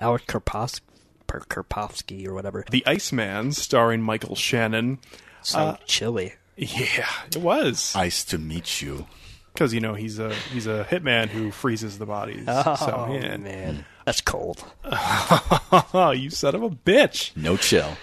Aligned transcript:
Alec 0.00 0.26
Karpos- 0.26 0.80
Per- 1.26 1.40
Karpovsky 1.48 2.26
or 2.26 2.34
whatever. 2.34 2.64
The 2.70 2.84
Iceman, 2.86 3.52
starring 3.52 4.02
Michael 4.02 4.36
Shannon. 4.36 4.98
So 5.42 5.58
Uh, 5.58 5.76
chilly. 5.86 6.34
Yeah, 6.56 7.06
it 7.28 7.36
was 7.36 7.94
Nice 7.94 8.24
to 8.24 8.38
meet 8.38 8.80
you. 8.80 9.06
because 9.52 9.74
you 9.74 9.80
know 9.80 9.94
he's 9.94 10.18
a 10.18 10.32
he's 10.52 10.66
a 10.66 10.86
hitman 10.90 11.28
who 11.28 11.50
freezes 11.50 11.98
the 11.98 12.06
bodies. 12.06 12.44
Oh 12.48 12.74
so, 12.76 13.18
yeah. 13.20 13.36
man, 13.36 13.84
that's 14.04 14.20
cold. 14.20 14.64
Oh, 14.84 16.12
you 16.16 16.30
son 16.30 16.54
of 16.54 16.62
a 16.62 16.70
bitch! 16.70 17.36
No 17.36 17.56
chill. 17.56 17.96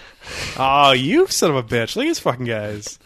Oh, 0.58 0.92
you 0.92 1.26
son 1.26 1.50
of 1.50 1.56
a 1.56 1.62
bitch! 1.62 1.96
Look 1.96 2.04
at 2.04 2.08
these 2.08 2.18
fucking 2.20 2.46
guys. 2.46 2.98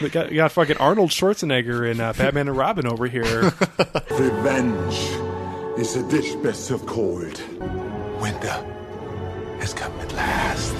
We 0.00 0.08
got, 0.08 0.30
we 0.30 0.36
got 0.36 0.50
fucking 0.52 0.78
Arnold 0.78 1.10
Schwarzenegger 1.10 1.88
and 1.90 2.00
uh, 2.00 2.12
Batman 2.14 2.48
and 2.48 2.56
Robin 2.56 2.86
over 2.86 3.06
here. 3.06 3.52
Revenge 4.10 4.94
is 5.78 5.94
a 5.96 6.02
dish 6.08 6.34
best 6.36 6.64
served 6.66 6.86
cold. 6.86 7.40
Winter 8.22 8.64
has 9.58 9.74
come 9.74 9.92
at 9.98 10.12
last. 10.12 10.76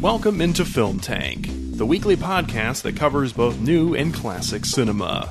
Welcome 0.00 0.40
into 0.40 0.64
Film 0.64 1.00
Tank, 1.00 1.50
the 1.76 1.84
weekly 1.84 2.16
podcast 2.16 2.80
that 2.84 2.96
covers 2.96 3.34
both 3.34 3.60
new 3.60 3.94
and 3.94 4.14
classic 4.14 4.64
cinema. 4.64 5.30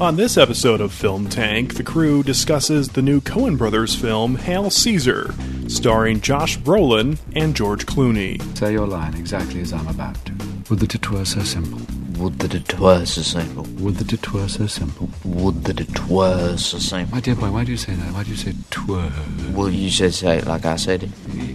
On 0.00 0.14
this 0.14 0.36
episode 0.36 0.80
of 0.80 0.92
Film 0.92 1.28
Tank, 1.28 1.74
the 1.74 1.82
crew 1.82 2.22
discusses 2.22 2.90
the 2.90 3.02
new 3.02 3.20
Coen 3.20 3.58
Brothers 3.58 3.96
film 3.96 4.36
Hail 4.36 4.70
Caesar, 4.70 5.34
starring 5.66 6.20
Josh 6.20 6.56
Brolin 6.56 7.18
and 7.34 7.56
George 7.56 7.84
Clooney. 7.84 8.40
Say 8.56 8.74
your 8.74 8.86
line 8.86 9.14
exactly 9.14 9.60
as 9.60 9.72
I'm 9.72 9.88
about 9.88 10.24
to. 10.26 10.32
Would 10.70 10.78
that 10.78 10.94
it 10.94 11.10
were 11.10 11.24
so 11.24 11.42
simple. 11.42 11.80
Would 12.18 12.38
that 12.40 12.54
it 12.54 12.78
were 12.78 13.04
so 13.04 13.22
simple. 13.22 13.62
Would 13.78 13.96
that 13.96 14.12
it 14.12 14.32
were 14.32 14.48
so 14.48 14.66
simple. 14.66 15.08
Would 15.24 15.64
that 15.64 15.80
it 15.80 16.08
were 16.08 16.56
so 16.56 16.78
simple. 16.78 17.14
My 17.14 17.20
dear 17.20 17.34
boy, 17.36 17.50
why 17.50 17.64
do 17.64 17.70
you 17.70 17.76
say 17.76 17.94
that? 17.94 18.12
Why 18.12 18.24
do 18.24 18.30
you 18.30 18.36
say 18.36 18.54
twere? 18.70 19.12
Well, 19.52 19.68
you 19.70 19.90
said 19.90 20.14
say 20.14 20.38
it 20.38 20.46
like 20.46 20.64
I 20.64 20.76
said 20.76 21.04
it. 21.04 21.10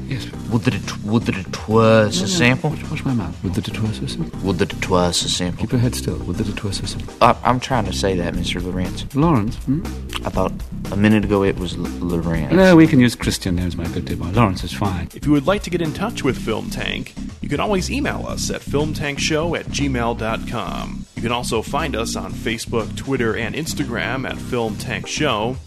Yes. 0.08 0.32
Would 0.52 0.62
that 0.64 0.76
it, 0.76 1.04
would 1.04 1.24
that 1.24 1.38
it 1.38 1.68
were 1.68 2.12
so 2.12 2.26
simple. 2.26 2.70
Watch, 2.70 2.90
watch 2.92 3.06
my 3.06 3.14
mouth. 3.14 3.44
Would 3.44 3.56
that 3.56 3.68
it 3.68 3.80
were 3.80 3.92
so 3.94 4.06
simple. 4.06 4.40
Would 4.42 4.60
that 4.60 4.72
it 4.74 4.90
were 4.90 5.12
so 5.12 5.28
simple. 5.28 5.62
Keep 5.62 5.72
your 5.74 5.82
head 5.82 5.96
still. 5.96 6.18
Would 6.20 6.38
that 6.38 6.48
it 6.48 6.64
were 6.64 6.72
so 6.72 6.86
simple. 6.86 7.14
I, 7.22 7.36
I'm 7.44 7.60
trying 7.60 7.86
to 7.86 7.94
say 7.94 8.16
that, 8.18 8.34
Mr. 8.34 8.62
Laurentz. 8.62 9.14
Laurence, 9.16 9.56
hmm? 9.66 9.84
I 10.26 10.30
thought 10.30 10.54
a 10.92 10.96
minute 10.96 11.26
ago 11.26 11.44
it 11.44 11.58
was 11.58 11.74
L- 11.74 11.84
Laurentz. 11.86 12.52
No, 12.54 12.76
we 12.76 12.88
can 12.88 13.00
use 13.00 13.16
Christian 13.16 13.56
names, 13.56 13.76
my 13.76 13.86
good 13.88 14.06
dear 14.06 14.18
boy. 14.18 14.28
Laurence 14.28 14.64
is 14.64 14.72
fine. 14.74 15.10
If 15.16 15.26
you 15.26 15.32
would 15.34 15.48
like 15.48 15.64
to 15.64 15.70
get 15.70 15.82
in 15.82 15.94
touch 15.94 16.24
with 16.24 16.38
Film 16.38 16.70
Tank, 16.70 17.14
you 17.42 17.50
can 17.50 17.60
always 17.60 17.90
email 17.92 18.26
us 18.28 18.50
at 18.52 18.62
filmtankshow 18.62 19.58
at 19.60 19.66
gmail.com. 19.68 20.53
You 20.54 21.22
can 21.24 21.32
also 21.32 21.64
find 21.64 21.96
us 21.96 22.16
on 22.16 22.32
Facebook, 22.32 22.96
Twitter, 22.96 23.36
and 23.36 23.56
Instagram 23.56 24.30
at 24.30 24.38
Film 24.38 24.78
Tank 24.78 25.08
Show. 25.08 25.58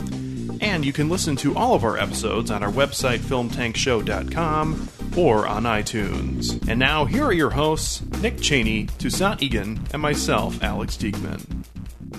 And 0.60 0.84
you 0.84 0.92
can 0.92 1.08
listen 1.08 1.34
to 1.36 1.56
all 1.56 1.74
of 1.74 1.82
our 1.82 1.98
episodes 1.98 2.52
on 2.52 2.62
our 2.62 2.70
website, 2.70 3.18
filmtankshow.com, 3.18 4.88
or 5.16 5.44
on 5.48 5.64
iTunes. 5.64 6.68
And 6.68 6.78
now, 6.78 7.04
here 7.04 7.24
are 7.24 7.32
your 7.32 7.50
hosts 7.50 8.00
Nick 8.20 8.40
Cheney, 8.40 8.86
Toussaint 8.98 9.42
Egan, 9.42 9.80
and 9.92 10.00
myself, 10.00 10.62
Alex 10.62 10.96
Diekman. 10.96 11.64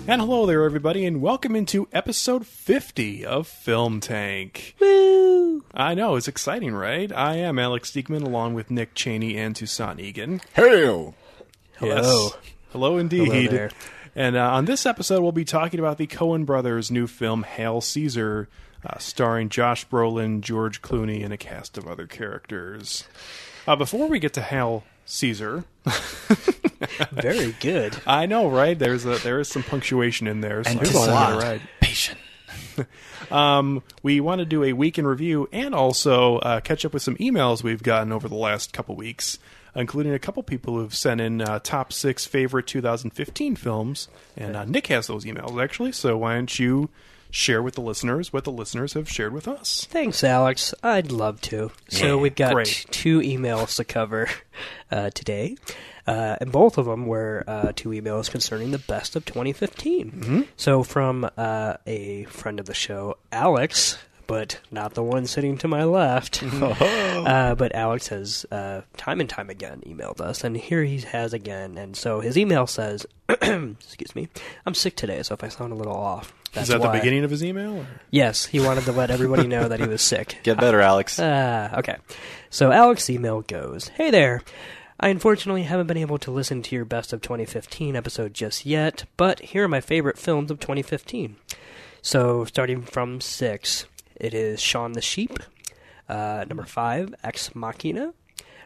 And 0.06 0.22
hello 0.22 0.46
there, 0.46 0.66
everybody, 0.66 1.06
and 1.06 1.22
welcome 1.22 1.56
into 1.56 1.88
episode 1.94 2.46
50 2.46 3.26
of 3.26 3.48
Film 3.48 4.02
Tank. 4.02 4.76
Woo! 4.82 5.64
I 5.74 5.94
know, 5.94 6.18
it's 6.18 6.28
exciting, 6.28 6.74
right? 6.74 7.14
I 7.14 7.36
am 7.36 7.58
Alex 7.60 7.92
Diekman 7.92 8.26
along 8.26 8.56
with 8.56 8.70
Nick 8.70 8.94
Cheney 8.94 9.38
and 9.38 9.56
Toussaint 9.56 10.02
Egan. 10.02 10.42
Hail! 10.54 11.16
Hello. 11.78 11.96
Yes. 11.96 12.38
Hello 12.78 13.00
indeed. 13.00 13.26
Hello 13.26 13.48
there. 13.48 13.72
And 14.16 14.36
uh, 14.36 14.52
on 14.54 14.66
this 14.66 14.86
episode, 14.86 15.24
we'll 15.24 15.32
be 15.32 15.44
talking 15.46 15.80
about 15.80 15.98
the 15.98 16.06
Coen 16.06 16.46
brothers' 16.46 16.92
new 16.92 17.08
film, 17.08 17.42
Hail 17.42 17.82
Caesar, 17.82 18.50
uh, 18.86 19.00
starring 19.00 19.50
Josh 19.50 19.88
Brolin, 19.88 20.42
George 20.42 20.84
Clooney, 20.84 21.26
and 21.26 21.34
a 21.34 21.38
cast 21.38 21.80
of 21.80 21.88
other 21.88 22.06
characters. 22.06 23.08
Uh, 23.68 23.76
before 23.76 24.08
we 24.08 24.20
get 24.20 24.34
to 24.34 24.44
Hail 24.44 24.84
Caesar, 25.06 25.64
Very 27.14 27.54
good. 27.54 28.00
I 28.06 28.28
know, 28.28 28.48
right? 28.48 28.78
There's 28.78 29.06
a 29.06 29.18
there 29.24 29.40
is 29.40 29.48
some 29.48 29.64
punctuation 29.64 30.28
in 30.28 30.42
there, 30.42 30.64
so 30.64 30.70
And 30.70 30.80
I 30.80 30.84
just 30.84 30.94
wanted 30.96 31.08
to 31.08 31.12
get 31.12 31.30
it 31.30 31.34
decide. 31.34 31.44
right. 31.44 31.62
Patient. 31.82 32.20
Um, 33.32 33.84
we 34.04 34.22
want 34.22 34.40
to 34.40 34.46
do 34.46 34.64
a 34.64 34.72
week 34.72 34.98
in 34.98 35.06
review 35.06 35.50
and 35.52 35.74
also 35.76 36.38
uh, 36.38 36.60
catch 36.62 36.86
up 36.86 36.94
with 36.94 37.02
some 37.02 37.18
emails 37.18 37.62
we've 37.62 37.84
gotten 37.84 38.14
over 38.14 38.30
the 38.30 38.36
last 38.36 38.72
couple 38.72 38.96
weeks, 38.96 39.38
including 39.78 40.14
a 40.14 40.20
couple 40.20 40.44
people 40.44 40.76
who've 40.76 40.94
sent 40.96 41.22
in 41.22 41.42
uh, 41.42 41.60
top 41.60 41.94
six 41.94 42.26
favorite 42.26 42.68
2015 42.68 43.56
films. 43.56 44.08
And 44.36 44.56
uh, 44.56 44.66
Nick 44.66 44.88
has 44.88 45.08
those 45.08 45.24
emails 45.24 45.62
actually, 45.64 45.94
so 45.94 46.18
why 46.18 46.34
don't 46.36 46.60
you 46.60 46.90
share 47.30 47.62
with 47.62 47.76
the 47.76 47.82
listeners 47.82 48.32
what 48.32 48.44
the 48.44 48.52
listeners 48.52 48.94
have 48.94 49.10
shared 49.10 49.34
with 49.34 49.48
us? 49.48 49.86
Thanks, 49.90 50.24
Alex. 50.24 50.74
I'd 50.84 51.12
love 51.12 51.40
to. 51.42 51.72
So 51.90 52.18
we've 52.18 52.36
got 52.36 52.54
Great. 52.54 52.86
two 52.92 53.20
emails 53.20 53.76
to 53.78 53.84
cover 53.84 54.30
uh, 54.92 55.10
today, 55.12 55.58
uh, 56.08 56.38
and 56.42 56.52
both 56.52 56.78
of 56.78 56.86
them 56.86 57.06
were 57.06 57.44
uh, 57.48 57.72
two 57.76 57.90
emails 57.90 58.32
concerning 58.32 58.72
the 58.72 58.80
best 58.80 59.16
of 59.16 59.26
2015. 59.26 60.48
So 60.56 60.84
from 60.84 61.30
uh, 61.38 61.76
a 61.86 62.24
friend 62.26 62.60
of 62.60 62.66
the 62.66 62.74
show, 62.74 63.18
Alex. 63.32 63.98
But 64.28 64.60
not 64.72 64.94
the 64.94 65.04
one 65.04 65.26
sitting 65.26 65.58
to 65.60 65.68
my 65.68 65.84
left. 65.86 66.44
uh, 66.62 67.56
but 67.56 67.74
Alex 67.74 68.10
has 68.10 68.46
uh, 68.52 68.82
time 68.98 69.22
and 69.22 69.30
time 69.30 69.50
again 69.50 69.82
emailed 69.88 70.20
us, 70.22 70.44
and 70.44 70.56
here 70.58 70.84
he 70.84 71.00
has 71.00 71.34
again. 71.34 71.78
And 71.78 71.96
so 71.96 72.20
his 72.20 72.38
email 72.38 72.68
says, 72.68 73.06
"Excuse 73.30 74.16
me, 74.16 74.28
I'm 74.66 74.74
sick 74.74 74.96
today, 74.96 75.24
so 75.24 75.34
if 75.34 75.44
I 75.44 75.48
sound 75.48 75.72
a 75.72 75.76
little 75.76 75.96
off, 75.96 76.34
that's 76.54 76.70
Is 76.70 76.74
that 76.74 76.82
why. 76.82 76.88
the 76.92 77.00
beginning 77.00 77.24
of 77.24 77.32
his 77.32 77.44
email? 77.44 77.78
Or? 77.78 77.88
Yes, 78.12 78.46
he 78.46 78.60
wanted 78.60 78.84
to 78.86 78.92
let 78.92 79.12
everybody 79.12 79.48
know 79.48 79.68
that 79.68 79.80
he 79.80 79.88
was 79.88 80.02
sick. 80.14 80.40
Get 80.44 80.60
better, 80.60 80.82
Alex. 80.82 81.20
Ah, 81.22 81.78
okay. 81.80 81.98
So 82.50 82.72
Alex's 82.72 83.10
email 83.12 83.42
goes, 83.42 83.90
Hey 83.90 84.12
there. 84.12 84.42
I 85.00 85.10
unfortunately 85.10 85.64
haven't 85.64 85.86
been 85.88 85.98
able 85.98 86.18
to 86.18 86.32
listen 86.32 86.64
to 86.64 86.76
your 86.76 86.86
best 86.86 87.14
of 87.14 87.22
2015 87.22 87.96
episode 87.96 88.34
just 88.34 88.66
yet, 88.66 89.06
but 89.16 89.40
here 89.40 89.66
are 89.66 89.68
my 89.68 89.80
favorite 89.82 90.18
films 90.18 90.50
of 90.50 90.60
2015. 90.60 91.36
So 92.02 92.46
starting 92.46 92.82
from 92.82 93.22
six, 93.22 93.86
it 94.20 94.34
is 94.34 94.60
Shaun 94.60 94.94
the 94.94 95.02
Sheep. 95.02 95.40
Uh, 96.10 96.46
number 96.48 96.64
five, 96.64 97.14
Ex 97.24 97.54
Machina. 97.56 98.14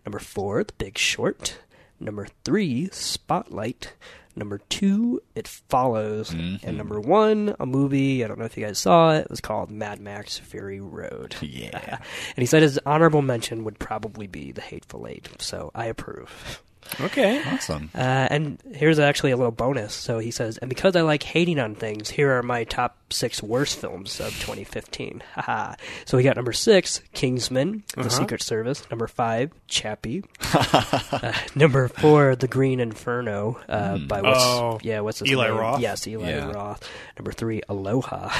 Number 0.06 0.20
four, 0.20 0.64
The 0.64 0.74
Big 0.78 0.98
Short. 0.98 1.60
Number 2.00 2.28
three, 2.44 2.90
Spotlight. 2.92 3.94
Number 4.36 4.60
two, 4.70 5.22
It 5.36 5.48
Follows. 5.48 6.32
And 6.32 6.78
number 6.78 7.00
one, 7.00 7.56
a 7.60 7.66
movie, 7.66 8.24
I 8.24 8.28
don't 8.28 8.40
know 8.40 8.46
if 8.46 8.56
you 8.58 8.66
guys 8.66 8.80
saw 8.80 9.14
it, 9.14 9.22
it 9.26 9.30
was 9.30 9.42
called 9.42 9.70
Mad 9.70 10.00
Max 10.00 10.38
Fury 10.38 10.80
Road. 10.80 11.36
Yeah. 11.42 11.98
and 12.36 12.38
he 12.38 12.46
said 12.46 12.62
his 12.62 12.80
honorable 12.86 13.22
mention 13.22 13.64
would 13.66 13.78
probably 13.78 14.28
be 14.28 14.52
The 14.52 14.62
Hateful 14.62 15.06
Eight, 15.08 15.30
so 15.40 15.70
I 15.76 15.86
approve. 15.88 16.64
Okay. 17.00 17.42
Awesome. 17.46 17.90
Uh, 17.94 18.28
and 18.30 18.62
here's 18.74 19.00
actually 19.00 19.32
a 19.32 19.38
little 19.38 19.52
bonus. 19.52 19.94
So 19.94 20.20
he 20.20 20.32
says, 20.32 20.58
and 20.58 20.70
because 20.70 20.96
I 20.96 21.02
like 21.02 21.24
hating 21.24 21.60
on 21.60 21.76
things, 21.76 22.10
here 22.10 22.32
are 22.38 22.44
my 22.44 22.64
top 22.64 22.98
six 23.12 23.44
worst 23.44 23.78
films 23.80 24.20
of 24.20 24.32
2015. 24.40 25.22
Haha. 25.36 25.76
so 26.06 26.18
we 26.18 26.24
got 26.24 26.36
number 26.36 26.54
six, 26.54 27.02
Kingsman, 27.14 27.84
The 27.96 28.10
Secret 28.10 28.42
Service. 28.42 28.90
Number 28.90 29.08
five, 29.08 29.52
Chappie. 29.68 30.24
uh, 30.54 31.34
number 31.56 31.88
four, 31.88 32.36
The 32.36 32.48
Green 32.48 32.80
Inferno. 32.80 33.60
Uh, 33.70 33.98
by 34.00 34.22
what's 34.22 34.40
Oh, 34.42 34.80
yeah, 34.82 35.02
what's 35.02 35.20
his 35.20 35.30
Eli 35.30 35.48
name? 35.50 35.58
Roth? 35.58 35.80
Yes, 35.82 36.08
Eli 36.08 36.30
Yeah. 36.30 36.52
Roth. 36.52 36.88
Number 37.18 37.32
three, 37.32 37.62
Aloha. 37.70 38.32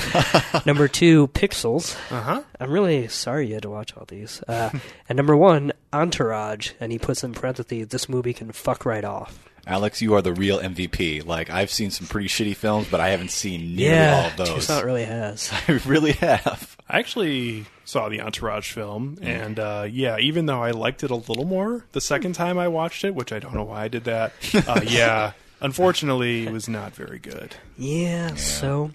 number 0.66 0.88
two, 0.88 1.28
Pixels. 1.28 1.96
Uh 2.10 2.20
huh. 2.20 2.42
I'm 2.58 2.70
really 2.70 3.08
sorry 3.08 3.48
you 3.48 3.54
had 3.54 3.62
to 3.62 3.70
watch 3.70 3.96
all 3.96 4.04
these. 4.06 4.42
Uh, 4.46 4.70
and 5.08 5.16
number 5.16 5.36
one, 5.36 5.72
Entourage, 5.92 6.72
and 6.80 6.92
he 6.92 6.98
puts 6.98 7.24
in 7.24 7.32
parentheses, 7.32 7.88
this 7.88 8.08
movie 8.08 8.32
can 8.32 8.52
fuck 8.52 8.84
right 8.84 9.04
off. 9.04 9.38
Alex, 9.70 10.02
you 10.02 10.14
are 10.14 10.22
the 10.22 10.32
real 10.32 10.58
MVP. 10.58 11.24
Like, 11.24 11.48
I've 11.48 11.70
seen 11.70 11.90
some 11.92 12.08
pretty 12.08 12.26
shitty 12.28 12.56
films, 12.56 12.88
but 12.90 12.98
I 12.98 13.10
haven't 13.10 13.30
seen 13.30 13.76
nearly 13.76 13.94
yeah, 13.96 14.16
all 14.16 14.26
of 14.26 14.36
those. 14.36 14.66
Toussaint 14.66 14.84
really 14.84 15.04
has. 15.18 15.52
I 15.68 15.72
really 15.86 16.12
have. 16.12 16.76
I 16.88 16.98
actually 16.98 17.66
saw 17.84 18.08
the 18.08 18.20
Entourage 18.20 18.72
film, 18.72 19.18
and 19.22 19.60
uh, 19.60 19.86
yeah, 19.88 20.18
even 20.18 20.46
though 20.46 20.60
I 20.60 20.72
liked 20.72 21.04
it 21.04 21.12
a 21.12 21.14
little 21.14 21.44
more 21.44 21.84
the 21.92 22.00
second 22.00 22.32
time 22.32 22.58
I 22.58 22.66
watched 22.66 23.04
it, 23.04 23.14
which 23.14 23.32
I 23.32 23.38
don't 23.38 23.54
know 23.54 23.62
why 23.62 23.84
I 23.84 23.88
did 23.88 24.04
that, 24.04 24.32
uh, 24.66 24.80
yeah, 24.86 25.32
unfortunately, 25.60 26.48
it 26.48 26.52
was 26.52 26.68
not 26.68 26.92
very 26.96 27.20
good. 27.20 27.54
Yeah, 27.78 28.34
so. 28.34 28.90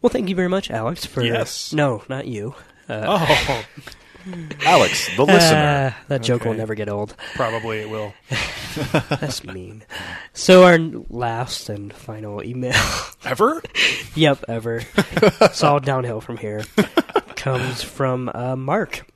Well, 0.00 0.10
thank 0.10 0.28
you 0.28 0.34
very 0.34 0.48
much, 0.48 0.68
Alex, 0.68 1.06
for. 1.06 1.22
Yes. 1.22 1.72
No, 1.72 2.02
not 2.08 2.26
you. 2.26 2.56
Uh, 2.88 3.04
Oh, 3.06 3.64
Alex, 4.64 5.08
the 5.16 5.24
listener. 5.24 5.94
Ah, 5.94 6.02
that 6.08 6.22
joke 6.22 6.44
will 6.44 6.54
never 6.54 6.74
get 6.74 6.88
old. 6.88 7.16
Probably 7.34 7.78
it 7.80 7.90
will. 7.90 8.14
That's 9.08 9.44
mean. 9.44 9.84
So 10.32 10.64
our 10.64 10.78
last 10.78 11.68
and 11.68 11.92
final 11.92 12.42
email, 12.42 12.74
Ever? 13.24 13.62
yep, 14.14 14.44
ever, 14.48 14.82
it's 14.96 15.62
all 15.62 15.80
downhill 15.80 16.20
from 16.20 16.36
here, 16.36 16.64
comes 17.36 17.82
from 17.82 18.30
uh, 18.34 18.56
Mark. 18.56 19.06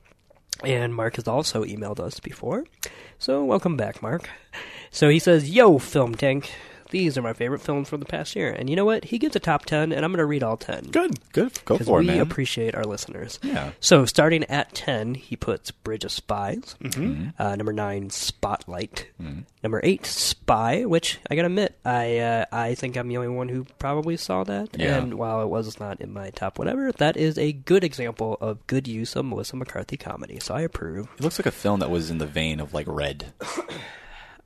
And 0.64 0.94
Mark 0.94 1.16
has 1.16 1.28
also 1.28 1.64
emailed 1.64 2.00
us 2.00 2.18
before. 2.20 2.64
So 3.18 3.44
welcome 3.44 3.76
back, 3.76 4.02
Mark. 4.02 4.28
So 4.90 5.08
he 5.08 5.18
says, 5.18 5.50
Yo, 5.50 5.78
Film 5.78 6.14
Tank. 6.14 6.50
These 6.90 7.18
are 7.18 7.22
my 7.22 7.32
favorite 7.32 7.60
films 7.60 7.88
from 7.88 8.00
the 8.00 8.06
past 8.06 8.36
year. 8.36 8.50
And 8.50 8.68
you 8.70 8.76
know 8.76 8.84
what? 8.84 9.04
He 9.04 9.18
gives 9.18 9.34
a 9.36 9.40
top 9.40 9.64
10, 9.66 9.92
and 9.92 10.04
I'm 10.04 10.10
going 10.12 10.18
to 10.18 10.26
read 10.26 10.42
all 10.42 10.56
10. 10.56 10.84
Good, 10.90 11.18
good. 11.32 11.58
Go 11.64 11.74
Because 11.76 11.86
for 11.86 11.98
we 12.00 12.04
it, 12.08 12.12
man. 12.12 12.20
appreciate 12.20 12.74
our 12.74 12.84
listeners. 12.84 13.38
Yeah. 13.42 13.72
So 13.80 14.04
starting 14.06 14.44
at 14.44 14.74
10, 14.74 15.14
he 15.14 15.36
puts 15.36 15.70
Bridge 15.70 16.04
of 16.04 16.12
Spies. 16.12 16.76
Mm-hmm. 16.82 17.28
Uh, 17.38 17.56
number 17.56 17.72
9, 17.72 18.10
Spotlight. 18.10 19.06
Number 19.62 19.80
8, 19.82 20.06
Spy, 20.06 20.84
which 20.84 21.18
I 21.28 21.34
gotta 21.34 21.46
admit, 21.46 21.76
I 21.84 22.18
uh, 22.18 22.44
I 22.52 22.74
think 22.76 22.96
I'm 22.96 23.08
the 23.08 23.16
only 23.16 23.28
one 23.30 23.48
who 23.48 23.64
probably 23.80 24.16
saw 24.16 24.44
that. 24.44 24.78
Yeah. 24.78 24.98
And 24.98 25.14
while 25.14 25.42
it 25.42 25.48
was 25.48 25.80
not 25.80 26.00
in 26.00 26.12
my 26.12 26.30
top 26.30 26.58
whatever, 26.58 26.92
that 26.92 27.16
is 27.16 27.36
a 27.36 27.52
good 27.52 27.82
example 27.82 28.36
of 28.40 28.64
good 28.68 28.86
use 28.86 29.16
of 29.16 29.24
Melissa 29.24 29.56
McCarthy 29.56 29.96
comedy. 29.96 30.38
So 30.40 30.54
I 30.54 30.60
approve. 30.60 31.08
It 31.18 31.22
looks 31.24 31.38
like 31.40 31.46
a 31.46 31.50
film 31.50 31.80
that 31.80 31.90
was 31.90 32.10
in 32.10 32.18
the 32.18 32.26
vein 32.26 32.60
of 32.60 32.72
like 32.74 32.86
Red. 32.88 33.32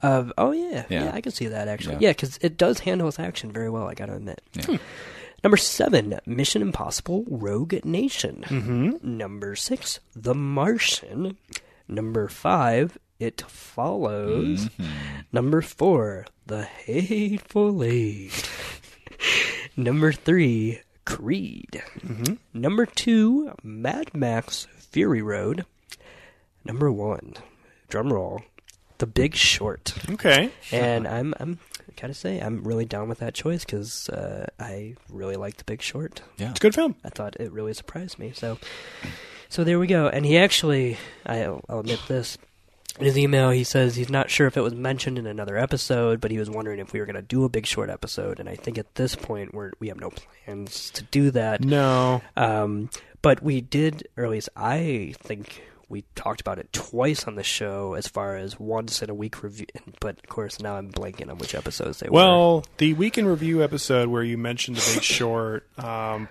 Of 0.03 0.33
oh 0.39 0.53
yeah, 0.53 0.85
yeah, 0.89 1.05
Yeah. 1.05 1.11
I 1.13 1.21
can 1.21 1.33
see 1.33 1.49
that 1.49 1.69
actually. 1.69 1.95
Yeah. 1.97 2.09
Yeah, 2.09 2.11
because 2.13 2.39
it 2.41 2.57
does 2.57 2.79
handle 2.81 3.09
its 3.09 3.19
action 3.19 3.53
very 3.53 3.69
well. 3.71 3.87
I 3.87 3.95
gotta 3.95 4.15
admit. 4.15 4.41
Yeah. 4.55 4.65
Hmm. 4.65 4.77
Number 5.45 5.57
seven, 5.57 6.19
Mission 6.27 6.63
Impossible: 6.63 7.25
Rogue 7.29 7.85
Nation. 7.85 8.45
Mm-hmm. 8.47 9.17
Number 9.17 9.57
six, 9.57 10.01
The 10.15 10.35
Martian. 10.35 11.37
Number 11.89 12.29
five, 12.29 12.99
It 13.19 13.43
Follows. 13.43 14.67
Mm-hmm. 14.69 14.91
Number 15.33 15.61
four, 15.63 16.27
The 16.47 16.63
Hateful 16.65 17.83
Eight. 17.85 18.51
Number 19.77 20.13
three, 20.13 20.81
Creed. 21.05 21.83
Mm-hmm. 22.01 22.35
Number 22.55 22.87
two, 22.87 23.53
Mad 23.63 24.15
Max: 24.15 24.67
Fury 24.91 25.23
Road. 25.23 25.65
Number 26.65 26.93
one, 26.93 27.35
drum 27.89 28.13
roll, 28.13 28.43
The 29.01 29.07
Big 29.07 29.35
Short. 29.35 29.93
Okay. 30.11 30.51
And 30.71 31.09
I'm 31.09 31.35
I'm 31.41 31.59
gotta 32.01 32.15
say 32.15 32.39
I'm 32.39 32.65
really 32.65 32.85
down 32.85 33.09
with 33.09 33.19
that 33.19 33.35
choice 33.35 33.65
because 33.65 34.09
uh, 34.09 34.47
I 34.59 34.95
really 35.11 35.37
like 35.37 35.57
The 35.57 35.65
Big 35.65 35.83
Short. 35.83 36.23
Yeah. 36.39 36.51
It's 36.51 36.61
a 36.61 36.63
good 36.63 36.75
film. 36.75 36.97
I 37.05 37.09
thought 37.11 37.37
it 37.39 37.53
really 37.53 37.75
surprised 37.75 38.19
me. 38.19 38.33
So, 38.35 38.59
so 39.49 39.65
there 39.65 39.79
we 39.79 39.87
go. 39.87 40.09
And 40.09 40.25
he 40.25 40.39
actually, 40.39 40.99
I'll, 41.27 41.63
I'll 41.69 41.81
admit 41.81 42.01
this. 42.09 42.39
In 42.99 43.07
his 43.07 43.17
email, 43.17 43.51
he 43.51 43.65
says 43.65 43.97
he's 43.97 44.11
not 44.11 44.31
sure 44.31 44.47
if 44.47 44.57
it 44.57 44.63
was 44.63 44.75
mentioned 44.75 45.19
in 45.19 45.27
another 45.27 45.57
episode, 45.57 46.21
but 46.21 46.31
he 46.31 46.39
was 46.39 46.51
wondering 46.51 46.81
if 46.81 46.93
we 46.93 47.01
were 47.01 47.07
going 47.07 47.17
to 47.17 47.23
do 47.23 47.45
a 47.45 47.49
Big 47.49 47.65
Short 47.65 47.89
episode. 47.89 48.41
And 48.41 48.49
I 48.49 48.57
think 48.57 48.79
at 48.79 48.95
this 48.97 49.15
point, 49.15 49.55
we're, 49.55 49.73
we 49.79 49.89
have 49.89 50.01
no 50.01 50.11
plans 50.11 50.91
to 50.91 51.05
do 51.05 51.31
that. 51.31 51.65
No. 51.65 52.21
Um, 52.37 52.91
but 53.23 53.43
we 53.43 53.61
did, 53.61 54.09
or 54.17 54.25
at 54.25 54.31
least 54.31 54.51
I 54.57 55.15
think 55.21 55.63
we 55.91 56.05
talked 56.15 56.41
about 56.41 56.59
it 56.59 56.73
twice 56.73 57.27
on 57.27 57.35
the 57.35 57.43
show 57.43 57.95
as 57.95 58.07
far 58.07 58.37
as 58.37 58.59
once 58.59 59.03
in 59.03 59.11
a 59.11 59.15
week 59.15 59.43
review. 59.43 59.67
But 60.01 60.17
of 60.19 60.29
course, 60.29 60.61
now 60.61 60.77
I'm 60.77 60.91
blanking 60.91 61.29
on 61.31 61.37
which 61.39 61.55
episodes 61.55 61.99
they 61.99 62.09
were. 62.09 62.15
Well, 62.15 62.65
the 62.79 62.95
week 62.95 63.19
in 63.19 63.27
review 63.27 63.63
episode 63.63 64.09
where 64.09 64.23
you 64.23 64.39
mentioned 64.39 64.77
the 64.79 64.95
big 64.95 65.03
short, 65.03 65.67
um, 65.79 66.29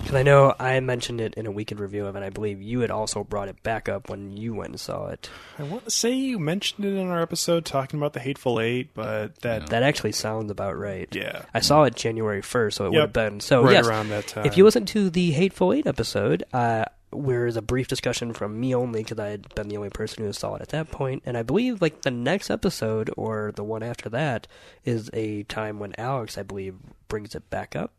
Because 0.00 0.14
I 0.16 0.22
know 0.22 0.54
I 0.58 0.80
mentioned 0.80 1.20
it 1.20 1.34
in 1.34 1.46
a 1.46 1.50
weekend 1.50 1.80
review 1.80 2.06
of 2.06 2.14
it, 2.14 2.18
and 2.18 2.24
I 2.24 2.30
believe 2.30 2.60
you 2.60 2.80
had 2.80 2.90
also 2.90 3.24
brought 3.24 3.48
it 3.48 3.62
back 3.62 3.88
up 3.88 4.10
when 4.10 4.36
you 4.36 4.52
went 4.54 4.70
and 4.70 4.80
saw 4.80 5.06
it. 5.06 5.30
I 5.58 5.62
want 5.62 5.84
to 5.84 5.90
say 5.90 6.10
you 6.12 6.38
mentioned 6.38 6.84
it 6.84 6.94
in 6.94 7.06
our 7.08 7.22
episode 7.22 7.64
talking 7.64 7.98
about 7.98 8.12
the 8.12 8.20
Hateful 8.20 8.60
Eight, 8.60 8.90
but 8.94 9.36
that 9.40 9.68
That 9.68 9.82
actually 9.84 10.12
sounds 10.12 10.50
about 10.50 10.76
right. 10.76 11.08
Yeah. 11.14 11.42
I 11.54 11.60
saw 11.60 11.84
it 11.84 11.94
January 11.94 12.42
1st, 12.42 12.72
so 12.74 12.84
it 12.86 12.90
would 12.90 13.00
have 13.00 13.12
been. 13.12 13.40
So, 13.40 13.62
Right 13.62 13.72
yes, 13.74 13.86
around 13.86 14.08
that 14.10 14.26
time. 14.26 14.44
if 14.44 14.56
you 14.58 14.64
listen 14.64 14.84
to 14.86 15.08
the 15.08 15.30
Hateful 15.30 15.72
Eight 15.72 15.86
episode, 15.86 16.42
uh, 16.52 16.84
where 17.10 17.46
is 17.46 17.56
a 17.56 17.62
brief 17.62 17.88
discussion 17.88 18.34
from 18.34 18.60
me 18.60 18.74
only 18.74 19.02
because 19.02 19.18
I 19.18 19.28
had 19.28 19.54
been 19.54 19.68
the 19.68 19.76
only 19.76 19.90
person 19.90 20.24
who 20.24 20.32
saw 20.32 20.54
it 20.54 20.62
at 20.62 20.68
that 20.68 20.90
point. 20.90 20.98
point, 20.98 21.22
and 21.24 21.36
I 21.36 21.42
believe 21.42 21.80
like 21.80 22.02
the 22.02 22.10
next 22.10 22.50
episode 22.50 23.10
or 23.16 23.52
the 23.54 23.62
one 23.62 23.82
after 23.82 24.08
that 24.08 24.46
is 24.84 25.10
a 25.12 25.44
time 25.44 25.78
when 25.78 25.94
Alex, 25.96 26.36
I 26.36 26.42
believe, 26.42 26.74
brings 27.06 27.34
it 27.34 27.48
back 27.50 27.76
up. 27.76 27.92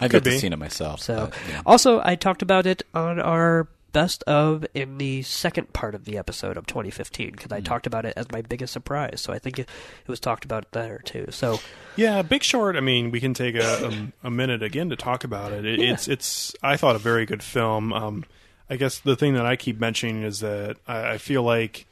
I've 0.00 0.10
Could 0.10 0.24
yet 0.24 0.32
to 0.34 0.38
seen 0.38 0.52
it 0.52 0.58
myself. 0.58 1.00
So, 1.00 1.26
but, 1.26 1.38
yeah. 1.48 1.62
also, 1.66 2.00
I 2.02 2.14
talked 2.14 2.42
about 2.42 2.64
it 2.64 2.84
on 2.94 3.20
our 3.20 3.68
best 3.90 4.22
of 4.24 4.64
in 4.74 4.98
the 4.98 5.22
second 5.22 5.72
part 5.72 5.94
of 5.94 6.04
the 6.04 6.16
episode 6.16 6.56
of 6.56 6.66
2015 6.66 7.32
because 7.32 7.50
I 7.50 7.60
talked 7.60 7.86
about 7.86 8.04
it 8.04 8.12
as 8.16 8.30
my 8.30 8.42
biggest 8.42 8.72
surprise. 8.72 9.20
So 9.20 9.32
I 9.32 9.38
think 9.38 9.58
it, 9.58 9.68
it 10.02 10.08
was 10.08 10.20
talked 10.20 10.44
about 10.44 10.70
there 10.72 10.98
too. 11.04 11.26
So 11.30 11.58
Yeah, 11.96 12.22
Big 12.22 12.44
Short. 12.44 12.76
I 12.76 12.80
mean, 12.80 13.10
we 13.10 13.20
can 13.20 13.34
take 13.34 13.56
a, 13.56 14.12
a, 14.22 14.28
a 14.28 14.30
minute 14.30 14.62
again 14.62 14.90
to 14.90 14.96
talk 14.96 15.24
about 15.24 15.52
it. 15.52 15.66
it 15.66 15.80
It's 15.80 16.06
it's. 16.06 16.54
I 16.62 16.76
thought 16.76 16.94
a 16.94 17.00
very 17.00 17.26
good 17.26 17.42
film. 17.42 17.92
Um, 17.92 18.24
I 18.70 18.76
guess 18.76 18.98
the 18.98 19.16
thing 19.16 19.34
that 19.34 19.46
I 19.46 19.56
keep 19.56 19.80
mentioning 19.80 20.22
is 20.22 20.40
that 20.40 20.76
I, 20.86 21.12
I 21.12 21.18
feel 21.18 21.42
like 21.42 21.86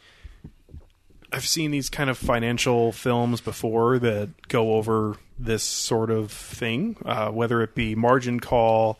I've 1.33 1.47
seen 1.47 1.71
these 1.71 1.91
kind 1.91 2.11
of 2.11 2.19
financial 2.19 2.93
films 2.93 3.41
before 3.41 3.99
that 3.99 4.49
go 4.49 4.75
over 4.75 5.17
this 5.39 5.63
sort 5.63 6.11
of 6.11 6.31
thing, 6.31 6.97
uh, 7.05 7.31
whether 7.31 7.63
it 7.63 7.75
be 7.75 7.95
Margin 7.95 8.41
Call, 8.41 8.99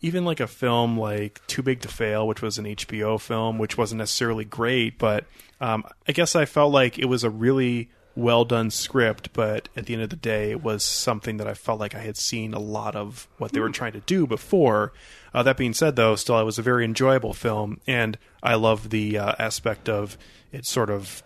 even 0.00 0.24
like 0.24 0.40
a 0.40 0.46
film 0.46 0.98
like 0.98 1.40
Too 1.46 1.62
Big 1.62 1.80
to 1.80 1.88
Fail, 1.88 2.26
which 2.26 2.42
was 2.42 2.58
an 2.58 2.64
HBO 2.64 3.20
film, 3.20 3.58
which 3.58 3.76
wasn't 3.76 3.98
necessarily 3.98 4.44
great, 4.44 4.98
but 4.98 5.24
um, 5.60 5.84
I 6.06 6.12
guess 6.12 6.36
I 6.36 6.44
felt 6.44 6.72
like 6.72 6.98
it 6.98 7.06
was 7.06 7.24
a 7.24 7.30
really 7.30 7.90
well 8.18 8.44
done 8.44 8.68
script, 8.70 9.32
but 9.32 9.68
at 9.76 9.86
the 9.86 9.94
end 9.94 10.02
of 10.02 10.10
the 10.10 10.16
day, 10.16 10.50
it 10.50 10.62
was 10.62 10.82
something 10.82 11.36
that 11.36 11.46
I 11.46 11.54
felt 11.54 11.78
like 11.78 11.94
I 11.94 12.00
had 12.00 12.16
seen 12.16 12.52
a 12.52 12.58
lot 12.58 12.96
of 12.96 13.28
what 13.38 13.52
they 13.52 13.60
were 13.60 13.70
trying 13.70 13.92
to 13.92 14.00
do 14.00 14.26
before. 14.26 14.92
Uh, 15.32 15.44
that 15.44 15.56
being 15.56 15.72
said, 15.72 15.94
though, 15.94 16.16
still, 16.16 16.38
it 16.38 16.44
was 16.44 16.58
a 16.58 16.62
very 16.62 16.84
enjoyable 16.84 17.32
film, 17.32 17.80
and 17.86 18.18
I 18.42 18.56
love 18.56 18.90
the 18.90 19.18
uh, 19.18 19.34
aspect 19.38 19.88
of 19.88 20.18
it 20.50 20.66
sort 20.66 20.90
of 20.90 21.22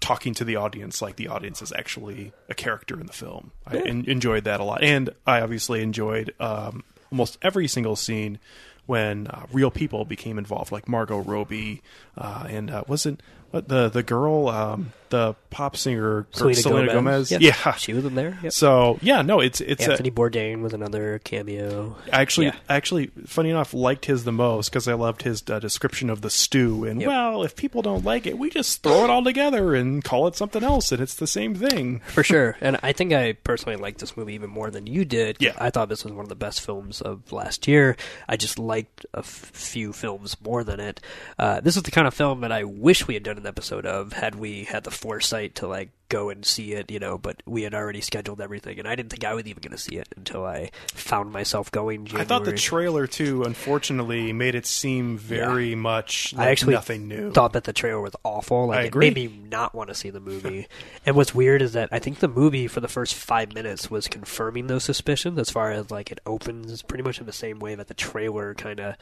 talking 0.00 0.34
to 0.34 0.44
the 0.44 0.56
audience 0.56 1.00
like 1.00 1.16
the 1.16 1.28
audience 1.28 1.62
is 1.62 1.72
actually 1.72 2.32
a 2.48 2.54
character 2.54 3.00
in 3.00 3.06
the 3.06 3.12
film. 3.12 3.52
I 3.66 3.78
en- 3.78 4.04
enjoyed 4.06 4.44
that 4.44 4.60
a 4.60 4.64
lot, 4.64 4.82
and 4.82 5.10
I 5.26 5.40
obviously 5.40 5.80
enjoyed 5.82 6.34
um, 6.38 6.84
almost 7.10 7.38
every 7.40 7.68
single 7.68 7.96
scene 7.96 8.38
when 8.84 9.28
uh, 9.28 9.46
real 9.52 9.70
people 9.70 10.04
became 10.04 10.38
involved, 10.38 10.72
like 10.72 10.88
Margot 10.88 11.20
Robbie, 11.20 11.80
uh, 12.18 12.46
and 12.50 12.70
uh, 12.70 12.84
wasn't 12.86 13.22
the 13.52 13.88
the 13.88 14.02
girl, 14.02 14.48
um, 14.48 14.92
the 15.10 15.34
pop 15.50 15.76
singer 15.76 16.26
Selena, 16.32 16.90
Gomez. 16.92 17.30
Yep. 17.30 17.40
Yeah. 17.42 17.72
she 17.74 17.92
was 17.92 18.04
in 18.06 18.14
there. 18.14 18.38
Yep. 18.42 18.52
So 18.52 18.98
yeah, 19.02 19.20
no, 19.22 19.40
it's 19.40 19.60
it's 19.60 19.86
a, 19.86 19.90
Anthony 19.90 20.10
Bourdain 20.10 20.62
was 20.62 20.72
another 20.72 21.18
cameo. 21.22 21.96
I 22.10 22.22
actually, 22.22 22.46
Yeah. 22.46 22.56
Actually, 22.68 23.10
funny 23.26 23.50
enough, 23.50 23.74
liked 23.74 24.06
his 24.06 24.24
the 24.24 24.32
most 24.32 24.70
because 24.70 24.88
I 24.88 24.94
loved 24.94 25.22
his 25.22 25.42
uh, 25.50 25.58
description 25.58 26.08
of 26.08 26.22
the 26.22 26.30
stew. 26.30 26.84
And 26.86 27.00
Yep. 27.00 27.08
well, 27.08 27.42
if 27.42 27.54
people 27.56 27.82
don't 27.82 28.04
like 28.04 28.26
it, 28.26 28.38
we 28.38 28.48
just 28.48 28.82
throw 28.82 29.04
it 29.04 29.10
all 29.10 29.22
together 29.22 29.74
and 29.74 30.02
call 30.02 30.26
it 30.28 30.34
something 30.36 30.62
else, 30.64 30.90
and 30.92 31.02
it's 31.02 31.14
the 31.16 31.26
same 31.26 31.54
thing. 31.54 32.00
For 32.06 32.22
sure, 32.24 32.56
and 32.62 32.78
I 32.82 32.92
think 32.92 33.12
I 33.12 33.32
personally 33.34 33.76
liked 33.76 33.98
this 34.00 34.16
movie 34.16 34.32
even 34.34 34.48
more 34.48 34.70
than 34.70 34.86
you 34.86 35.04
did. 35.04 35.36
Yeah. 35.40 35.52
I 35.58 35.68
thought 35.68 35.90
this 35.90 36.04
was 36.04 36.12
one 36.14 36.24
of 36.24 36.30
the 36.30 36.34
best 36.34 36.62
films 36.62 37.02
of 37.02 37.30
last 37.32 37.68
year. 37.68 37.96
I 38.28 38.36
just 38.38 38.58
liked 38.58 39.04
a 39.12 39.18
f- 39.18 39.26
few 39.26 39.92
films 39.92 40.36
more 40.42 40.64
than 40.64 40.80
it. 40.80 41.00
Uh, 41.38 41.60
this 41.60 41.76
is 41.76 41.82
the 41.82 41.90
kind 41.90 42.06
of 42.06 42.14
film 42.14 42.40
that 42.40 42.52
I 42.52 42.64
wish 42.64 43.06
we 43.06 43.12
had 43.14 43.22
done 43.22 43.41
an 43.42 43.48
episode 43.48 43.86
of 43.86 44.12
had 44.12 44.36
we 44.36 44.64
had 44.64 44.84
the 44.84 44.90
foresight 44.90 45.56
to 45.56 45.66
like 45.66 45.90
go 46.12 46.28
and 46.28 46.44
see 46.44 46.74
it, 46.74 46.90
you 46.90 46.98
know. 46.98 47.16
But 47.16 47.42
we 47.46 47.62
had 47.62 47.74
already 47.74 48.00
scheduled 48.00 48.40
everything, 48.40 48.78
and 48.78 48.86
I 48.86 48.94
didn't 48.94 49.10
think 49.10 49.24
I 49.24 49.34
was 49.34 49.46
even 49.46 49.62
going 49.62 49.72
to 49.72 49.82
see 49.82 49.96
it 49.96 50.08
until 50.16 50.44
I 50.44 50.70
found 50.94 51.32
myself 51.32 51.70
going. 51.70 52.04
January. 52.04 52.24
I 52.24 52.28
thought 52.28 52.44
the 52.44 52.52
trailer 52.52 53.06
too, 53.06 53.42
unfortunately, 53.42 54.32
made 54.32 54.54
it 54.54 54.66
seem 54.66 55.16
very 55.16 55.74
much 55.74 56.34
like 56.34 56.48
I 56.48 56.50
actually 56.50 56.74
nothing 56.74 57.08
new. 57.08 57.32
thought 57.32 57.54
that 57.54 57.64
the 57.64 57.72
trailer 57.72 58.00
was 58.00 58.14
awful. 58.24 58.66
Like 58.66 58.78
I 58.78 58.82
it 58.84 58.94
made 58.94 59.14
me 59.14 59.26
not 59.50 59.74
want 59.74 59.88
to 59.88 59.94
see 59.94 60.10
the 60.10 60.20
movie. 60.20 60.68
and 61.06 61.16
what's 61.16 61.34
weird 61.34 61.62
is 61.62 61.72
that 61.72 61.88
I 61.90 61.98
think 61.98 62.18
the 62.18 62.28
movie 62.28 62.68
for 62.68 62.80
the 62.80 62.88
first 62.88 63.14
five 63.14 63.54
minutes 63.54 63.90
was 63.90 64.06
confirming 64.06 64.66
those 64.66 64.84
suspicions 64.84 65.38
as 65.38 65.50
far 65.50 65.72
as 65.72 65.90
like 65.90 66.12
it 66.12 66.20
opens 66.26 66.82
pretty 66.82 67.02
much 67.02 67.18
in 67.18 67.26
the 67.26 67.32
same 67.32 67.58
way 67.58 67.74
that 67.74 67.88
the 67.88 67.94
trailer 67.94 68.54
kind 68.54 68.80
of 68.80 68.96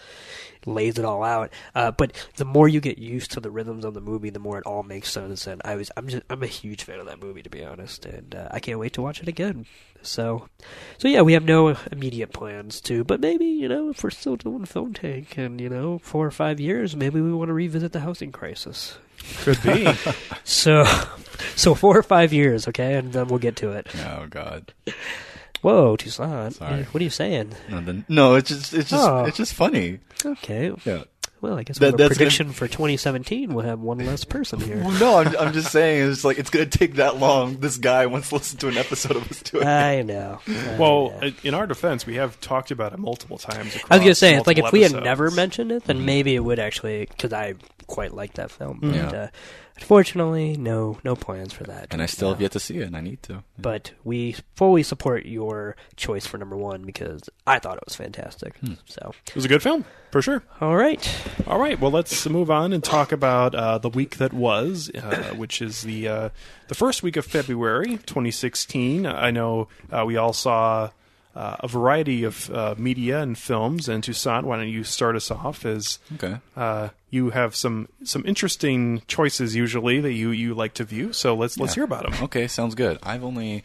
lays 0.66 0.98
it 0.98 1.04
all 1.04 1.24
out. 1.24 1.50
Uh, 1.74 1.90
but 1.90 2.12
the 2.36 2.44
more 2.44 2.68
you 2.68 2.80
get 2.80 2.98
used 2.98 3.32
to 3.32 3.40
the 3.40 3.50
rhythms 3.50 3.84
of 3.84 3.94
the 3.94 4.00
movie, 4.00 4.30
the 4.30 4.38
more 4.38 4.58
it 4.58 4.66
all 4.66 4.82
makes 4.82 5.10
sense. 5.10 5.46
And 5.46 5.60
I 5.64 5.74
was 5.74 5.90
I'm 5.96 6.08
just 6.08 6.22
I'm 6.30 6.42
a 6.42 6.46
huge 6.46 6.84
fan 6.84 6.99
of 7.00 7.06
that 7.06 7.20
movie 7.20 7.42
to 7.42 7.50
be 7.50 7.64
honest, 7.64 8.04
and 8.06 8.34
uh, 8.34 8.48
I 8.50 8.60
can't 8.60 8.78
wait 8.78 8.92
to 8.94 9.02
watch 9.02 9.20
it 9.20 9.28
again. 9.28 9.66
So, 10.02 10.48
so 10.98 11.08
yeah, 11.08 11.20
we 11.22 11.34
have 11.34 11.44
no 11.44 11.76
immediate 11.92 12.32
plans 12.32 12.80
to, 12.82 13.04
but 13.04 13.20
maybe 13.20 13.44
you 13.46 13.68
know 13.68 13.90
if 13.90 14.02
we're 14.02 14.10
still 14.10 14.36
doing 14.36 14.64
Film 14.64 14.94
Tank 14.94 15.36
and 15.36 15.60
you 15.60 15.68
know 15.68 15.98
four 15.98 16.26
or 16.26 16.30
five 16.30 16.58
years, 16.60 16.96
maybe 16.96 17.20
we 17.20 17.32
want 17.32 17.48
to 17.48 17.54
revisit 17.54 17.92
the 17.92 18.00
housing 18.00 18.32
crisis. 18.32 18.96
Could 19.42 19.62
be. 19.62 19.86
So, 20.44 20.84
so 21.56 21.74
four 21.74 21.96
or 21.96 22.02
five 22.02 22.32
years, 22.32 22.66
okay, 22.68 22.94
and 22.94 23.12
then 23.12 23.28
we'll 23.28 23.38
get 23.38 23.56
to 23.56 23.72
it. 23.72 23.86
Oh 24.06 24.26
God. 24.28 24.72
Whoa, 25.62 25.96
Toussaint, 25.96 26.54
Sorry. 26.54 26.84
what 26.84 27.00
are 27.00 27.04
you 27.04 27.10
saying? 27.10 27.54
No, 27.68 27.80
then- 27.80 28.04
no, 28.08 28.34
it's 28.36 28.48
just 28.48 28.72
it's 28.74 28.90
just 28.90 29.06
Oh. 29.08 29.24
it's 29.26 29.36
just 29.36 29.52
funny. 29.54 30.00
Okay, 30.24 30.72
Yeah. 30.84 31.04
Well, 31.40 31.58
I 31.58 31.62
guess 31.62 31.78
That- 31.78 31.92
with 31.92 31.94
a 31.94 31.96
that's 31.96 32.08
gonna- 32.08 32.16
prediction 32.16 32.52
for 32.52 32.68
2017, 32.68 33.54
we'll 33.54 33.64
have 33.64 33.80
one 33.80 33.98
less 33.98 34.24
person 34.24 34.60
here. 34.60 34.76
Well, 34.84 34.90
no, 35.00 35.18
I'm, 35.18 35.36
I'm 35.38 35.52
just 35.54 35.72
saying 35.72 36.10
it's 36.10 36.22
like 36.24 36.38
it's 36.38 36.50
gonna 36.50 36.66
take 36.66 36.94
that 36.96 37.16
long. 37.18 37.56
This 37.60 37.78
guy 37.78 38.06
wants 38.06 38.28
to 38.28 38.34
listen 38.36 38.58
to 38.58 38.68
an 38.68 38.76
episode 38.76 39.16
of 39.16 39.30
us 39.30 39.40
doing. 39.42 39.66
I 39.66 40.02
know. 40.02 40.38
I 40.46 40.76
Well, 40.78 41.18
know. 41.20 41.32
in 41.42 41.54
our 41.54 41.66
defense, 41.66 42.06
we 42.06 42.16
have 42.16 42.38
talked 42.40 42.70
about 42.70 42.92
it 42.92 42.98
multiple 42.98 43.38
times. 43.38 43.74
I 43.90 43.96
was 43.96 44.00
gonna 44.02 44.14
say, 44.14 44.34
it's 44.36 44.46
like 44.46 44.58
if 44.58 44.64
multiple 44.64 44.78
we 44.78 44.82
had 44.82 45.02
never 45.02 45.30
mentioned 45.30 45.72
it, 45.72 45.84
then 45.84 45.96
mm-hmm. 45.98 46.06
maybe 46.06 46.34
it 46.34 46.40
would 46.40 46.58
actually, 46.58 47.06
because 47.06 47.32
I 47.32 47.54
quite 47.86 48.12
like 48.14 48.34
that 48.34 48.50
film. 48.50 48.76
Mm-hmm. 48.80 48.90
But, 48.90 49.12
Yeah. 49.12 49.20
uh, 49.22 49.28
unfortunately, 49.80 50.56
no, 50.56 50.98
no 51.04 51.16
plans 51.16 51.52
for 51.52 51.64
that. 51.64 51.88
and 51.90 52.02
I 52.02 52.06
still 52.06 52.28
No. 52.28 52.34
have 52.34 52.40
yet 52.42 52.52
to 52.52 52.60
see 52.60 52.78
it, 52.78 52.82
and 52.86 52.96
I 52.96 53.00
need 53.00 53.22
to. 53.24 53.42
But 53.58 53.92
we 54.04 54.36
fully 54.54 54.82
support 54.82 55.26
your 55.26 55.74
choice 55.96 56.26
for 56.26 56.38
number 56.38 56.56
one 56.56 56.82
because 56.82 57.28
I 57.46 57.58
thought 57.58 57.76
it 57.78 57.82
was 57.86 57.96
fantastic. 57.96 58.56
Hmm. 58.58 58.74
So, 58.84 59.12
It 59.28 59.34
was 59.34 59.44
a 59.44 59.48
good 59.48 59.62
film, 59.62 59.84
for 60.12 60.22
sure. 60.22 60.42
all 60.60 60.76
right, 60.76 61.00
All 61.46 61.58
right, 61.58 61.80
well, 61.80 61.90
let's 61.90 62.28
move 62.28 62.50
on 62.50 62.72
and 62.72 62.84
talk 62.84 63.10
about 63.12 63.54
uh, 63.54 63.78
the 63.78 63.88
week 63.90 64.18
that 64.18 64.32
was, 64.32 64.90
uh, 64.94 65.32
which 65.36 65.60
is 65.62 65.82
the 65.82 66.06
uh, 66.08 66.28
the 66.68 66.74
first 66.74 67.02
week 67.02 67.16
of 67.16 67.24
February, 67.24 67.96
2016. 68.06 69.06
I 69.06 69.30
know 69.30 69.68
uh, 69.90 70.04
we 70.06 70.16
all 70.16 70.32
saw 70.32 70.90
uh, 71.34 71.56
a 71.60 71.68
variety 71.68 72.24
of 72.24 72.50
uh, 72.50 72.74
media 72.76 73.20
and 73.20 73.36
films. 73.38 73.88
And 73.88 74.02
Toussaint, 74.02 74.44
why 74.44 74.56
don't 74.56 74.68
you 74.68 74.84
start 74.84 75.16
us 75.16 75.30
off? 75.30 75.64
As 75.64 75.98
Okay. 76.14 76.38
uh, 76.56 76.88
you 77.10 77.30
have 77.30 77.54
some 77.56 77.88
some 78.04 78.24
interesting 78.26 79.02
choices 79.06 79.54
usually 79.54 80.00
that 80.00 80.12
you, 80.12 80.30
you 80.30 80.54
like 80.54 80.74
to 80.74 80.84
view. 80.84 81.12
So 81.12 81.34
let's 81.34 81.58
let's 81.58 81.74
hear 81.74 81.84
about 81.84 82.02
them. 82.10 82.24
Okay, 82.24 82.46
sounds 82.48 82.74
good. 82.74 82.98
I've 83.02 83.24
only 83.24 83.62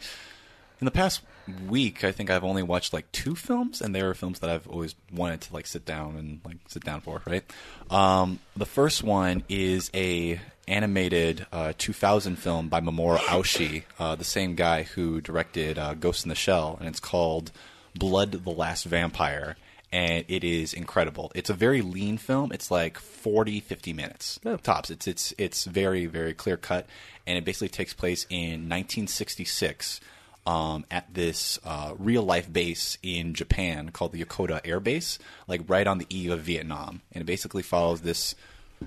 in 0.80 0.84
the 0.84 0.90
past 0.90 1.22
week, 1.68 2.02
I 2.02 2.10
think 2.12 2.28
I've 2.28 2.42
only 2.44 2.62
watched 2.62 2.92
like 2.92 3.10
two 3.12 3.34
films, 3.36 3.80
and 3.80 3.94
they 3.94 4.02
were 4.02 4.14
films 4.14 4.40
that 4.40 4.50
I've 4.50 4.66
always 4.68 4.94
wanted 5.12 5.40
to 5.42 5.54
like 5.54 5.66
sit 5.66 5.84
down 5.84 6.16
and 6.16 6.40
like 6.44 6.56
sit 6.68 6.84
down 6.84 7.00
for. 7.00 7.22
Right. 7.26 7.44
Um, 7.90 8.40
the 8.56 8.66
first 8.66 9.02
one 9.04 9.44
is 9.48 9.90
a 9.94 10.40
animated 10.68 11.46
uh, 11.52 11.72
2000 11.78 12.36
film 12.36 12.68
by 12.68 12.80
Mamoru 12.80 13.18
Oshii, 13.18 13.84
uh, 13.98 14.14
the 14.14 14.24
same 14.24 14.54
guy 14.54 14.82
who 14.82 15.20
directed 15.20 15.78
uh, 15.78 15.94
Ghost 15.94 16.24
in 16.24 16.28
the 16.28 16.34
Shell, 16.34 16.76
and 16.80 16.88
it's 16.88 17.00
called 17.00 17.52
Blood: 17.94 18.32
The 18.32 18.50
Last 18.50 18.84
Vampire. 18.84 19.56
And 19.92 20.24
it 20.26 20.42
is 20.42 20.74
incredible. 20.74 21.30
It's 21.36 21.48
a 21.48 21.54
very 21.54 21.80
lean 21.80 22.18
film. 22.18 22.50
It's 22.52 22.72
like 22.72 22.98
40, 22.98 23.60
50 23.60 23.92
minutes 23.92 24.38
tops. 24.64 24.90
It's 24.90 25.06
it's 25.06 25.32
it's 25.38 25.64
very 25.64 26.06
very 26.06 26.34
clear 26.34 26.56
cut, 26.56 26.86
and 27.26 27.38
it 27.38 27.44
basically 27.44 27.68
takes 27.68 27.94
place 27.94 28.26
in 28.28 28.68
1966 28.68 30.00
um, 30.46 30.84
at 30.90 31.12
this 31.12 31.58
uh, 31.64 31.94
real 31.98 32.22
life 32.22 32.52
base 32.52 32.98
in 33.02 33.34
Japan 33.34 33.90
called 33.90 34.12
the 34.12 34.24
Yokota 34.24 34.60
Air 34.64 34.80
Base, 34.80 35.18
like 35.48 35.62
right 35.68 35.86
on 35.86 35.98
the 35.98 36.06
eve 36.08 36.30
of 36.30 36.40
Vietnam, 36.40 37.02
and 37.12 37.22
it 37.22 37.26
basically 37.26 37.62
follows 37.62 38.00
this 38.00 38.34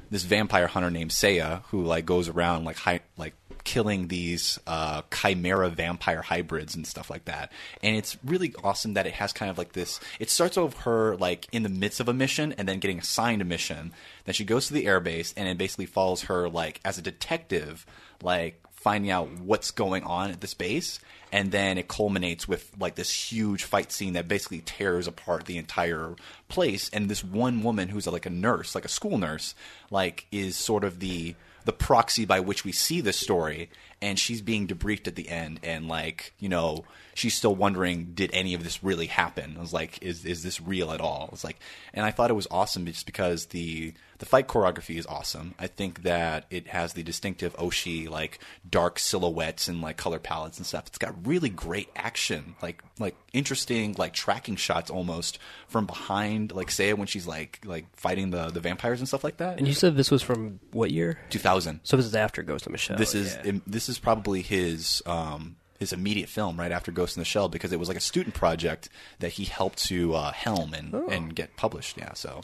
this 0.09 0.23
vampire 0.23 0.67
hunter 0.67 0.89
named 0.89 1.11
Saya 1.11 1.59
who 1.69 1.83
like 1.83 2.05
goes 2.05 2.27
around 2.27 2.63
like 2.65 2.77
hi- 2.77 3.01
like 3.17 3.33
killing 3.63 4.07
these 4.07 4.59
uh, 4.65 5.01
chimera 5.13 5.69
vampire 5.69 6.21
hybrids 6.21 6.75
and 6.75 6.87
stuff 6.87 7.09
like 7.09 7.25
that. 7.25 7.51
And 7.83 7.95
it's 7.95 8.17
really 8.23 8.53
awesome 8.63 8.93
that 8.93 9.05
it 9.05 9.13
has 9.13 9.33
kind 9.33 9.51
of 9.51 9.57
like 9.57 9.73
this. 9.73 9.99
It 10.19 10.29
starts 10.29 10.57
off 10.57 10.81
her 10.83 11.15
like 11.17 11.47
in 11.51 11.63
the 11.63 11.69
midst 11.69 11.99
of 11.99 12.07
a 12.07 12.13
mission 12.13 12.53
and 12.57 12.67
then 12.67 12.79
getting 12.79 12.99
assigned 12.99 13.41
a 13.41 13.45
mission. 13.45 13.93
Then 14.25 14.33
she 14.33 14.45
goes 14.45 14.67
to 14.67 14.73
the 14.73 14.85
airbase 14.85 15.33
and 15.37 15.47
it 15.47 15.57
basically 15.57 15.85
follows 15.85 16.23
her 16.23 16.49
like 16.49 16.79
as 16.83 16.97
a 16.97 17.01
detective, 17.03 17.85
like 18.21 18.63
finding 18.71 19.11
out 19.11 19.29
what's 19.39 19.71
going 19.71 20.03
on 20.03 20.31
at 20.31 20.41
this 20.41 20.53
base 20.53 20.99
and 21.31 21.51
then 21.51 21.77
it 21.77 21.87
culminates 21.87 22.47
with 22.47 22.71
like 22.79 22.95
this 22.95 23.11
huge 23.11 23.63
fight 23.63 23.91
scene 23.91 24.13
that 24.13 24.27
basically 24.27 24.61
tears 24.65 25.07
apart 25.07 25.45
the 25.45 25.57
entire 25.57 26.15
place. 26.47 26.89
And 26.91 27.09
this 27.09 27.23
one 27.23 27.63
woman 27.63 27.89
who's 27.89 28.07
like 28.07 28.25
a 28.25 28.31
nurse 28.31 28.75
like 28.75 28.85
a 28.85 28.89
school 28.89 29.17
nurse 29.17 29.55
like 29.91 30.25
is 30.31 30.55
sort 30.55 30.83
of 30.83 30.99
the 30.99 31.35
the 31.65 31.73
proxy 31.73 32.25
by 32.25 32.39
which 32.39 32.63
we 32.63 32.71
see 32.71 33.01
this 33.01 33.17
story. 33.17 33.69
And 34.01 34.17
she's 34.17 34.41
being 34.41 34.67
debriefed 34.67 35.07
at 35.07 35.15
the 35.15 35.29
end 35.29 35.59
and 35.63 35.87
like 35.87 36.33
you 36.39 36.49
know 36.49 36.85
she's 37.13 37.33
still 37.33 37.55
wondering 37.55 38.11
did 38.13 38.29
any 38.33 38.53
of 38.53 38.63
this 38.63 38.83
really 38.83 39.07
happen 39.07 39.55
i 39.57 39.61
was 39.61 39.73
like 39.73 40.01
is 40.01 40.25
is 40.25 40.43
this 40.43 40.61
real 40.61 40.91
at 40.91 41.01
all 41.01 41.29
it's 41.31 41.43
like 41.43 41.59
and 41.93 42.05
i 42.05 42.11
thought 42.11 42.29
it 42.29 42.35
was 42.35 42.47
awesome 42.51 42.85
just 42.85 43.05
because 43.05 43.47
the 43.47 43.93
the 44.19 44.25
fight 44.25 44.47
choreography 44.47 44.97
is 44.97 45.05
awesome 45.07 45.53
i 45.59 45.67
think 45.67 46.03
that 46.03 46.45
it 46.49 46.67
has 46.67 46.93
the 46.93 47.03
distinctive 47.03 47.55
Oshii 47.57 48.09
like 48.09 48.39
dark 48.69 48.99
silhouettes 48.99 49.67
and 49.67 49.81
like 49.81 49.97
color 49.97 50.19
palettes 50.19 50.57
and 50.57 50.65
stuff 50.65 50.87
it's 50.87 50.97
got 50.97 51.15
really 51.25 51.49
great 51.49 51.89
action 51.95 52.55
like 52.61 52.83
like 52.99 53.15
interesting 53.33 53.95
like 53.97 54.13
tracking 54.13 54.55
shots 54.55 54.89
almost 54.89 55.39
from 55.67 55.85
behind 55.85 56.51
like 56.51 56.71
Saya 56.71 56.95
when 56.95 57.07
she's 57.07 57.27
like 57.27 57.59
like 57.65 57.85
fighting 57.95 58.31
the 58.31 58.47
the 58.47 58.59
vampires 58.59 58.99
and 58.99 59.07
stuff 59.07 59.23
like 59.23 59.37
that 59.37 59.57
and 59.57 59.67
you 59.67 59.73
said 59.73 59.95
this 59.95 60.11
was 60.11 60.21
from 60.21 60.59
what 60.71 60.91
year? 60.91 61.19
2000 61.29 61.79
So 61.83 61.97
this 61.97 62.05
is 62.05 62.15
after 62.15 62.43
Ghost 62.43 62.65
in 62.65 62.71
the 62.71 62.77
Shell. 62.77 62.97
this 62.97 63.15
is 63.15 63.37
yeah. 63.43 63.59
this 63.65 63.89
is 63.89 63.99
probably 63.99 64.41
his 64.41 65.01
um, 65.05 65.55
his 65.79 65.93
immediate 65.93 66.29
film 66.29 66.59
right 66.59 66.71
after 66.71 66.91
Ghost 66.91 67.15
in 67.17 67.21
the 67.21 67.25
Shell 67.25 67.49
because 67.49 67.71
it 67.71 67.79
was 67.79 67.87
like 67.87 67.97
a 67.97 68.01
student 68.01 68.35
project 68.35 68.89
that 69.19 69.29
he 69.33 69.45
helped 69.45 69.85
to 69.87 70.13
uh, 70.13 70.31
helm 70.31 70.73
and, 70.73 70.93
Oh. 70.93 71.07
and 71.09 71.33
get 71.33 71.55
published. 71.55 71.97
Yeah, 71.97 72.13
so 72.13 72.41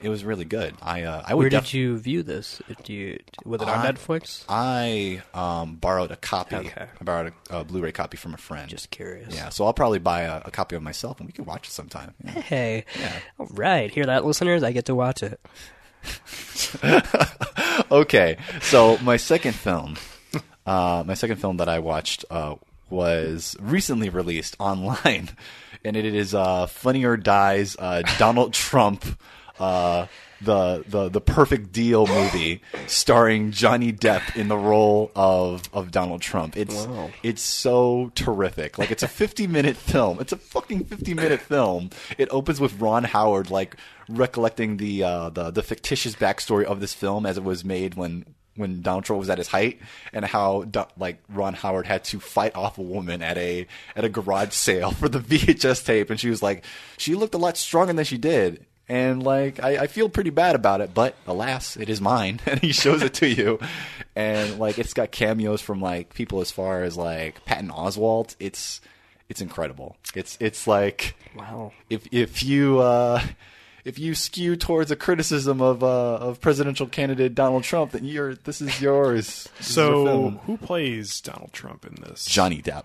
it 0.00 0.08
was 0.08 0.24
really 0.24 0.44
good. 0.44 0.74
I 0.82 1.02
uh, 1.04 1.22
I 1.24 1.34
Where 1.34 1.44
would 1.44 1.50
did 1.50 1.72
you 1.72 1.96
view 1.96 2.24
this? 2.24 2.60
Do 2.82 2.92
you 2.92 3.20
was 3.44 3.62
it 3.62 3.68
on 3.68 3.86
Uh, 3.86 3.92
Netflix? 3.92 4.44
I 4.48 5.22
um, 5.32 5.76
borrowed 5.76 6.10
a 6.10 6.16
copy. 6.16 6.56
Okay. 6.56 6.86
I 7.00 7.04
borrowed 7.04 7.32
a, 7.50 7.58
a 7.60 7.64
Blu-ray 7.64 7.92
copy 7.92 8.16
from 8.16 8.34
a 8.34 8.36
friend. 8.36 8.68
Just 8.68 8.90
curious. 8.90 9.32
yeah, 9.32 9.48
so 9.50 9.64
I'll 9.64 9.72
probably 9.72 10.00
buy 10.00 10.22
a, 10.22 10.42
a 10.46 10.50
copy 10.50 10.74
of 10.74 10.82
myself 10.82 11.20
and 11.20 11.28
we 11.28 11.32
can 11.32 11.44
watch 11.44 11.68
it 11.68 11.70
sometime. 11.72 12.14
Yeah. 12.24 12.30
Hey, 12.32 12.84
all 13.38 13.46
right. 13.52 13.92
Hear 13.92 14.06
that, 14.06 14.24
listeners? 14.24 14.64
I 14.64 14.72
get 14.72 14.86
to 14.86 14.94
watch 14.96 15.22
it. 15.22 15.40
okay, 17.90 18.36
so 18.60 18.98
my 18.98 19.16
second 19.16 19.54
film, 19.54 19.96
uh, 20.66 21.04
my 21.06 21.14
second 21.14 21.36
film 21.36 21.58
that 21.58 21.68
I 21.68 21.78
watched 21.78 22.24
uh, 22.30 22.56
was 22.92 23.56
recently 23.60 24.08
released 24.10 24.54
online, 24.60 25.30
and 25.84 25.96
it 25.96 26.04
is 26.04 26.34
uh, 26.34 26.66
Funny 26.68 27.04
or 27.04 27.16
Die's 27.16 27.76
uh, 27.78 28.02
Donald 28.18 28.52
Trump. 28.66 29.04
Uh, 29.58 30.06
the, 30.40 30.82
the 30.88 31.08
the 31.08 31.20
perfect 31.20 31.70
deal 31.70 32.04
movie 32.04 32.62
starring 32.88 33.52
Johnny 33.52 33.92
Depp 33.92 34.34
in 34.34 34.48
the 34.48 34.56
role 34.56 35.12
of, 35.14 35.62
of 35.72 35.92
Donald 35.92 36.20
Trump. 36.20 36.56
It's 36.56 36.74
Wow. 36.84 37.10
it's 37.22 37.42
so 37.42 38.10
terrific. 38.16 38.76
Like 38.76 38.90
it's 38.90 39.04
a 39.04 39.08
50 39.08 39.46
minute 39.46 39.76
film. 39.76 40.18
It's 40.18 40.32
a 40.32 40.36
fucking 40.36 40.86
50 40.86 41.14
minute 41.14 41.40
film. 41.40 41.90
It 42.18 42.26
opens 42.32 42.60
with 42.60 42.80
Ron 42.80 43.04
Howard 43.04 43.50
like 43.50 43.76
recollecting 44.08 44.78
the 44.78 45.04
uh, 45.04 45.30
the 45.30 45.52
the 45.52 45.62
fictitious 45.62 46.16
backstory 46.16 46.64
of 46.64 46.80
this 46.80 46.92
film 46.92 47.24
as 47.24 47.36
it 47.38 47.44
was 47.44 47.64
made 47.64 47.94
when 47.94 48.24
when 48.56 48.82
Donald 48.82 49.04
Trump 49.04 49.18
was 49.20 49.30
at 49.30 49.38
his 49.38 49.48
height 49.48 49.80
and 50.12 50.24
how 50.24 50.64
like 50.98 51.18
Ron 51.28 51.54
Howard 51.54 51.86
had 51.86 52.04
to 52.04 52.20
fight 52.20 52.54
off 52.54 52.78
a 52.78 52.82
woman 52.82 53.22
at 53.22 53.38
a 53.38 53.66
at 53.96 54.04
a 54.04 54.08
garage 54.08 54.52
sale 54.52 54.90
for 54.90 55.08
the 55.08 55.18
VHS 55.38 55.84
tape 55.84 56.10
and 56.10 56.20
she 56.20 56.28
was 56.28 56.42
like 56.42 56.64
she 56.98 57.14
looked 57.14 57.34
a 57.34 57.38
lot 57.38 57.56
stronger 57.56 57.92
than 57.92 58.04
she 58.04 58.18
did 58.18 58.66
and 58.88 59.22
like 59.22 59.62
I, 59.62 59.78
I 59.78 59.86
feel 59.86 60.08
pretty 60.08 60.30
bad 60.30 60.54
about 60.54 60.80
it, 60.82 60.92
but 60.92 61.14
alas, 61.26 61.76
it 61.76 61.88
is 61.88 62.00
mine, 62.00 62.40
and 62.46 62.60
he 62.60 62.72
shows 62.72 63.00
it 63.00 63.14
to 63.14 63.28
you, 63.28 63.58
and 64.16 64.58
like 64.58 64.76
it's 64.78 64.92
got 64.92 65.12
cameos 65.12 65.62
from 65.62 65.80
like 65.80 66.12
people 66.14 66.40
as 66.40 66.50
far 66.50 66.82
as 66.82 66.96
like 66.96 67.42
Patton 67.46 67.70
Oswalt. 67.70 68.34
It's 68.40 68.80
it's 69.28 69.40
incredible. 69.40 69.96
It's 70.14 70.36
it's 70.40 70.66
like 70.66 71.14
Wow. 71.36 71.72
if 71.88 72.06
if 72.12 72.42
you 72.42 72.80
uh, 72.80 73.22
if 73.84 73.98
you 73.98 74.14
skew 74.14 74.56
towards 74.56 74.90
a 74.90 74.96
criticism 74.96 75.60
of 75.60 75.82
uh, 75.82 75.86
of 76.16 76.40
presidential 76.40 76.86
candidate 76.86 77.34
Donald 77.34 77.64
Trump, 77.64 77.92
then 77.92 78.04
you're 78.04 78.34
this 78.34 78.60
is 78.60 78.80
yours. 78.80 79.48
This 79.58 79.70
is 79.70 79.76
your 79.76 79.86
So, 79.94 80.30
who 80.46 80.56
plays 80.56 81.20
Donald 81.20 81.52
Trump 81.52 81.84
in 81.86 81.96
this? 82.02 82.24
Johnny 82.24 82.62
Depp. 82.62 82.84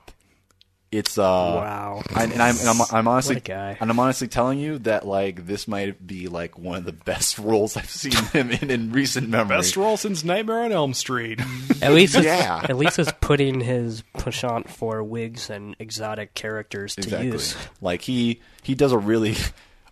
It's 0.90 1.18
uh 1.18 1.22
Wow. 1.22 2.02
I, 2.16 2.24
and 2.24 2.42
I'm 2.42 2.58
and 2.58 2.70
I'm, 2.70 2.78
I'm 2.94 3.08
honestly 3.10 3.42
guy. 3.42 3.76
and 3.78 3.92
I'm 3.92 4.00
honestly 4.00 4.30
telling 4.30 4.58
you 4.58 4.80
that 4.80 5.06
like 5.06 5.46
this 5.46 5.68
might 5.68 6.08
be 6.08 6.30
like 6.30 6.58
one 6.58 6.78
of 6.78 6.86
the 6.86 6.94
best 6.94 7.38
roles 7.50 7.76
I've 7.76 7.90
seen 7.90 8.14
him 8.32 8.52
in 8.52 8.72
in 8.72 8.92
recent 8.94 9.28
memory. 9.28 9.58
Best 9.58 9.76
role 9.76 9.98
since 9.98 10.24
Nightmare 10.24 10.64
on 10.64 10.72
Elm 10.72 10.94
Street. 10.94 11.42
At 11.82 11.92
least, 11.92 12.16
it's, 12.16 12.26
Yeah. 12.26 12.66
at 12.68 12.78
least 12.78 13.00
it's 13.00 13.12
putting 13.20 13.60
his 13.60 14.02
penchant 14.18 14.70
for 14.70 15.04
wigs 15.04 15.50
and 15.50 15.76
exotic 15.78 16.34
characters 16.34 16.96
to 16.96 17.02
exactly. 17.02 17.28
use. 17.32 17.56
Like 17.82 18.02
he 18.04 18.40
he 18.64 18.74
does 18.74 18.94
a 18.94 18.98
really 18.98 19.36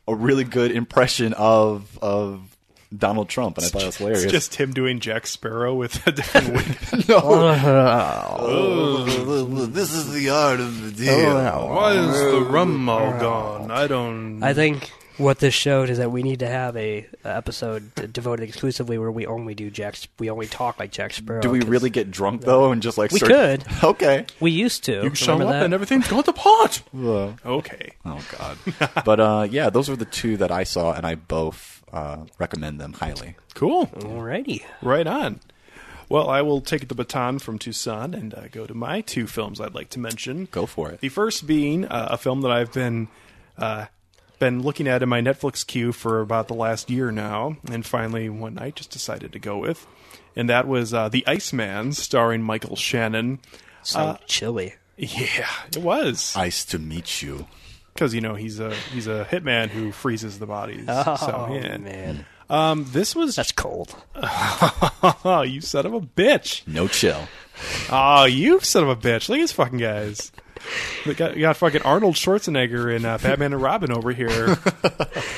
a 0.07 0.15
really 0.15 0.43
good 0.43 0.71
impression 0.71 1.33
of 1.33 1.97
of 2.01 2.55
Donald 2.95 3.27
Trump, 3.29 3.57
and 3.57 3.65
I 3.65 3.69
thought 3.69 3.81
it 3.81 3.85
was 3.87 3.97
hilarious. 3.97 4.23
It's 4.23 4.31
just 4.31 4.55
him 4.55 4.71
doing 4.73 4.99
Jack 4.99 5.27
Sparrow 5.27 5.73
with 5.73 6.05
a 6.07 6.11
different 6.11 6.53
wig. 6.53 7.05
Oh, 7.09 8.35
oh, 8.39 9.65
this 9.65 9.93
is 9.93 10.13
the 10.13 10.29
art 10.29 10.59
of 10.59 10.81
the 10.81 10.91
deal. 11.05 11.13
Oh, 11.13 11.73
Why 11.75 11.93
is 11.93 12.19
the 12.19 12.41
rum 12.41 12.87
all 12.87 13.11
gone? 13.19 13.71
I 13.71 13.87
don't. 13.87 14.41
I 14.43 14.53
think 14.53 14.91
what 15.17 15.39
this 15.39 15.53
showed 15.53 15.89
is 15.89 15.97
that 15.97 16.11
we 16.11 16.23
need 16.23 16.39
to 16.39 16.47
have 16.47 16.75
a, 16.77 17.05
a 17.23 17.35
episode 17.35 17.93
devoted 18.13 18.43
exclusively 18.43 18.97
where 18.97 19.11
we 19.11 19.25
only 19.25 19.55
do 19.55 19.69
Jack. 19.69 19.97
We 20.19 20.29
only 20.29 20.47
talk 20.47 20.79
like 20.79 20.91
Jack 20.91 21.13
Sparrow. 21.13 21.41
Do 21.41 21.49
we 21.49 21.61
really 21.61 21.89
get 21.89 22.11
drunk 22.11 22.41
though 22.41 22.71
and 22.71 22.81
just 22.81 22.97
like 22.97 23.11
We 23.11 23.19
start- 23.19 23.31
could. 23.31 23.65
Okay. 23.83 24.25
We 24.39 24.51
used 24.51 24.83
to. 24.85 25.03
You 25.03 25.15
show 25.15 25.33
up 25.41 25.49
that? 25.49 25.63
and 25.63 25.73
everything's 25.73 26.07
going 26.07 26.23
to 26.23 26.33
pot. 26.33 26.81
Okay. 27.45 27.91
Oh 28.05 28.23
God. 28.37 28.57
but 29.05 29.19
uh, 29.19 29.47
yeah, 29.49 29.69
those 29.69 29.89
were 29.89 29.95
the 29.95 30.05
two 30.05 30.37
that 30.37 30.51
I 30.51 30.63
saw, 30.63 30.93
and 30.93 31.05
I 31.05 31.15
both 31.15 31.83
uh, 31.93 32.25
recommend 32.39 32.79
them 32.79 32.93
highly. 32.93 33.35
Cool. 33.53 33.87
Alrighty. 33.87 34.63
Right 34.81 35.07
on. 35.07 35.39
Well, 36.09 36.29
I 36.29 36.41
will 36.41 36.61
take 36.61 36.87
the 36.87 36.95
baton 36.95 37.39
from 37.39 37.57
Toussaint 37.57 38.13
and 38.13 38.33
uh, 38.33 38.47
go 38.51 38.67
to 38.67 38.73
my 38.73 39.01
two 39.01 39.25
films 39.27 39.59
I'd 39.59 39.73
like 39.73 39.89
to 39.91 39.99
mention. 39.99 40.47
Go 40.51 40.65
for 40.65 40.91
it. 40.91 40.99
The 40.99 41.09
first 41.09 41.47
being 41.47 41.85
uh, 41.85 42.09
a 42.11 42.17
film 42.17 42.41
that 42.41 42.51
I've 42.51 42.71
been 42.71 43.07
uh, 43.57 43.85
been 44.45 44.61
looking 44.61 44.87
at 44.87 45.01
in 45.01 45.09
my 45.09 45.21
Netflix 45.21 45.65
queue 45.65 45.91
for 45.91 46.21
about 46.21 46.47
the 46.47 46.53
last 46.53 46.91
year 46.91 47.09
now, 47.11 47.57
and 47.71 47.83
finally 47.83 48.29
one 48.29 48.53
night 48.53 48.75
just 48.75 48.91
decided 48.91 49.31
to 49.33 49.39
go 49.39 49.57
with, 49.57 49.87
and 50.35 50.47
that 50.49 50.67
was 50.67 50.93
uh, 50.93 51.09
The 51.09 51.25
Iceman, 51.25 51.93
starring 51.93 52.43
Michael 52.43 52.75
Shannon. 52.75 53.39
So 53.81 53.99
Uh, 53.99 54.17
chilly. 54.27 54.75
Yeah, 54.97 55.49
it 55.67 55.77
was 55.77 56.35
Nice 56.35 56.63
to 56.65 56.77
meet 56.77 57.23
you. 57.23 57.47
because 57.95 58.13
you 58.13 58.21
know 58.21 58.35
he's 58.35 58.59
a 58.59 58.75
he's 58.93 59.07
a 59.07 59.25
hitman 59.31 59.69
who 59.69 59.91
freezes 59.91 60.37
the 60.37 60.45
bodies. 60.45 60.85
Oh 60.87 61.15
so 61.15 61.49
yeah, 61.51 61.77
man, 61.77 62.25
um, 62.47 62.85
this 62.91 63.15
was 63.15 63.35
that's 63.37 63.51
cold. 63.51 63.95
oh, 64.15 65.41
you 65.47 65.59
son 65.59 65.87
of 65.87 65.93
a 65.95 66.01
bitch. 66.01 66.67
No 66.67 66.87
chill. 66.87 67.27
Oh, 67.89 68.25
you 68.25 68.59
son 68.59 68.83
of 68.83 68.89
a 68.89 68.95
bitch! 68.95 69.27
Look 69.27 69.37
at 69.39 69.41
these 69.41 69.51
fucking 69.53 69.79
guys. 69.79 70.31
We 71.05 71.13
got, 71.13 71.35
we 71.35 71.41
got 71.41 71.57
fucking 71.57 71.81
Arnold 71.83 72.15
Schwarzenegger 72.15 72.95
and 72.95 73.05
uh, 73.05 73.17
Batman 73.17 73.53
and 73.53 73.61
Robin 73.61 73.91
over 73.91 74.11
here. 74.11 74.47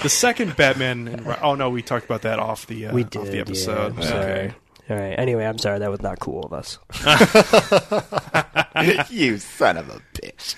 the 0.03 0.09
second 0.09 0.55
Batman. 0.55 1.07
And, 1.07 1.25
Ro- 1.25 1.39
oh 1.41 1.55
no, 1.55 1.69
we 1.69 1.81
talked 1.81 2.05
about 2.05 2.21
that 2.23 2.39
off 2.39 2.67
the 2.67 2.87
uh, 2.87 2.93
We 2.93 3.03
off 3.03 3.09
did. 3.09 3.25
the 3.27 3.39
episode. 3.39 3.93
Yeah, 3.93 3.99
I'm 3.99 4.03
sorry. 4.03 4.53
All 4.89 4.95
right. 4.95 5.19
Anyway, 5.19 5.45
I'm 5.45 5.57
sorry. 5.57 5.79
That 5.79 5.91
was 5.91 6.01
not 6.01 6.19
cool 6.19 6.43
of 6.43 6.53
us. 6.53 6.79
you 9.09 9.37
son 9.37 9.77
of 9.77 9.89
a 9.89 10.01
bitch. 10.13 10.55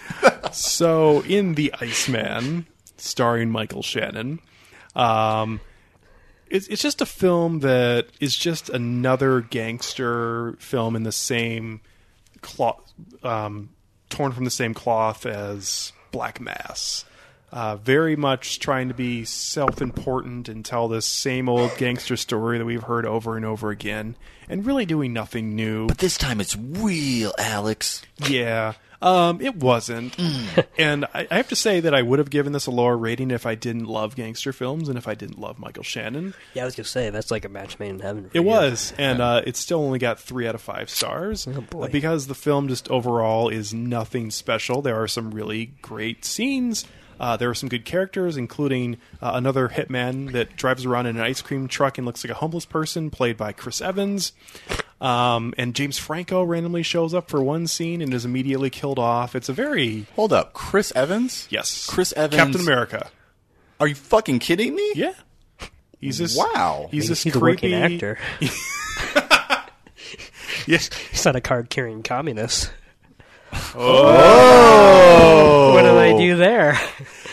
So 0.54 1.22
in 1.24 1.56
the 1.56 1.74
Iceman, 1.82 2.68
starring 2.98 3.50
Michael 3.50 3.82
Shannon, 3.82 4.40
um, 4.96 5.60
it's 6.48 6.68
it's 6.68 6.82
just 6.82 7.02
a 7.02 7.06
film 7.06 7.60
that 7.60 8.08
is 8.20 8.36
just 8.36 8.70
another 8.70 9.42
gangster 9.42 10.56
film 10.60 10.96
in 10.96 11.04
the 11.04 11.12
same 11.12 11.82
cloth, 12.42 12.92
um, 13.24 13.70
torn 14.10 14.32
from 14.32 14.46
the 14.46 14.52
same 14.52 14.74
cloth 14.74 15.26
as 15.26 15.94
Black 16.12 16.42
Mass. 16.42 17.06
Uh, 17.52 17.76
very 17.78 18.16
much 18.16 18.60
trying 18.60 18.90
to 18.90 18.94
be 18.94 19.26
self-important 19.26 20.48
and 20.48 20.64
tell 20.64 20.88
this 20.88 21.08
same 21.08 21.50
old 21.50 21.76
gangster 21.78 22.16
story 22.16 22.60
that 22.60 22.66
we've 22.66 22.84
heard 22.84 23.08
over 23.08 23.36
and 23.36 23.44
over 23.46 23.72
again, 23.72 24.16
and 24.48 24.68
really 24.68 24.86
doing 24.86 25.14
nothing 25.14 25.56
new. 25.56 25.88
But 25.88 25.98
this 25.98 26.16
time 26.16 26.40
it's 26.40 26.56
real, 26.56 27.34
Alex. 27.40 28.04
Yeah. 28.28 28.74
Um, 29.02 29.40
it 29.40 29.56
wasn't. 29.56 30.18
and 30.78 31.06
I, 31.14 31.28
I 31.32 31.38
have 31.38 31.48
to 31.50 31.56
say 31.56 31.80
that 31.80 31.94
I 31.96 32.02
would 32.02 32.20
have 32.20 32.30
given 32.30 32.52
this 32.52 32.66
a 32.68 32.72
lower 32.72 32.98
rating 32.98 33.32
if 33.32 33.46
I 33.46 33.56
didn't 33.56 33.86
love 33.86 34.16
gangster 34.16 34.52
films 34.52 34.90
and 34.90 34.98
if 34.98 35.08
I 35.08 35.16
didn't 35.16 35.40
love 35.40 35.58
Michael 35.58 35.84
Shannon. 35.84 36.34
Yeah, 36.54 36.64
I 36.64 36.66
was 36.66 36.76
gonna 36.76 36.86
say 36.86 37.10
that's 37.10 37.32
like 37.32 37.46
a 37.46 37.50
match 37.50 37.80
made 37.80 37.90
in 37.92 38.00
heaven. 38.00 38.24
for 38.30 38.38
It 38.38 38.42
you. 38.42 38.44
was. 38.44 38.94
And 39.00 39.22
uh, 39.22 39.42
it 39.46 39.56
still 39.56 39.80
only 39.80 40.00
got 40.00 40.20
three 40.20 40.48
out 40.48 40.56
of 40.56 40.62
five 40.62 40.90
stars. 40.90 41.48
Oh, 41.48 41.62
boy. 41.62 41.86
Uh, 41.86 41.88
because 41.88 42.28
the 42.28 42.36
film 42.36 42.68
just 42.68 42.90
overall 42.92 43.48
is 43.50 43.74
nothing 43.74 44.30
special. 44.32 44.82
There 44.82 45.02
are 45.02 45.08
some 45.08 45.32
really 45.32 45.68
great 45.82 46.26
scenes. 46.26 46.86
Uh, 47.20 47.38
there 47.38 47.50
are 47.50 47.56
some 47.56 47.70
good 47.70 47.86
characters, 47.86 48.38
including 48.38 48.98
uh, 49.22 49.32
another 49.34 49.70
hitman 49.70 50.32
that 50.32 50.56
drives 50.56 50.86
around 50.86 51.06
in 51.06 51.18
an 51.18 51.22
ice 51.22 51.42
cream 51.42 51.68
truck 51.68 51.98
and 51.98 52.06
looks 52.06 52.24
like 52.24 52.32
a 52.32 52.36
homeless 52.36 52.66
person, 52.66 53.10
played 53.10 53.36
by 53.38 53.52
Chris 53.52 53.82
Evans. 53.82 54.32
Um, 55.02 55.54
and 55.58 55.76
James 55.76 55.98
Franco 55.98 56.44
randomly 56.44 56.84
shows 56.84 57.14
up 57.14 57.30
for 57.30 57.42
one 57.42 57.68
scene 57.68 58.02
and 58.02 58.14
is 58.14 58.26
immediately 58.26 58.70
killed 58.70 59.00
off. 59.00 59.36
It's 59.36 59.50
a 59.50 59.54
very 59.54 60.06
Hold 60.16 60.34
up, 60.34 60.54
Chris 60.54 60.92
Evans? 60.96 61.48
Yes. 61.50 61.86
Chris 61.88 62.14
Evans. 62.14 62.36
Captain 62.36 62.62
America. 62.62 63.10
Are 63.80 63.88
you 63.88 63.96
fucking 63.96 64.40
kidding 64.40 64.76
me? 64.76 64.92
Yeah. 64.96 65.14
He's 66.00 66.18
this 66.18 66.38
Wow. 66.38 66.90
He's 66.92 67.08
this 67.10 67.24
He's 67.24 67.36
a 67.36 67.40
creepy 67.40 67.74
working 67.74 67.74
actor. 67.74 68.18
Yes. 70.68 70.90
He's 71.10 71.26
not 71.26 71.36
a 71.36 71.42
card 71.42 71.70
carrying 71.70 72.04
communist. 72.04 72.72
Oh. 73.76 75.74
What 75.74 75.84
did 75.84 75.92
I 75.92 76.18
do 76.18 76.36
there? 76.36 76.80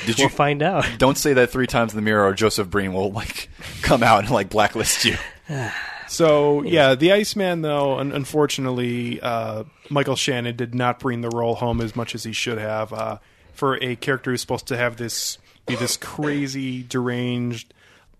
Did 0.06 0.18
we'll 0.18 0.28
you 0.28 0.34
find 0.34 0.62
out. 0.62 0.86
don't 0.98 1.18
say 1.18 1.32
that 1.34 1.50
three 1.50 1.66
times 1.66 1.92
in 1.92 1.96
the 1.96 2.02
mirror, 2.02 2.26
or 2.26 2.32
Joseph 2.32 2.70
Breen 2.70 2.92
will 2.92 3.10
like 3.10 3.48
come 3.82 4.02
out 4.02 4.20
and 4.20 4.30
like 4.30 4.50
blacklist 4.50 5.04
you. 5.04 5.16
So 6.08 6.62
yeah, 6.62 6.94
the 6.94 7.10
Iceman 7.12 7.62
though, 7.62 7.98
un- 7.98 8.12
unfortunately, 8.12 9.20
uh, 9.20 9.64
Michael 9.90 10.14
Shannon 10.14 10.54
did 10.54 10.72
not 10.72 11.00
bring 11.00 11.20
the 11.20 11.30
role 11.30 11.56
home 11.56 11.80
as 11.80 11.96
much 11.96 12.14
as 12.14 12.22
he 12.22 12.32
should 12.32 12.58
have. 12.58 12.92
Uh, 12.92 13.18
for 13.52 13.74
a 13.82 13.96
character 13.96 14.30
who's 14.30 14.40
supposed 14.40 14.68
to 14.68 14.76
have 14.76 14.98
this 14.98 15.38
be 15.66 15.74
this 15.74 15.96
crazy, 15.96 16.84
deranged 16.84 17.74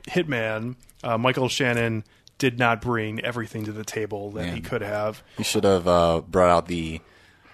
hitman, 0.09 0.75
uh, 1.05 1.17
Michael 1.17 1.49
Shannon 1.49 2.03
did 2.39 2.59
not 2.59 2.83
bring 2.83 3.21
everything 3.25 3.65
to 3.67 3.73
the 3.73 3.85
table 3.85 4.33
that 4.33 4.53
he 4.53 4.61
could 4.61 4.83
have. 4.83 5.23
He 5.37 5.45
should 5.45 5.65
have 5.65 5.87
uh, 5.87 6.23
brought 6.27 6.51
out 6.51 6.67
the 6.67 7.01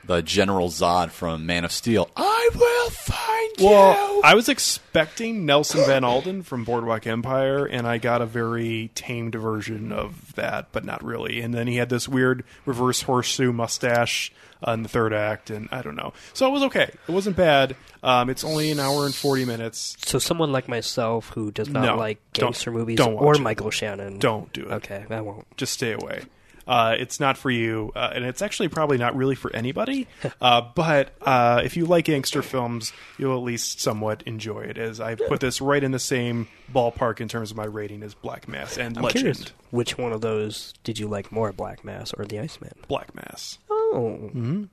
the 0.04 0.22
General 0.22 0.68
Zod 0.68 1.10
from 1.10 1.46
Man 1.46 1.64
of 1.64 1.72
Steel. 1.72 2.10
I 2.16 2.50
will 2.54 2.90
find 2.90 3.52
Well, 3.60 4.14
you. 4.16 4.20
I 4.24 4.34
was 4.34 4.48
expecting 4.48 5.46
Nelson 5.46 5.84
Van 5.86 6.02
Alden 6.04 6.42
from 6.42 6.64
Boardwalk 6.64 7.06
Empire, 7.06 7.64
and 7.66 7.86
I 7.86 7.98
got 7.98 8.20
a 8.22 8.26
very 8.26 8.90
tamed 8.94 9.34
version 9.34 9.92
of 9.92 10.34
that, 10.34 10.68
but 10.72 10.84
not 10.84 11.04
really. 11.04 11.40
And 11.40 11.54
then 11.54 11.66
he 11.66 11.76
had 11.76 11.88
this 11.88 12.08
weird 12.08 12.44
reverse 12.66 13.02
horseshoe 13.02 13.52
mustache 13.52 14.32
uh, 14.66 14.72
in 14.72 14.82
the 14.82 14.88
third 14.88 15.12
act, 15.12 15.50
and 15.50 15.68
I 15.72 15.82
don't 15.82 15.96
know. 15.96 16.12
So 16.34 16.46
it 16.48 16.50
was 16.50 16.62
okay. 16.64 16.90
It 17.08 17.12
wasn't 17.12 17.36
bad. 17.36 17.76
Um, 18.02 18.30
it's 18.30 18.44
only 18.44 18.70
an 18.70 18.80
hour 18.80 19.06
and 19.06 19.14
forty 19.14 19.44
minutes. 19.44 19.96
So 20.04 20.18
someone 20.18 20.50
like 20.52 20.68
myself 20.68 21.30
who 21.30 21.50
does 21.52 21.68
not 21.68 21.84
No, 21.84 21.96
like 21.96 22.18
don't- 22.32 22.46
gangster 22.48 22.70
movies 22.72 22.96
don't 22.96 23.14
or 23.14 23.26
watch 23.26 23.38
it. 23.38 23.42
Michael 23.42 23.70
Shannon, 23.70 24.18
Don't 24.18 24.52
do 24.52 24.62
it. 24.62 24.72
Okay, 24.72 25.04
I 25.10 25.20
won't. 25.20 25.46
Just 25.56 25.72
stay 25.74 25.92
away. 25.92 26.22
Uh, 26.72 26.96
it's 26.98 27.20
not 27.20 27.36
for 27.36 27.50
you, 27.50 27.92
uh, 27.94 28.12
and 28.14 28.24
it's 28.24 28.40
actually 28.40 28.68
probably 28.68 28.96
not 28.96 29.14
really 29.14 29.34
for 29.34 29.54
anybody. 29.54 30.08
Uh, 30.40 30.62
but 30.74 31.12
uh, 31.20 31.60
if 31.62 31.76
you 31.76 31.84
like 31.84 32.06
gangster 32.06 32.40
films, 32.40 32.94
you'll 33.18 33.36
at 33.36 33.42
least 33.44 33.80
somewhat 33.82 34.22
enjoy 34.24 34.60
it. 34.60 34.78
As 34.78 34.98
I 34.98 35.14
put 35.16 35.40
this 35.40 35.60
right 35.60 35.84
in 35.84 35.90
the 35.90 35.98
same 35.98 36.48
ballpark 36.72 37.20
in 37.20 37.28
terms 37.28 37.50
of 37.50 37.58
my 37.58 37.66
rating 37.66 38.02
as 38.02 38.14
Black 38.14 38.48
Mass 38.48 38.78
and 38.78 38.96
I'm 38.96 39.04
Legend. 39.04 39.20
curious, 39.22 39.52
which 39.70 39.98
one 39.98 40.12
of 40.12 40.22
those 40.22 40.72
did 40.82 40.98
you 40.98 41.08
like 41.08 41.30
more, 41.30 41.52
Black 41.52 41.84
Mass 41.84 42.14
or 42.14 42.24
The 42.24 42.38
Iceman? 42.38 42.72
Black 42.88 43.14
Mass. 43.14 43.58
Oh, 43.70 44.30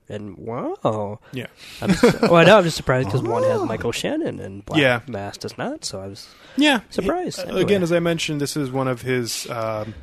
and 0.07 0.37
wow. 0.37 1.19
Yeah. 1.33 1.47
I'm 1.81 1.89
just, 1.91 2.21
well, 2.21 2.35
I 2.37 2.45
know 2.45 2.57
I'm 2.59 2.63
just 2.63 2.77
surprised 2.77 3.09
because 3.09 3.21
one 3.21 3.43
has 3.43 3.61
Michael 3.63 3.91
Shannon 3.91 4.39
and 4.39 4.63
Black 4.63 4.79
Yeah. 4.79 5.01
Mass 5.07 5.35
does 5.37 5.57
not. 5.57 5.83
So 5.83 5.99
I 5.99 6.07
was 6.07 6.29
Yeah. 6.55 6.79
surprised. 6.89 7.39
Uh, 7.39 7.43
anyway. 7.43 7.61
Again, 7.63 7.83
as 7.83 7.91
I 7.91 7.99
mentioned, 7.99 8.39
this 8.39 8.55
is 8.55 8.71
one 8.71 8.87
of 8.87 9.01
his 9.01 9.49
um, 9.49 9.93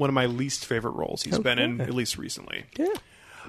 one 0.00 0.08
of 0.08 0.14
my 0.14 0.24
least 0.26 0.64
favorite 0.64 0.92
roles 0.92 1.22
he's 1.22 1.38
oh, 1.38 1.42
been 1.42 1.58
in, 1.58 1.80
at 1.80 1.92
least 1.94 2.16
recently. 2.16 2.64
yeah. 2.76 2.86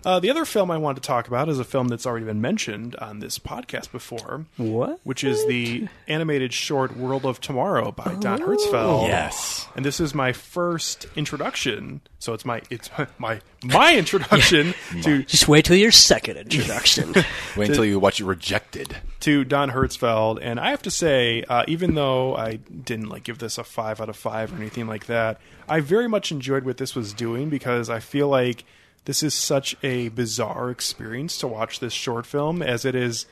Uh, 0.04 0.20
the 0.20 0.30
other 0.32 0.46
film 0.46 0.72
I 0.72 0.78
wanted 0.78 1.04
to 1.04 1.08
talk 1.08 1.28
about 1.28 1.48
is 1.48 1.60
a 1.60 1.64
film 1.64 1.88
that's 1.88 2.08
already 2.08 2.26
been 2.26 2.42
mentioned 2.42 2.96
on 2.96 3.20
this 3.20 3.38
podcast 3.38 3.92
before, 3.92 4.46
What? 4.58 5.00
which 5.04 5.24
is 5.24 5.46
the 5.46 5.88
animated 6.08 6.54
short 6.54 6.98
World 6.98 7.24
of 7.26 7.40
Tomorrow 7.40 7.92
by 7.92 8.16
Don 8.16 8.40
Hertzfeldt. 8.40 9.08
Yes. 9.08 9.68
And 9.76 9.86
this 9.86 10.00
is 10.00 10.16
my 10.16 10.34
first 10.34 11.06
introduction. 11.16 12.02
So 12.18 12.34
it's 12.34 12.46
my 12.46 12.62
it's 12.72 12.90
my 13.20 13.42
my 13.64 13.96
introduction 13.96 14.74
to 15.04 15.24
Just 15.24 15.48
wait 15.48 15.66
till 15.66 15.76
your 15.78 15.92
second 15.92 16.38
introduction. 16.38 17.14
Wait 17.56 17.70
until 17.70 17.86
you 17.86 18.00
watch 18.00 18.20
it 18.20 18.26
rejected. 18.26 18.96
to 19.20 19.44
Don 19.44 19.70
Hertzfeldt, 19.70 20.40
and 20.42 20.60
I 20.60 20.72
have 20.72 20.82
to 20.84 20.92
say, 20.92 21.44
uh, 21.44 21.64
even 21.68 21.94
though 21.94 22.36
I 22.36 22.56
didn't 22.56 23.10
like 23.10 23.24
give 23.24 23.38
this 23.38 23.58
a 23.60 23.64
five 23.64 24.02
out 24.02 24.10
of 24.10 24.16
five 24.16 24.52
or 24.52 24.56
anything 24.56 24.88
like 24.88 25.06
that, 25.06 25.40
I 25.70 25.80
very 25.80 26.08
much 26.08 26.32
enjoyed 26.32 26.64
what 26.64 26.78
this 26.78 26.96
was 26.96 27.14
doing 27.14 27.50
because 27.50 27.88
I 27.90 28.00
feel 28.00 28.28
like 28.30 28.64
this 29.06 29.24
is 29.24 29.34
such 29.34 29.76
a 29.84 30.10
bizarre 30.10 30.70
experience 30.70 31.38
to 31.40 31.48
watch 31.48 31.80
this 31.80 31.94
short 31.94 32.26
film, 32.26 32.62
as 32.62 32.86
it 32.86 32.96
is 32.96 33.26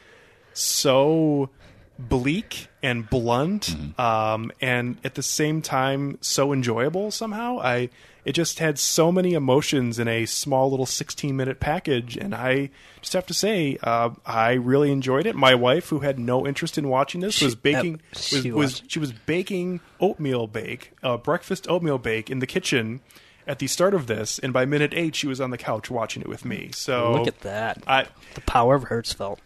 so 0.54 1.50
bleak 1.98 2.68
and 2.82 3.10
blunt, 3.10 3.76
um, 4.00 4.52
and 4.62 4.98
at 5.04 5.16
the 5.16 5.24
same 5.24 5.62
time 5.62 6.18
so 6.22 6.54
enjoyable 6.54 7.12
somehow. 7.12 7.60
I 7.60 7.90
it 8.26 8.34
just 8.34 8.60
had 8.60 8.78
so 8.78 9.12
many 9.12 9.34
emotions 9.34 9.98
in 9.98 10.08
a 10.08 10.26
small 10.26 10.70
little 10.70 10.86
16 10.86 11.36
minute 11.36 11.60
package, 11.60 12.16
and 12.18 12.34
I 12.36 12.70
just 13.02 13.14
have 13.14 13.26
to 13.28 13.34
say 13.34 13.78
uh, 13.84 14.12
I 14.26 14.54
really 14.54 14.92
enjoyed 14.92 15.26
it. 15.26 15.36
My 15.36 15.56
wife, 15.56 15.90
who 15.90 16.00
had 16.00 16.20
no 16.20 16.46
interest 16.48 16.78
in 16.78 16.88
watching 16.90 17.22
this, 17.22 17.42
was 17.42 17.54
She- 17.54 17.60
baking 17.60 17.96
uh, 17.96 18.00
was, 18.14 18.22
she 18.28 18.52
was 18.52 18.74
watched. 18.74 18.92
she 18.92 19.00
was 19.00 19.12
baking 19.14 19.80
oatmeal 20.00 20.48
bake, 20.48 20.92
uh, 21.04 21.18
breakfast 21.18 21.68
oatmeal 21.70 21.98
bake 21.98 22.30
in 22.30 22.40
the 22.40 22.48
kitchen. 22.48 23.02
At 23.50 23.58
the 23.58 23.66
start 23.66 23.96
of 23.96 24.06
this, 24.06 24.38
and 24.38 24.54
by 24.54 24.66
minute 24.66 24.94
eight, 24.96 25.16
she 25.16 25.26
was 25.26 25.42
on 25.42 25.50
the 25.50 25.58
couch 25.58 25.90
watching 25.90 26.22
it 26.22 26.30
with 26.30 26.46
me. 26.46 26.70
So 26.72 27.14
Look 27.14 27.28
at 27.28 27.40
that. 27.40 27.84
I, 27.88 28.06
the 28.36 28.42
power 28.42 28.76
of 28.76 28.86
Hertzfeldt. 28.86 29.40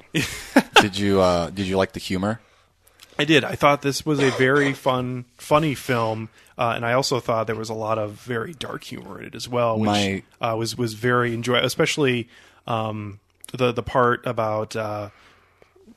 did 0.81 0.97
you 0.97 1.21
uh, 1.21 1.49
did 1.51 1.67
you 1.67 1.77
like 1.77 1.93
the 1.93 2.01
humor? 2.01 2.41
I 3.17 3.23
did. 3.23 3.45
I 3.45 3.55
thought 3.55 3.81
this 3.81 4.05
was 4.05 4.19
a 4.19 4.31
very 4.31 4.73
fun, 4.73 5.23
funny 5.37 5.73
film, 5.73 6.27
uh, 6.57 6.73
and 6.75 6.85
I 6.85 6.93
also 6.93 7.21
thought 7.21 7.47
there 7.47 7.55
was 7.55 7.69
a 7.69 7.73
lot 7.73 7.97
of 7.97 8.11
very 8.11 8.53
dark 8.53 8.83
humor 8.83 9.19
in 9.21 9.27
it 9.27 9.35
as 9.35 9.47
well, 9.47 9.79
which 9.79 9.87
My- 9.87 10.23
uh, 10.41 10.57
was 10.57 10.77
was 10.77 10.95
very 10.95 11.33
enjoyable, 11.33 11.65
especially 11.65 12.27
um, 12.67 13.21
the 13.53 13.71
the 13.71 13.83
part 13.83 14.25
about 14.25 14.75
uh, 14.75 15.11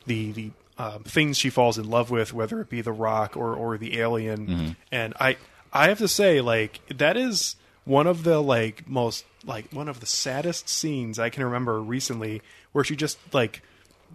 the 0.07 0.31
the 0.31 0.51
um, 0.79 1.03
things 1.03 1.39
she 1.39 1.51
falls 1.51 1.77
in 1.77 1.91
love 1.91 2.11
with, 2.11 2.33
whether 2.33 2.61
it 2.61 2.69
be 2.69 2.83
the 2.83 2.93
Rock 2.93 3.37
or 3.37 3.53
or 3.55 3.79
the 3.79 3.99
alien. 3.99 4.47
Mm-hmm. 4.47 4.69
And 4.93 5.15
I 5.19 5.39
I 5.73 5.89
have 5.89 5.99
to 5.99 6.09
say, 6.09 6.41
like 6.41 6.81
that 6.89 7.17
is 7.17 7.57
one 7.87 8.07
of 8.07 8.23
the 8.25 8.41
like 8.41 8.87
most 8.87 9.25
like 9.47 9.73
one 9.73 9.89
of 9.89 10.01
the 10.01 10.07
saddest 10.07 10.69
scenes 10.69 11.19
I 11.19 11.31
can 11.31 11.43
remember 11.45 11.81
recently, 11.81 12.43
where 12.73 12.85
she 12.85 12.95
just 12.97 13.19
like 13.33 13.63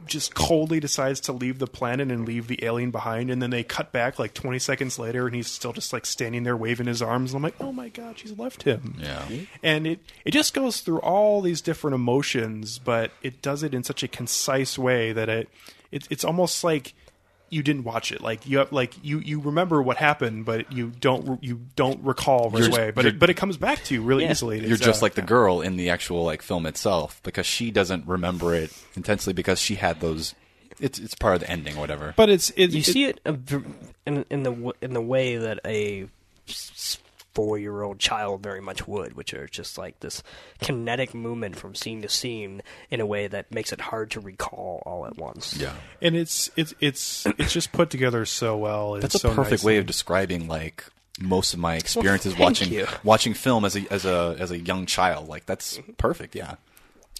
just 0.07 0.33
coldly 0.33 0.79
decides 0.79 1.19
to 1.19 1.31
leave 1.33 1.59
the 1.59 1.67
planet 1.67 2.09
and 2.11 2.25
leave 2.25 2.47
the 2.47 2.63
alien 2.63 2.91
behind 2.91 3.29
and 3.29 3.41
then 3.41 3.49
they 3.49 3.61
cut 3.61 3.91
back 3.91 4.17
like 4.17 4.33
20 4.33 4.57
seconds 4.57 4.97
later 4.97 5.27
and 5.27 5.35
he's 5.35 5.47
still 5.47 5.73
just 5.73 5.91
like 5.93 6.05
standing 6.05 6.43
there 6.43 6.55
waving 6.55 6.87
his 6.87 7.01
arms 7.01 7.31
and 7.31 7.37
I'm 7.37 7.43
like 7.43 7.55
oh 7.59 7.73
my 7.73 7.89
god 7.89 8.17
she's 8.17 8.31
left 8.39 8.63
him 8.63 8.95
Yeah. 8.99 9.23
and 9.61 9.85
it 9.85 9.99
it 10.23 10.31
just 10.31 10.53
goes 10.53 10.79
through 10.79 10.99
all 10.99 11.41
these 11.41 11.61
different 11.61 11.93
emotions 11.93 12.79
but 12.79 13.11
it 13.21 13.41
does 13.41 13.63
it 13.63 13.73
in 13.73 13.83
such 13.83 14.01
a 14.01 14.07
concise 14.07 14.79
way 14.79 15.11
that 15.11 15.27
it, 15.29 15.49
it 15.91 16.07
it's 16.09 16.23
almost 16.23 16.63
like 16.63 16.93
you 17.51 17.61
didn't 17.61 17.83
watch 17.83 18.11
it 18.11 18.21
like 18.21 18.47
you 18.47 18.57
have, 18.59 18.71
like 18.71 18.93
you 19.03 19.19
you 19.19 19.39
remember 19.41 19.81
what 19.81 19.97
happened 19.97 20.45
but 20.45 20.71
you 20.71 20.87
don't 21.01 21.43
you 21.43 21.59
don't 21.75 22.01
recall 22.03 22.49
right 22.49 22.63
You're- 22.63 22.73
away 22.73 22.91
but 22.91 23.05
it, 23.05 23.19
but 23.19 23.29
it 23.29 23.35
comes 23.35 23.57
back 23.57 23.83
to 23.83 23.93
you 23.93 24.01
really 24.01 24.23
Yeah. 24.23 24.31
easily 24.31 24.59
You're 24.61 24.73
It's, 24.73 24.81
just 24.85 25.01
uh, 25.01 25.05
like 25.05 25.15
the 25.15 25.21
girl 25.21 25.61
in 25.61 25.75
the 25.75 25.89
actual 25.89 26.23
like 26.23 26.41
film 26.41 26.65
itself 26.65 27.19
because 27.23 27.45
she 27.45 27.69
doesn't 27.69 28.07
remember 28.07 28.55
it 28.55 28.71
intensely 28.95 29.33
because 29.33 29.59
she 29.59 29.75
had 29.75 29.99
those. 29.99 30.33
It's 30.79 30.97
it's 30.97 31.13
part 31.13 31.35
of 31.35 31.41
the 31.41 31.49
ending, 31.51 31.75
or 31.77 31.81
whatever. 31.81 32.13
but 32.17 32.29
it's 32.29 32.49
it, 32.51 32.71
You 32.71 32.79
it- 32.79 32.85
see 32.85 33.03
it 33.05 33.19
in 34.07 34.25
in 34.31 34.43
the 34.43 34.73
in 34.81 34.93
the 34.93 35.01
way 35.01 35.35
that 35.37 35.59
a 35.65 36.07
four 37.33 37.57
year 37.57 37.81
old 37.81 37.99
child 37.99 38.43
very 38.43 38.61
much 38.61 38.87
would, 38.87 39.13
which 39.13 39.33
are 39.33 39.47
just 39.47 39.77
like 39.77 39.99
this 40.01 40.21
kinetic 40.59 41.13
movement 41.13 41.55
from 41.55 41.75
scene 41.75 42.01
to 42.01 42.09
scene 42.09 42.61
in 42.89 42.99
a 42.99 43.05
way 43.05 43.27
that 43.27 43.51
makes 43.51 43.71
it 43.71 43.81
hard 43.81 44.11
to 44.11 44.19
recall 44.19 44.81
all 44.85 45.05
at 45.05 45.17
once. 45.17 45.57
yeah, 45.57 45.73
and 46.01 46.15
it's 46.15 46.49
it's 46.55 46.73
it's 46.79 47.25
it's 47.37 47.53
just 47.53 47.71
put 47.71 47.89
together 47.89 48.25
so 48.25 48.57
well 48.57 48.95
and 48.95 49.03
that's 49.03 49.15
a 49.15 49.19
so 49.19 49.33
perfect 49.33 49.63
way 49.63 49.73
nicely. 49.73 49.77
of 49.77 49.85
describing 49.85 50.47
like 50.47 50.85
most 51.19 51.53
of 51.53 51.59
my 51.59 51.75
experiences 51.75 52.33
thank 52.33 52.43
watching 52.43 52.71
you. 52.73 52.87
watching 53.03 53.33
film 53.33 53.65
as 53.65 53.75
a 53.75 53.85
as 53.91 54.05
a 54.05 54.35
as 54.39 54.51
a 54.51 54.57
young 54.57 54.85
child. 54.85 55.27
Like 55.27 55.45
that's 55.45 55.79
perfect. 55.97 56.35
Yeah. 56.35 56.55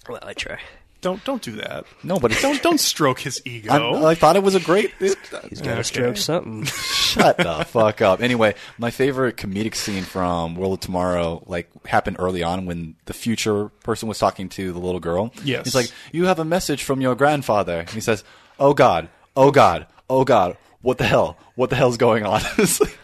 Well, 0.08 0.18
I 0.22 0.32
try. 0.34 0.58
Don't 1.02 1.22
don't 1.24 1.42
do 1.42 1.52
that. 1.56 1.84
No, 2.02 2.18
but 2.18 2.32
it's 2.32 2.40
Don't 2.40 2.62
don't 2.62 2.78
stroke 2.80 3.18
his 3.20 3.42
ego. 3.44 4.04
I, 4.04 4.10
I 4.12 4.14
thought 4.14 4.36
it 4.36 4.42
was 4.42 4.54
a 4.54 4.60
great. 4.60 4.92
He's 4.98 5.14
got 5.60 5.74
to 5.74 5.84
stroke 5.84 6.16
something. 6.16 6.64
Shut 6.64 7.36
the 7.36 7.64
fuck 7.68 8.00
up. 8.00 8.22
Anyway, 8.22 8.54
my 8.78 8.90
favorite 8.90 9.36
comedic 9.36 9.74
scene 9.74 10.04
from 10.04 10.54
World 10.54 10.74
of 10.74 10.80
Tomorrow 10.80 11.42
like 11.46 11.68
happened 11.86 12.16
early 12.20 12.42
on 12.44 12.66
when 12.66 12.94
the 13.06 13.12
future 13.12 13.68
person 13.82 14.08
was 14.08 14.18
talking 14.18 14.48
to 14.50 14.72
the 14.72 14.78
little 14.78 15.00
girl. 15.00 15.32
Yes. 15.44 15.64
He's 15.66 15.74
like, 15.74 15.90
"You 16.12 16.26
have 16.26 16.38
a 16.38 16.44
message 16.44 16.84
from 16.84 17.00
your 17.00 17.14
grandfather." 17.16 17.80
And 17.80 17.90
he 17.90 18.00
says, 18.00 18.22
"Oh 18.60 18.72
God, 18.72 19.08
oh 19.36 19.50
God, 19.50 19.88
oh 20.08 20.24
God, 20.24 20.56
what 20.82 20.98
the 20.98 21.04
hell? 21.04 21.36
What 21.56 21.68
the 21.70 21.76
hell's 21.76 21.96
going 21.96 22.24
on?" 22.24 22.40
It's 22.58 22.80
like- 22.80 22.96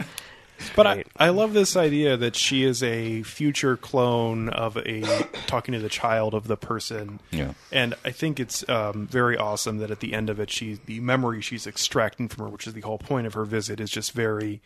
but 0.77 0.87
I, 0.87 1.05
I 1.17 1.29
love 1.31 1.53
this 1.53 1.77
idea 1.77 2.17
that 2.17 2.37
she 2.37 2.65
is 2.65 2.83
a 2.83 3.23
future 3.23 3.77
clone 3.77 4.49
of 4.49 4.77
a 4.77 5.03
talking 5.47 5.73
to 5.73 5.81
the 5.81 5.89
child 5.89 6.35
of 6.35 6.47
the 6.49 6.57
person. 6.57 7.21
Yeah. 7.31 7.53
And 7.73 7.95
I 8.05 8.11
think 8.11 8.41
it's 8.41 8.69
um, 8.69 9.07
very 9.07 9.37
awesome 9.37 9.79
that 9.79 9.91
at 9.91 10.01
the 10.01 10.15
end 10.15 10.31
of 10.31 10.41
it, 10.41 10.51
she 10.51 10.79
the 10.87 11.01
memory 11.01 11.41
she's 11.41 11.67
extracting 11.67 12.29
from 12.29 12.45
her, 12.45 12.51
which 12.51 12.67
is 12.67 12.75
the 12.75 12.81
whole 12.83 12.99
point 12.99 13.27
of 13.27 13.35
her 13.35 13.45
visit, 13.45 13.81
is 13.81 13.91
just 13.91 14.13
very. 14.13 14.61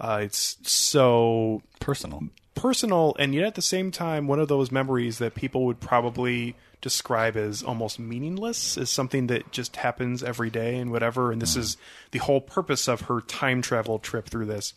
Uh, 0.00 0.20
it's 0.22 0.58
so 0.62 1.62
Personal. 1.78 2.24
personal 2.56 3.14
and 3.18 3.32
yet 3.32 3.44
at 3.44 3.54
the 3.54 3.62
same 3.62 3.92
time 3.92 4.26
one 4.26 4.40
of 4.40 4.48
those 4.48 4.72
memories 4.72 5.18
that 5.18 5.36
people 5.36 5.66
would 5.66 5.78
probably 5.78 6.56
describe 6.80 7.36
as 7.36 7.62
almost 7.62 8.00
meaningless 8.00 8.76
is 8.76 8.90
something 8.90 9.28
that 9.28 9.52
just 9.52 9.76
happens 9.76 10.22
every 10.22 10.50
day 10.50 10.76
and 10.78 10.90
whatever 10.90 11.30
and 11.30 11.40
this 11.40 11.54
is 11.56 11.76
the 12.10 12.18
whole 12.18 12.40
purpose 12.40 12.88
of 12.88 13.02
her 13.02 13.20
time 13.20 13.62
travel 13.62 14.00
trip 14.00 14.28
through 14.28 14.46
this 14.46 14.74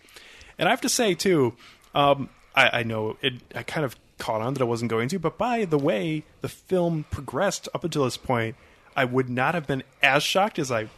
and 0.58 0.68
i 0.68 0.72
have 0.72 0.82
to 0.82 0.90
say 0.90 1.14
too 1.14 1.54
um, 1.96 2.30
I, 2.56 2.80
I 2.80 2.84
know 2.84 3.18
it 3.22 3.36
i 3.56 3.64
kind 3.64 3.86
of 3.86 3.96
caught 4.18 4.42
on 4.42 4.54
that 4.54 4.62
i 4.62 4.66
wasn't 4.66 4.90
going 4.90 5.10
to 5.10 5.20
but 5.20 5.38
by 5.38 5.66
the 5.66 5.78
way 5.78 6.24
the 6.42 6.50
film 6.50 7.06
progressed 7.12 7.70
up 7.74 7.84
until 7.84 8.04
this 8.04 8.18
point 8.18 8.56
i 8.96 9.06
would 9.06 9.30
not 9.30 9.54
have 9.54 9.68
been 9.68 9.84
as 10.02 10.24
shocked 10.24 10.60
as 10.60 10.72
i 10.72 10.90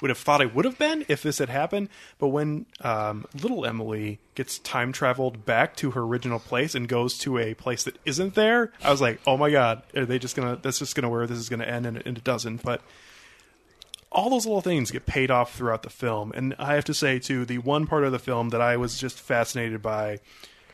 would 0.00 0.08
have 0.08 0.18
thought 0.18 0.40
I 0.40 0.46
would 0.46 0.64
have 0.64 0.78
been 0.78 1.04
if 1.08 1.22
this 1.22 1.38
had 1.38 1.48
happened. 1.48 1.88
But 2.18 2.28
when 2.28 2.66
um, 2.80 3.26
little 3.40 3.64
Emily 3.64 4.18
gets 4.34 4.58
time 4.58 4.92
traveled 4.92 5.44
back 5.44 5.76
to 5.76 5.92
her 5.92 6.02
original 6.02 6.38
place 6.38 6.74
and 6.74 6.88
goes 6.88 7.18
to 7.18 7.38
a 7.38 7.54
place 7.54 7.84
that 7.84 7.96
isn't 8.04 8.34
there, 8.34 8.72
I 8.82 8.90
was 8.90 9.00
like, 9.00 9.20
"Oh 9.26 9.36
my 9.36 9.50
god, 9.50 9.82
are 9.94 10.06
they 10.06 10.18
just 10.18 10.36
gonna? 10.36 10.58
That's 10.60 10.78
just 10.78 10.94
gonna 10.94 11.08
where 11.08 11.26
this 11.26 11.38
is 11.38 11.48
gonna 11.48 11.64
end?" 11.64 11.86
And, 11.86 12.02
and 12.04 12.18
it 12.18 12.24
doesn't. 12.24 12.62
But 12.62 12.82
all 14.12 14.30
those 14.30 14.46
little 14.46 14.60
things 14.60 14.90
get 14.90 15.06
paid 15.06 15.30
off 15.30 15.54
throughout 15.54 15.82
the 15.82 15.90
film. 15.90 16.32
And 16.34 16.54
I 16.58 16.74
have 16.74 16.84
to 16.84 16.94
say, 16.94 17.18
too, 17.18 17.44
the 17.44 17.58
one 17.58 17.86
part 17.86 18.04
of 18.04 18.12
the 18.12 18.18
film 18.18 18.50
that 18.50 18.60
I 18.60 18.76
was 18.76 18.98
just 18.98 19.18
fascinated 19.18 19.82
by 19.82 20.18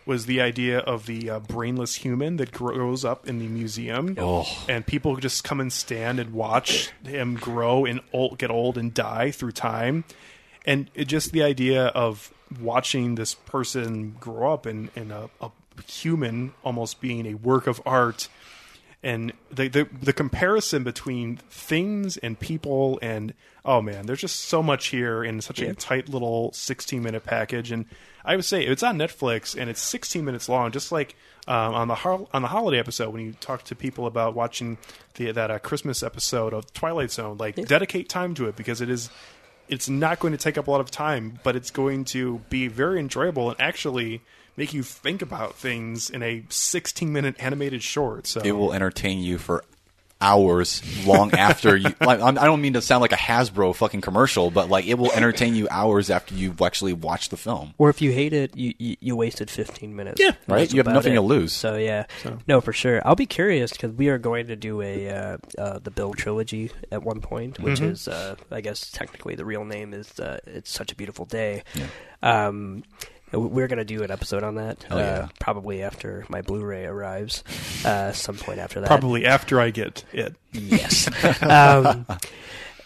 was 0.05 0.25
the 0.25 0.41
idea 0.41 0.79
of 0.79 1.05
the 1.05 1.29
uh, 1.29 1.39
brainless 1.39 1.97
human 1.97 2.39
that 2.39 2.51
grows 2.51 3.05
up 3.05 3.29
in 3.29 3.39
the 3.39 3.47
museum, 3.47 4.15
and 4.67 4.87
people 4.87 5.17
just 5.17 5.45
come 5.45 5.61
and 5.61 5.71
stand 5.71 6.19
and 6.19 6.33
watch 6.33 6.91
him 7.05 7.35
grow 7.35 7.85
and 7.85 8.01
old, 8.11 8.39
get 8.39 8.51
old 8.51 8.79
and 8.79 8.95
die 8.95 9.31
through 9.31 9.53
time, 9.53 10.05
and 10.65 10.91
it, 10.95 11.05
just 11.09 11.33
the 11.33 11.43
idea 11.43 11.89
of 11.89 12.33
watching 12.59 13.17
this 13.17 13.35
person 13.35 14.17
grow 14.19 14.55
up 14.55 14.65
and, 14.65 14.89
and 14.97 15.13
a, 15.13 15.29
a 15.43 15.51
human 15.87 16.55
almost 16.65 17.03
being 17.03 17.27
a 17.27 17.35
work 17.35 17.67
of 17.67 17.79
art 17.85 18.31
and 19.03 19.33
the, 19.51 19.69
the 19.69 19.89
the 20.03 20.13
comparison 20.13 20.83
between 20.83 21.37
things 21.37 22.17
and 22.17 22.39
people 22.39 22.99
and 23.01 23.33
oh 23.65 23.81
man 23.81 24.07
there's 24.07 24.21
just 24.21 24.41
so 24.41 24.63
much 24.63 24.89
here 24.89 25.23
in 25.23 25.41
such 25.41 25.61
a 25.61 25.73
tight 25.75 26.09
little 26.09 26.53
16 26.53 27.03
minute 27.03 27.25
package. 27.25 27.71
And 27.71 27.87
i 28.25 28.35
would 28.35 28.45
say 28.45 28.65
it's 28.65 28.83
on 28.83 28.99
netflix 28.99 29.59
and 29.59 29.71
it's 29.71 29.81
16 29.81 30.25
minutes 30.25 30.49
long 30.49 30.73
just 30.73 30.91
like 30.91 31.15
um, 31.47 31.75
on 31.75 31.89
the 31.89 31.95
hol- 31.95 32.29
on 32.35 32.43
the 32.43 32.49
holiday 32.49 32.79
episode 32.79 33.11
when 33.11 33.25
you 33.25 33.33
talk 33.33 33.63
to 33.65 33.77
people 33.77 34.07
about 34.07 34.35
watching 34.35 34.79
the 35.15 35.31
that 35.31 35.51
uh, 35.51 35.59
christmas 35.61 36.03
episode 36.03 36.53
of 36.53 36.73
twilight 36.73 37.11
zone. 37.11 37.37
Like 37.39 37.55
dedicate 37.67 38.09
time 38.09 38.35
to 38.35 38.47
it 38.49 38.57
because 38.57 38.81
it 38.81 38.91
is 38.91 39.11
it's 39.69 39.89
not 39.89 40.19
going 40.19 40.33
to 40.33 40.39
take 40.39 40.59
up 40.59 40.67
a 40.67 40.71
lot 40.71 40.81
of 40.81 40.91
time 40.91 41.39
but 41.45 41.55
it's 41.55 41.71
going 41.71 42.05
to 42.07 42.39
be 42.51 42.67
very 42.67 42.99
enjoyable 42.99 43.51
and 43.51 43.61
actually 43.61 44.23
make 44.59 44.75
you 44.75 44.83
think 44.83 45.23
about 45.23 45.55
things 45.55 46.11
in 46.11 46.23
a 46.23 46.43
16 46.51 47.13
minute 47.13 47.37
animated 47.39 47.83
short 47.83 48.27
so 48.27 48.41
It 48.45 48.53
will 48.53 48.73
entertain 48.75 49.21
you 49.21 49.39
for 49.39 49.65
hours 50.21 50.83
long 51.07 51.33
after 51.35 51.77
you. 51.77 51.95
Like, 52.01 52.21
I'm- 52.21 52.35
don't 52.35 52.61
mean 52.61 52.73
to 52.73 52.83
sound 52.83 53.03
like 53.03 53.13
a 53.13 53.17
Hasbro 53.17 53.73
fucking 53.75 54.01
commercial, 54.01 54.51
but 54.51 54.69
like 54.69 54.85
it 54.87 54.95
will 54.99 55.13
entertain 55.13 55.55
you 55.55 55.69
hours 55.71 56.11
after 56.11 56.35
you've 56.35 56.61
actually 56.61 56.93
watched 56.93 57.31
the 57.31 57.37
film. 57.37 57.73
Or 57.79 57.89
if 57.89 58.03
you 58.03 58.11
hate 58.11 58.33
it, 58.33 58.57
you 58.57 58.75
you, 58.79 58.97
you 58.99 59.15
wasted 59.15 59.49
15 59.49 59.95
minutes. 59.95 60.21
Yeah. 60.21 60.33
Right? 60.49 60.73
You 60.73 60.79
have 60.83 60.93
nothing 60.93 61.13
it. 61.13 61.17
to 61.17 61.21
lose. 61.23 61.53
So 61.53 61.77
yeah, 61.77 62.07
no, 62.49 62.61
for 62.61 62.73
sure. 62.73 63.01
I'll 63.07 63.15
be 63.15 63.27
curious 63.27 63.71
because 63.71 63.93
we 63.93 64.09
are 64.09 64.19
going 64.19 64.49
to 64.49 64.57
do 64.57 64.83
a 64.83 65.09
uh, 65.09 65.37
uh, 65.57 65.79
the 65.79 65.93
Bill 65.93 66.13
trilogy 66.15 66.73
at 66.91 67.05
one 67.05 67.21
point, 67.21 67.61
which 67.61 67.79
Mm-hmm. 67.79 67.93
is 67.93 68.09
uh, 68.09 68.35
I 68.51 68.61
guess 68.61 68.91
technically 68.91 69.37
the 69.37 69.45
real 69.45 69.65
name 69.65 69.95
is 69.95 70.19
uh, 70.19 70.39
"It's 70.49 70.71
Such 70.71 70.91
a 70.91 70.97
Beautiful 70.97 71.27
Day." 71.27 71.63
Um, 72.23 72.83
we're 73.33 73.69
going 73.69 73.79
to 73.79 73.85
do 73.85 74.03
an 74.03 74.11
episode 74.11 74.43
on 74.43 74.57
that, 74.57 74.83
Hell 74.85 74.99
uh, 74.99 75.03
yeah. 75.03 75.29
probably 75.41 75.83
after 75.83 76.25
my 76.29 76.43
Blu-ray 76.43 76.87
arrives, 76.87 77.45
uh, 77.85 78.13
some 78.13 78.37
point 78.37 78.59
after 78.59 78.81
that. 78.81 78.87
probably 78.87 79.27
after 79.27 79.61
I 79.61 79.71
get 79.71 80.05
it. 80.13 80.35
Yes. 80.53 81.09
um, 81.43 82.07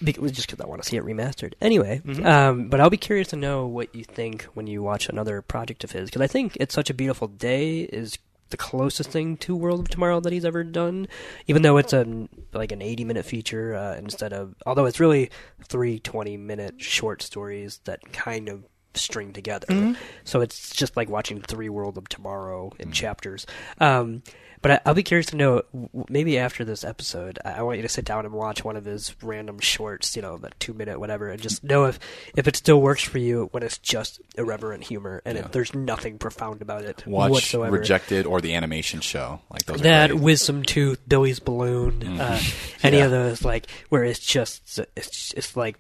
because, 0.03 0.33
just 0.33 0.49
because 0.51 0.65
I 0.65 0.69
want 0.69 0.83
to 0.83 0.89
see 0.89 0.97
it 0.97 1.05
remastered. 1.05 1.55
Anyway, 1.61 2.03
um, 2.25 2.69
but 2.69 2.81
I'll 2.81 2.91
be 2.91 2.97
curious 2.97 3.29
to 3.29 3.37
know 3.37 3.67
what 3.67 3.95
you 3.95 4.05
think 4.05 4.45
when 4.55 4.67
you 4.67 4.83
watch 4.83 5.09
another 5.09 5.43
project 5.43 5.85
of 5.85 5.93
his, 5.93 6.11
because 6.11 6.23
I 6.23 6.27
think 6.27 6.57
"It's 6.61 6.75
Such 6.75 6.91
a 6.91 6.95
Beautiful 6.95 7.29
Day" 7.29 7.81
is 7.83 8.19
the 8.51 8.57
closest 8.57 9.11
thing 9.11 9.37
to 9.39 9.57
World 9.57 9.81
of 9.81 9.89
Tomorrow 9.89 10.21
that 10.21 10.33
he's 10.33 10.45
ever 10.45 10.65
done, 10.65 11.09
even 11.47 11.63
though 11.63 11.77
it's 11.77 11.93
a 11.93 12.29
like 12.53 12.73
an 12.73 12.83
eighty-minute 12.83 13.25
feature 13.25 13.75
uh, 13.75 13.97
instead 13.97 14.33
of, 14.33 14.55
although 14.67 14.87
it's 14.87 15.01
really 15.01 15.31
three 15.65 16.01
20-minute 16.01 16.81
short 16.83 17.23
stories 17.23 17.81
that 17.85 18.13
kind 18.13 18.49
of 18.49 18.65
string 18.95 19.33
together. 19.33 19.97
So 20.25 20.41
it's 20.41 20.71
just 20.75 20.97
like 20.97 21.09
watching 21.09 21.41
three 21.41 21.69
World 21.69 21.99
of 21.99 22.09
Tomorrow 22.09 22.73
in 22.79 22.93
chapters. 22.93 23.47
Um, 23.81 24.23
but 24.61 24.71
I, 24.71 24.81
I'll 24.87 24.95
be 24.95 25.03
curious 25.03 25.27
to 25.27 25.37
know, 25.37 25.63
maybe 26.09 26.39
after 26.39 26.65
this 26.65 26.85
episode, 26.85 27.37
I, 27.45 27.55
I 27.55 27.63
want 27.63 27.79
you 27.79 27.83
to 27.83 27.89
sit 27.89 28.05
down 28.05 28.25
and 28.27 28.33
watch 28.33 28.63
one 28.63 28.77
of 28.77 28.85
his 28.85 29.13
random 29.21 29.59
shorts, 29.59 30.15
you 30.15 30.23
know, 30.23 30.39
that 30.39 30.59
two 30.61 30.73
minute 30.73 31.01
whatever, 31.01 31.31
and 31.31 31.43
just 31.43 31.65
know 31.65 31.87
if 31.87 31.99
if 32.37 32.47
it 32.47 32.55
still 32.55 32.81
works 32.81 33.03
for 33.03 33.19
you 33.19 33.49
when 33.51 33.65
it's 33.65 33.79
just 33.79 34.21
irreverent 34.39 34.85
humor 34.85 35.21
and 35.25 35.37
Yeah. 35.37 35.47
if 35.47 35.51
there's 35.51 35.75
nothing 35.75 36.17
profound 36.17 36.63
about 36.63 36.85
it 36.85 37.05
Watch 37.09 37.33
whatsoever. 37.33 37.77
Rejected 37.77 38.25
or 38.25 38.41
the 38.41 38.55
animation 38.55 39.01
show. 39.01 39.41
Like 39.51 39.65
those. 39.65 39.81
that. 39.83 40.15
Wisdom 40.15 40.63
Tooth, 40.63 41.01
Billy's 41.09 41.41
Balloon, 41.41 42.21
uh, 42.21 42.41
any 42.85 42.99
Yeah. 42.99 43.07
of 43.07 43.11
those 43.11 43.45
like 43.45 43.67
where 43.89 44.05
it's 44.05 44.21
just 44.21 44.79
it's 44.97 45.35
it's 45.37 45.57
like 45.57 45.77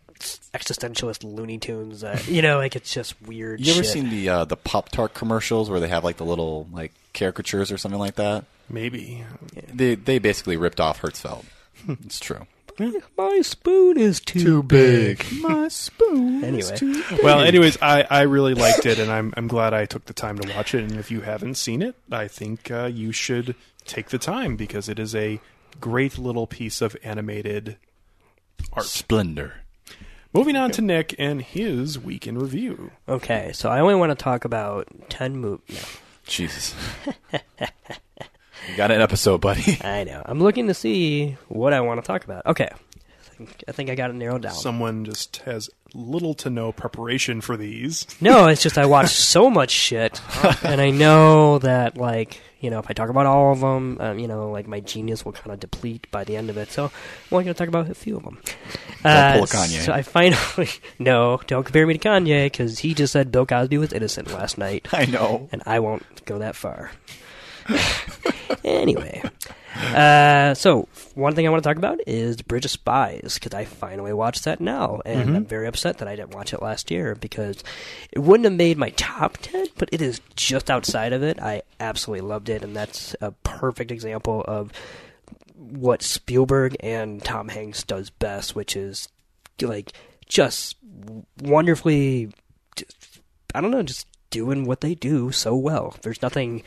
existentialist 0.55 1.25
Looney 1.25 1.59
Tunes. 1.59 2.05
Uh, 2.05 2.21
you 2.27 2.43
know, 2.43 2.59
like 2.59 2.77
it's 2.77 2.93
just 2.93 3.21
weird. 3.23 3.61
You 3.61 3.73
ever 3.73 3.83
shit. 3.83 3.93
seen 3.93 4.11
the 4.11 4.29
uh, 4.29 4.45
the 4.45 4.57
Pop 4.57 4.91
Tart 4.91 5.15
commercials 5.15 5.71
where 5.71 5.81
they 5.81 5.89
have 5.89 6.05
like 6.05 6.17
the 6.17 6.25
little 6.25 6.69
like 6.73 6.93
caricatures 7.15 7.71
or 7.71 7.79
something 7.79 8.01
like 8.01 8.17
that? 8.17 8.45
Maybe. 8.69 9.25
They 9.73 9.95
they 9.95 10.19
basically 10.19 10.57
ripped 10.57 10.81
off 10.81 11.01
Hertzfeldt. 11.03 11.45
it's 11.89 12.21
true. 12.21 12.47
My 13.19 13.41
spoon 13.43 13.99
is 13.99 14.21
too, 14.21 14.63
big. 14.63 15.25
My 15.41 15.69
spoon. 15.69 16.43
Anyway, 16.43 17.03
Well, 17.23 17.41
anyways, 17.41 17.77
I, 17.83 18.07
I 18.09 18.23
really 18.23 18.55
liked 18.55 18.87
it, 18.87 18.99
and 18.99 19.11
I'm 19.11 19.33
I'm 19.37 19.47
glad 19.47 19.75
I 19.75 19.85
took 19.85 20.07
the 20.07 20.15
time 20.15 20.39
to 20.39 20.55
watch 20.55 20.75
it. 20.75 20.83
And 20.85 20.99
if 20.99 21.11
you 21.11 21.21
haven't 21.21 21.57
seen 21.57 21.83
it, 21.83 21.97
I 22.11 22.29
think 22.29 22.71
uh, 22.71 22.87
you 22.87 23.13
should 23.13 23.55
take 23.85 24.09
the 24.09 24.19
time 24.19 24.57
because 24.57 24.89
it 24.89 24.99
is 24.99 25.15
a 25.15 25.41
great 25.81 26.19
little 26.19 26.47
piece 26.47 26.81
of 26.81 26.97
animated 27.03 27.77
art. 28.73 28.87
Splendor. 28.87 29.62
Moving 30.35 30.57
on 30.57 30.71
to 30.73 30.83
Nick 30.83 31.15
and 31.19 31.43
his 31.43 31.99
week 31.99 32.27
in 32.27 32.39
review. 32.39 32.91
okay, 33.07 33.51
so 33.53 33.69
I 33.69 33.81
only 33.81 33.95
want 33.95 34.11
to 34.11 34.23
talk 34.23 34.47
about 34.47 34.89
ten 35.11 35.37
movies. 35.37 35.77
No, 35.77 36.01
Jesus. 36.27 36.75
you 37.33 38.77
got 38.77 38.91
an 38.91 39.03
episode, 39.03 39.43
buddy. 39.43 39.79
I 39.85 40.05
know. 40.05 40.23
I'm 40.25 40.41
looking 40.41 40.69
to 40.69 40.75
see 40.75 41.37
what 41.49 41.75
I 41.75 41.83
want 41.83 42.03
to 42.03 42.07
talk 42.07 42.25
about. 42.25 42.47
Okay, 42.47 42.71
I 42.71 43.35
think 43.37 43.65
I, 43.69 43.73
think 43.73 43.91
I 43.91 43.95
got 43.95 44.09
it 44.09 44.15
narrowed 44.15 44.43
down. 44.43 44.55
Someone 44.55 45.05
just 45.05 45.39
has 45.39 45.69
little 45.93 46.33
to 46.35 46.49
no 46.49 46.73
preparation 46.73 47.43
for 47.43 47.59
these. 47.59 48.07
No, 48.19 48.47
it's 48.47 48.63
just 48.63 48.79
I 48.79 48.87
watch 48.87 49.11
so 49.11 49.51
much 49.51 49.71
shit, 49.71 50.23
and 50.65 50.81
I 50.81 50.89
know 50.89 51.59
that 51.59 51.99
like 51.99 52.41
you 52.63 52.71
know 52.71 52.79
if 52.79 52.87
I 52.89 52.95
talk 52.95 53.11
about 53.11 53.27
all 53.27 53.53
of 53.53 53.61
them, 53.61 53.99
um, 54.01 54.19
you 54.19 54.27
know 54.27 54.51
like 54.51 54.67
my 54.67 54.81
genius 54.81 55.25
will 55.25 55.33
kind 55.33 55.53
of 55.53 55.61
deplete 55.61 56.07
by 56.11 56.25
the 56.25 56.37
end 56.37 56.49
of 56.49 56.57
it. 56.57 56.71
So 56.71 56.85
I'm 56.85 56.91
only 57.31 57.45
going 57.45 57.55
to 57.55 57.59
talk 57.59 57.69
about 57.69 57.91
a 57.91 57.95
few 57.95 58.17
of 58.17 58.23
them. 58.25 58.39
Don't 59.03 59.39
pull 59.39 59.47
Kanye. 59.47 59.81
So 59.85 59.93
I 59.93 60.01
finally 60.03 60.71
no, 60.99 61.41
don't 61.47 61.65
compare 61.65 61.87
me 61.87 61.99
to 61.99 62.09
Kanye 62.09 62.47
because 62.47 62.79
he 62.79 62.95
just 62.95 63.13
said 63.13 63.31
Bill 63.31 63.45
Cosby 63.45 63.77
was 63.77 63.93
innocent 63.93 64.33
last 64.33 64.57
night, 64.57 64.89
I 64.93 65.05
know. 65.05 65.49
and 65.53 65.63
I 65.67 65.81
won't 65.81 66.25
go 66.25 66.39
that 66.39 66.57
far. 66.57 66.93
anyway, 68.65 69.23
uh, 69.95 70.55
so 70.55 70.89
one 71.15 71.35
thing 71.35 71.47
I 71.47 71.51
want 71.51 71.63
to 71.63 71.69
talk 71.69 71.77
about 71.77 72.01
is 72.07 72.41
Bridge 72.43 72.65
of 72.65 72.71
Spies 72.71 73.35
because 73.35 73.55
I 73.55 73.65
finally 73.65 74.13
watched 74.13 74.45
that 74.45 74.61
now, 74.61 75.01
and 75.05 75.37
I'm 75.37 75.45
very 75.45 75.67
upset 75.67 75.99
that 75.99 76.09
I 76.09 76.17
didn't 76.17 76.35
watch 76.35 76.53
it 76.53 76.63
last 76.63 76.91
year 76.91 77.15
because 77.15 77.63
it 78.11 78.21
wouldn't 78.21 78.45
have 78.45 78.55
made 78.55 78.79
my 78.79 78.91
top 78.91 79.39
ten, 79.41 79.67
but 79.79 79.89
it 79.93 80.01
is 80.03 80.21
just 80.37 80.71
outside 80.71 81.13
of 81.13 81.23
it. 81.23 81.41
I 81.41 81.63
absolutely 81.81 82.27
loved 82.27 82.49
it, 82.49 82.63
and 82.63 82.75
that's 82.75 83.15
a 83.21 83.33
perfect 83.33 83.91
example 83.91 84.45
of 84.47 84.73
what 85.55 86.03
Spielberg 86.03 86.77
and 86.81 87.23
Tom 87.23 87.49
Hanks 87.49 87.83
does 87.83 88.11
best, 88.11 88.55
which 88.55 88.77
is 88.77 89.09
like 89.61 89.93
just 90.27 90.77
wonderfully, 91.41 92.33
just, 92.77 93.21
I 93.55 93.61
don't 93.61 93.71
know, 93.71 93.83
just 93.83 94.07
doing 94.31 94.65
what 94.65 94.81
they 94.81 94.95
do 94.95 95.31
so 95.31 95.55
well. 95.55 95.95
There's 96.03 96.23
nothing 96.23 96.63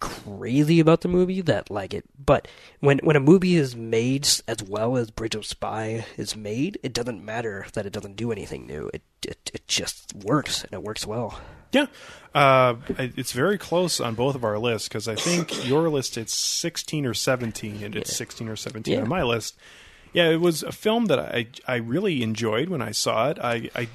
crazy 0.00 0.80
about 0.80 1.00
the 1.02 1.08
movie 1.08 1.40
that 1.42 1.70
like 1.70 1.94
it, 1.94 2.04
but 2.18 2.48
when 2.80 2.98
when 2.98 3.16
a 3.16 3.20
movie 3.20 3.56
is 3.56 3.74
made 3.76 4.26
as 4.48 4.62
well 4.66 4.96
as 4.96 5.10
Bridge 5.10 5.34
of 5.34 5.46
Spy 5.46 6.04
is 6.16 6.36
made, 6.36 6.78
it 6.82 6.92
doesn't 6.92 7.24
matter 7.24 7.66
that 7.74 7.86
it 7.86 7.92
doesn't 7.92 8.16
do 8.16 8.30
anything 8.32 8.66
new. 8.66 8.90
It 8.92 9.02
it, 9.26 9.50
it 9.54 9.68
just 9.68 10.14
works 10.14 10.62
and 10.64 10.72
it 10.72 10.82
works 10.82 11.06
well. 11.06 11.40
Yeah, 11.72 11.86
uh, 12.34 12.76
it's 12.98 13.32
very 13.32 13.58
close 13.58 13.98
on 13.98 14.14
both 14.14 14.34
of 14.36 14.44
our 14.44 14.58
lists 14.58 14.86
because 14.88 15.08
I 15.08 15.16
think 15.16 15.66
your 15.68 15.88
list 15.88 16.16
it's 16.16 16.34
sixteen 16.34 17.04
or 17.06 17.14
seventeen, 17.14 17.82
and 17.82 17.96
it's 17.96 18.14
sixteen 18.14 18.48
or 18.48 18.56
seventeen 18.56 18.94
Yeah. 18.94 19.02
on 19.02 19.08
my 19.08 19.22
list. 19.22 19.56
Yeah, 20.12 20.28
it 20.30 20.40
was 20.40 20.62
a 20.62 20.70
film 20.70 21.06
that 21.06 21.18
I 21.18 21.48
I 21.66 21.76
really 21.76 22.22
enjoyed 22.22 22.68
when 22.68 22.80
I 22.80 22.92
saw 22.92 23.30
it. 23.30 23.38
I, 23.40 23.68
I 23.74 23.88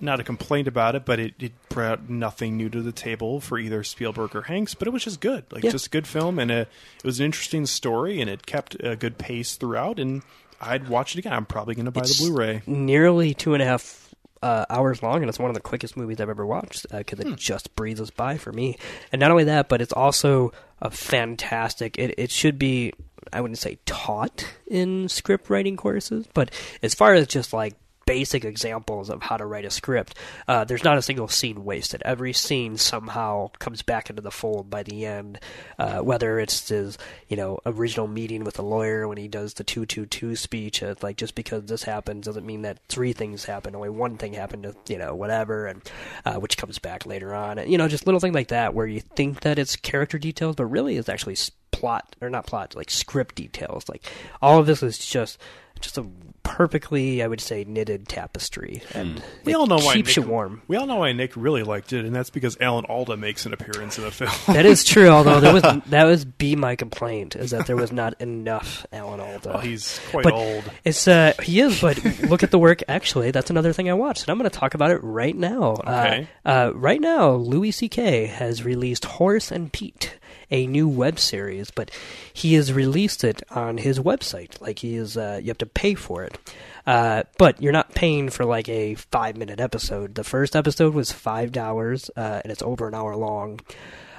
not 0.00 0.20
a 0.20 0.24
complaint 0.24 0.68
about 0.68 0.94
it, 0.94 1.04
but 1.04 1.18
it, 1.18 1.34
it 1.40 1.52
brought 1.68 2.08
nothing 2.08 2.56
new 2.56 2.68
to 2.70 2.80
the 2.82 2.92
table 2.92 3.40
for 3.40 3.58
either 3.58 3.82
Spielberg 3.84 4.34
or 4.36 4.42
Hanks. 4.42 4.74
But 4.74 4.88
it 4.88 4.92
was 4.92 5.04
just 5.04 5.20
good, 5.20 5.44
like 5.52 5.64
Yeah. 5.64 5.70
just 5.70 5.86
a 5.86 5.90
good 5.90 6.06
film, 6.06 6.38
and 6.38 6.50
a, 6.50 6.60
it 6.60 7.04
was 7.04 7.20
an 7.20 7.26
interesting 7.26 7.66
story, 7.66 8.20
and 8.20 8.28
it 8.30 8.46
kept 8.46 8.76
a 8.82 8.96
good 8.96 9.18
pace 9.18 9.56
throughout. 9.56 9.98
And 9.98 10.22
I'd 10.60 10.88
watch 10.88 11.14
it 11.14 11.18
again. 11.18 11.32
I'm 11.32 11.46
probably 11.46 11.74
going 11.74 11.86
to 11.86 11.90
buy 11.90 12.00
It's- 12.02 12.18
the 12.18 12.26
Blu-ray. 12.30 12.62
nearly 12.66 13.34
two 13.34 13.54
and 13.54 13.62
a 13.62 13.66
half 13.66 14.14
uh, 14.42 14.64
hours 14.68 15.02
long, 15.04 15.22
and 15.22 15.28
it's 15.28 15.38
one 15.38 15.50
of 15.50 15.54
the 15.54 15.60
quickest 15.60 15.96
movies 15.96 16.20
I've 16.20 16.28
ever 16.28 16.44
watched 16.44 16.86
because 16.90 17.20
it 17.20 17.36
just 17.36 17.76
breezes 17.76 18.10
by 18.10 18.38
for 18.38 18.52
me. 18.52 18.76
And 19.12 19.20
not 19.20 19.30
only 19.30 19.44
that, 19.44 19.68
but 19.68 19.80
it's 19.80 19.92
also 19.92 20.52
a 20.80 20.90
fantastic. 20.90 21.96
It 21.98 22.14
it 22.18 22.30
should 22.32 22.58
be 22.58 22.92
I 23.32 23.40
wouldn't 23.40 23.58
say 23.58 23.78
taught 23.86 24.44
in 24.66 25.08
script 25.08 25.48
writing 25.48 25.76
courses, 25.76 26.26
but 26.34 26.50
as 26.82 26.92
far 26.94 27.14
as 27.14 27.28
just 27.28 27.52
like 27.52 27.74
basic 28.06 28.44
examples 28.44 29.10
of 29.10 29.22
how 29.22 29.36
to 29.36 29.46
write 29.46 29.64
a 29.64 29.70
script, 29.70 30.16
uh, 30.48 30.64
there's 30.64 30.84
not 30.84 30.98
a 30.98 31.02
single 31.02 31.28
scene 31.28 31.64
wasted. 31.64 32.02
Every 32.04 32.32
scene 32.32 32.76
somehow 32.76 33.50
comes 33.58 33.82
back 33.82 34.10
into 34.10 34.22
the 34.22 34.30
fold 34.30 34.70
by 34.70 34.82
the 34.82 35.06
end, 35.06 35.38
uh, 35.78 36.00
whether 36.00 36.38
it's 36.38 36.68
his 36.68 36.98
you 37.28 37.36
know 37.36 37.58
original 37.66 38.06
meeting 38.06 38.44
with 38.44 38.54
the 38.54 38.62
lawyer 38.62 39.06
when 39.08 39.18
he 39.18 39.28
does 39.28 39.54
the 39.54 39.64
two 39.64 39.86
two 39.86 40.06
two 40.06 40.36
speech. 40.36 40.82
It's 40.82 41.02
like 41.02 41.16
just 41.16 41.34
because 41.34 41.64
this 41.64 41.82
happened 41.82 42.22
doesn't 42.22 42.46
mean 42.46 42.62
that 42.62 42.78
three 42.88 43.12
things 43.12 43.44
happened. 43.44 43.76
Only 43.76 43.90
one 43.90 44.18
thing 44.18 44.34
happened 44.34 44.64
to 44.64 44.74
you 44.88 44.98
know 44.98 45.14
whatever, 45.14 45.66
and 45.66 45.82
uh, 46.24 46.34
which 46.34 46.56
comes 46.56 46.78
back 46.78 47.06
later 47.06 47.34
on. 47.34 47.58
And 47.58 47.70
you 47.70 47.78
know 47.78 47.88
just 47.88 48.06
little 48.06 48.20
things 48.20 48.34
like 48.34 48.48
that 48.48 48.74
where 48.74 48.86
you 48.86 49.00
think 49.00 49.40
that 49.40 49.58
it's 49.58 49.76
character 49.76 50.18
details, 50.18 50.56
but 50.56 50.66
really 50.66 50.96
it's 50.96 51.08
actually 51.08 51.36
plot 51.70 52.14
or 52.20 52.30
not 52.30 52.46
plot, 52.46 52.76
like 52.76 52.90
script 52.90 53.34
details. 53.34 53.88
Like 53.88 54.04
all 54.40 54.58
of 54.58 54.66
this 54.66 54.82
is 54.82 54.98
just 54.98 55.38
just 55.80 55.98
a 55.98 56.06
perfectly, 56.42 57.22
I 57.22 57.26
would 57.26 57.40
say, 57.40 57.64
knitted 57.64 58.08
tapestry, 58.08 58.82
and 58.94 59.22
We 59.44 59.54
all 59.54 59.66
know 59.66 59.76
why 59.76 59.94
keeps 59.94 60.16
Nick, 60.16 60.16
you 60.16 60.30
warm. 60.30 60.62
We 60.68 60.76
all 60.76 60.86
know 60.86 60.96
why 60.96 61.12
Nick 61.12 61.36
really 61.36 61.62
liked 61.62 61.92
it, 61.92 62.04
and 62.04 62.14
that's 62.14 62.30
because 62.30 62.56
Alan 62.60 62.84
Alda 62.86 63.16
makes 63.16 63.46
an 63.46 63.52
appearance 63.52 63.98
in 63.98 64.04
the 64.04 64.10
film. 64.10 64.30
That 64.52 64.66
is 64.66 64.84
true. 64.84 65.08
Although 65.08 65.40
there 65.40 65.52
was 65.52 65.62
that 65.86 66.04
was 66.04 66.24
be 66.24 66.56
my 66.56 66.76
complaint 66.76 67.36
is 67.36 67.50
that 67.52 67.66
there 67.66 67.76
was 67.76 67.92
not 67.92 68.20
enough 68.20 68.86
Alan 68.92 69.20
Alda. 69.20 69.48
Well, 69.50 69.58
he's 69.60 70.00
quite 70.10 70.24
But 70.24 70.34
old. 70.34 70.64
It's 70.84 71.08
uh 71.08 71.32
he 71.42 71.60
is, 71.60 71.80
but 71.80 72.02
look 72.22 72.42
at 72.42 72.50
the 72.50 72.58
work. 72.58 72.82
Actually, 72.88 73.30
that's 73.30 73.50
another 73.50 73.72
thing 73.72 73.88
I 73.88 73.94
watched, 73.94 74.22
and 74.22 74.30
I'm 74.30 74.38
going 74.38 74.50
to 74.50 74.58
talk 74.58 74.74
about 74.74 74.90
it 74.90 74.98
right 75.02 75.36
now. 75.36 75.72
Okay. 75.80 76.28
Uh, 76.44 76.48
uh, 76.48 76.72
right 76.74 77.00
now, 77.00 77.30
Louis 77.32 77.70
C.K. 77.72 78.26
has 78.26 78.64
released 78.64 79.04
Horace 79.04 79.50
and 79.50 79.72
Pete, 79.72 80.14
a 80.52 80.66
new 80.66 80.86
web 80.86 81.18
series, 81.18 81.72
but 81.72 81.90
he 82.32 82.54
has 82.54 82.72
released 82.72 83.24
it 83.24 83.42
on 83.50 83.78
his 83.78 83.98
website. 83.98 84.60
Like 84.60 84.78
he 84.78 84.94
is, 84.94 85.16
uh, 85.16 85.40
you 85.42 85.48
have 85.48 85.58
to 85.58 85.66
pay 85.66 85.94
for 85.94 86.22
it. 86.22 86.38
Uh, 86.86 87.24
but 87.38 87.60
you're 87.60 87.72
not 87.72 87.94
paying 87.94 88.28
for 88.28 88.44
like 88.44 88.68
a 88.68 88.94
five 88.94 89.36
minute 89.36 89.58
episode. 89.58 90.14
The 90.14 90.24
first 90.24 90.54
episode 90.54 90.94
was 90.94 91.10
five 91.10 91.50
dollars, 91.52 92.10
uh, 92.16 92.40
and 92.44 92.52
it's 92.52 92.62
over 92.62 92.86
an 92.86 92.94
hour 92.94 93.16
long. 93.16 93.60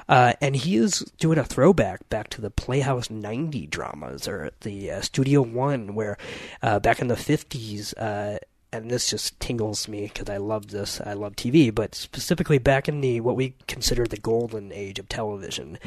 Uh, 0.09 0.33
and 0.41 0.55
he 0.55 0.75
is 0.75 0.99
doing 1.17 1.37
a 1.37 1.45
throwback 1.45 2.09
back 2.09 2.29
to 2.29 2.41
the 2.41 2.49
Playhouse 2.49 3.09
90 3.09 3.67
dramas 3.67 4.27
or 4.27 4.51
the 4.61 4.91
uh, 4.91 5.01
Studio 5.01 5.41
One, 5.41 5.95
where 5.95 6.17
uh, 6.61 6.79
back 6.79 6.99
in 6.99 7.07
the 7.07 7.15
50s, 7.15 7.93
uh, 7.97 8.37
and 8.73 8.89
this 8.89 9.09
just 9.09 9.39
tingles 9.39 9.87
me 9.87 10.09
because 10.11 10.29
I 10.29 10.37
love 10.37 10.67
this. 10.67 10.99
I 10.99 11.13
love 11.13 11.35
TV, 11.35 11.73
but 11.73 11.93
specifically 11.93 12.57
back 12.57 12.89
in 12.89 13.01
the 13.01 13.21
what 13.21 13.35
we 13.35 13.53
consider 13.67 14.05
the 14.05 14.17
golden 14.17 14.71
age 14.73 14.97
of 14.97 15.07
television, 15.07 15.77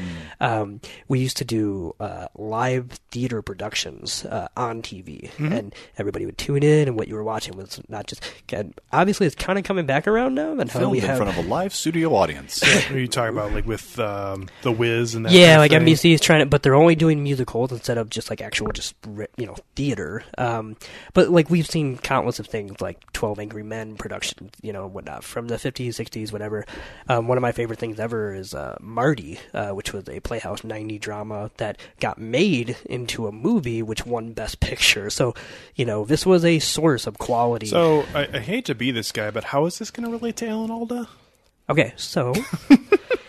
um, 0.40 0.81
we 1.09 1.18
used 1.18 1.37
to 1.38 1.44
do 1.44 1.94
uh, 1.99 2.29
live 2.37 2.92
theater 3.11 3.42
productions 3.42 4.25
uh, 4.27 4.49
on 4.57 4.83
TV, 4.83 5.31
and 5.53 5.75
everybody 5.99 6.27
would 6.27 6.38
tune 6.38 6.62
in, 6.62 6.87
and 6.87 6.96
what 6.96 7.09
you 7.09 7.14
were 7.16 7.25
watching 7.25 7.57
was 7.57 7.81
not 7.88 8.07
just. 8.07 8.22
and 8.53 8.79
obviously, 8.92 9.27
it's 9.27 9.35
kind 9.35 9.59
of 9.59 9.64
coming 9.64 9.85
back 9.85 10.07
around 10.07 10.35
now, 10.35 10.53
and 10.53 10.70
how 10.70 10.81
Filmed 10.81 10.92
we 10.92 10.99
in 11.01 11.05
have 11.07 11.16
front 11.16 11.37
of 11.37 11.44
a 11.44 11.49
live 11.49 11.75
studio 11.75 12.14
audience. 12.14 12.62
What 12.62 12.92
are 12.92 12.99
you 13.01 13.09
talking 13.09 13.37
about, 13.37 13.53
like 13.53 13.66
with 13.66 13.99
um, 13.99 14.49
the 14.62 14.70
Wiz 14.70 15.14
and 15.14 15.27
that? 15.27 15.33
yeah, 15.33 15.57
kind 15.57 15.61
like 15.61 15.72
of 15.72 15.83
thing? 15.83 15.94
NBC 15.94 16.14
is 16.14 16.20
trying 16.20 16.40
to, 16.40 16.46
but 16.46 16.62
they're 16.62 16.75
only 16.75 16.94
doing 16.94 17.22
musicals 17.22 17.72
instead 17.72 17.99
of 17.99 18.11
just 18.11 18.31
like 18.31 18.40
actual, 18.40 18.70
just 18.70 18.94
you 19.37 19.46
know, 19.46 19.57
theater. 19.75 20.22
Um, 20.38 20.77
but 21.14 21.31
like 21.31 21.51
we've 21.51 21.66
seen 21.66 21.99
countless 21.99 22.38
of 22.38 22.46
things 22.46 22.76
like 22.81 23.12
Twelve 23.12 23.39
Angry 23.39 23.62
Men 23.62 23.97
production, 23.97 24.51
you 24.62 24.73
know, 24.73 24.87
whatnot 24.87 25.25
from 25.25 25.49
the 25.49 25.59
fifties, 25.59 25.97
sixties, 25.97 26.33
whatever. 26.33 26.65
Um, 27.09 27.29
one 27.29 27.39
of 27.39 27.43
my 27.43 27.53
favorite 27.53 27.79
things 27.79 27.99
ever 27.99 28.35
is 28.35 28.55
uh, 28.55 28.77
Marty, 28.81 29.39
uh, 29.55 29.71
which 29.71 29.93
was 29.93 30.09
a 30.09 30.21
Playhouse 30.21 30.65
ninety 30.65 30.99
drama 30.99 31.51
that 31.57 31.79
got 32.01 32.19
made 32.19 32.77
into 32.85 33.27
a 33.27 33.33
movie, 33.33 33.83
which 33.83 34.07
won 34.07 34.33
Best 34.33 34.61
Picture. 34.61 35.11
So, 35.11 35.35
you 35.75 35.85
know, 35.85 36.05
this 36.05 36.27
was 36.27 36.45
a 36.45 36.59
source 36.59 37.07
of 37.07 37.19
quality. 37.19 37.67
So 37.67 38.05
I, 38.15 38.29
I 38.33 38.39
hate 38.39 38.65
to 38.67 38.75
be 38.75 38.91
this 38.91 39.12
guy, 39.12 39.31
but 39.31 39.45
how 39.45 39.67
is 39.67 39.79
this 39.79 39.91
going 39.91 40.07
to 40.07 40.12
relate 40.12 40.37
to 40.37 40.49
Alan 40.49 40.71
Alda? 40.71 41.09
Okay, 41.69 41.93
so 41.97 42.33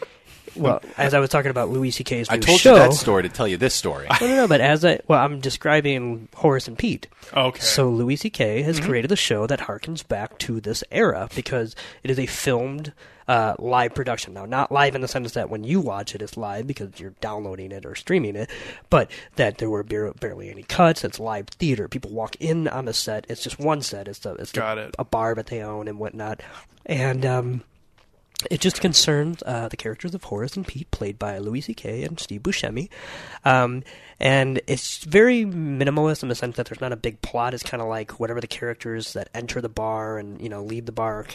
well, 0.58 0.82
as 0.98 1.14
I 1.14 1.20
was 1.20 1.30
talking 1.30 1.52
about 1.52 1.70
Louis 1.70 1.92
C.K.'s 1.92 2.28
I 2.30 2.36
new 2.36 2.42
told 2.42 2.60
show. 2.60 2.74
you 2.74 2.80
that 2.80 2.94
story 2.94 3.24
to 3.24 3.30
tell 3.30 3.48
you 3.48 3.58
this 3.58 3.74
story. 3.74 4.08
No, 4.22 4.28
no, 4.28 4.36
no. 4.36 4.48
But 4.48 4.62
as 4.62 4.84
I 4.86 5.00
well, 5.08 5.24
I'm 5.24 5.40
describing 5.40 6.28
Horace 6.36 6.68
and 6.68 6.78
Pete. 6.78 7.08
Okay. 7.36 7.60
So 7.62 7.90
Louis 7.90 8.16
C.K. 8.16 8.62
has 8.62 8.78
Mm-hmm. 8.78 8.90
created 8.90 9.12
a 9.12 9.16
show 9.16 9.48
that 9.48 9.60
harkens 9.62 10.08
back 10.08 10.38
to 10.40 10.60
this 10.62 10.84
era 10.92 11.30
because 11.36 11.76
it 12.04 12.12
is 12.12 12.20
a 12.20 12.26
filmed 12.26 12.94
uh, 13.28 13.56
live 13.60 13.94
production. 13.94 14.34
Now, 14.34 14.46
not 14.46 14.72
live 14.72 14.96
in 14.96 15.02
the 15.02 15.08
sense 15.10 15.34
that 15.34 15.50
when 15.50 15.66
you 15.66 15.82
watch 15.82 16.16
it, 16.16 16.22
it's 16.22 16.38
live 16.38 16.66
because 16.66 16.98
you're 16.98 17.14
downloading 17.20 17.74
it 17.74 17.86
or 17.86 17.94
streaming 17.96 18.38
it, 18.38 18.50
but 18.90 19.12
that 19.36 19.58
there 19.58 19.70
were 19.70 19.84
bar- 19.84 20.14
barely 20.14 20.50
any 20.50 20.64
cuts. 20.64 21.04
It's 21.04 21.20
live 21.20 21.48
theater. 21.48 21.90
People 21.90 22.12
walk 22.12 22.38
in 22.40 22.70
on 22.70 22.86
the 22.86 22.94
set. 22.94 23.26
It's 23.28 23.44
just 23.44 23.60
one 23.60 23.82
set. 23.82 24.08
It's 24.08 24.26
a, 24.26 24.32
it's 24.36 24.52
a- 24.52 24.56
Got 24.56 24.78
it. 24.78 24.96
a 24.98 25.04
bar 25.04 25.36
that 25.36 25.48
they 25.48 25.62
own 25.62 25.90
and 25.90 26.00
whatnot. 26.00 26.40
And 26.86 27.26
um, 27.26 27.64
it 28.52 28.62
just 28.62 28.82
concerns 28.82 29.42
uh, 29.46 29.68
the 29.68 29.78
characters 29.78 30.14
of 30.14 30.26
Horace 30.26 30.56
and 30.56 30.68
Pete, 30.68 30.92
played 30.92 31.18
by 31.18 31.40
Louis 31.40 31.62
C.K. 31.62 32.04
and 32.04 32.20
Steve 32.20 32.42
Buscemi. 32.44 32.90
Um, 33.44 33.84
and 34.20 34.62
it's 34.66 35.04
very 35.04 35.44
minimalist 35.44 36.24
in 36.24 36.30
the 36.30 36.36
sense 36.36 36.56
that 36.58 36.66
there's 36.68 36.82
not 36.82 36.92
a 36.92 36.98
big 36.98 37.22
plot. 37.22 37.54
It's 37.54 37.64
kind 37.64 37.82
of 37.82 37.88
like 37.88 38.20
whatever 38.20 38.42
the 38.42 38.48
characters 38.48 39.14
that 39.14 39.30
enter 39.34 39.62
the 39.62 39.70
bar 39.70 40.18
and 40.18 40.42
you 40.42 40.50
know 40.50 40.64
leave 40.64 40.86
the 40.86 40.92
bar. 40.92 41.26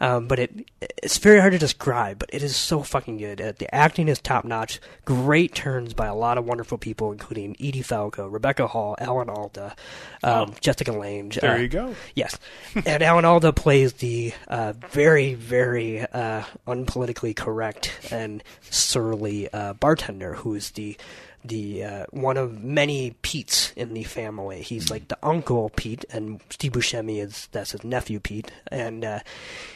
Um, 0.00 0.28
but 0.28 0.38
it 0.38 0.70
it's 1.02 1.18
very 1.18 1.40
hard 1.40 1.52
to 1.52 1.58
describe. 1.58 2.18
But 2.18 2.30
it 2.32 2.42
is 2.42 2.56
so 2.56 2.82
fucking 2.82 3.18
good. 3.18 3.40
Uh, 3.40 3.52
the 3.58 3.72
acting 3.74 4.08
is 4.08 4.18
top 4.18 4.44
notch. 4.44 4.80
Great 5.04 5.54
turns 5.54 5.92
by 5.92 6.06
a 6.06 6.14
lot 6.14 6.38
of 6.38 6.46
wonderful 6.46 6.78
people, 6.78 7.12
including 7.12 7.54
Edie 7.60 7.82
Falco, 7.82 8.26
Rebecca 8.26 8.66
Hall, 8.66 8.96
Alan 8.98 9.28
Alda, 9.28 9.76
um, 10.22 10.54
Jessica 10.60 10.92
Lange. 10.92 11.38
There 11.40 11.52
uh, 11.52 11.58
you 11.58 11.68
go. 11.68 11.94
Yes, 12.14 12.38
and 12.86 13.02
Alan 13.02 13.26
Alda 13.26 13.52
plays 13.52 13.94
the 13.94 14.32
uh, 14.48 14.72
very, 14.90 15.34
very 15.34 16.00
uh, 16.42 16.72
unpolitically 16.74 17.34
correct 17.34 17.92
and 18.10 18.42
surly 18.70 19.52
uh, 19.52 19.74
bartender, 19.74 20.34
who 20.34 20.54
is 20.54 20.70
the 20.72 20.96
the 21.44 21.84
uh, 21.84 22.06
one 22.10 22.36
of 22.36 22.62
many 22.62 23.14
Pete's 23.22 23.72
in 23.74 23.94
the 23.94 24.04
family. 24.04 24.62
He's 24.62 24.90
like 24.90 25.08
the 25.08 25.18
uncle 25.22 25.70
Pete, 25.74 26.04
and 26.10 26.40
Steve 26.50 26.72
Buscemi 26.72 27.20
is 27.20 27.48
that's 27.52 27.72
his 27.72 27.84
nephew 27.84 28.20
Pete, 28.20 28.52
and 28.68 29.04
uh, 29.04 29.20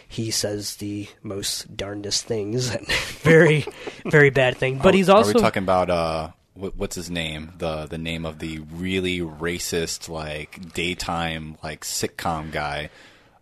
he 0.07 0.31
says 0.31 0.77
the 0.77 1.09
most 1.23 1.77
darndest 1.77 2.25
things 2.25 2.71
and 2.75 2.87
very, 2.87 3.67
very 4.05 4.31
bad 4.31 4.57
thing. 4.57 4.79
But 4.79 4.95
Are- 4.95 4.97
he's 4.97 5.09
also 5.09 5.31
Are 5.31 5.35
we 5.35 5.41
talking 5.41 5.63
about 5.63 5.91
uh, 5.91 6.31
what, 6.55 6.77
what's 6.77 6.97
his 6.97 7.11
name? 7.11 7.53
The 7.59 7.87
the 7.87 7.99
name 7.99 8.25
of 8.25 8.39
the 8.39 8.61
really 8.61 9.21
racist 9.21 10.09
like 10.09 10.73
daytime 10.73 11.59
like 11.63 11.85
sitcom 11.85 12.53
guy, 12.53 12.91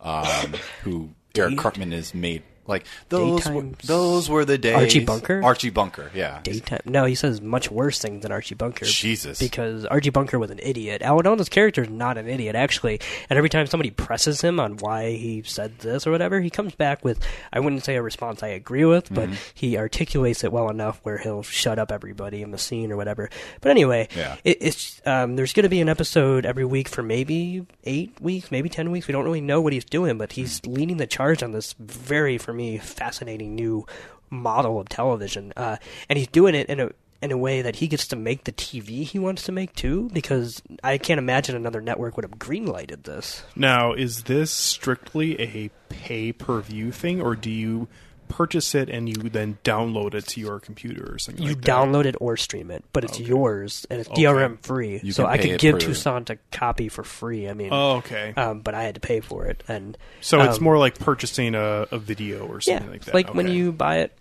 um, 0.00 0.54
who 0.82 1.10
Eric 1.36 1.58
Cartman 1.58 1.92
is 1.92 2.14
made 2.14 2.42
like 2.66 2.84
those. 3.08 3.48
Were, 3.48 3.62
those 3.84 4.28
were 4.28 4.44
the 4.44 4.58
days. 4.58 4.74
Archie 4.74 5.04
Bunker? 5.04 5.42
Archie 5.42 5.70
Bunker. 5.70 6.10
Yeah. 6.14 6.40
daytime. 6.42 6.80
No, 6.84 7.04
he 7.04 7.14
says 7.14 7.40
much 7.40 7.70
worse 7.70 7.98
things 7.98 8.22
than 8.22 8.32
Archie 8.32 8.54
Bunker. 8.54 8.84
Jesus. 8.84 9.38
Because 9.38 9.84
Archie 9.86 10.10
Bunker 10.10 10.38
was 10.38 10.50
an 10.50 10.60
idiot. 10.62 11.02
Alan 11.02 11.26
Alda's 11.26 11.48
character 11.48 11.82
is 11.82 11.90
not 11.90 12.16
an 12.18 12.28
idiot, 12.28 12.54
actually. 12.54 13.00
And 13.28 13.36
every 13.36 13.50
time 13.50 13.66
somebody 13.66 13.90
presses 13.90 14.40
him 14.40 14.58
on 14.60 14.76
why 14.78 15.10
he 15.12 15.42
said 15.42 15.78
this 15.80 16.06
or 16.06 16.10
whatever, 16.10 16.40
he 16.40 16.50
comes 16.50 16.74
back 16.74 17.04
with, 17.04 17.20
I 17.52 17.60
wouldn't 17.60 17.84
say 17.84 17.96
a 17.96 18.02
response 18.02 18.42
I 18.42 18.48
agree 18.48 18.84
with, 18.84 19.12
but 19.12 19.24
Mm-hmm. 19.24 19.34
he 19.54 19.76
articulates 19.78 20.44
it 20.44 20.52
well 20.52 20.68
enough 20.70 21.00
where 21.02 21.18
he'll 21.18 21.42
shut 21.42 21.78
up 21.78 21.90
everybody 21.92 22.42
in 22.42 22.50
the 22.50 22.58
scene 22.58 22.92
or 22.92 22.96
whatever. 22.96 23.30
But 23.60 23.70
anyway, 23.70 24.08
Yeah. 24.16 24.36
it, 24.44 24.58
it's 24.60 25.00
um, 25.06 25.36
there's 25.36 25.52
going 25.52 25.64
to 25.64 25.68
be 25.68 25.80
an 25.80 25.88
episode 25.88 26.46
every 26.46 26.64
week 26.64 26.88
for 26.88 27.02
maybe 27.02 27.66
eight 27.84 28.20
weeks, 28.20 28.50
maybe 28.50 28.68
ten 28.68 28.90
weeks. 28.90 29.06
We 29.08 29.12
don't 29.12 29.24
really 29.24 29.40
know 29.40 29.60
what 29.60 29.72
he's 29.72 29.84
doing, 29.84 30.16
but 30.18 30.32
he's 30.32 30.60
Mm-hmm. 30.60 30.72
leading 30.74 30.96
the 30.98 31.06
charge 31.06 31.42
on 31.42 31.52
this 31.52 31.74
very, 31.78 32.38
for 32.38 32.52
me, 32.54 32.78
fascinating 32.78 33.54
new 33.54 33.86
model 34.30 34.80
of 34.80 34.88
television, 34.88 35.52
uh, 35.56 35.76
and 36.08 36.18
he's 36.18 36.28
doing 36.28 36.54
it 36.54 36.68
in 36.68 36.80
a 36.80 36.90
in 37.22 37.32
a 37.32 37.38
way 37.38 37.62
that 37.62 37.76
he 37.76 37.88
gets 37.88 38.06
to 38.08 38.16
make 38.16 38.44
the 38.44 38.52
TV 38.52 39.02
he 39.02 39.18
wants 39.18 39.44
to 39.44 39.52
make 39.52 39.74
too. 39.74 40.10
Because 40.12 40.62
I 40.82 40.98
can't 40.98 41.18
imagine 41.18 41.56
another 41.56 41.80
network 41.80 42.16
would 42.16 42.24
have 42.24 42.38
greenlighted 42.38 43.04
this. 43.04 43.42
Now, 43.56 43.92
is 43.92 44.24
this 44.24 44.50
strictly 44.50 45.40
a 45.40 45.70
pay 45.88 46.32
per 46.32 46.60
view 46.60 46.92
thing, 46.92 47.20
or 47.20 47.34
do 47.34 47.50
you 47.50 47.88
purchase 48.28 48.74
it 48.74 48.88
and 48.88 49.08
you 49.08 49.14
then 49.30 49.58
download 49.64 50.14
it 50.14 50.26
to 50.28 50.40
your 50.40 50.58
computer 50.60 51.12
or 51.14 51.18
something 51.18 51.42
You 51.42 51.50
like 51.50 51.62
that? 51.62 51.70
download 51.70 52.04
it 52.06 52.16
or 52.20 52.36
stream 52.36 52.70
it, 52.70 52.84
but 52.92 53.04
it's 53.04 53.20
yours 53.20 53.86
and 53.90 54.00
it's 54.00 54.08
Okay. 54.10 54.22
DRM 54.22 54.58
free. 54.62 55.00
You 55.02 55.12
so 55.12 55.26
I 55.26 55.38
could 55.38 55.58
give 55.58 55.74
per- 55.74 55.80
Toussaint 55.86 56.30
a 56.30 56.38
copy 56.52 56.88
for 56.88 57.04
free. 57.04 57.48
I 57.48 57.54
mean, 57.54 57.68
Oh, 57.72 57.96
okay. 57.96 58.32
um, 58.36 58.60
but 58.60 58.74
I 58.74 58.82
had 58.84 58.94
to 58.96 59.00
pay 59.00 59.20
for 59.20 59.46
it, 59.46 59.62
and 59.68 59.96
so 60.20 60.40
it's 60.42 60.58
um, 60.58 60.64
more 60.64 60.78
like 60.78 60.98
purchasing 60.98 61.54
a, 61.54 61.86
a 61.90 61.98
video 61.98 62.46
or 62.46 62.54
yeah, 62.66 62.78
something 62.78 62.90
like 62.90 63.04
that. 63.04 63.14
like 63.14 63.34
when 63.34 63.48
you 63.48 63.72
buy 63.72 63.98
it 63.98 64.16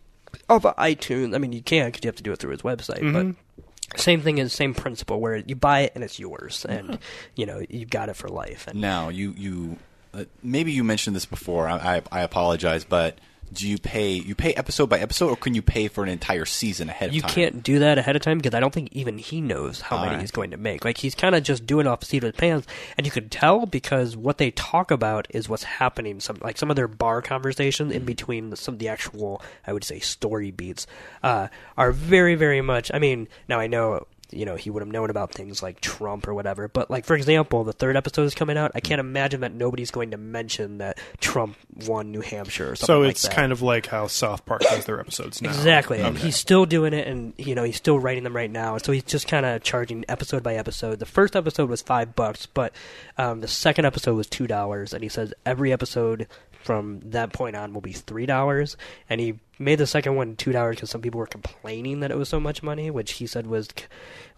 off 0.49 0.65
of 0.65 0.75
iTunes. 0.77 1.35
I 1.35 1.37
mean, 1.37 1.51
you 1.53 1.61
can 1.61 1.87
because 1.87 2.03
you 2.03 2.07
have 2.07 2.15
to 2.15 2.23
do 2.23 2.31
it 2.31 2.39
through 2.39 2.51
his 2.51 2.61
website, 2.63 2.99
Mm-hmm. 3.01 3.31
but 3.31 3.99
same 3.99 4.21
thing 4.21 4.39
is 4.39 4.51
same 4.53 4.73
principle 4.73 5.19
where 5.19 5.35
you 5.37 5.55
buy 5.55 5.81
it 5.81 5.91
and 5.95 6.03
it's 6.03 6.19
yours, 6.19 6.65
and 6.69 6.97
you 7.35 7.45
know 7.45 7.61
you've 7.69 7.89
got 7.89 8.09
it 8.09 8.15
for 8.15 8.27
life. 8.29 8.67
And 8.67 8.81
Now 8.81 9.09
you 9.09 9.33
you 9.37 9.77
uh, 10.13 10.25
maybe 10.41 10.71
you 10.71 10.83
mentioned 10.83 11.15
this 11.15 11.25
before. 11.25 11.67
I, 11.67 11.97
I 11.97 12.01
I 12.11 12.21
apologize, 12.21 12.83
but 12.85 13.17
do 13.53 13.67
you 13.67 13.77
pay 13.77 14.13
you 14.13 14.35
pay 14.35 14.53
episode 14.53 14.87
by 14.87 14.99
episode, 14.99 15.29
or 15.29 15.35
can 15.35 15.53
you 15.53 15.61
pay 15.61 15.87
for 15.87 16.03
an 16.03 16.09
entire 16.09 16.45
season 16.45 16.89
ahead 16.89 17.09
of 17.09 17.15
you 17.15 17.21
time? 17.21 17.29
You 17.29 17.33
can't 17.33 17.63
do 17.63 17.79
that 17.79 17.97
ahead 17.97 18.15
of 18.15 18.21
time 18.21 18.37
because 18.37 18.53
I 18.53 18.59
don't 18.59 18.73
think 18.73 18.89
even 18.91 19.17
he 19.17 19.41
knows 19.41 19.81
how 19.81 19.97
many 19.97 20.07
Alright. 20.09 20.21
he's 20.21 20.31
going 20.31 20.51
to 20.51 20.57
make. 20.57 20.83
Like 20.83 20.97
he's 20.97 21.15
kind 21.15 21.35
of 21.35 21.43
just 21.43 21.65
doing 21.65 21.87
off 21.87 21.99
the 21.99 22.05
seat 22.05 22.23
of 22.23 22.33
his 22.33 22.39
pants, 22.39 22.67
and 22.97 23.05
you 23.05 23.11
could 23.11 23.31
tell 23.31 23.65
because 23.65 24.17
what 24.17 24.37
they 24.37 24.51
talk 24.51 24.91
about 24.91 25.27
is 25.29 25.47
what's 25.47 25.63
happening. 25.63 26.19
Some 26.19 26.37
like 26.41 26.57
some 26.57 26.69
of 26.69 26.75
their 26.75 26.87
bar 26.87 27.21
conversations 27.21 27.93
in 27.93 28.05
between 28.05 28.49
the, 28.49 28.57
some 28.57 28.75
of 28.75 28.79
the 28.79 28.89
actual, 28.89 29.41
I 29.65 29.73
would 29.73 29.83
say, 29.83 29.99
story 29.99 30.51
beats 30.51 30.87
uh, 31.21 31.47
are 31.77 31.91
very, 31.91 32.35
very 32.35 32.61
much. 32.61 32.91
I 32.93 32.99
mean, 32.99 33.27
now 33.47 33.59
I 33.59 33.67
know. 33.67 34.07
You 34.33 34.45
know, 34.45 34.55
he 34.55 34.69
would 34.69 34.81
have 34.81 34.91
known 34.91 35.09
about 35.09 35.31
things 35.31 35.61
like 35.61 35.79
Trump 35.81 36.27
or 36.27 36.33
whatever. 36.33 36.67
But, 36.67 36.89
like, 36.89 37.05
for 37.05 37.15
example, 37.15 37.63
the 37.63 37.73
third 37.73 37.95
episode 37.95 38.23
is 38.23 38.35
coming 38.35 38.57
out. 38.57 38.71
I 38.75 38.79
can't 38.79 38.99
imagine 38.99 39.41
that 39.41 39.53
nobody's 39.53 39.91
going 39.91 40.11
to 40.11 40.17
mention 40.17 40.79
that 40.79 40.97
Trump 41.19 41.55
won 41.87 42.11
New 42.11 42.21
Hampshire 42.21 42.71
or 42.71 42.75
something 42.75 42.77
like 42.77 42.77
that. 42.77 42.85
so 42.85 42.99
like 42.99 43.11
it's 43.11 43.21
that. 43.23 43.33
kind 43.33 43.51
of 43.51 43.61
like 43.61 43.85
how 43.87 44.07
South 44.07 44.45
Park 44.45 44.61
does 44.61 44.85
their 44.85 44.99
episodes 44.99 45.41
now. 45.41 45.49
Exactly. 45.49 45.99
And 46.01 46.17
he's 46.17 46.35
still 46.35 46.65
doing 46.65 46.93
it, 46.93 47.07
and 47.07 47.33
you 47.37 47.55
know 47.55 47.63
he's 47.63 47.77
still 47.77 47.99
writing 47.99 48.23
them 48.23 48.35
right 48.35 48.51
now. 48.51 48.77
So 48.77 48.91
he's 48.91 49.03
just 49.03 49.27
kind 49.27 49.45
of 49.45 49.63
charging 49.63 50.05
episode 50.09 50.43
by 50.43 50.55
episode. 50.55 50.99
The 50.99 51.05
first 51.05 51.35
episode 51.35 51.69
was 51.69 51.81
five 51.81 52.15
bucks, 52.15 52.45
but 52.45 52.73
um, 53.17 53.41
the 53.41 53.47
second 53.47 53.85
episode 53.85 54.15
was 54.15 54.27
two 54.27 54.47
dollars. 54.47 54.93
And 54.93 55.03
he 55.03 55.09
says 55.09 55.33
every 55.45 55.71
episode 55.71 56.27
from 56.63 57.01
that 57.05 57.33
point 57.33 57.55
on 57.55 57.73
will 57.73 57.81
be 57.81 57.91
three 57.91 58.25
dollars. 58.25 58.77
And 59.09 59.19
he 59.19 59.35
made 59.59 59.75
the 59.75 59.85
second 59.85 60.15
one 60.15 60.35
two 60.35 60.51
dollars 60.51 60.77
because 60.77 60.89
some 60.89 61.01
people 61.01 61.19
were 61.19 61.27
complaining 61.27 61.99
that 61.99 62.11
it 62.11 62.17
was 62.17 62.29
so 62.29 62.39
much 62.39 62.63
money, 62.63 62.89
which 62.89 63.13
he 63.13 63.27
said 63.27 63.47
was 63.47 63.67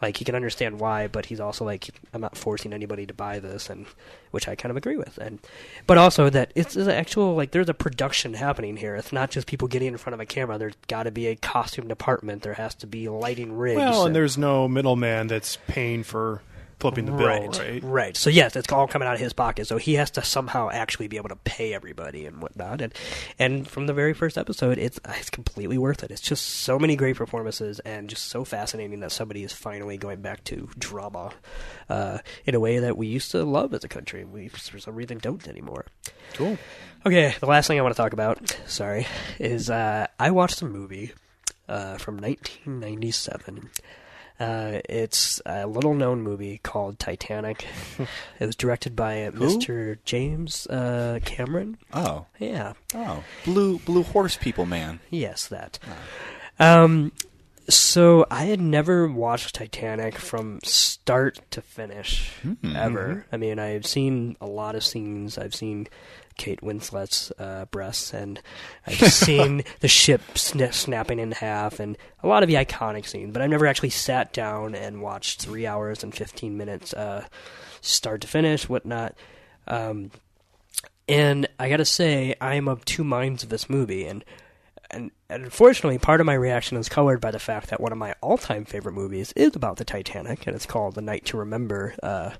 like 0.01 0.17
he 0.17 0.25
can 0.25 0.35
understand 0.35 0.79
why, 0.79 1.07
but 1.07 1.27
he's 1.27 1.39
also 1.39 1.63
like 1.63 1.89
I'm 2.13 2.21
not 2.21 2.37
forcing 2.37 2.73
anybody 2.73 3.05
to 3.05 3.13
buy 3.13 3.39
this, 3.39 3.69
and 3.69 3.85
which 4.31 4.47
I 4.47 4.55
kind 4.55 4.71
of 4.71 4.77
agree 4.77 4.97
with. 4.97 5.17
And 5.19 5.39
but 5.87 5.97
also 5.97 6.29
that 6.31 6.51
it's 6.55 6.75
an 6.75 6.89
actual 6.89 7.35
like 7.35 7.51
there's 7.51 7.69
a 7.69 7.73
production 7.73 8.33
happening 8.33 8.77
here. 8.77 8.95
It's 8.95 9.13
not 9.13 9.29
just 9.29 9.47
people 9.47 9.67
getting 9.67 9.89
in 9.89 9.97
front 9.97 10.15
of 10.15 10.19
a 10.19 10.25
camera. 10.25 10.57
There's 10.57 10.75
got 10.87 11.03
to 11.03 11.11
be 11.11 11.27
a 11.27 11.35
costume 11.35 11.87
department. 11.87 12.41
There 12.41 12.55
has 12.55 12.75
to 12.75 12.87
be 12.87 13.07
lighting 13.07 13.53
rigs. 13.53 13.77
Well, 13.77 14.07
and 14.07 14.15
there's 14.15 14.37
no 14.37 14.67
middleman 14.67 15.27
that's 15.27 15.57
paying 15.67 16.03
for 16.03 16.41
flipping 16.79 17.05
the 17.05 17.11
bill, 17.11 17.27
right, 17.27 17.59
right? 17.59 17.83
right. 17.83 18.17
So 18.17 18.29
yes, 18.29 18.55
it's 18.55 18.71
all 18.71 18.87
coming 18.87 19.07
out 19.07 19.15
of 19.15 19.19
his 19.19 19.33
pocket. 19.33 19.67
So 19.67 19.77
he 19.77 19.95
has 19.95 20.11
to 20.11 20.23
somehow 20.23 20.69
actually 20.69 21.07
be 21.07 21.17
able 21.17 21.29
to 21.29 21.35
pay 21.37 21.73
everybody 21.73 22.25
and 22.25 22.41
whatnot. 22.41 22.81
And 22.81 22.93
and 23.39 23.67
from 23.67 23.87
the 23.87 23.93
very 23.93 24.13
first 24.13 24.37
episode, 24.37 24.77
it's 24.77 24.99
it's 25.07 25.29
completely 25.29 25.77
worth 25.77 26.03
it. 26.03 26.11
It's 26.11 26.21
just 26.21 26.45
so 26.45 26.77
many 26.77 26.95
great 26.95 27.15
performances 27.15 27.79
and 27.79 28.09
just 28.09 28.25
so 28.25 28.43
fascinating 28.43 28.99
that 29.01 29.11
somebody 29.11 29.43
is 29.43 29.53
finally 29.53 29.97
going 29.97 30.21
back 30.21 30.43
to 30.45 30.69
drama 30.77 31.31
uh, 31.89 32.19
in 32.45 32.55
a 32.55 32.59
way 32.59 32.79
that 32.79 32.97
we 32.97 33.07
used 33.07 33.31
to 33.31 33.43
love 33.43 33.73
as 33.73 33.83
a 33.83 33.89
country. 33.89 34.23
We 34.25 34.47
for 34.47 34.79
some 34.79 34.95
reason 34.95 35.17
don't 35.19 35.47
anymore. 35.47 35.85
Cool. 36.33 36.57
Okay, 37.05 37.35
the 37.39 37.45
last 37.45 37.67
thing 37.67 37.77
I 37.77 37.83
want 37.83 37.95
to 37.95 38.01
talk 38.01 38.13
about, 38.13 38.57
sorry, 38.65 39.05
is 39.37 39.69
uh, 39.69 40.07
I 40.19 40.31
watched 40.31 40.61
a 40.63 40.65
movie 40.65 41.13
uh, 41.69 41.97
from 41.97 42.17
1997. 42.17 43.69
Uh, 44.39 44.81
it's 44.89 45.41
a 45.45 45.65
little 45.65 45.93
known 45.93 46.21
movie 46.21 46.59
called 46.61 46.99
Titanic. 46.99 47.65
it 48.39 48.45
was 48.45 48.55
directed 48.55 48.95
by 48.95 49.29
Mr. 49.33 49.97
James 50.03 50.67
uh, 50.67 51.19
Cameron. 51.23 51.77
Oh, 51.93 52.25
Yeah, 52.39 52.73
oh, 52.93 53.23
blue 53.45 53.79
blue 53.79 54.03
horse 54.03 54.35
people, 54.37 54.65
man. 54.65 54.99
yes, 55.09 55.47
that. 55.47 55.79
Um, 56.59 57.11
so 57.67 58.25
I 58.29 58.43
had 58.45 58.59
never 58.59 59.07
watched 59.07 59.55
Titanic 59.55 60.15
from 60.15 60.59
start 60.63 61.39
to 61.51 61.61
finish 61.61 62.31
ever. 62.63 63.25
I 63.31 63.37
mean, 63.37 63.57
I've 63.57 63.85
seen 63.87 64.37
a 64.39 64.45
lot 64.45 64.75
of 64.75 64.83
scenes. 64.83 65.37
I've 65.37 65.55
seen 65.55 65.87
Kate 66.37 66.61
Winslet's 66.61 67.31
uh, 67.37 67.65
breasts, 67.65 68.13
and 68.13 68.41
I've 68.85 68.95
seen 69.11 69.63
the 69.79 69.87
ship 69.87 70.21
sna- 70.33 70.73
snapping 70.73 71.19
in 71.19 71.31
half, 71.31 71.79
and 71.79 71.97
a 72.23 72.27
lot 72.27 72.43
of 72.43 72.49
the 72.49 72.55
iconic 72.55 73.05
scenes. 73.07 73.33
But 73.33 73.41
I've 73.41 73.49
never 73.49 73.67
actually 73.67 73.89
sat 73.89 74.33
down 74.33 74.75
and 74.75 75.01
watched 75.01 75.41
three 75.41 75.65
hours 75.65 76.03
and 76.03 76.13
fifteen 76.13 76.57
minutes, 76.57 76.93
uh, 76.93 77.25
start 77.81 78.21
to 78.21 78.27
finish, 78.27 78.67
whatnot. 78.69 79.15
Um, 79.67 80.11
and 81.07 81.47
I 81.59 81.69
gotta 81.69 81.85
say, 81.85 82.35
I 82.41 82.55
am 82.55 82.67
of 82.67 82.83
two 82.85 83.03
minds 83.03 83.43
of 83.43 83.49
this 83.49 83.69
movie, 83.69 84.05
and 84.05 84.23
and, 84.91 85.11
and 85.29 85.43
unfortunately, 85.43 85.97
part 85.97 86.19
of 86.19 86.25
my 86.25 86.33
reaction 86.33 86.77
is 86.77 86.89
colored 86.89 87.19
by 87.19 87.31
the 87.31 87.39
fact 87.39 87.69
that 87.69 87.81
one 87.81 87.91
of 87.91 87.97
my 87.97 88.13
all-time 88.21 88.65
favorite 88.65 88.93
movies 88.93 89.33
is 89.35 89.55
about 89.55 89.77
the 89.77 89.85
Titanic, 89.85 90.45
and 90.47 90.55
it's 90.55 90.65
called 90.65 90.95
The 90.95 91.01
Night 91.01 91.25
to 91.25 91.37
Remember 91.37 91.95
uh, 92.03 92.31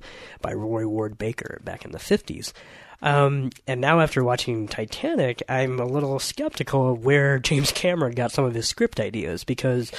by 0.41 0.54
Roy 0.54 0.88
Ward 0.88 1.18
Baker 1.18 1.60
back 1.64 1.86
in 1.86 1.91
the 1.91 1.98
50s. 1.98 2.54
Um, 3.02 3.52
and 3.68 3.82
now, 3.82 4.00
after 4.00 4.24
watching 4.24 4.68
Titanic, 4.68 5.43
I'm 5.50 5.80
a 5.80 5.86
little 5.86 6.20
skeptical 6.20 6.91
of 6.93 7.06
where 7.06 7.39
James 7.39 7.72
Cameron 7.72 8.14
got 8.16 8.32
some 8.32 8.46
of 8.46 8.54
his 8.54 8.68
script 8.68 9.00
ideas 9.00 9.43
because 9.43 9.91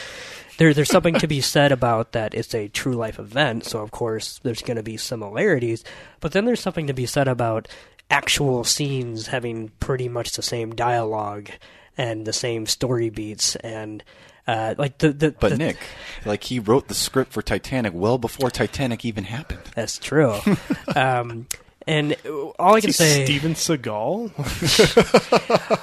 there, 0.58 0.72
there's 0.74 0.88
something 0.90 1.14
to 1.16 1.26
be 1.26 1.40
said 1.40 1.72
about 1.72 2.12
that 2.12 2.34
it's 2.34 2.54
a 2.54 2.68
true 2.68 2.94
life 2.94 3.18
event, 3.18 3.64
so 3.64 3.80
of 3.80 3.90
course 3.90 4.40
there's 4.42 4.62
going 4.62 4.78
to 4.78 4.82
be 4.82 4.96
similarities, 4.96 5.84
but 6.20 6.32
then 6.32 6.44
there's 6.46 6.60
something 6.60 6.86
to 6.86 6.94
be 6.94 7.06
said 7.06 7.28
about 7.28 7.68
actual 8.10 8.64
scenes 8.64 9.26
having 9.26 9.68
pretty 9.80 10.08
much 10.08 10.32
the 10.32 10.42
same 10.42 10.74
dialogue 10.74 11.50
and 11.98 12.24
the 12.26 12.32
same 12.32 12.64
story 12.66 13.10
beats 13.10 13.56
and 13.56 14.02
uh, 14.46 14.74
like 14.78 14.98
the 14.98 15.12
the 15.12 15.32
But 15.32 15.50
the- 15.50 15.58
Nick, 15.58 15.76
like 16.24 16.44
he 16.44 16.58
wrote 16.60 16.86
the 16.88 16.94
script 16.94 17.32
for 17.32 17.42
Titanic 17.42 17.92
well 17.94 18.16
before 18.16 18.48
Titanic 18.50 19.04
even 19.04 19.24
happened. 19.24 19.60
that's 19.74 19.98
true. 19.98 20.38
um, 20.96 21.46
and 21.86 22.16
all 22.58 22.74
I 22.74 22.80
can 22.80 22.92
say, 22.92 23.24
Steven 23.24 23.54
Seagal. 23.54 24.32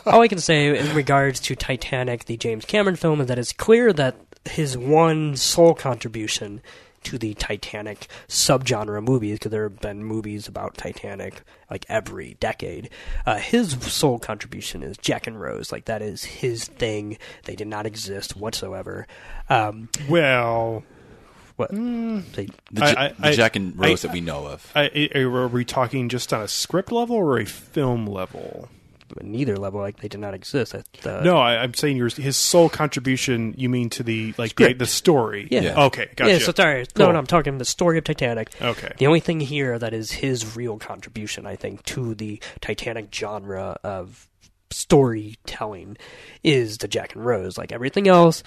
all 0.08 0.22
I 0.22 0.28
can 0.28 0.39
say 0.39 0.78
in 0.78 0.95
regards 0.95 1.39
to 1.41 1.56
Titanic, 1.56 2.26
the 2.26 2.38
James 2.38 2.66
Cameron 2.66 2.95
film, 2.95 3.22
is 3.22 3.28
that 3.28 3.39
it's 3.39 3.54
clear 3.54 3.93
that 3.93 4.16
his 4.45 4.78
one 4.78 5.38
sole 5.38 5.74
contribution 5.74 6.62
to 7.04 7.18
the 7.18 7.34
Titanic 7.34 8.08
subgenre 8.28 9.04
movies, 9.04 9.39
because 9.39 9.51
there 9.51 9.64
have 9.64 9.80
been 9.80 10.04
movies 10.04 10.47
about 10.47 10.78
Titanic 10.78 11.43
like 11.70 11.86
every 11.89 12.36
decade. 12.39 12.89
Uh, 13.26 13.36
his 13.36 13.72
sole 13.93 14.20
contribution 14.20 14.84
is 14.84 14.97
Jack 14.97 15.28
and 15.28 15.39
Rose. 15.39 15.72
Like 15.72 15.86
that 15.86 16.01
is 16.01 16.24
his 16.24 16.66
thing. 16.66 17.18
They 17.43 17.56
did 17.56 17.68
not 17.68 17.86
exist 17.86 18.36
whatsoever. 18.36 19.08
Um, 19.49 19.89
well, 20.10 20.84
what? 21.56 21.70
They, 21.72 22.47
The, 22.72 22.84
I- 22.84 22.91
J- 22.93 22.97
I- 22.99 23.08
the 23.10 23.28
I- 23.28 23.32
Jack 23.34 23.56
and 23.56 23.78
Rose 23.78 24.04
I- 24.04 24.08
that 24.08 24.14
we 24.14 24.22
know 24.22 24.45
of. 24.47 24.72
I, 24.76 25.10
I- 25.16 25.20
are 25.20 25.47
we 25.47 25.66
talking 25.66 26.10
just 26.10 26.34
on 26.34 26.41
a 26.41 26.47
script 26.47 26.91
level 26.91 27.16
or 27.16 27.39
a 27.39 27.45
film 27.45 28.06
level? 28.08 28.70
neither 29.22 29.58
level, 29.58 29.80
like 29.80 29.97
they 29.99 30.08
did 30.08 30.20
not 30.20 30.34
exist. 30.34 30.74
At, 30.74 30.88
uh, 31.06 31.22
No, 31.22 31.38
I, 31.38 31.62
I'm 31.62 31.76
saying 31.76 31.97
yours. 31.97 32.16
His 32.16 32.36
sole 32.36 32.68
contribution. 32.68 33.54
You 33.56 33.70
mean 33.70 33.91
to 33.91 34.01
the 34.01 34.34
like 34.39 34.56
the, 34.56 34.74
the 34.74 34.88
story? 34.88 35.47
Yeah. 35.51 35.62
Yeah. 35.62 35.84
Okay, 35.84 36.10
gotcha. 36.16 36.32
Yeah, 36.32 36.39
so 36.39 36.51
sorry. 36.56 36.84
Cool. 36.95 37.06
No, 37.06 37.12
no, 37.12 37.20
I'm 37.20 37.28
talking 37.28 37.60
the 37.60 37.66
story 37.66 37.99
of 37.99 38.06
Titanic. 38.06 38.49
Okay. 38.60 38.91
The 38.97 39.06
only 39.06 39.20
thing 39.20 39.39
here 39.39 39.78
that 39.78 39.93
is 39.93 40.12
his 40.12 40.56
real 40.56 40.80
contribution, 40.80 41.45
I 41.45 41.56
think, 41.56 41.84
to 41.84 42.16
the 42.16 42.41
Titanic 42.60 43.14
genre 43.14 43.78
of 43.84 44.28
storytelling 44.72 45.97
is 46.43 46.80
the 46.80 46.88
Jack 46.88 47.14
and 47.16 47.24
Rose. 47.26 47.56
Like 47.58 47.72
everything 47.72 48.08
else, 48.08 48.41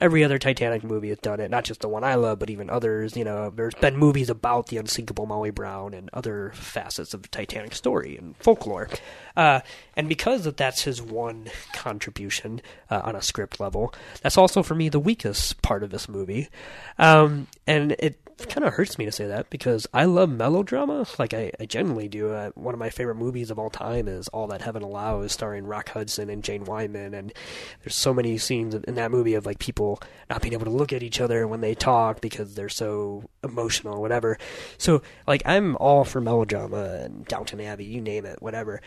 every 0.00 0.24
other 0.24 0.38
Titanic 0.38 0.84
movie 0.84 1.08
has 1.08 1.18
done 1.18 1.40
it. 1.40 1.50
Not 1.50 1.64
just 1.64 1.80
the 1.80 1.88
one 1.88 2.04
I 2.04 2.14
love, 2.14 2.38
but 2.38 2.50
even 2.50 2.70
others. 2.70 3.16
You 3.16 3.24
know, 3.24 3.50
there's 3.50 3.74
been 3.74 3.96
movies 3.96 4.30
about 4.30 4.68
the 4.68 4.78
unsinkable 4.78 5.26
Molly 5.26 5.50
Brown 5.50 5.94
and 5.94 6.10
other 6.12 6.52
facets 6.54 7.14
of 7.14 7.22
the 7.22 7.28
Titanic 7.28 7.74
story 7.74 8.16
and 8.16 8.36
folklore. 8.38 8.88
Uh, 9.36 9.60
and 9.96 10.08
because 10.08 10.44
that 10.44 10.56
that's 10.56 10.82
his 10.82 11.00
one 11.02 11.48
contribution 11.72 12.60
uh, 12.90 13.02
on 13.04 13.16
a 13.16 13.22
script 13.22 13.60
level, 13.60 13.94
that's 14.22 14.38
also 14.38 14.62
for 14.62 14.74
me 14.74 14.88
the 14.88 15.00
weakest 15.00 15.62
part 15.62 15.82
of 15.82 15.90
this 15.90 16.08
movie. 16.08 16.48
Um, 16.98 17.46
and 17.66 17.92
it 17.98 18.18
kind 18.46 18.64
of 18.64 18.74
hurts 18.74 18.98
me 18.98 19.04
to 19.04 19.12
say 19.12 19.26
that 19.26 19.50
because 19.50 19.86
I 19.92 20.04
love 20.04 20.30
melodrama. 20.30 21.06
Like 21.18 21.34
I, 21.34 21.50
I 21.58 21.64
do. 21.64 22.30
Uh, 22.30 22.50
one 22.54 22.74
of 22.74 22.78
my 22.78 22.90
favorite 22.90 23.16
movies 23.16 23.50
of 23.50 23.58
all 23.58 23.70
time 23.70 24.06
is 24.06 24.28
All 24.28 24.46
That 24.46 24.62
Heaven 24.62 24.82
Allows, 24.82 25.32
starring 25.32 25.66
Rock 25.66 25.88
Hudson 25.90 26.30
and 26.30 26.44
Jane 26.44 26.64
Wyman. 26.64 27.14
And 27.14 27.32
there's 27.82 27.96
so 27.96 28.14
many 28.14 28.38
scenes 28.38 28.74
in 28.74 28.94
that 28.94 29.10
movie 29.10 29.34
of 29.34 29.46
like 29.46 29.58
people 29.58 30.00
not 30.30 30.42
being 30.42 30.54
able 30.54 30.66
to 30.66 30.70
look 30.70 30.92
at 30.92 31.02
each 31.02 31.20
other 31.20 31.46
when 31.48 31.60
they 31.60 31.74
talk 31.74 32.20
because 32.20 32.54
they're 32.54 32.68
so 32.68 33.24
emotional 33.42 33.94
or 33.94 34.00
whatever. 34.00 34.38
So 34.76 35.02
like 35.26 35.42
I'm 35.44 35.76
all 35.76 36.04
for 36.04 36.20
melodrama 36.20 37.02
and 37.04 37.24
Downton 37.24 37.60
Abbey, 37.60 37.86
you 37.86 38.00
name 38.00 38.24
it, 38.24 38.40
whatever. 38.40 38.80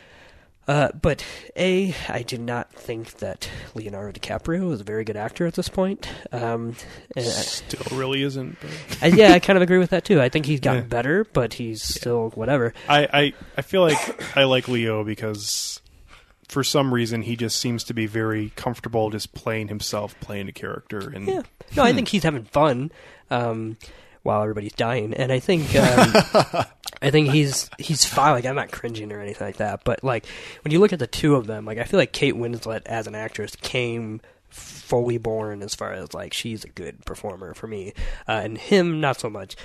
Uh, 0.71 0.89
but 1.01 1.25
A, 1.57 1.93
I 2.07 2.21
do 2.23 2.37
not 2.37 2.71
think 2.71 3.15
that 3.17 3.49
Leonardo 3.75 4.17
DiCaprio 4.17 4.71
is 4.71 4.79
a 4.79 4.83
very 4.85 5.03
good 5.03 5.17
actor 5.17 5.45
at 5.45 5.55
this 5.55 5.67
point. 5.67 6.07
Um, 6.31 6.77
and 7.13 7.25
I- 7.25 7.29
Still 7.29 7.97
really 7.97 8.23
isn't. 8.23 8.55
I, 9.01 9.07
yeah, 9.07 9.33
I 9.33 9.39
kind 9.39 9.57
of 9.57 9.63
agree 9.63 9.79
with 9.79 9.89
that 9.89 10.05
too. 10.05 10.21
I 10.21 10.29
think 10.29 10.45
he's 10.45 10.61
gotten 10.61 10.83
Yeah. 10.83 10.87
better, 10.87 11.25
but 11.33 11.55
he's 11.55 11.83
still 11.83 12.29
whatever. 12.35 12.73
I, 12.87 13.07
I 13.11 13.33
I 13.57 13.61
feel 13.63 13.81
like 13.81 14.37
I 14.37 14.45
like 14.45 14.69
Leo 14.69 15.03
because 15.03 15.81
for 16.47 16.63
some 16.63 16.93
reason 16.93 17.23
he 17.23 17.35
just 17.35 17.59
seems 17.59 17.83
to 17.85 17.93
be 17.93 18.05
very 18.05 18.53
comfortable 18.55 19.09
just 19.09 19.33
playing 19.33 19.67
himself, 19.67 20.17
playing 20.21 20.47
a 20.47 20.53
character, 20.53 20.99
and 21.13 21.27
Yeah, 21.27 21.41
no, 21.75 21.83
I 21.83 21.91
think 21.91 22.07
he's 22.07 22.23
having 22.23 22.45
fun 22.45 22.91
um, 23.29 23.75
while 24.23 24.41
everybody's 24.41 24.73
dying, 24.73 25.13
and 25.13 25.31
I 25.31 25.39
think 25.39 25.75
um, 25.75 26.13
I 27.01 27.09
think 27.09 27.29
he's 27.29 27.69
he's 27.77 28.05
fine. 28.05 28.33
Like 28.33 28.45
I'm 28.45 28.55
not 28.55 28.71
cringing 28.71 29.11
or 29.11 29.19
anything 29.19 29.47
like 29.47 29.57
that, 29.57 29.83
but 29.83 30.03
like 30.03 30.25
when 30.63 30.71
you 30.71 30.79
look 30.79 30.93
at 30.93 30.99
the 30.99 31.07
two 31.07 31.35
of 31.35 31.47
them, 31.47 31.65
like 31.65 31.77
I 31.77 31.83
feel 31.83 31.99
like 31.99 32.11
Kate 32.11 32.35
Winslet 32.35 32.83
as 32.85 33.07
an 33.07 33.15
actress 33.15 33.55
came 33.55 34.21
fully 34.49 35.17
born 35.17 35.63
as 35.63 35.73
far 35.73 35.93
as 35.93 36.13
like 36.13 36.33
she's 36.33 36.63
a 36.63 36.69
good 36.69 37.03
performer 37.05 37.53
for 37.53 37.67
me, 37.67 37.93
uh, 38.27 38.41
and 38.43 38.57
him 38.57 39.01
not 39.01 39.19
so 39.19 39.29
much. 39.29 39.55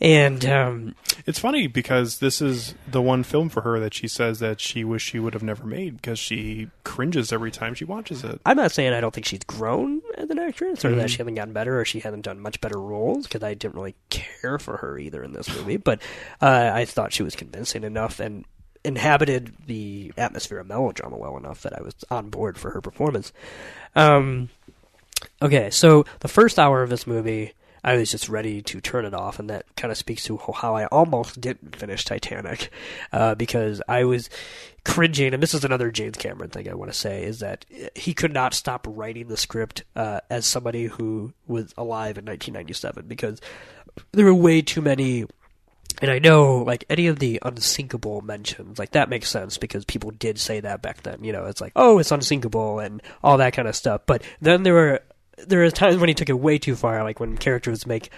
And 0.00 0.44
um, 0.46 0.94
It's 1.26 1.38
funny 1.38 1.66
because 1.66 2.20
this 2.20 2.40
is 2.40 2.74
the 2.90 3.02
one 3.02 3.22
film 3.22 3.50
for 3.50 3.60
her 3.60 3.78
that 3.80 3.92
she 3.92 4.08
says 4.08 4.38
that 4.38 4.58
she 4.60 4.82
wish 4.82 5.02
she 5.02 5.18
would 5.18 5.34
have 5.34 5.42
never 5.42 5.64
made 5.66 5.96
because 5.96 6.18
she 6.18 6.70
cringes 6.84 7.32
every 7.32 7.50
time 7.50 7.74
she 7.74 7.84
watches 7.84 8.24
it. 8.24 8.40
I'm 8.46 8.56
not 8.56 8.72
saying 8.72 8.94
I 8.94 9.00
don't 9.02 9.12
think 9.12 9.26
she's 9.26 9.44
grown 9.44 10.00
as 10.16 10.30
an 10.30 10.38
actress 10.38 10.84
or 10.84 10.88
Mm-hmm. 10.90 10.98
that 11.00 11.10
she 11.10 11.18
hasn't 11.18 11.36
gotten 11.36 11.52
better 11.52 11.78
or 11.78 11.84
she 11.84 12.00
hasn't 12.00 12.22
done 12.24 12.40
much 12.40 12.60
better 12.62 12.80
roles 12.80 13.24
because 13.26 13.42
I 13.42 13.52
didn't 13.54 13.74
really 13.74 13.94
care 14.08 14.58
for 14.58 14.78
her 14.78 14.98
either 14.98 15.22
in 15.22 15.32
this 15.32 15.54
movie. 15.54 15.76
But 15.76 16.00
uh, 16.40 16.70
I 16.72 16.86
thought 16.86 17.12
she 17.12 17.22
was 17.22 17.36
convincing 17.36 17.84
enough 17.84 18.20
and 18.20 18.46
inhabited 18.82 19.52
the 19.66 20.10
atmosphere 20.16 20.58
of 20.60 20.66
melodrama 20.66 21.18
well 21.18 21.36
enough 21.36 21.60
that 21.62 21.78
I 21.78 21.82
was 21.82 21.94
on 22.10 22.30
board 22.30 22.56
for 22.56 22.70
her 22.70 22.80
performance. 22.80 23.30
Um, 23.94 24.48
okay, 25.42 25.68
so 25.68 26.06
the 26.20 26.28
first 26.28 26.58
hour 26.58 26.82
of 26.82 26.88
this 26.88 27.06
movie. 27.06 27.52
I 27.82 27.96
was 27.96 28.10
just 28.10 28.28
ready 28.28 28.62
to 28.62 28.80
turn 28.80 29.04
it 29.04 29.14
off, 29.14 29.38
and 29.38 29.48
that 29.50 29.64
kind 29.76 29.90
of 29.90 29.98
speaks 29.98 30.24
to 30.24 30.38
how 30.38 30.76
I 30.76 30.86
almost 30.86 31.40
didn't 31.40 31.76
finish 31.76 32.04
Titanic, 32.04 32.70
uh, 33.12 33.34
because 33.34 33.82
I 33.88 34.04
was 34.04 34.30
cringing. 34.84 35.34
And 35.34 35.42
this 35.42 35.54
is 35.54 35.64
another 35.64 35.90
James 35.90 36.16
Cameron 36.16 36.50
thing 36.50 36.68
I 36.68 36.74
want 36.74 36.92
to 36.92 36.98
say 36.98 37.24
is 37.24 37.40
that 37.40 37.64
he 37.94 38.14
could 38.14 38.32
not 38.32 38.54
stop 38.54 38.86
writing 38.88 39.28
the 39.28 39.36
script 39.36 39.84
uh, 39.96 40.20
as 40.28 40.46
somebody 40.46 40.86
who 40.86 41.32
was 41.46 41.74
alive 41.76 42.18
in 42.18 42.24
1997 42.24 43.06
because 43.06 43.40
there 44.12 44.24
were 44.24 44.34
way 44.34 44.62
too 44.62 44.80
many 44.80 45.26
and 46.00 46.10
I 46.10 46.18
know, 46.18 46.58
like, 46.58 46.84
any 46.88 47.08
of 47.08 47.18
the 47.18 47.40
unsinkable 47.42 48.22
mentions, 48.22 48.78
like, 48.78 48.92
that 48.92 49.10
makes 49.10 49.28
sense 49.28 49.58
because 49.58 49.84
people 49.84 50.10
did 50.10 50.38
say 50.38 50.60
that 50.60 50.80
back 50.80 51.02
then. 51.02 51.22
You 51.22 51.32
know, 51.32 51.44
it's 51.44 51.60
like, 51.60 51.72
oh, 51.76 51.98
it's 51.98 52.10
unsinkable 52.10 52.78
and 52.78 53.02
all 53.22 53.36
that 53.38 53.52
kind 53.52 53.68
of 53.68 53.76
stuff. 53.76 54.02
But 54.06 54.22
then 54.40 54.62
there 54.62 54.72
were, 54.72 55.02
there 55.46 55.62
are 55.64 55.70
times 55.70 55.96
when 55.98 56.08
he 56.08 56.14
took 56.14 56.28
it 56.28 56.38
way 56.38 56.58
too 56.58 56.76
far, 56.76 57.02
like 57.04 57.20
when 57.20 57.36
characters 57.36 57.86
make, 57.86 58.10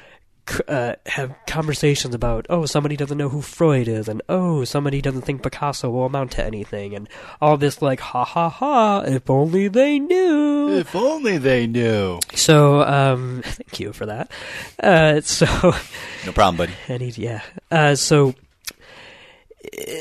uh, 0.66 0.94
have 1.06 1.34
conversations 1.46 2.14
about, 2.14 2.46
oh, 2.50 2.66
somebody 2.66 2.96
doesn't 2.96 3.16
know 3.18 3.28
who 3.28 3.40
Freud 3.42 3.88
is, 3.88 4.08
and 4.08 4.22
oh, 4.28 4.64
somebody 4.64 5.00
doesn't 5.00 5.22
think 5.22 5.42
Picasso 5.42 5.88
will 5.90 6.06
amount 6.06 6.32
to 6.32 6.44
anything, 6.44 6.94
and 6.94 7.08
all 7.40 7.56
this, 7.56 7.80
like, 7.80 8.00
ha 8.00 8.24
ha 8.24 8.48
ha, 8.48 9.00
if 9.06 9.30
only 9.30 9.68
they 9.68 9.98
knew. 9.98 10.68
If 10.70 10.94
only 10.96 11.38
they 11.38 11.66
knew. 11.66 12.18
So, 12.34 12.82
um, 12.82 13.42
thank 13.44 13.78
you 13.78 13.92
for 13.92 14.06
that. 14.06 14.30
Uh, 14.82 15.20
so, 15.20 15.46
No 16.26 16.32
problem, 16.32 16.56
buddy. 16.56 16.72
Need, 17.04 17.18
yeah. 17.18 17.42
Uh, 17.70 17.94
so 17.94 18.34
uh, 19.64 19.92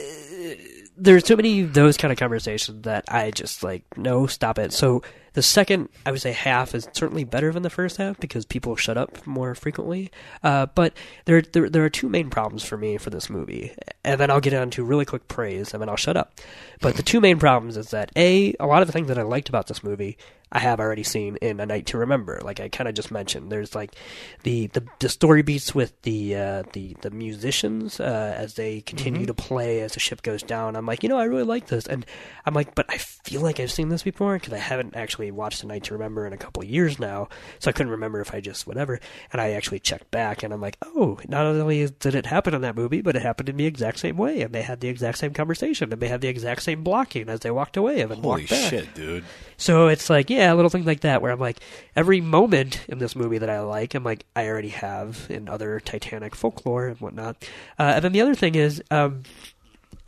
there's 0.98 1.24
too 1.24 1.36
many 1.36 1.62
of 1.62 1.74
those 1.74 1.98
kind 1.98 2.12
of 2.12 2.18
conversations 2.18 2.84
that 2.84 3.06
I 3.08 3.32
just 3.32 3.64
like, 3.64 3.84
no, 3.98 4.28
stop 4.28 4.60
it. 4.60 4.74
So 4.74 5.04
the 5.34 5.42
second, 5.42 5.90
I 6.06 6.12
would 6.12 6.22
say 6.22 6.34
half 6.34 6.76
is 6.76 6.90
certainly 6.92 7.24
better 7.24 7.54
than 7.54 7.64
the 7.64 7.70
first 7.70 7.98
half 7.98 8.20
because 8.20 8.46
people 8.46 8.76
shut 8.76 8.98
up 8.98 9.26
more 9.26 9.56
frequently. 9.56 10.12
Uh, 10.44 10.66
but 10.68 10.94
there, 11.26 11.42
there, 11.42 11.70
there 11.70 11.86
are 11.86 11.90
two 11.90 12.10
main 12.10 12.30
problems 12.30 12.64
for 12.64 12.78
me 12.78 12.98
for 12.98 13.10
this 13.12 13.30
movie, 13.30 13.74
and 14.04 14.20
then 14.20 14.30
I'll 14.30 14.42
get 14.42 14.54
on 14.54 14.70
to 14.72 14.84
really 14.84 15.06
quick 15.06 15.28
praise, 15.28 15.74
and 15.74 15.82
then 15.82 15.88
I'll 15.88 15.96
shut 15.96 16.18
up. 16.18 16.40
But 16.82 16.96
the 16.96 17.04
two 17.04 17.22
main 17.22 17.40
problems 17.40 17.78
is 17.78 17.92
that 17.92 18.12
a, 18.16 18.54
a 18.60 18.66
lot 18.66 18.82
of 18.82 18.88
the 18.88 18.92
things 18.92 19.08
that 19.08 19.18
I 19.18 19.24
liked 19.24 19.48
about 19.50 19.68
this 19.68 19.84
movie. 19.84 20.18
I 20.52 20.60
have 20.60 20.80
already 20.80 21.04
seen 21.04 21.38
in 21.38 21.60
A 21.60 21.66
Night 21.66 21.86
to 21.88 21.98
Remember, 21.98 22.40
like 22.44 22.60
I 22.60 22.68
kind 22.68 22.88
of 22.88 22.94
just 22.94 23.10
mentioned. 23.10 23.52
There's 23.52 23.74
like 23.74 23.96
the, 24.44 24.68
the, 24.68 24.86
the 25.00 25.08
story 25.08 25.44
beats 25.44 25.74
with 25.74 26.00
the 26.02 26.36
uh, 26.36 26.64
the 26.74 26.98
the 27.02 27.10
musicians 27.10 28.00
uh, 28.00 28.36
as 28.38 28.56
they 28.56 28.82
continue 28.82 29.26
to 29.26 29.34
play 29.34 29.80
as 29.80 29.94
the 29.94 30.00
ship 30.02 30.22
goes 30.22 30.44
down. 30.44 30.76
I'm 30.76 30.86
like, 30.86 31.04
you 31.04 31.10
know, 31.10 31.18
I 31.18 31.24
really 31.24 31.44
like 31.44 31.68
this, 31.68 31.88
and 31.88 32.06
I'm 32.46 32.54
like, 32.54 32.76
but 32.76 32.86
I 32.90 32.98
feel 32.98 33.42
like 33.42 33.60
I've 33.60 33.72
seen 33.72 33.90
this 33.90 34.04
before 34.04 34.34
because 34.34 34.54
I 34.54 34.58
haven't 34.58 34.96
actually 34.96 35.32
watched 35.32 35.64
A 35.64 35.68
Night 35.68 35.84
to 35.86 35.94
Remember 35.94 36.28
in 36.28 36.34
a 36.34 36.38
couple 36.38 36.64
of 36.64 36.70
years 36.70 37.00
now, 37.00 37.30
so 37.60 37.70
I 37.70 37.72
couldn't 37.72 37.92
remember 37.92 38.20
if 38.20 38.34
I 38.34 38.42
just 38.42 38.68
whatever. 38.68 39.00
And 39.32 39.42
I 39.42 39.52
actually 39.52 39.80
checked 39.80 40.12
back, 40.12 40.44
and 40.44 40.54
I'm 40.54 40.62
like, 40.62 40.78
oh, 40.82 41.20
not 41.30 41.46
only 41.46 41.88
did 41.88 42.16
it 42.16 42.26
happen 42.26 42.54
in 42.54 42.62
that 42.62 42.76
movie, 42.76 43.02
but 43.02 43.16
it 43.16 43.22
happened 43.22 43.48
in 43.48 43.58
the 43.58 43.66
exact 43.66 44.00
same 44.00 44.18
way, 44.18 44.42
and 44.42 44.54
they 44.54 44.64
had 44.64 44.82
the 44.82 44.90
exact 44.90 45.18
same 45.18 45.34
conversation, 45.34 45.94
and 45.94 46.02
they 46.02 46.10
had 46.10 46.22
the 46.22 46.28
exact 46.28 46.64
same 46.64 46.84
blocking 46.84 47.30
as 47.30 47.40
they 47.40 47.52
walked 47.52 47.78
away 47.78 48.02
and 48.02 48.12
Holy 48.12 48.22
walked 48.22 48.50
back. 48.50 48.70
shit, 48.70 48.94
dude! 48.94 49.24
So 49.58 49.88
it's 49.88 50.10
like, 50.10 50.30
yeah, 50.30 50.41
little 50.50 50.70
things 50.70 50.86
like 50.86 51.02
that 51.02 51.22
where 51.22 51.32
I'm 51.32 51.40
like, 51.40 51.60
every 51.96 52.22
moment 52.22 52.84
in 52.88 53.00
this 53.00 53.16
movie 53.16 53.38
that 53.38 53.50
I 53.50 53.62
like, 53.62 53.94
I'm 53.94 54.04
like, 54.04 54.26
I 54.36 54.48
already 54.48 54.70
have 54.70 55.28
in 55.30 55.48
other 55.48 55.80
Titanic 55.80 56.36
folklore 56.36 56.88
and 56.88 57.00
whatnot. 57.00 57.48
Uh, 57.78 57.94
and 57.96 58.04
then 58.04 58.12
the 58.12 58.22
other 58.22 58.36
thing 58.36 58.56
is, 58.56 58.84
um, 58.92 59.24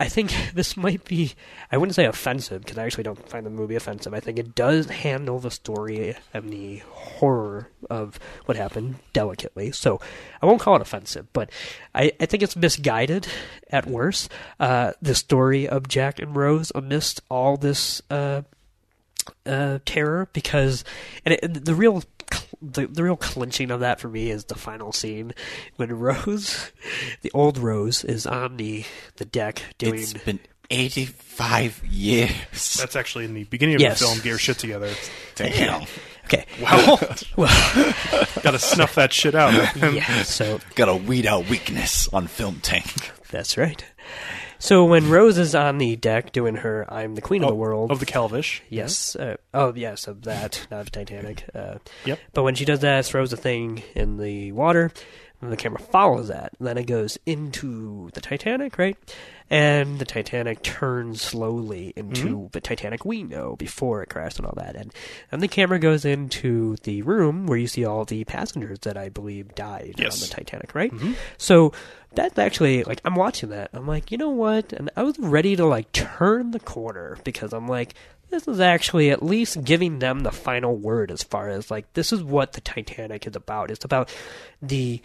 I 0.00 0.08
think 0.08 0.34
this 0.54 0.76
might 0.76 1.04
be, 1.04 1.34
I 1.70 1.76
wouldn't 1.76 1.94
say 1.94 2.04
offensive 2.04 2.62
because 2.62 2.78
I 2.78 2.84
actually 2.84 3.04
don't 3.04 3.28
find 3.28 3.46
the 3.46 3.50
movie 3.50 3.76
offensive. 3.76 4.14
I 4.14 4.20
think 4.20 4.38
it 4.38 4.54
does 4.54 4.86
handle 4.86 5.38
the 5.38 5.50
story 5.50 6.16
and 6.32 6.50
the 6.50 6.78
horror 6.90 7.70
of 7.88 8.18
what 8.44 8.56
happened 8.56 8.96
delicately. 9.12 9.72
So 9.72 10.00
I 10.42 10.46
won't 10.46 10.60
call 10.60 10.76
it 10.76 10.82
offensive, 10.82 11.32
but 11.32 11.50
I, 11.94 12.12
I 12.20 12.26
think 12.26 12.42
it's 12.42 12.56
misguided 12.56 13.26
at 13.70 13.86
worst. 13.86 14.30
Uh, 14.58 14.92
the 15.00 15.14
story 15.14 15.68
of 15.68 15.88
Jack 15.88 16.18
and 16.18 16.34
Rose 16.34 16.72
amidst 16.74 17.20
all 17.30 17.56
this. 17.56 18.02
Uh, 18.10 18.42
uh, 19.46 19.78
terror 19.84 20.28
because 20.32 20.84
and 21.24 21.34
it, 21.34 21.64
the 21.64 21.74
real 21.74 22.02
the, 22.62 22.86
the 22.86 23.02
real 23.02 23.16
clinching 23.16 23.70
of 23.70 23.80
that 23.80 24.00
for 24.00 24.08
me 24.08 24.30
is 24.30 24.44
the 24.46 24.54
final 24.54 24.92
scene 24.92 25.32
when 25.76 25.92
Rose, 25.98 26.72
the 27.22 27.30
old 27.32 27.58
Rose, 27.58 28.04
is 28.04 28.26
on 28.26 28.56
the 28.56 28.84
the 29.16 29.24
deck 29.24 29.62
doing. 29.78 29.94
It's 30.00 30.12
been 30.14 30.40
eighty-five 30.70 31.82
years. 31.84 32.74
That's 32.78 32.96
actually 32.96 33.24
in 33.26 33.34
the 33.34 33.44
beginning 33.44 33.76
of 33.76 33.80
Yes. 33.82 33.98
the 33.98 34.06
film. 34.06 34.16
Get 34.18 34.26
your 34.26 34.38
shit 34.38 34.58
together. 34.58 34.90
Damn. 35.34 35.82
okay, 36.24 36.46
Wow, 36.62 36.98
well, 37.36 37.48
got 38.42 38.52
to 38.52 38.58
snuff 38.58 38.94
that 38.94 39.12
shit 39.12 39.34
out. 39.34 39.52
yeah. 39.94 40.22
So 40.22 40.60
Gotta 40.74 40.94
weed 40.96 41.26
out 41.26 41.48
weakness 41.50 42.08
on 42.12 42.26
Film 42.28 42.60
Tank. 42.62 42.86
that's 43.30 43.58
right. 43.58 43.84
So 44.64 44.86
when 44.86 45.10
Rose 45.10 45.36
is 45.36 45.54
on 45.54 45.76
the 45.76 45.94
deck 45.94 46.32
doing 46.32 46.54
her 46.56 46.86
"I'm 46.90 47.16
the 47.16 47.20
Queen 47.20 47.42
of 47.42 47.48
the 47.48 47.52
Oh, 47.54 47.58
World" 47.58 47.90
of 47.90 48.00
the 48.00 48.06
Calvish. 48.06 48.62
Yes. 48.70 49.14
Uh, 49.14 49.36
oh, 49.52 49.74
yes, 49.76 50.06
of 50.06 50.22
that, 50.22 50.66
not 50.70 50.80
of 50.80 50.90
Titanic. 50.90 51.44
Uh, 51.54 51.74
Yep. 52.06 52.18
But 52.32 52.44
when 52.44 52.54
she 52.54 52.64
does 52.64 52.80
that, 52.80 53.04
throws 53.04 53.30
a 53.34 53.36
thing 53.36 53.82
in 53.94 54.16
the 54.16 54.52
water, 54.52 54.90
and 55.44 55.52
the 55.52 55.56
camera 55.56 55.80
follows 55.80 56.28
that. 56.28 56.54
And 56.58 56.66
then 56.66 56.78
it 56.78 56.86
goes 56.86 57.18
into 57.26 58.10
the 58.14 58.20
Titanic, 58.20 58.78
right? 58.78 58.96
And 59.50 59.98
the 59.98 60.04
Titanic 60.04 60.62
turns 60.62 61.20
slowly 61.20 61.92
into 61.96 62.28
mm-hmm. 62.28 62.46
the 62.52 62.60
Titanic 62.60 63.04
we 63.04 63.22
know 63.22 63.56
before 63.56 64.02
it 64.02 64.08
crashed 64.08 64.38
and 64.38 64.46
all 64.46 64.54
that. 64.56 64.74
And 64.74 64.92
then 65.30 65.40
the 65.40 65.48
camera 65.48 65.78
goes 65.78 66.04
into 66.04 66.76
the 66.82 67.02
room 67.02 67.46
where 67.46 67.58
you 67.58 67.66
see 67.66 67.84
all 67.84 68.04
the 68.04 68.24
passengers 68.24 68.80
that 68.80 68.96
I 68.96 69.10
believe 69.10 69.54
died 69.54 69.94
Yes. 69.98 70.22
on 70.22 70.28
the 70.28 70.34
Titanic, 70.34 70.74
right? 70.74 70.92
Mm-hmm. 70.92 71.12
So 71.36 71.72
that's 72.14 72.38
actually 72.38 72.84
like 72.84 73.00
I'm 73.04 73.16
watching 73.16 73.50
that. 73.50 73.70
I'm 73.72 73.86
like, 73.86 74.10
you 74.10 74.18
know 74.18 74.30
what? 74.30 74.72
And 74.72 74.90
I 74.96 75.02
was 75.02 75.18
ready 75.18 75.56
to 75.56 75.66
like 75.66 75.92
turn 75.92 76.52
the 76.52 76.60
corner 76.60 77.18
because 77.24 77.52
I'm 77.52 77.68
like, 77.68 77.94
this 78.30 78.48
is 78.48 78.60
actually 78.60 79.10
at 79.10 79.22
least 79.22 79.62
giving 79.62 79.98
them 79.98 80.20
the 80.20 80.32
final 80.32 80.74
word 80.74 81.10
as 81.10 81.22
far 81.22 81.48
as 81.48 81.70
like 81.70 81.92
this 81.92 82.12
is 82.12 82.22
what 82.22 82.52
the 82.52 82.60
Titanic 82.60 83.26
is 83.26 83.36
about. 83.36 83.70
It's 83.70 83.84
about 83.84 84.12
the 84.62 85.00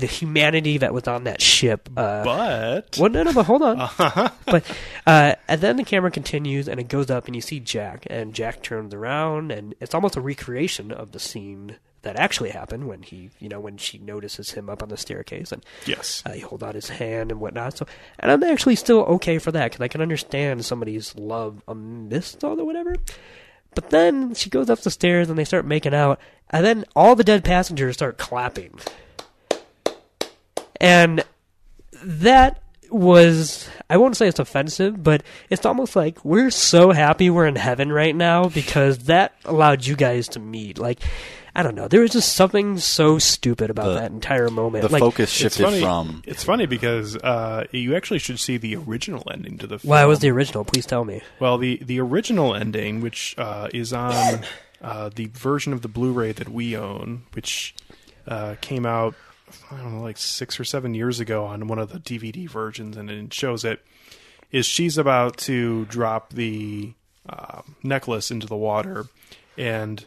the 0.00 0.06
humanity 0.06 0.78
that 0.78 0.92
was 0.92 1.06
on 1.06 1.24
that 1.24 1.40
ship. 1.40 1.88
Uh, 1.96 2.24
But 2.24 2.96
well, 2.98 3.10
no, 3.10 3.22
no, 3.22 3.32
but 3.32 3.44
hold 3.46 3.62
on. 3.62 3.76
but 4.46 4.64
uh, 5.06 5.34
and 5.48 5.60
then 5.60 5.76
the 5.76 5.84
camera 5.84 6.10
continues, 6.10 6.68
and 6.68 6.80
it 6.80 6.88
goes 6.88 7.10
up, 7.10 7.26
and 7.26 7.34
you 7.36 7.42
see 7.42 7.60
Jack, 7.60 8.06
and 8.10 8.34
Jack 8.34 8.62
turns 8.62 8.92
around, 8.94 9.52
and 9.52 9.74
it's 9.80 9.94
almost 9.94 10.16
a 10.16 10.20
recreation 10.20 10.90
of 10.92 11.12
the 11.12 11.20
scene 11.20 11.76
that 12.02 12.16
actually 12.16 12.48
happened 12.48 12.88
when 12.88 13.02
he, 13.02 13.28
you 13.40 13.48
know, 13.48 13.60
when 13.60 13.76
she 13.76 13.98
notices 13.98 14.52
him 14.52 14.70
up 14.70 14.82
on 14.82 14.88
the 14.88 14.96
staircase, 14.96 15.52
and 15.52 15.64
yes, 15.86 16.22
uh, 16.24 16.32
he 16.32 16.40
hold 16.40 16.64
out 16.64 16.74
his 16.74 16.88
hand 16.88 17.30
and 17.30 17.40
whatnot. 17.40 17.76
So, 17.76 17.86
and 18.18 18.30
I'm 18.32 18.42
actually 18.42 18.76
still 18.76 19.00
okay 19.02 19.38
for 19.38 19.52
that 19.52 19.70
because 19.70 19.82
I 19.82 19.88
can 19.88 20.00
understand 20.00 20.64
somebody's 20.64 21.14
love 21.16 21.62
amidst 21.68 22.42
all 22.42 22.56
the 22.56 22.64
whatever. 22.64 22.96
But 23.74 23.90
then 23.90 24.34
she 24.34 24.50
goes 24.50 24.68
up 24.68 24.80
the 24.80 24.90
stairs 24.90 25.28
and 25.30 25.38
they 25.38 25.44
start 25.44 25.64
making 25.66 25.94
out, 25.94 26.18
and 26.48 26.64
then 26.64 26.84
all 26.96 27.14
the 27.14 27.22
dead 27.22 27.44
passengers 27.44 27.94
start 27.96 28.18
clapping, 28.18 28.78
and 30.80 31.24
that 32.02 32.62
was 32.90 33.68
I 33.88 33.96
won't 33.96 34.16
say 34.16 34.28
it's 34.28 34.38
offensive, 34.38 35.02
but 35.02 35.22
it's 35.48 35.64
almost 35.64 35.94
like 35.96 36.24
we're 36.24 36.50
so 36.50 36.90
happy 36.92 37.30
we're 37.30 37.46
in 37.46 37.56
heaven 37.56 37.92
right 37.92 38.14
now 38.14 38.48
because 38.48 38.98
that 39.04 39.34
allowed 39.44 39.84
you 39.86 39.96
guys 39.96 40.28
to 40.28 40.40
meet. 40.40 40.78
Like 40.78 41.00
I 41.54 41.62
don't 41.64 41.74
know, 41.74 41.88
there 41.88 42.00
was 42.00 42.12
just 42.12 42.34
something 42.34 42.78
so 42.78 43.18
stupid 43.18 43.70
about 43.70 43.86
The- 43.88 43.94
that 44.00 44.12
entire 44.12 44.50
moment. 44.50 44.82
The 44.82 44.92
like, 44.92 45.00
focus 45.00 45.30
it's 45.30 45.32
shifted 45.56 45.64
funny. 45.64 45.80
from 45.80 46.22
It's 46.26 46.44
funny 46.44 46.66
because 46.66 47.16
uh, 47.16 47.64
you 47.72 47.96
actually 47.96 48.20
should 48.20 48.38
see 48.38 48.56
the 48.56 48.76
original 48.76 49.24
ending 49.32 49.58
to 49.58 49.66
the 49.66 49.78
film. 49.80 49.90
Why 49.90 50.04
was 50.04 50.20
the 50.20 50.30
original? 50.30 50.64
Please 50.64 50.86
tell 50.86 51.04
me. 51.04 51.22
Well, 51.40 51.58
the 51.58 51.78
the 51.82 52.00
original 52.00 52.54
ending, 52.54 53.00
which 53.00 53.34
uh, 53.36 53.68
is 53.74 53.92
on 53.92 54.40
uh, 54.82 55.10
the 55.14 55.26
version 55.26 55.72
of 55.72 55.82
the 55.82 55.88
Blu-ray 55.88 56.32
that 56.32 56.48
we 56.48 56.76
own, 56.76 57.22
which 57.32 57.74
uh, 58.28 58.54
came 58.60 58.86
out 58.86 59.14
I 59.70 59.76
don't 59.76 59.96
know, 59.96 60.02
like 60.02 60.18
six 60.18 60.58
or 60.60 60.64
seven 60.64 60.94
years 60.94 61.20
ago 61.20 61.44
on 61.44 61.66
one 61.68 61.78
of 61.78 61.92
the 61.92 61.98
DVD 61.98 62.48
versions, 62.48 62.96
and 62.96 63.10
it 63.10 63.32
shows 63.34 63.64
it. 63.64 63.84
Is 64.50 64.66
she's 64.66 64.98
about 64.98 65.36
to 65.38 65.84
drop 65.86 66.32
the 66.32 66.94
uh, 67.28 67.62
necklace 67.84 68.30
into 68.32 68.46
the 68.48 68.56
water, 68.56 69.06
and 69.56 70.04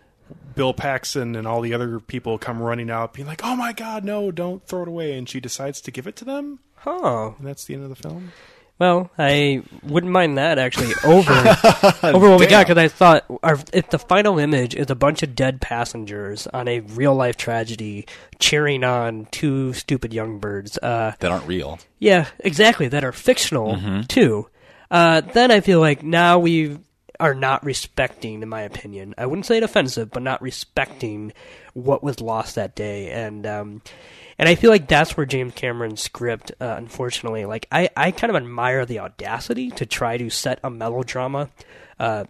Bill 0.56 0.74
Paxton 0.74 1.36
and 1.36 1.48
all 1.48 1.62
the 1.62 1.74
other 1.74 2.00
people 2.02 2.38
come 2.38 2.62
running 2.62 2.90
out, 2.90 3.14
being 3.14 3.28
like, 3.28 3.42
"Oh 3.44 3.56
my 3.56 3.72
God, 3.72 4.04
no! 4.04 4.32
Don't 4.32 4.66
throw 4.68 4.82
it 4.82 4.88
away!" 4.90 5.18
And 5.18 5.30
she 5.30 5.40
decides 5.40 5.80
to 5.82 5.92
give 5.92 6.08
it 6.08 6.16
to 6.18 6.26
them, 6.26 6.60
Huh. 6.76 7.32
and 7.38 7.48
that's 7.48 7.64
the 7.64 7.74
end 7.74 7.84
of 7.84 7.90
the 7.90 7.96
film. 7.96 8.34
Well, 8.80 9.10
I 9.18 9.62
wouldn't 9.84 10.12
mind 10.12 10.38
that 10.38 10.58
actually 10.60 10.94
over 11.06 11.32
over 12.04 12.30
what 12.30 12.40
we 12.40 12.48
got 12.48 12.68
because 12.68 12.78
I 12.82 12.88
thought 12.88 13.26
our, 13.44 13.58
if 13.72 13.90
the 13.92 14.00
final 14.00 14.40
image 14.40 14.76
is 14.76 14.90
a 14.90 14.96
bunch 14.96 15.24
of 15.24 15.36
dead 15.36 15.62
passengers 15.62 16.48
on 16.48 16.68
a 16.68 16.80
real 16.82 17.14
life 17.16 17.38
tragedy 17.38 18.08
cheering 18.40 18.84
on 18.84 19.28
two 19.32 19.74
stupid 19.74 20.14
young 20.14 20.40
birds, 20.40 20.78
uh, 20.80 21.14
that 21.20 21.32
aren't 21.32 21.48
real. 21.48 21.80
yeah, 22.00 22.28
exactly, 22.40 22.88
that 22.90 23.04
are 23.04 23.12
fictional 23.14 23.76
Mm-hmm. 23.76 24.02
too. 24.04 24.50
Uh, 24.92 25.22
then 25.22 25.50
I 25.52 25.62
feel 25.62 25.80
like 25.80 26.04
now 26.04 26.40
we 26.40 26.78
are 27.20 27.34
not 27.34 27.64
respecting, 27.64 28.42
in 28.42 28.50
my 28.50 28.62
opinion. 28.62 29.14
I 29.18 29.26
wouldn't 29.26 29.46
say 29.46 29.58
it 29.58 29.64
offensive, 29.64 30.12
but 30.12 30.24
not 30.24 30.42
respecting 30.42 31.34
what 31.74 32.04
was 32.04 32.22
lost 32.22 32.56
that 32.56 32.76
day, 32.76 33.12
and 33.12 33.46
um, 33.46 33.82
and 34.38 34.50
I 34.50 34.56
feel 34.56 34.70
like 34.70 34.88
that's 34.88 35.16
where 35.16 35.26
James 35.26 35.54
Cameron's 35.54 36.02
script, 36.02 36.52
uh, 36.60 36.76
unfortunately, 36.78 37.46
like 37.46 37.68
I, 37.72 37.90
I 37.96 38.12
kind 38.12 38.30
of 38.30 38.36
admire 38.36 38.86
the 38.86 39.00
audacity 39.00 39.70
to 39.72 39.86
try 39.86 40.18
to 40.18 40.30
set 40.30 40.60
a 40.64 40.70
melodrama. 40.70 41.50
Uh, 42.00 42.26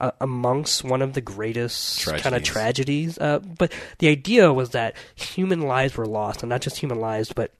uh, 0.00 0.12
amongst 0.20 0.84
one 0.84 1.02
of 1.02 1.14
the 1.14 1.20
greatest 1.20 2.06
kind 2.06 2.36
of 2.36 2.44
Tragedies. 2.44 3.16
tragedies, 3.16 3.18
uh, 3.18 3.40
but 3.40 3.72
the 3.98 4.06
idea 4.06 4.52
was 4.52 4.70
that 4.70 4.94
human 5.16 5.62
lives 5.62 5.96
were 5.96 6.06
lost, 6.06 6.44
and 6.44 6.50
not 6.50 6.60
just 6.60 6.76
human 6.76 7.00
lives, 7.00 7.32
but 7.32 7.50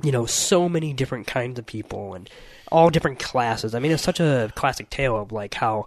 you 0.00 0.12
know, 0.12 0.24
so 0.24 0.68
many 0.68 0.92
different 0.92 1.26
kinds 1.26 1.58
of 1.58 1.66
people 1.66 2.14
and 2.14 2.30
all 2.70 2.88
different 2.88 3.18
classes. 3.18 3.74
I 3.74 3.78
mean, 3.78 3.92
it's 3.92 4.02
such 4.02 4.20
a 4.20 4.50
classic 4.54 4.90
tale 4.90 5.20
of 5.20 5.32
like 5.32 5.54
how 5.54 5.86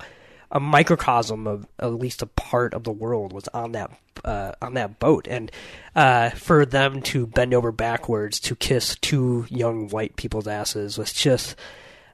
a 0.52 0.60
microcosm 0.60 1.48
of 1.48 1.68
at 1.80 1.94
least 1.94 2.22
a 2.22 2.28
part 2.28 2.74
of 2.74 2.84
the 2.84 2.92
world 2.92 3.34
was 3.34 3.48
on 3.50 3.72
that 3.74 3.92
uh, 4.24 4.54
on 4.62 4.74
that 4.76 5.00
boat, 5.00 5.28
and 5.30 5.52
uh, 5.96 6.30
for 6.32 6.66
them 6.66 7.02
to 7.02 7.28
bend 7.28 7.54
over 7.54 7.72
backwards 7.72 8.40
to 8.40 8.56
kiss 8.56 8.96
two 9.02 9.46
young 9.50 9.90
white 9.90 10.16
people's 10.16 10.48
asses 10.48 10.98
was 10.98 11.12
just 11.14 11.56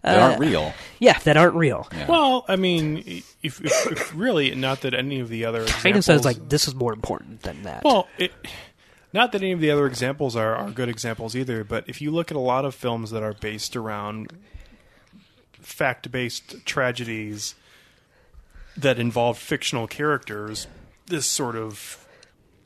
That 0.02 0.18
uh, 0.18 0.22
aren't 0.22 0.40
real. 0.40 0.74
Yeah, 1.00 1.20
that 1.20 1.38
aren't 1.38 1.56
real. 1.56 1.88
Well, 2.08 2.44
I 2.48 2.56
mean, 2.56 3.04
if, 3.06 3.36
if, 3.44 3.62
if 3.92 4.16
really, 4.16 4.56
not 4.56 4.82
that 4.82 4.94
any 4.94 5.20
of 5.20 5.30
the 5.30 5.46
other 5.46 5.66
Kind 5.66 5.96
of 5.96 6.04
says 6.04 6.26
like 6.26 6.50
this 6.50 6.68
is 6.68 6.74
more 6.76 6.94
important 6.94 7.44
than 7.44 7.64
that. 7.64 7.84
Well, 7.84 8.08
it, 8.18 8.32
not 9.14 9.32
that 9.34 9.42
any 9.42 9.52
of 9.52 9.60
the 9.60 9.70
other 9.72 9.86
examples 9.86 10.36
are, 10.36 10.56
are 10.56 10.72
good 10.72 10.90
examples 10.90 11.36
either, 11.36 11.64
but 11.64 11.88
if 11.88 12.02
you 12.02 12.12
look 12.12 12.32
at 12.32 12.38
a 12.38 12.42
lot 12.42 12.66
of 12.66 12.74
films 12.74 13.12
that 13.12 13.22
are 13.24 13.34
based 13.34 13.76
around 13.76 14.34
fact 15.54 16.12
based 16.12 16.66
tragedies 16.66 17.54
that 18.78 19.00
involve 19.00 19.38
fictional 19.38 19.88
characters, 19.88 20.68
this 21.08 21.26
sort 21.26 21.56
of 21.56 22.06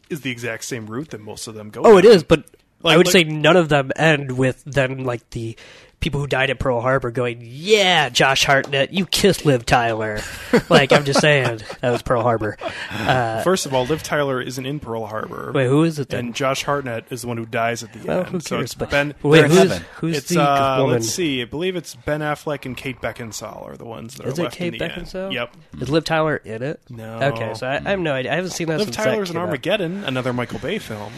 is 0.09 0.21
the 0.21 0.31
exact 0.31 0.63
same 0.65 0.85
route 0.85 1.09
that 1.09 1.21
most 1.21 1.47
of 1.47 1.55
them 1.55 1.69
go. 1.69 1.81
oh, 1.83 1.97
it 1.97 2.03
down. 2.03 2.11
is, 2.11 2.23
but 2.23 2.45
I 2.83 2.97
would 2.97 3.07
like- 3.07 3.13
say 3.13 3.23
none 3.23 3.57
of 3.57 3.69
them 3.69 3.91
end 3.95 4.37
with 4.37 4.63
then 4.65 5.03
like 5.03 5.27
the 5.31 5.57
people 5.99 6.19
who 6.19 6.27
died 6.27 6.49
at 6.49 6.59
Pearl 6.59 6.81
Harbor 6.81 7.11
going, 7.11 7.39
"Yeah, 7.41 8.09
Josh 8.09 8.45
Hartnett, 8.45 8.93
you 8.93 9.05
kissed 9.05 9.45
Liv 9.45 9.65
Tyler." 9.65 10.19
like 10.69 10.91
I'm 10.91 11.03
just 11.05 11.19
saying, 11.21 11.61
that 11.81 11.89
was 11.91 12.01
Pearl 12.01 12.21
Harbor. 12.21 12.57
Uh, 12.91 13.41
First 13.43 13.65
of 13.65 13.73
all, 13.73 13.85
Liv 13.85 14.03
Tyler 14.03 14.41
isn't 14.41 14.65
in 14.65 14.79
Pearl 14.79 15.05
Harbor. 15.05 15.51
wait, 15.53 15.67
who 15.67 15.83
is 15.83 15.99
it 15.99 16.09
then? 16.09 16.25
and 16.27 16.35
Josh 16.35 16.63
Hartnett 16.63 17.05
is 17.09 17.21
the 17.23 17.27
one 17.27 17.37
who 17.37 17.45
dies 17.45 17.83
at 17.83 17.93
the 17.93 18.07
well, 18.07 18.19
end. 18.19 18.27
who 18.29 18.39
So 18.39 18.59
it's 18.59 18.73
but 18.75 18.89
Ben. 18.89 19.15
wait, 19.23 19.45
who's, 19.49 19.77
who's 19.97 20.17
it's 20.17 20.29
the 20.29 20.41
uh, 20.41 20.77
woman? 20.79 20.93
let's 20.93 21.09
see. 21.09 21.41
I 21.41 21.45
believe 21.45 21.75
it's 21.75 21.95
Ben 21.95 22.21
Affleck 22.21 22.65
and 22.65 22.75
Kate 22.77 22.99
Beckinsale 23.01 23.63
are 23.67 23.77
the 23.77 23.85
ones 23.85 24.15
that 24.15 24.27
Is 24.27 24.37
are 24.37 24.41
it 24.41 24.43
left 24.45 24.55
Kate 24.57 24.73
in 24.73 24.79
the 24.79 24.85
Beckinsale? 24.85 25.25
end. 25.25 25.33
Yep. 25.33 25.55
Is 25.81 25.89
Liv 25.89 26.03
Tyler 26.03 26.37
in 26.37 26.61
it? 26.63 26.79
No. 26.89 27.19
Okay, 27.19 27.53
so 27.55 27.67
I, 27.67 27.77
I 27.77 27.89
have 27.89 27.99
no 27.99 28.13
idea. 28.13 28.31
I 28.31 28.35
haven't 28.35 28.51
seen 28.51 28.67
that 28.67 28.77
Liv 28.79 28.87
since 28.87 28.95
Tyler's 28.97 29.29
that 29.29 29.33
in 29.33 29.35
came 29.35 29.41
out. 29.41 29.45
Armageddon, 29.47 30.03
another 30.03 30.33
Michael 30.33 30.59
Bay 30.59 30.79
film, 30.79 31.13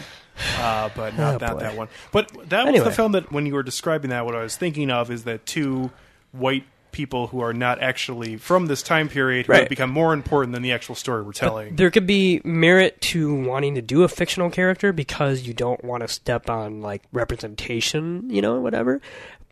uh, 0.58 0.90
but 0.94 1.16
not, 1.16 1.42
Oh, 1.42 1.46
not 1.46 1.58
that 1.60 1.76
one. 1.76 1.88
But 2.12 2.28
that 2.48 2.64
was 2.64 2.68
Anyway. 2.70 2.84
the 2.84 2.92
film 2.92 3.12
that 3.12 3.30
when 3.32 3.46
you 3.46 3.54
were 3.54 3.62
describing 3.62 4.10
that, 4.10 4.24
what 4.24 4.34
I 4.34 4.42
was 4.42 4.56
thinking 4.56 4.90
of 4.90 5.10
is 5.10 5.24
that 5.24 5.46
two 5.46 5.90
white 6.32 6.64
people 6.90 7.28
who 7.28 7.40
are 7.40 7.52
not 7.52 7.80
actually 7.82 8.36
from 8.36 8.66
this 8.66 8.82
time 8.82 9.08
period 9.08 9.46
who 9.46 9.52
Right. 9.52 9.60
have 9.60 9.68
become 9.68 9.90
more 9.90 10.12
important 10.14 10.52
than 10.54 10.62
the 10.62 10.72
actual 10.72 10.94
story 10.94 11.22
we're 11.22 11.32
telling. 11.32 11.76
There 11.76 11.90
could 11.90 12.06
be 12.06 12.40
merit 12.44 13.00
to 13.02 13.32
wanting 13.44 13.74
to 13.76 13.82
do 13.82 14.02
a 14.04 14.08
fictional 14.08 14.50
character 14.50 14.92
because 14.92 15.46
you 15.46 15.52
don't 15.54 15.84
want 15.84 16.00
to 16.02 16.08
step 16.08 16.48
on 16.48 16.80
like 16.80 17.02
representation, 17.12 18.28
you 18.30 18.42
know, 18.42 18.60
whatever. 18.60 19.00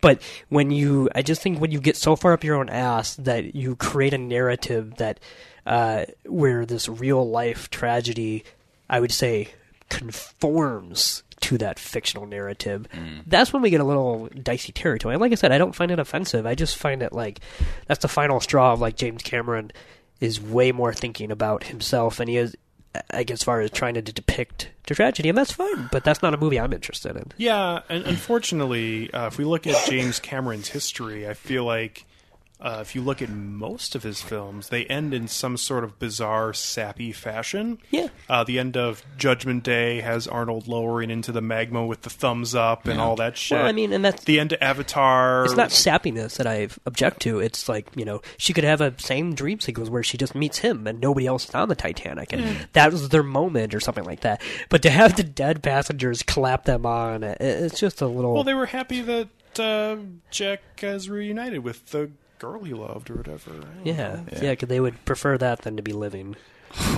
But 0.01 0.21
when 0.49 0.71
you, 0.71 1.09
I 1.15 1.21
just 1.21 1.41
think 1.41 1.59
when 1.59 1.71
you 1.71 1.79
get 1.79 1.95
so 1.97 2.15
far 2.15 2.33
up 2.33 2.43
your 2.43 2.55
own 2.55 2.69
ass 2.69 3.15
that 3.15 3.55
you 3.55 3.75
create 3.75 4.13
a 4.13 4.17
narrative 4.17 4.95
that 4.97 5.19
uh, 5.65 6.05
where 6.25 6.65
this 6.65 6.87
real 6.87 7.27
life 7.27 7.69
tragedy, 7.69 8.43
I 8.89 8.99
would 8.99 9.11
say, 9.11 9.49
conforms 9.89 11.23
to 11.41 11.57
that 11.59 11.79
fictional 11.79 12.25
narrative. 12.25 12.87
That's 13.27 13.53
when 13.53 13.61
we 13.61 13.69
get 13.69 13.81
a 13.81 13.83
little 13.83 14.27
dicey 14.41 14.71
territory. 14.71 15.13
And 15.13 15.21
like 15.21 15.31
I 15.31 15.35
said, 15.35 15.51
I 15.51 15.57
don't 15.57 15.75
find 15.75 15.91
it 15.91 15.99
offensive. 15.99 16.45
I 16.45 16.55
just 16.55 16.77
find 16.77 17.01
it 17.03 17.13
like 17.13 17.39
that's 17.87 18.01
the 18.01 18.07
final 18.07 18.39
straw 18.39 18.73
of 18.73 18.81
like 18.81 18.95
James 18.95 19.21
Cameron 19.23 19.71
is 20.19 20.41
way 20.41 20.71
more 20.71 20.93
thinking 20.93 21.31
about 21.31 21.65
himself 21.65 22.19
and 22.19 22.27
he 22.29 22.37
is 22.37 22.55
like 23.13 23.29
as 23.29 23.43
far 23.43 23.61
as 23.61 23.69
trying 23.69 23.93
to 23.93 24.01
depict 24.01 24.71
the 24.87 24.95
tragedy 24.95 25.29
and 25.29 25.37
that's 25.37 25.51
fine 25.51 25.87
but 25.91 26.03
that's 26.03 26.23
not 26.23 26.33
a 26.33 26.37
movie 26.37 26.59
i'm 26.59 26.73
interested 26.73 27.15
in 27.15 27.31
Yeah, 27.37 27.81
and 27.87 28.03
unfortunately, 28.05 29.13
uh, 29.13 29.27
if 29.27 29.37
we 29.37 29.45
look 29.45 29.67
at 29.67 29.75
James 29.87 30.19
Cameron's 30.19 30.69
history, 30.69 31.27
I 31.29 31.35
feel 31.35 31.65
like 31.65 32.05
uh, 32.59 32.79
if 32.81 32.95
you 32.95 33.01
look 33.01 33.21
at 33.21 33.29
most 33.29 33.93
of 33.93 34.01
his 34.03 34.21
films, 34.21 34.69
they 34.69 34.85
end 34.85 35.13
in 35.13 35.27
some 35.27 35.57
sort 35.57 35.83
of 35.83 35.99
bizarre, 35.99 36.53
sappy 36.53 37.11
fashion. 37.11 37.77
Yeah. 37.91 38.07
Uh, 38.27 38.43
the 38.43 38.57
end 38.57 38.75
of 38.75 39.03
Judgment 39.17 39.63
Day 39.63 40.01
has 40.01 40.27
Arnold 40.27 40.67
lowering 40.67 41.11
into 41.11 41.31
the 41.31 41.41
magma 41.41 41.85
with 41.85 42.01
the 42.01 42.09
thumbs 42.09 42.55
up 42.55 42.87
and 42.87 42.99
all 42.99 43.15
that 43.17 43.37
shit. 43.37 43.57
well 43.57 43.67
i 43.67 43.71
mean 43.71 43.93
and 43.93 44.03
that's 44.03 44.23
the 44.23 44.39
end 44.39 44.53
of 44.53 44.61
Avatar. 44.61 45.45
it's 45.45 45.55
not 45.55 45.69
sappiness 45.69 46.37
that 46.37 46.47
I 46.47 46.69
object 46.85 47.21
to. 47.21 47.39
It's 47.39 47.69
like 47.69 47.87
you 47.95 48.05
know 48.05 48.21
she 48.37 48.53
could 48.53 48.63
have 48.63 48.81
a 48.81 48.93
same 48.99 49.35
dream 49.35 49.59
sequence 49.59 49.89
where 49.89 50.03
she 50.03 50.17
just 50.17 50.33
meets 50.33 50.57
him 50.59 50.87
and 50.87 50.99
nobody 50.99 51.27
else 51.27 51.47
is 51.47 51.55
on 51.55 51.69
the 51.69 51.75
Titanic, 51.75 52.33
and 52.33 52.67
that 52.73 52.91
was 52.91 53.09
their 53.09 53.23
moment 53.23 53.75
or 53.75 53.79
something 53.79 54.03
like 54.03 54.21
that. 54.21 54.41
But 54.69 54.81
to 54.81 54.89
have 54.89 55.15
the 55.15 55.23
dead 55.23 55.61
passengers 55.61 56.23
clap 56.23 56.65
them 56.65 56.85
on, 56.85 57.23
it, 57.23 57.37
it's 57.39 57.79
just 57.79 58.01
a 58.01 58.07
little. 58.07 58.33
Well, 58.33 58.43
they 58.43 58.53
were 58.53 58.65
happy 58.65 59.01
that 59.01 59.29
uh, 59.59 59.97
Jack 60.31 60.61
has 60.79 61.09
reunited 61.09 61.63
with 61.63 61.85
the 61.91 62.11
girl 62.39 62.63
he 62.63 62.73
loved 62.73 63.09
or 63.09 63.15
whatever. 63.15 63.51
I 63.51 63.83
yeah, 63.83 64.21
yeah, 64.41 64.51
because 64.51 64.69
they 64.69 64.79
would 64.79 65.03
prefer 65.05 65.37
that 65.37 65.61
than 65.61 65.77
to 65.77 65.83
be 65.83 65.93
living. 65.93 66.35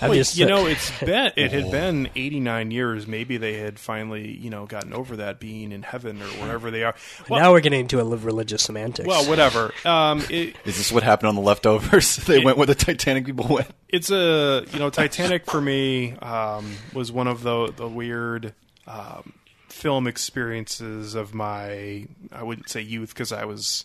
Well, 0.00 0.14
just 0.14 0.38
you 0.38 0.46
know, 0.46 0.64
it's 0.66 0.90
been 1.00 1.30
it 1.36 1.52
had 1.52 1.70
been 1.70 2.08
89 2.16 2.70
years. 2.70 3.06
Maybe 3.06 3.36
they 3.36 3.58
had 3.58 3.78
finally, 3.78 4.30
you 4.30 4.48
know, 4.48 4.64
gotten 4.64 4.94
over 4.94 5.16
that 5.16 5.38
being 5.40 5.72
in 5.72 5.82
heaven 5.82 6.22
or 6.22 6.26
wherever 6.26 6.70
they 6.70 6.84
are. 6.84 6.94
Well, 7.28 7.38
now 7.40 7.52
we're 7.52 7.60
getting 7.60 7.80
into 7.80 8.00
a 8.00 8.02
li- 8.04 8.16
religious 8.16 8.62
semantics. 8.62 9.06
well, 9.06 9.28
whatever. 9.28 9.72
Um, 9.84 10.20
it, 10.30 10.56
Is 10.64 10.78
this 10.78 10.90
what 10.90 11.02
happened 11.02 11.28
on 11.28 11.34
the 11.34 11.42
leftovers? 11.42 12.16
they 12.26 12.42
went 12.42 12.56
where 12.56 12.66
the 12.66 12.74
Titanic 12.74 13.26
people 13.26 13.46
went. 13.48 13.68
it's 13.90 14.10
a 14.10 14.64
you 14.72 14.78
know, 14.78 14.88
Titanic 14.88 15.44
for 15.44 15.60
me 15.60 16.14
um, 16.14 16.72
was 16.94 17.12
one 17.12 17.28
of 17.28 17.42
the 17.42 17.70
the 17.76 17.86
weird 17.88 18.54
um, 18.86 19.34
film 19.68 20.06
experiences 20.06 21.14
of 21.14 21.34
my 21.34 22.06
I 22.32 22.42
wouldn't 22.42 22.70
say 22.70 22.80
youth 22.80 23.10
because 23.10 23.32
I 23.32 23.44
was. 23.44 23.84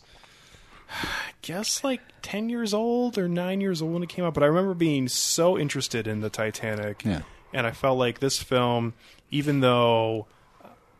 I 1.02 1.08
guess 1.42 1.84
like 1.84 2.02
10 2.22 2.50
years 2.50 2.74
old 2.74 3.18
or 3.18 3.28
9 3.28 3.62
years 3.62 3.82
old 3.82 3.94
when 3.94 4.04
it 4.04 4.10
came 4.10 4.24
out 4.26 4.34
but 4.34 4.44
I 4.44 4.46
remember 4.48 4.74
being 4.74 5.08
so 5.08 5.58
interested 5.58 6.08
in 6.08 6.22
the 6.22 6.30
Titanic 6.30 7.04
Yeah. 7.04 7.22
and 7.54 7.66
I 7.68 7.72
felt 7.72 7.98
like 7.98 8.20
this 8.20 8.42
film 8.42 8.94
even 9.32 9.60
though 9.60 10.28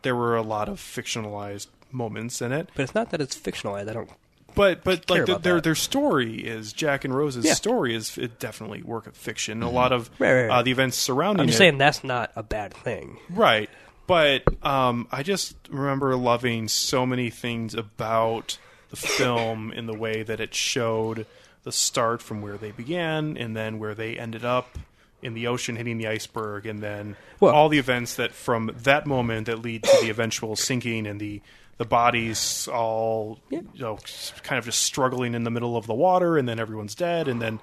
there 0.02 0.14
were 0.16 0.36
a 0.36 0.42
lot 0.42 0.68
of 0.68 0.78
fictionalized 0.80 1.68
moments 1.90 2.42
in 2.42 2.52
it 2.52 2.68
but 2.74 2.82
it's 2.82 2.94
not 2.94 3.10
that 3.10 3.20
it's 3.20 3.36
fictionalized. 3.36 3.88
I 3.88 3.92
don't. 3.94 4.10
but 4.54 4.84
but 4.84 5.06
Care 5.06 5.18
like 5.18 5.26
the, 5.26 5.38
their 5.38 5.54
that. 5.54 5.64
their 5.64 5.74
story 5.74 6.44
is 6.44 6.72
Jack 6.72 7.04
and 7.04 7.14
Rose's 7.16 7.44
Yeah. 7.44 7.52
Mm-hmm. 7.52 7.56
story 7.56 7.94
is 7.94 8.18
it 8.18 8.38
definitely 8.38 8.82
work 8.82 9.06
of 9.06 9.16
fiction. 9.16 9.62
A 9.62 9.70
lot 9.70 9.92
of 9.92 10.10
Right, 10.18 10.32
right, 10.32 10.42
right. 10.48 10.58
Uh, 10.58 10.62
the 10.62 10.70
events 10.72 10.96
surrounding 10.98 11.40
it. 11.40 11.42
I'm 11.42 11.46
just 11.48 11.56
it, 11.56 11.58
saying 11.58 11.78
that's 11.78 12.04
not 12.04 12.32
a 12.36 12.42
bad 12.42 12.74
thing. 12.74 13.18
right. 13.30 13.70
But 14.06 14.42
um, 14.62 15.08
I 15.10 15.22
just 15.22 15.56
remember 15.70 16.14
loving 16.14 16.68
so 16.68 17.06
many 17.06 17.30
things 17.30 17.72
about 17.74 18.58
the 19.00 19.06
film 19.08 19.72
in 19.72 19.86
the 19.86 19.94
way 19.96 20.22
that 20.22 20.40
it 20.40 20.54
showed 20.54 21.26
the 21.64 21.72
start 21.72 22.22
from 22.22 22.42
where 22.42 22.56
they 22.56 22.70
began 22.70 23.36
and 23.36 23.56
then 23.56 23.78
where 23.78 23.94
they 23.94 24.16
ended 24.18 24.44
up 24.44 24.78
in 25.22 25.34
the 25.34 25.46
ocean 25.46 25.74
hitting 25.76 25.98
the 25.98 26.06
iceberg 26.06 26.66
and 26.66 26.80
then 26.82 27.16
Well- 27.40 27.54
all 27.54 27.68
the 27.68 27.78
events 27.78 28.14
that 28.16 28.32
from 28.32 28.70
that 28.82 29.06
moment 29.06 29.46
that 29.46 29.60
lead 29.60 29.82
to 29.84 29.98
the 30.02 30.10
eventual 30.10 30.54
sinking 30.56 31.06
and 31.06 31.20
the 31.20 31.40
the 31.76 31.84
bodies 31.84 32.68
all 32.72 33.40
you 33.50 33.66
know 33.80 33.98
kind 34.44 34.60
of 34.60 34.64
just 34.64 34.82
struggling 34.82 35.34
in 35.34 35.42
the 35.42 35.50
middle 35.50 35.76
of 35.76 35.86
the 35.88 35.94
water 35.94 36.38
and 36.38 36.48
then 36.48 36.60
everyone's 36.60 36.94
dead 36.94 37.26
and 37.26 37.42
then 37.42 37.58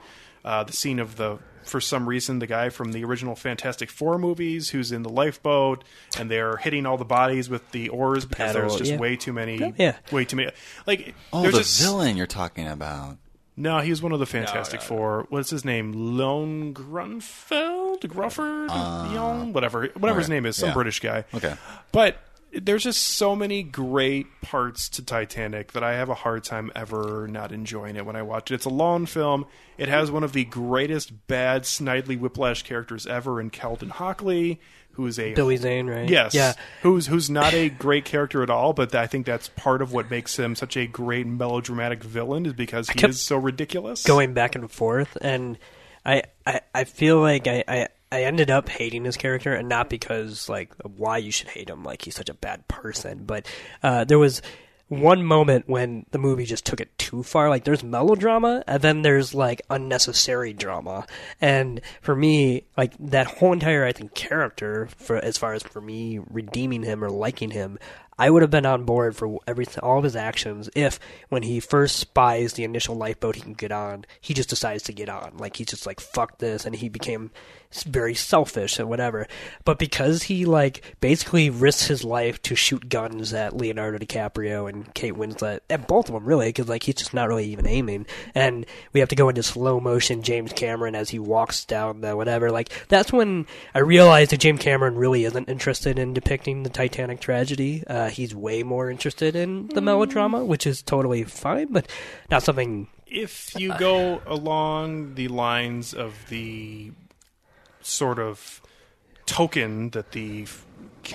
uh, 0.46 0.64
the 0.64 0.74
scene 0.74 1.00
of 1.00 1.16
the 1.18 1.40
for 1.64 1.80
some 1.80 2.10
reason 2.10 2.40
the 2.40 2.48
guy 2.48 2.70
from 2.70 2.92
the 2.92 3.04
original 3.04 3.36
Fantastic 3.36 3.90
Four 3.92 4.18
movies 4.18 4.70
who's 4.72 4.92
in 4.92 5.04
the 5.04 5.10
lifeboat 5.10 5.84
and 6.18 6.30
they're 6.32 6.58
hitting 6.58 6.88
all 6.88 6.98
the 6.98 7.06
bodies 7.06 7.50
with 7.52 7.70
the 7.72 7.90
oars 7.90 8.26
because 8.26 8.54
Paddle, 8.54 8.62
there's 8.62 8.76
just 8.78 8.92
yeah. 8.92 8.98
way 8.98 9.16
too 9.16 9.32
many 9.32 9.74
Yeah. 9.78 9.96
way 10.12 10.26
too 10.26 10.38
many 10.38 10.52
like 10.88 11.14
Oh, 11.32 11.44
there's 11.44 11.54
the 11.54 11.60
just 11.60 11.80
villain 11.82 12.18
you're 12.18 12.26
talking 12.26 12.68
about. 12.68 13.18
no, 13.56 13.78
he 13.80 13.92
was 13.92 14.02
one 14.02 14.12
of 14.12 14.18
the 14.20 14.26
Fantastic 14.26 14.82
Four. 14.82 15.28
What's 15.30 15.52
his 15.52 15.64
name? 15.64 15.94
Lone 16.18 16.74
Grunfeld, 16.74 18.00
Grufford, 18.08 18.70
Young, 19.14 19.54
whatever, 19.54 19.90
whatever 19.98 20.20
his 20.20 20.30
name 20.30 20.48
is, 20.48 20.56
some 20.58 20.70
yeah. 20.70 20.74
British 20.74 21.00
guy. 21.00 21.26
Okay. 21.34 21.54
but 21.92 22.18
there's 22.54 22.84
just 22.84 23.02
so 23.02 23.36
many 23.36 23.64
great 23.64 24.42
parts 24.42 24.90
to 24.90 25.06
Titanic 25.06 25.72
that 25.72 25.84
I 25.84 25.94
have 25.94 26.10
a 26.10 26.14
hard 26.14 26.44
time 26.44 26.72
ever 26.76 27.28
not 27.30 27.52
enjoying 27.52 27.96
it 27.96 28.06
when 28.06 28.16
I 28.16 28.22
watch 28.22 28.52
it. 28.52 28.56
It's 28.56 28.66
a 28.66 28.70
long 28.70 29.06
film. 29.06 29.46
It 29.78 29.88
has 29.88 30.12
one 30.12 30.24
of 30.24 30.34
the 30.34 30.44
greatest 30.44 31.28
bad 31.28 31.64
Snidely 31.64 32.20
Whiplash 32.20 32.64
characters 32.64 33.08
ever 33.08 33.40
in 33.40 33.50
Kelton 33.52 33.90
Hockley, 33.90 34.60
who 34.94 35.08
is 35.08 35.18
a 35.18 35.34
Billy 35.34 35.56
Zane, 35.56 35.88
right? 35.88 36.10
Yes. 36.10 36.34
Yeah. 36.34 36.54
Who's 36.82 37.08
who's 37.08 37.30
not 37.30 37.54
a 37.54 37.70
great 37.70 38.04
character 38.04 38.44
at 38.44 38.50
all, 38.50 38.74
but 38.74 38.94
I 38.94 39.08
think 39.08 39.26
that's 39.26 39.48
part 39.50 39.82
of 39.82 39.94
what 39.94 40.10
makes 40.12 40.38
him 40.38 40.56
such 40.56 40.76
a 40.76 40.86
great 40.88 41.26
melodramatic 41.26 42.04
villain 42.04 42.46
is 42.46 42.54
because 42.54 42.90
he 42.90 43.06
is 43.06 43.22
so 43.22 43.38
ridiculous. 43.38 44.04
going 44.04 44.34
back 44.34 44.56
and 44.56 44.70
forth, 44.70 45.18
and 45.22 45.58
I 46.06 46.24
I, 46.46 46.62
I 46.76 46.84
feel 46.84 47.22
like 47.22 47.48
I, 47.48 47.64
I 47.68 47.88
I 48.12 48.24
ended 48.24 48.52
up 48.52 48.68
hating 48.68 49.06
his 49.06 49.18
character, 49.18 49.54
and 49.54 49.70
not 49.70 49.90
because 49.90 50.50
like 50.50 50.74
why 50.84 51.18
you 51.18 51.32
should 51.32 51.48
hate 51.48 51.70
him, 51.70 51.84
like 51.84 52.02
he's 52.04 52.16
such 52.16 52.30
a 52.30 52.34
bad 52.34 52.68
person, 52.68 53.24
but 53.26 53.46
uh, 53.82 54.04
there 54.04 54.20
was 54.20 54.42
one 54.90 55.24
moment 55.24 55.70
when 55.70 56.06
the 56.12 56.18
movie 56.18 56.44
just 56.44 56.66
took 56.66 56.82
it 56.82 56.98
too 56.98 57.24
far. 57.24 57.48
Like 57.48 57.64
there's 57.64 57.84
melodrama, 57.84 58.62
and 58.68 58.82
then 58.82 59.02
there's 59.04 59.34
like 59.34 59.62
unnecessary 59.70 60.52
drama, 60.52 61.08
and 61.40 61.80
for 62.02 62.14
me, 62.14 62.66
like 62.76 62.94
that 63.00 63.28
whole 63.28 63.54
entire 63.54 63.86
I 63.86 63.94
think 63.94 64.14
character, 64.14 64.90
for 64.98 65.16
as 65.16 65.38
far 65.38 65.54
as 65.54 65.64
for 65.64 65.80
me 65.80 66.20
redeeming 66.30 66.84
him 66.84 67.04
or 67.04 67.10
liking 67.10 67.52
him. 67.52 67.80
I 68.20 68.30
would 68.30 68.44
have 68.44 68.52
been 68.52 68.68
on 68.68 68.84
board 68.84 69.16
for 69.16 69.40
everything, 69.48 69.82
all 69.82 69.98
of 69.98 70.04
his 70.04 70.16
actions 70.16 70.70
if, 70.76 71.00
when 71.30 71.42
he 71.42 71.60
first 71.60 71.96
spies 71.96 72.54
the 72.54 72.64
initial 72.64 72.94
lifeboat 72.94 73.36
he 73.36 73.42
can 73.42 73.54
get 73.54 73.72
on, 73.72 74.06
he 74.20 74.36
just 74.36 74.50
decides 74.50 74.84
to 74.84 74.94
get 74.94 75.10
on. 75.10 75.38
Like 75.38 75.56
he's 75.56 75.68
just 75.68 75.88
like 75.88 76.00
fuck 76.00 76.38
this, 76.38 76.66
and 76.66 76.76
he 76.76 76.88
became 76.90 77.32
very 77.84 78.14
selfish 78.14 78.80
and 78.80 78.90
whatever. 78.90 79.28
But 79.66 79.80
because 79.80 80.24
he 80.24 80.46
like 80.46 80.96
basically 81.00 81.50
risks 81.50 81.88
his 81.88 82.04
life 82.04 82.42
to 82.44 82.56
shoot 82.56 82.90
guns 82.90 83.34
at 83.34 83.56
Leonardo 83.56 83.98
DiCaprio 83.98 84.70
and 84.70 84.94
Kate 84.94 85.14
Winslet, 85.14 85.62
and 85.70 85.88
both 85.88 86.08
of 86.08 86.14
them 86.14 86.26
really, 86.26 86.50
because 86.50 86.68
like 86.68 86.84
he's 86.84 86.96
just 86.96 87.14
not 87.14 87.28
really 87.28 87.46
even 87.46 87.68
aiming, 87.68 88.06
and 88.36 88.66
we 88.94 89.00
have 89.00 89.10
to 89.10 89.16
go 89.16 89.30
into 89.30 89.44
slow 89.44 89.80
motion 89.80 90.22
James 90.22 90.54
Cameron 90.54 90.96
as 90.96 91.10
he 91.10 91.20
walks 91.20 91.66
down 91.66 92.02
the 92.02 92.16
whatever. 92.16 92.52
Like 92.52 92.70
that's 92.88 93.14
when 93.14 93.46
I 93.74 93.80
realized 93.80 94.32
that 94.32 94.40
James 94.40 94.62
Cameron 94.62 94.96
really 94.96 95.26
isn't 95.26 95.50
interested 95.50 95.98
in 95.98 96.14
depicting 96.14 96.64
the 96.64 96.70
Titanic 96.70 97.20
tragedy. 97.20 97.84
Uh, 97.88 98.10
he's 98.10 98.36
way 98.36 98.64
more 98.64 98.90
interested 98.90 99.36
in 99.36 99.68
the 99.68 99.82
melodrama, 99.82 100.44
which 100.44 100.68
is 100.68 100.82
totally 100.82 101.24
fine, 101.24 101.68
but 101.72 101.88
not 102.30 102.44
something. 102.44 102.88
if 103.08 103.54
you 103.60 103.78
go 103.78 104.22
along 104.26 105.16
the 105.16 105.28
lines 105.28 105.94
of 105.94 106.14
the 106.30 106.92
sort 107.92 108.20
of 108.20 108.62
token 109.26 109.90
that 109.92 110.12
the 110.12 110.48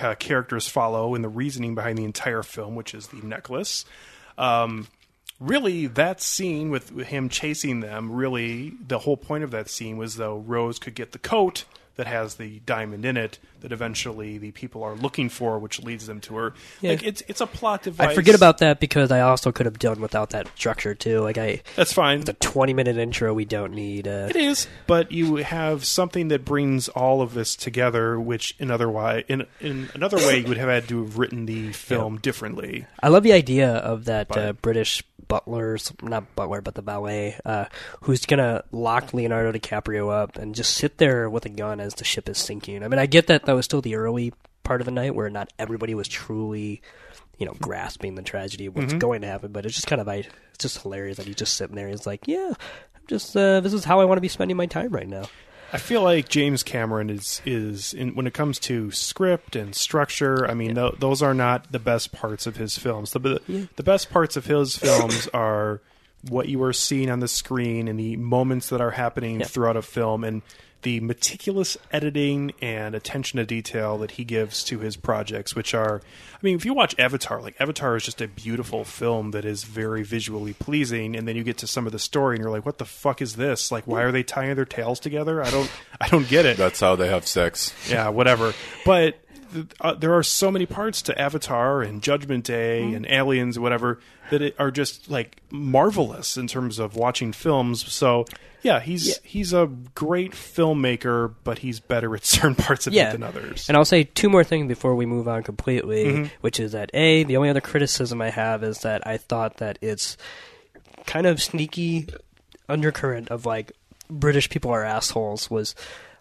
uh, 0.01 0.15
characters 0.15 0.67
follow 0.67 1.15
and 1.15 1.23
the 1.23 1.29
reasoning 1.29 1.75
behind 1.75 1.97
the 1.97 2.03
entire 2.03 2.43
film, 2.43 2.75
which 2.75 2.93
is 2.93 3.07
the 3.07 3.17
necklace. 3.17 3.85
Um, 4.37 4.87
really, 5.39 5.87
that 5.87 6.21
scene 6.21 6.69
with 6.69 6.89
him 7.07 7.29
chasing 7.29 7.79
them, 7.79 8.11
really, 8.11 8.73
the 8.85 8.99
whole 8.99 9.17
point 9.17 9.43
of 9.43 9.51
that 9.51 9.69
scene 9.69 9.97
was 9.97 10.15
though 10.15 10.37
Rose 10.37 10.79
could 10.79 10.95
get 10.95 11.11
the 11.11 11.19
coat 11.19 11.65
that 11.97 12.07
has 12.07 12.35
the 12.35 12.59
diamond 12.65 13.05
in 13.05 13.17
it 13.17 13.37
that 13.61 13.71
eventually 13.71 14.37
the 14.37 14.51
people 14.51 14.83
are 14.83 14.95
looking 14.95 15.29
for, 15.29 15.57
which 15.57 15.81
leads 15.81 16.05
them 16.07 16.21
to 16.21 16.35
her. 16.35 16.53
Yeah. 16.81 16.91
Like 16.91 17.03
it's 17.03 17.23
it's 17.27 17.41
a 17.41 17.47
plot 17.47 17.83
device. 17.83 18.09
I 18.09 18.13
forget 18.15 18.35
about 18.35 18.59
that 18.59 18.79
because 18.79 19.11
I 19.11 19.21
also 19.21 19.51
could 19.51 19.65
have 19.65 19.79
done 19.79 19.99
without 19.99 20.29
that 20.29 20.47
structure 20.55 20.93
too. 20.95 21.19
Like 21.21 21.37
I, 21.37 21.61
that's 21.75 21.91
fine. 21.93 22.21
the 22.21 22.33
twenty 22.33 22.73
minute 22.73 22.97
intro 22.97 23.33
we 23.33 23.45
don't 23.45 23.73
need. 23.73 24.07
Uh, 24.07 24.27
It 24.29 24.35
is, 24.35 24.67
but 24.85 25.11
you 25.11 25.37
have 25.37 25.85
something 25.85 26.27
that 26.29 26.45
brings 26.45 26.87
all 26.89 27.21
of 27.21 27.33
this 27.33 27.55
together, 27.55 28.19
which 28.19 28.55
in 28.59 28.69
other 28.71 28.89
way, 28.89 29.23
in 29.27 29.45
in 29.59 29.89
another 29.95 30.17
way, 30.17 30.39
you 30.39 30.47
would 30.47 30.57
have 30.57 30.69
had 30.69 30.87
to 30.89 31.03
have 31.03 31.17
written 31.17 31.45
the 31.47 31.71
film 31.73 32.17
differently. 32.19 32.85
I 33.01 33.09
love 33.09 33.23
the 33.23 33.33
idea 33.33 33.69
of 33.71 34.05
that 34.05 34.27
But- 34.27 34.37
uh, 34.37 34.53
British 34.53 35.03
butler, 35.27 35.77
not 36.01 36.35
butler, 36.35 36.61
but 36.61 36.75
the 36.75 36.81
valet, 36.81 37.39
uh, 37.45 37.65
who's 38.01 38.25
gonna 38.25 38.63
lock 38.71 39.13
Leonardo 39.13 39.51
DiCaprio 39.51 40.11
up 40.11 40.37
and 40.37 40.55
just 40.55 40.75
sit 40.75 40.97
there 40.97 41.29
with 41.29 41.45
a 41.45 41.49
gun 41.49 41.79
as 41.79 41.93
the 41.95 42.03
ship 42.03 42.29
is 42.29 42.37
sinking. 42.37 42.83
I 42.83 42.87
mean, 42.87 42.99
I 42.99 43.05
get 43.05 43.27
that 43.27 43.45
that 43.45 43.53
was 43.53 43.65
still 43.65 43.81
the 43.81 43.95
early 43.95 44.33
part 44.63 44.81
of 44.81 44.85
the 44.85 44.91
night 44.91 45.15
where 45.15 45.29
not 45.29 45.51
everybody 45.57 45.95
was 45.95 46.07
truly, 46.07 46.81
you 47.37 47.45
know, 47.45 47.53
grasping 47.61 48.15
the 48.15 48.21
tragedy 48.21 48.65
of 48.65 48.75
what's 48.75 48.87
Mm-hmm. 48.89 48.99
going 48.99 49.21
to 49.21 49.27
happen. 49.27 49.51
But 49.51 49.65
it's 49.65 49.75
just 49.75 49.87
kind 49.87 50.01
of, 50.01 50.09
I, 50.09 50.15
it's 50.15 50.57
just 50.59 50.81
hilarious 50.81 51.17
that 51.17 51.25
he's 51.27 51.35
just 51.35 51.53
sitting 51.55 51.75
there. 51.75 51.85
And 51.87 51.97
he's 51.97 52.05
like, 52.07 52.27
yeah, 52.27 52.49
I'm 52.95 53.01
just, 53.07 53.35
uh, 53.37 53.61
this 53.61 53.71
is 53.73 53.85
how 53.85 54.01
I 54.01 54.05
want 54.05 54.17
to 54.17 54.21
be 54.21 54.27
spending 54.27 54.57
my 54.57 54.65
time 54.65 54.89
right 54.89 55.07
now. 55.07 55.25
I 55.73 55.77
feel 55.77 56.01
like 56.01 56.29
James 56.29 56.63
Cameron 56.63 57.09
is 57.09 57.41
is 57.45 57.93
in, 57.93 58.15
when 58.15 58.25
it 58.27 58.33
comes 58.33 58.57
to 58.59 58.91
script 58.91 59.55
and 59.55 59.75
structure. 59.75 60.49
I 60.49 60.53
mean, 60.53 60.75
tho- 60.75 60.95
those 60.97 61.21
are 61.21 61.33
not 61.33 61.71
the 61.71 61.79
best 61.79 62.11
parts 62.11 62.47
of 62.47 62.55
his 62.55 62.77
films. 62.77 63.11
The 63.11 63.41
the 63.75 63.83
best 63.83 64.09
parts 64.09 64.37
of 64.37 64.45
his 64.45 64.77
films 64.77 65.27
are 65.33 65.81
what 66.29 66.47
you 66.47 66.61
are 66.63 66.73
seeing 66.73 67.09
on 67.09 67.19
the 67.19 67.27
screen 67.27 67.87
and 67.87 67.99
the 67.99 68.15
moments 68.17 68.69
that 68.69 68.81
are 68.81 68.91
happening 68.91 69.43
throughout 69.43 69.77
a 69.77 69.81
film 69.81 70.23
and 70.23 70.41
the 70.87 70.99
meticulous 71.01 71.75
editing 71.91 72.53
and 72.61 72.95
attention 72.95 73.35
to 73.37 73.45
detail 73.45 73.97
that 73.97 74.11
he 74.11 74.23
gives 74.23 74.63
to 74.63 74.79
his 74.79 74.95
projects 74.95 75.53
which 75.53 75.73
are 75.73 75.99
I 76.33 76.37
mean 76.41 76.55
if 76.55 76.63
you 76.63 76.73
watch 76.73 76.95
Avatar 76.97 77.41
like 77.41 77.55
Avatar 77.59 77.97
is 77.97 78.05
just 78.05 78.21
a 78.21 78.27
beautiful 78.29 78.85
film 78.85 79.31
that 79.31 79.43
is 79.43 79.65
very 79.65 80.03
visually 80.03 80.53
pleasing 80.53 81.13
and 81.17 81.27
then 81.27 81.35
you 81.35 81.43
get 81.43 81.57
to 81.57 81.67
some 81.67 81.85
of 81.85 81.91
the 81.91 81.99
story 81.99 82.35
and 82.35 82.41
you're 82.43 82.51
like 82.51 82.65
what 82.65 82.77
the 82.77 82.85
fuck 82.85 83.21
is 83.21 83.35
this 83.35 83.69
like 83.69 83.85
why 83.85 84.01
are 84.03 84.13
they 84.13 84.23
tying 84.23 84.55
their 84.55 84.63
tails 84.63 84.99
together 85.01 85.43
I 85.43 85.49
don't 85.49 85.69
I 85.99 86.07
don't 86.07 86.27
get 86.29 86.45
it 86.45 86.55
That's 86.55 86.79
how 86.79 86.95
they 86.95 87.09
have 87.09 87.27
sex. 87.27 87.73
yeah, 87.89 88.07
whatever. 88.09 88.53
But 88.85 89.17
uh, 89.81 89.93
there 89.93 90.13
are 90.13 90.23
so 90.23 90.51
many 90.51 90.65
parts 90.65 91.01
to 91.03 91.19
Avatar 91.19 91.81
and 91.81 92.01
Judgment 92.03 92.43
Day 92.45 92.81
Mm-hmm. 92.83 92.95
and 92.95 93.05
Aliens, 93.09 93.57
whatever, 93.57 93.99
that 94.29 94.41
it 94.41 94.55
are 94.59 94.71
just 94.71 95.09
like 95.09 95.37
marvelous 95.49 96.37
in 96.37 96.47
terms 96.47 96.79
of 96.79 96.95
watching 96.95 97.31
films. 97.31 97.85
So 97.91 98.25
yeah, 98.67 98.81
he's 98.81 99.17
he's 99.23 99.53
a 99.53 99.67
great 99.95 100.33
filmmaker, 100.33 101.33
but 101.45 101.59
he's 101.59 101.79
better 101.79 102.13
at 102.15 102.25
certain 102.35 102.55
parts 102.55 102.85
of 102.85 102.93
yeah. 102.93 103.09
it 103.09 103.11
than 103.13 103.23
others. 103.23 103.69
And 103.69 103.77
I'll 103.77 103.85
say 103.85 104.03
two 104.03 104.29
more 104.29 104.43
things 104.43 104.67
before 104.67 104.93
we 104.93 105.05
move 105.05 105.27
on 105.27 105.43
completely, 105.43 106.05
Mm-hmm. 106.05 106.25
which 106.41 106.59
is 106.59 106.73
that 106.73 106.89
a 106.93 107.23
the 107.23 107.37
only 107.37 107.49
other 107.49 107.61
criticism 107.61 108.21
I 108.21 108.29
have 108.29 108.63
is 108.63 108.79
that 108.79 109.07
I 109.07 109.17
thought 109.17 109.57
that 109.57 109.79
it's 109.81 110.17
kind 111.05 111.25
of 111.25 111.41
sneaky 111.41 112.07
undercurrent 112.67 113.29
of 113.29 113.45
like 113.45 113.71
British 114.09 114.49
people 114.49 114.71
are 114.71 114.83
assholes 114.83 115.49
was 115.49 115.73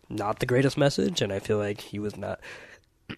not 0.09 0.38
the 0.38 0.47
greatest 0.47 0.78
message, 0.78 1.20
and 1.20 1.32
I 1.32 1.40
feel 1.40 1.59
like 1.59 1.80
he 1.80 1.99
was 1.99 2.16
not 2.16 2.38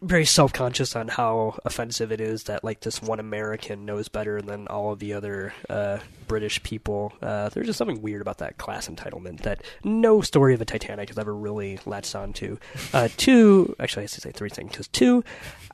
very 0.00 0.24
self 0.24 0.52
conscious 0.52 0.94
on 0.94 1.08
how 1.08 1.58
offensive 1.64 2.12
it 2.12 2.20
is 2.20 2.44
that 2.44 2.64
like 2.64 2.80
this 2.80 3.02
one 3.02 3.20
American 3.20 3.84
knows 3.84 4.08
better 4.08 4.40
than 4.40 4.66
all 4.68 4.92
of 4.92 4.98
the 4.98 5.12
other 5.12 5.54
uh, 5.68 5.98
British 6.26 6.62
people. 6.62 7.12
Uh, 7.20 7.48
there's 7.48 7.66
just 7.66 7.78
something 7.78 8.00
weird 8.02 8.20
about 8.20 8.38
that 8.38 8.58
class 8.58 8.88
entitlement 8.88 9.40
that 9.42 9.62
no 9.84 10.20
story 10.20 10.52
of 10.52 10.58
the 10.58 10.64
Titanic 10.64 11.08
has 11.08 11.18
ever 11.18 11.34
really 11.34 11.78
latched 11.86 12.14
on 12.14 12.32
to. 12.34 12.58
Uh, 12.92 13.08
two, 13.16 13.74
actually, 13.80 14.04
I 14.04 14.06
should 14.06 14.22
say 14.22 14.32
three 14.32 14.50
things. 14.50 14.70
Because 14.70 14.88
two, 14.88 15.24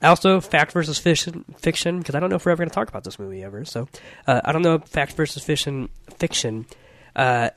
also 0.03 0.41
fact 0.41 0.73
versus 0.73 0.99
fiction, 0.99 1.45
fiction. 1.59 1.99
Because 1.99 2.15
I 2.15 2.21
don't 2.21 2.31
know 2.31 2.37
if 2.37 2.47
we're 2.47 2.53
ever 2.53 2.61
going 2.61 2.71
to 2.71 2.75
talk 2.75 2.89
about 2.89 3.05
this 3.05 3.19
movie 3.19 3.43
ever. 3.43 3.65
So 3.65 3.89
uh, 4.27 4.41
I 4.45 4.53
don't 4.53 4.63
know 4.63 4.79
fact 4.79 5.15
versus 5.15 5.43
fiction. 5.43 5.89
Fiction. 6.19 6.67
Uh, 7.15 7.51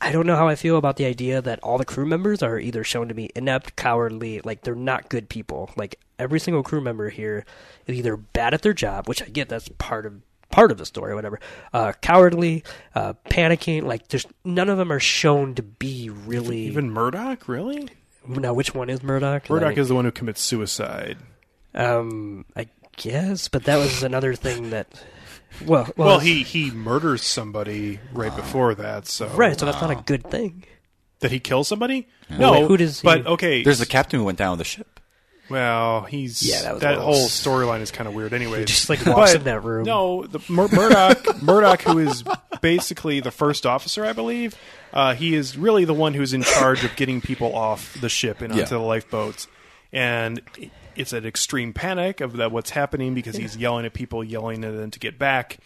I 0.00 0.12
don't 0.12 0.26
know 0.26 0.36
how 0.36 0.48
I 0.48 0.54
feel 0.54 0.76
about 0.76 0.96
the 0.96 1.06
idea 1.06 1.40
that 1.40 1.60
all 1.60 1.78
the 1.78 1.84
crew 1.84 2.04
members 2.04 2.42
are 2.42 2.58
either 2.58 2.84
shown 2.84 3.08
to 3.08 3.14
be 3.14 3.30
inept, 3.34 3.74
cowardly, 3.76 4.40
like 4.44 4.60
they're 4.60 4.74
not 4.74 5.08
good 5.08 5.30
people. 5.30 5.70
Like 5.76 5.98
every 6.18 6.40
single 6.40 6.62
crew 6.62 6.80
member 6.80 7.08
here 7.10 7.44
is 7.86 7.96
either 7.96 8.16
bad 8.16 8.54
at 8.54 8.62
their 8.62 8.72
job, 8.72 9.08
which 9.08 9.22
I 9.22 9.26
get 9.26 9.48
that's 9.48 9.68
part 9.78 10.06
of 10.06 10.20
part 10.50 10.70
of 10.70 10.78
the 10.78 10.86
story, 10.86 11.12
or 11.12 11.14
whatever. 11.16 11.40
Uh, 11.72 11.92
cowardly, 12.00 12.62
uh, 12.94 13.14
panicking. 13.28 13.82
Like 13.82 14.08
there's 14.08 14.26
none 14.44 14.68
of 14.68 14.78
them 14.78 14.92
are 14.92 15.00
shown 15.00 15.54
to 15.56 15.62
be 15.62 16.10
really. 16.10 16.60
Even 16.66 16.90
Murdoch, 16.90 17.48
really? 17.48 17.88
now, 18.26 18.54
which 18.54 18.74
one 18.74 18.88
is 18.88 19.02
Murdoch? 19.02 19.50
Murdoch 19.50 19.76
is 19.76 19.88
the 19.88 19.94
one 19.94 20.04
who 20.04 20.10
commits 20.12 20.40
suicide. 20.40 21.18
Um, 21.74 22.44
I 22.56 22.68
guess, 22.96 23.48
but 23.48 23.64
that 23.64 23.76
was 23.78 24.02
another 24.02 24.34
thing 24.34 24.70
that. 24.70 24.86
Well, 25.64 25.88
well, 25.96 26.08
Well, 26.08 26.18
he 26.18 26.42
he 26.42 26.70
murders 26.70 27.22
somebody 27.22 28.00
right 28.12 28.34
before 28.34 28.74
that. 28.76 29.06
So 29.06 29.28
right. 29.28 29.58
So 29.58 29.66
that's 29.66 29.80
not 29.80 29.90
a 29.90 29.94
good 30.02 30.28
thing. 30.30 30.64
Did 31.20 31.30
he 31.30 31.38
kill 31.40 31.64
somebody? 31.64 32.08
Well, 32.28 32.38
No. 32.38 32.52
wait, 32.60 32.68
who 32.68 32.76
does 32.76 33.00
he- 33.00 33.04
But 33.06 33.26
okay, 33.26 33.62
There's 33.62 33.78
the 33.78 33.86
captain 33.86 34.18
who 34.20 34.24
went 34.26 34.36
down 34.38 34.50
with 34.52 34.58
the 34.58 34.64
ship. 34.64 35.00
Well, 35.50 36.02
he's 36.02 36.42
Yeah, 36.42 36.74
that 36.74 36.80
little 36.98 37.04
whole 37.04 37.26
storyline 37.28 37.80
is 37.80 37.90
kind 37.90 38.08
of 38.08 38.14
weird. 38.14 38.32
Anyway, 38.32 38.64
just, 38.66 38.88
like, 38.88 39.04
walks 39.04 39.34
in 39.34 39.44
that 39.44 39.62
room. 39.62 39.84
No, 39.84 40.24
the 40.26 40.40
Mur- 40.48 40.68
Murdoch, 40.72 41.42
Murdoch, 41.42 41.82
who 41.82 41.98
is 41.98 42.24
basically 42.60 43.20
the 43.20 43.30
first 43.30 43.66
officer, 43.66 44.04
I 44.04 44.12
believe. 44.14 44.54
Uh, 44.92 45.14
he 45.14 45.34
is 45.34 45.58
really 45.58 45.84
the 45.84 45.94
one 45.94 46.14
who's 46.14 46.32
in 46.32 46.42
charge 46.42 46.84
of 46.84 46.94
getting 46.96 47.20
people 47.20 47.54
off 47.54 47.96
the 48.00 48.08
ship 48.08 48.40
and 48.40 48.52
onto 48.52 48.62
Yeah. 48.62 48.68
the 48.68 48.78
lifeboats, 48.78 49.48
and 49.92 50.40
it's 50.96 51.12
an 51.12 51.26
extreme 51.26 51.72
panic 51.72 52.20
of 52.20 52.36
that 52.36 52.52
what's 52.52 52.70
happening 52.70 53.14
because 53.14 53.36
he's 53.36 53.56
yelling 53.56 53.84
at 53.84 53.92
people, 53.92 54.22
yelling 54.24 54.64
at 54.64 54.72
them 54.74 54.90
to 54.92 54.98
get 54.98 55.18
back. 55.18 55.58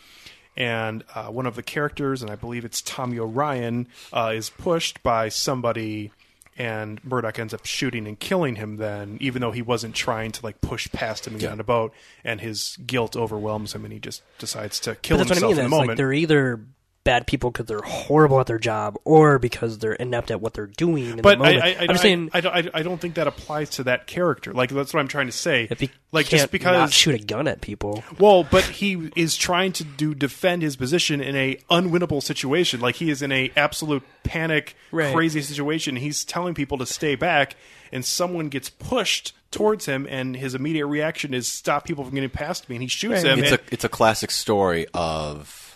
And 0.57 1.05
uh, 1.15 1.27
one 1.27 1.47
of 1.47 1.55
the 1.55 1.63
characters, 1.63 2.21
and 2.23 2.31
I 2.31 2.35
believe 2.35 2.65
it's 2.65 2.81
Tommy 2.83 3.19
O'Ryan, 3.21 3.87
uh, 4.13 4.33
is 4.35 4.51
pushed 4.51 5.03
by 5.05 5.29
somebody 5.29 6.11
and 6.59 7.03
Murdoch 7.05 7.39
ends 7.39 7.55
up 7.55 7.65
shooting 7.65 8.07
and 8.09 8.19
killing 8.19 8.57
him 8.57 8.77
then, 8.77 9.17
even 9.21 9.41
though 9.41 9.53
he 9.53 9.63
wasn't 9.63 9.95
trying 9.95 10.33
to 10.33 10.45
like 10.45 10.61
push 10.61 10.91
past 10.93 11.27
him 11.27 11.35
and 11.35 11.41
get 11.41 11.53
on 11.53 11.61
a 11.61 11.65
boat, 11.65 11.95
and 12.25 12.41
his 12.41 12.77
guilt 12.85 13.17
overwhelms 13.17 13.75
him 13.75 13.85
and 13.85 13.93
he 13.93 14.01
just 14.01 14.23
decides 14.39 14.81
to 14.81 14.97
kill 14.97 15.19
But 15.19 15.29
that's 15.29 15.41
what 15.41 15.45
I 15.45 15.49
himself 15.49 15.57
mean. 15.57 15.65
in 15.65 15.71
the 15.71 15.77
like 15.77 15.81
moment. 15.87 15.97
they're 15.97 16.13
either 16.13 16.61
bad 17.09 17.27
people 17.27 17.51
because 17.51 17.65
they're 17.65 17.81
horrible 17.81 18.39
at 18.39 18.47
their 18.47 18.59
job, 18.59 18.99
or 19.05 19.39
because 19.39 19.79
they're 19.79 19.95
inept 19.95 20.31
at 20.31 20.43
what 20.43 20.53
they're 20.53 20.67
doing. 20.67 21.07
In 21.07 21.23
but 21.23 21.39
the 21.39 21.45
I, 21.45 21.49
moment. 21.55 21.65
I, 21.65 21.69
I, 21.69 21.85
am 21.85 21.91
I- 21.91 21.95
saying, 21.97 22.31
I, 22.35 22.41
don't, 22.43 22.55
I, 22.55 22.71
I 22.75 22.83
don't 22.83 23.01
think 23.01 23.15
that 23.15 23.27
applies 23.27 23.71
to 23.71 23.85
that 23.85 24.07
character. 24.07 24.53
Like 24.53 24.69
that's 24.71 24.93
what 24.93 25.01
I'm 25.01 25.09
trying 25.09 25.27
to 25.27 25.33
say. 25.33 25.67
if 25.71 25.81
he 25.81 25.91
like 26.13 26.27
can't 26.27 26.41
just 26.43 26.53
because 26.53 26.73
not 26.73 26.93
shoot 26.93 27.15
a 27.15 27.25
gun 27.25 27.49
at 27.49 27.61
people, 27.63 28.05
Well, 28.19 28.45
but 28.45 28.65
he 28.65 29.11
is 29.17 29.37
trying 29.37 29.73
to 29.73 29.85
do 29.85 30.15
defend 30.15 30.61
his 30.63 30.77
position 30.77 31.21
in 31.23 31.35
a 31.35 31.57
unwinnable 31.71 32.23
situation. 32.23 32.81
Like 32.81 32.97
he 32.97 33.09
is 33.11 33.23
in 33.23 33.33
a 33.33 33.51
absolute 33.57 34.03
panic, 34.25 34.77
Right. 34.93 35.15
crazy 35.15 35.41
situation. 35.41 35.97
He's 35.97 36.25
telling 36.25 36.53
people 36.55 36.77
to 36.79 36.87
stay 36.87 37.15
back, 37.15 37.57
and 37.91 38.05
someone 38.05 38.49
gets 38.51 38.69
pushed 38.69 39.33
towards 39.51 39.87
him, 39.87 40.07
and 40.11 40.37
his 40.37 40.55
immediate 40.55 40.87
reaction 40.87 41.33
is 41.33 41.49
stop 41.49 41.87
people 41.87 42.05
from 42.05 42.15
getting 42.15 42.29
past 42.29 42.69
me, 42.69 42.77
and 42.77 42.83
he 42.83 42.89
shoots 42.89 43.25
Right. 43.25 43.33
him. 43.33 43.39
It's 43.45 43.53
a 43.53 43.59
it's 43.71 43.85
a 43.85 43.89
classic 43.89 44.31
story 44.31 44.87
of 44.93 45.68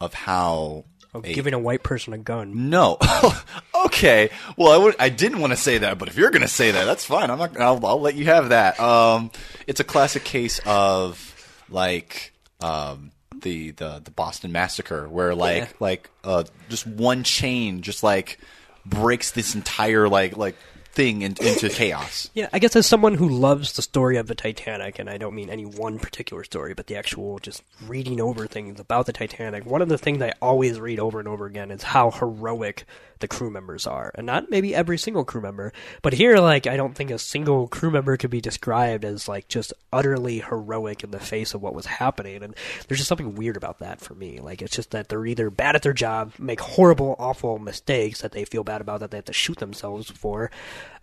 of 0.00 0.14
how 0.14 0.84
of 1.12 1.24
a- 1.24 1.32
giving 1.34 1.54
a 1.54 1.58
white 1.58 1.82
person 1.82 2.12
a 2.12 2.18
gun. 2.18 2.70
No. 2.70 2.98
okay. 3.86 4.30
Well, 4.56 4.72
I 4.72 4.76
would. 4.76 4.96
I 4.98 5.08
didn't 5.08 5.40
want 5.40 5.52
to 5.52 5.56
say 5.56 5.78
that, 5.78 5.98
but 5.98 6.08
if 6.08 6.16
you're 6.16 6.30
going 6.30 6.42
to 6.42 6.48
say 6.48 6.70
that, 6.70 6.84
that's 6.84 7.04
fine. 7.04 7.30
I'm 7.30 7.38
not. 7.38 7.60
I'll, 7.60 7.84
I'll 7.84 8.00
let 8.00 8.14
you 8.14 8.26
have 8.26 8.50
that. 8.50 8.78
Um, 8.80 9.30
it's 9.66 9.80
a 9.80 9.84
classic 9.84 10.24
case 10.24 10.60
of 10.64 11.26
like 11.68 12.32
um, 12.60 13.10
the 13.40 13.70
the 13.72 14.00
the 14.04 14.10
Boston 14.10 14.52
Massacre, 14.52 15.08
where 15.08 15.34
like 15.34 15.56
Yeah. 15.62 15.68
like 15.80 16.10
uh, 16.24 16.44
just 16.68 16.86
one 16.86 17.24
chain 17.24 17.82
just 17.82 18.02
like 18.02 18.38
breaks 18.86 19.32
this 19.32 19.54
entire 19.54 20.08
like 20.08 20.36
like 20.36 20.56
thing 20.92 21.22
in, 21.22 21.36
into 21.40 21.68
chaos. 21.68 22.30
Yeah, 22.40 22.48
I 22.52 22.58
guess 22.58 22.76
as 22.76 22.86
someone 22.86 23.14
who 23.14 23.28
loves 23.28 23.72
the 23.72 23.82
story 23.82 24.16
of 24.16 24.26
the 24.26 24.34
Titanic, 24.34 24.98
and 24.98 25.10
I 25.10 25.18
don't 25.18 25.34
mean 25.34 25.50
any 25.50 25.64
one 25.64 25.98
particular 25.98 26.44
story, 26.44 26.74
but 26.74 26.86
the 26.86 26.96
actual 26.96 27.38
just 27.38 27.62
reading 27.86 28.20
over 28.20 28.46
things 28.46 28.78
about 28.78 29.06
the 29.06 29.12
Titanic, 29.12 29.66
one 29.66 29.82
of 29.82 29.88
the 29.88 29.98
things 29.98 30.22
I 30.22 30.32
always 30.40 30.78
read 30.78 31.00
over 31.00 31.18
and 31.18 31.28
over 31.28 31.46
again 31.46 31.70
is 31.70 31.82
how 31.82 32.10
heroic 32.10 32.84
the 33.20 33.28
crew 33.28 33.50
members 33.50 33.86
are. 33.86 34.10
And 34.14 34.26
not 34.26 34.50
maybe 34.50 34.74
every 34.74 34.98
single 34.98 35.24
crew 35.24 35.40
member, 35.40 35.72
but 36.02 36.12
here, 36.12 36.38
like, 36.38 36.66
I 36.66 36.76
don't 36.76 36.94
think 36.94 37.10
a 37.10 37.18
single 37.18 37.68
crew 37.68 37.90
member 37.90 38.16
could 38.16 38.30
be 38.30 38.40
described 38.40 39.04
as, 39.04 39.28
like, 39.28 39.48
just 39.48 39.72
utterly 39.92 40.40
heroic 40.40 41.04
in 41.04 41.10
the 41.10 41.20
face 41.20 41.54
of 41.54 41.62
what 41.62 41.74
was 41.74 41.86
happening. 41.86 42.42
And 42.42 42.54
there's 42.88 42.98
just 42.98 43.08
something 43.08 43.34
weird 43.34 43.56
about 43.56 43.78
that 43.78 44.00
for 44.00 44.14
me. 44.14 44.40
Like, 44.40 44.62
it's 44.62 44.74
just 44.74 44.90
that 44.90 45.08
they're 45.08 45.26
either 45.26 45.50
bad 45.50 45.76
at 45.76 45.82
their 45.82 45.92
job, 45.92 46.32
make 46.38 46.60
horrible, 46.60 47.16
awful 47.18 47.58
mistakes 47.58 48.20
that 48.22 48.32
they 48.32 48.44
feel 48.44 48.64
bad 48.64 48.80
about 48.80 49.00
that 49.00 49.10
they 49.10 49.18
have 49.18 49.24
to 49.26 49.32
shoot 49.32 49.58
themselves 49.58 50.10
for, 50.10 50.50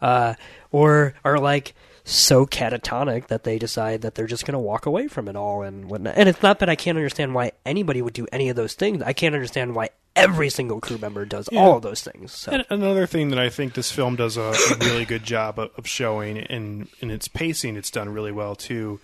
uh, 0.02 0.34
or 0.72 1.14
are 1.24 1.40
like 1.40 1.74
so 2.04 2.46
catatonic 2.46 3.28
that 3.28 3.44
they 3.44 3.60
decide 3.60 4.02
that 4.02 4.16
they're 4.16 4.28
just 4.28 4.46
going 4.46 4.54
to 4.54 4.60
walk 4.60 4.86
away 4.86 5.08
from 5.08 5.28
it 5.28 5.36
all 5.36 5.62
and 5.62 5.90
whatnot. 5.90 6.16
And 6.18 6.30
it's 6.30 6.42
not 6.42 6.60
that 6.60 6.70
I 6.70 6.76
can't 6.76 6.98
understand 6.98 7.36
why 7.36 7.52
anybody 7.66 8.02
would 8.02 8.14
do 8.14 8.28
any 8.32 8.50
of 8.50 8.56
those 8.56 8.74
things. 8.74 9.02
I 9.02 9.14
can't 9.14 9.36
understand 9.36 9.76
why 9.76 9.90
every 10.18 10.50
single 10.50 10.82
crew 10.82 10.98
member 10.98 11.26
does 11.26 11.48
all 11.50 11.78
of 11.78 11.84
those 11.84 12.02
things. 12.02 12.34
So. 12.34 12.52
And 12.52 12.66
another 12.70 13.06
thing 13.06 13.30
that 13.30 13.40
I 13.40 13.50
think 13.50 13.74
this 13.74 13.92
film 13.92 14.16
does 14.16 14.36
a, 14.36 14.42
a 14.42 14.78
really 14.80 15.06
good 15.06 15.24
job 15.24 15.60
of, 15.60 15.72
of 15.78 15.88
showing, 15.88 16.38
and 16.38 16.88
in 17.00 17.12
its 17.12 17.28
pacing, 17.28 17.78
it's 17.78 17.92
done 17.92 18.10
really 18.10 18.32
well 18.32 18.56
too. 18.56 19.00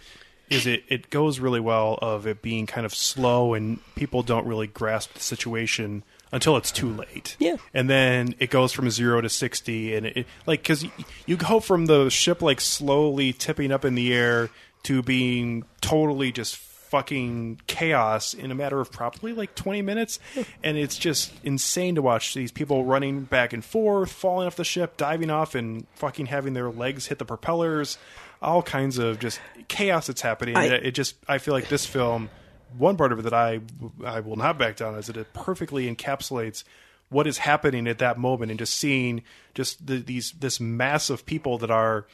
Is 0.49 0.67
it? 0.67 0.83
It 0.89 1.09
goes 1.09 1.39
really 1.39 1.61
well 1.61 1.97
of 2.01 2.27
it 2.27 2.41
being 2.41 2.65
kind 2.67 2.85
of 2.85 2.93
slow, 2.93 3.53
and 3.53 3.79
people 3.95 4.23
don't 4.23 4.45
really 4.45 4.67
grasp 4.67 5.13
the 5.13 5.19
situation 5.19 6.03
until 6.31 6.57
it's 6.57 6.71
too 6.71 6.91
late. 6.91 7.37
Yeah. 7.39 7.57
and 7.73 7.89
then 7.89 8.35
it 8.39 8.49
goes 8.49 8.73
from 8.73 8.89
zero 8.89 9.21
to 9.21 9.29
sixty, 9.29 9.95
and 9.95 10.05
it 10.05 10.27
like 10.45 10.61
because 10.61 10.85
you 11.25 11.37
go 11.37 11.59
from 11.59 11.85
the 11.85 12.09
ship 12.09 12.41
like 12.41 12.59
slowly 12.59 13.31
tipping 13.33 13.71
up 13.71 13.85
in 13.85 13.95
the 13.95 14.13
air 14.13 14.49
to 14.83 15.01
being 15.01 15.63
totally 15.79 16.31
just 16.31 16.57
fucking 16.93 17.59
chaos 17.65 18.35
in 18.35 18.51
a 18.51 18.55
matter 18.55 18.79
of 18.79 18.91
probably 18.91 19.33
like 19.33 19.55
20 19.55 19.81
minutes. 19.81 20.19
And 20.63 20.77
it's 20.77 20.95
just 20.95 21.33
insane 21.43 21.95
to 21.95 22.01
watch 22.03 22.35
these 22.35 22.51
people 22.51 22.85
running 22.85 23.23
back 23.23 23.51
and 23.51 23.65
forth 23.65 24.11
falling 24.11 24.45
off 24.45 24.55
the 24.55 24.63
ship 24.63 24.95
diving 24.95 25.31
off 25.31 25.55
and 25.55 25.87
fucking 25.95 26.27
having 26.27 26.53
their 26.53 26.69
legs 26.69 27.07
hit 27.07 27.17
the 27.17 27.25
propellers. 27.25 27.97
All 28.43 28.61
kinds 28.61 28.99
of 28.99 29.17
just 29.19 29.39
chaos 29.67 30.05
that's 30.07 30.21
happening. 30.21 30.55
I- 30.55 30.65
it, 30.67 30.91
just 30.91 31.15
i 31.27 31.39
feel 31.39 31.55
like 31.55 31.67
this 31.67 31.85
film 31.87 32.29
one 32.77 32.95
part 32.95 33.11
of 33.11 33.19
it 33.19 33.23
that 33.23 33.33
i 33.33 33.59
i 34.05 34.19
will 34.19 34.35
not 34.35 34.59
back 34.59 34.75
down 34.75 34.95
is 34.95 35.07
that 35.07 35.17
it 35.17 35.33
perfectly 35.33 35.93
encapsulates 35.93 36.63
what 37.09 37.25
is 37.27 37.39
happening 37.39 37.87
at 37.87 37.97
that 37.99 38.17
moment 38.19 38.51
and 38.51 38.59
just 38.59 38.75
seeing 38.77 39.23
just 39.55 39.85
the, 39.87 39.97
these 39.97 40.31
this 40.33 40.59
mass 40.59 41.09
of 41.09 41.25
people 41.25 41.57
that 41.57 41.71
are 41.71 42.05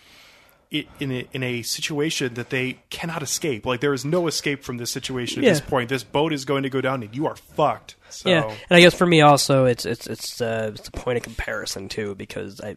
i- 0.74 0.88
in 1.00 1.12
a, 1.12 1.28
in 1.34 1.44
a 1.44 1.62
situation 1.62 2.34
that 2.36 2.50
they 2.50 2.80
cannot 2.90 3.22
escape. 3.24 3.66
Like 3.66 3.80
there 3.82 3.94
is 3.94 4.06
no 4.06 4.28
escape 4.28 4.64
from 4.64 4.78
this 4.78 4.92
situation 4.92 5.40
at 5.40 5.46
Yeah. 5.46 5.52
this 5.54 5.62
point. 5.62 5.90
This 5.90 6.04
boat 6.04 6.34
is 6.34 6.46
going 6.46 6.64
to 6.64 6.70
go 6.70 6.82
down, 6.82 7.04
and 7.04 7.16
you 7.16 7.28
are 7.28 7.36
fucked. 7.36 7.96
So 8.10 8.30
Yeah, 8.30 8.46
and 8.50 8.78
I 8.78 8.80
guess 8.82 8.94
for 8.94 9.06
me 9.06 9.22
also, 9.22 9.66
it's 9.66 9.86
it's 9.86 10.08
it's 10.08 10.42
uh, 10.42 10.72
it's 10.76 10.88
a 10.88 10.92
point 10.92 11.18
of 11.18 11.24
comparison 11.24 11.90
too 11.90 12.16
because 12.16 12.60
I 12.62 12.76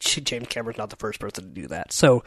James 0.00 0.46
Cameron's 0.48 0.78
not 0.78 0.90
the 0.90 0.96
first 0.96 1.18
person 1.18 1.42
to 1.44 1.50
do 1.50 1.66
that. 1.68 1.92
So, 1.92 2.22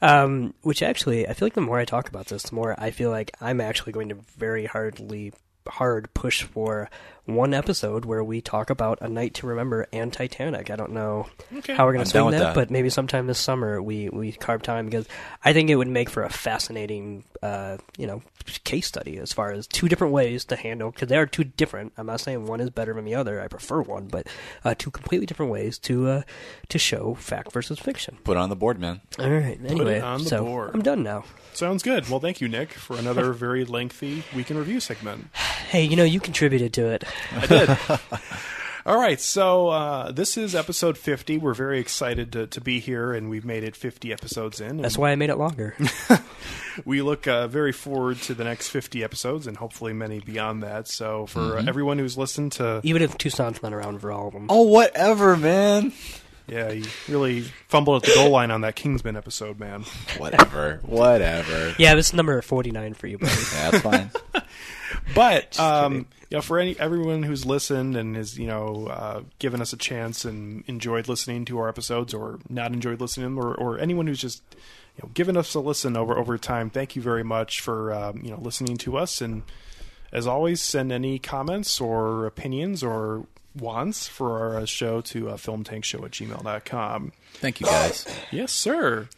um, 0.00 0.54
which 0.62 0.82
actually, 0.82 1.28
I 1.28 1.34
feel 1.34 1.44
like 1.46 1.52
the 1.52 1.60
more 1.60 1.78
I 1.78 1.84
talk 1.84 2.08
about 2.08 2.26
this, 2.26 2.44
the 2.44 2.54
more 2.54 2.74
I 2.78 2.90
feel 2.92 3.10
like 3.10 3.30
I'm 3.42 3.60
actually 3.60 3.92
going 3.92 4.08
to 4.08 4.16
very 4.38 4.64
hardly 4.64 5.34
hard 5.68 6.12
push 6.14 6.42
for 6.44 6.88
one 7.26 7.54
episode 7.54 8.04
where 8.04 8.24
we 8.24 8.40
talk 8.40 8.70
about 8.70 8.98
A 9.00 9.08
Night 9.08 9.34
to 9.34 9.46
Remember 9.46 9.86
and 9.92 10.12
Titanic. 10.12 10.70
I 10.70 10.76
don't 10.76 10.92
know 10.92 11.26
Okay. 11.58 11.74
how 11.74 11.86
we're 11.86 11.92
going 11.92 12.04
to 12.04 12.12
down 12.12 12.30
swing 12.30 12.38
that, 12.40 12.46
that. 12.48 12.54
but 12.54 12.70
maybe 12.70 12.90
sometime 12.90 13.26
this 13.26 13.38
summer 13.38 13.80
we 13.80 14.08
we 14.08 14.32
carve 14.32 14.62
time 14.62 14.86
because 14.86 15.06
I 15.44 15.52
think 15.52 15.70
it 15.70 15.76
would 15.76 15.88
make 15.88 16.10
for 16.10 16.22
a 16.24 16.30
fascinating, 16.30 17.24
uh, 17.42 17.76
you 17.96 18.06
know, 18.06 18.22
case 18.64 18.86
study 18.86 19.18
as 19.18 19.32
far 19.32 19.52
as 19.52 19.66
two 19.66 19.88
different 19.88 20.12
ways 20.12 20.44
to 20.46 20.56
handle 20.56 20.90
because 20.90 21.08
they 21.08 21.16
are 21.16 21.26
two 21.26 21.44
different. 21.44 21.92
I'm 21.96 22.06
not 22.06 22.20
saying 22.20 22.46
one 22.46 22.60
is 22.60 22.70
better 22.70 22.94
than 22.94 23.04
the 23.04 23.14
other. 23.14 23.40
I 23.40 23.48
prefer 23.48 23.80
one, 23.82 24.08
but 24.08 24.26
uh, 24.64 24.74
two 24.76 24.90
completely 24.90 25.26
different 25.26 25.52
ways 25.52 25.78
to 25.80 26.08
uh, 26.08 26.22
to 26.68 26.78
show 26.78 27.14
fact 27.14 27.52
versus 27.52 27.78
fiction. 27.78 28.18
Put 28.24 28.32
it 28.36 28.40
on 28.40 28.48
the 28.48 28.56
board, 28.56 28.78
man. 28.80 29.00
All 29.18 29.30
right. 29.30 29.58
Anyway, 29.64 30.00
on 30.00 30.22
the 30.22 30.28
so 30.28 30.44
board. 30.44 30.70
I'm 30.74 30.82
done 30.82 31.02
now. 31.02 31.24
sounds 31.52 31.82
good. 31.82 32.08
Well, 32.08 32.20
thank 32.20 32.40
you, 32.40 32.48
Nick, 32.48 32.72
for 32.72 32.96
another 32.96 33.32
very 33.34 33.64
lengthy 33.64 34.24
week 34.34 34.50
in 34.50 34.58
review 34.58 34.80
segment. 34.80 35.26
Hey, 35.70 35.84
you 35.84 35.94
know 35.96 36.04
you 36.04 36.18
contributed 36.20 36.72
to 36.74 36.86
it. 36.88 37.04
I 37.32 37.46
did. 37.46 37.78
All 38.86 38.98
right, 38.98 39.20
so 39.20 39.68
uh, 39.68 40.10
this 40.10 40.38
is 40.38 40.54
episode 40.54 40.96
50. 40.96 41.36
We're 41.36 41.52
very 41.52 41.78
excited 41.80 42.32
to, 42.32 42.46
to 42.46 42.60
be 42.62 42.80
here, 42.80 43.12
and 43.12 43.28
we've 43.28 43.44
made 43.44 43.62
it 43.62 43.76
50 43.76 44.10
episodes 44.10 44.58
in. 44.60 44.78
That's 44.78 44.96
why 44.96 45.10
I 45.10 45.16
made 45.16 45.28
it 45.28 45.36
longer. 45.36 45.76
we 46.86 47.02
look 47.02 47.28
uh, 47.28 47.46
very 47.46 47.72
forward 47.72 48.16
to 48.22 48.34
the 48.34 48.42
next 48.42 48.68
50 48.70 49.04
episodes 49.04 49.46
and 49.46 49.58
hopefully 49.58 49.92
many 49.92 50.20
beyond 50.20 50.62
that. 50.62 50.88
So, 50.88 51.26
for 51.26 51.58
uh, 51.58 51.64
everyone 51.66 51.98
who's 51.98 52.16
listened 52.16 52.52
to, 52.52 52.80
Even 52.82 53.02
if 53.02 53.18
Toussaint's 53.18 53.62
not 53.62 53.74
around 53.74 53.98
for 54.00 54.10
all 54.12 54.28
of 54.28 54.32
them. 54.32 54.46
Oh, 54.48 54.62
whatever, 54.62 55.36
man. 55.36 55.92
yeah, 56.48 56.70
you 56.70 56.84
really 57.06 57.42
fumbled 57.68 58.02
at 58.02 58.08
the 58.08 58.14
goal 58.14 58.30
line 58.30 58.50
on 58.50 58.62
that 58.62 58.76
Kingsman 58.76 59.14
episode, 59.14 59.60
man. 59.60 59.84
Whatever. 60.16 60.80
whatever. 60.84 61.74
Yeah, 61.78 61.94
this 61.96 62.08
is 62.08 62.14
number 62.14 62.40
49 62.40 62.94
for 62.94 63.06
you, 63.08 63.18
buddy. 63.18 63.32
Yeah, 63.54 63.70
that's 63.70 63.82
fine. 63.82 64.10
But 65.14 65.58
um, 65.60 66.06
you 66.30 66.36
know, 66.36 66.42
for 66.42 66.60
any 66.60 66.78
everyone 66.78 67.24
who's 67.24 67.44
listened 67.44 67.96
and 67.96 68.16
has 68.16 68.38
you 68.38 68.46
know 68.46 68.86
uh, 68.86 69.22
given 69.40 69.60
us 69.60 69.72
a 69.72 69.76
chance 69.76 70.24
and 70.24 70.64
enjoyed 70.68 71.08
listening 71.08 71.44
to 71.46 71.58
our 71.58 71.68
episodes, 71.68 72.14
or 72.14 72.38
not 72.48 72.72
enjoyed 72.72 73.00
listening, 73.00 73.36
or, 73.36 73.52
or 73.54 73.78
anyone 73.78 74.06
who's 74.06 74.20
just 74.20 74.42
you 74.96 75.02
know 75.02 75.10
given 75.12 75.36
us 75.36 75.54
a 75.54 75.60
listen 75.60 75.96
over 75.96 76.16
over 76.16 76.38
time, 76.38 76.70
thank 76.70 76.94
you 76.94 77.02
very 77.02 77.24
much 77.24 77.60
for 77.60 77.92
um, 77.92 78.20
you 78.22 78.30
know 78.30 78.38
listening 78.40 78.76
to 78.78 78.96
us. 78.96 79.20
And 79.20 79.42
as 80.12 80.26
always, 80.28 80.62
send 80.62 80.92
any 80.92 81.18
comments 81.18 81.80
or 81.80 82.26
opinions 82.26 82.84
or 82.84 83.26
wants 83.58 84.06
for 84.06 84.38
our 84.38 84.60
uh, 84.60 84.64
show 84.64 85.00
to 85.00 85.30
uh, 85.30 85.36
filmtankshow 85.36 86.04
at 86.04 86.12
gmail.com. 86.12 87.12
Thank 87.34 87.60
you, 87.60 87.66
guys. 87.66 88.06
Yes, 88.30 88.52
sir. 88.52 89.08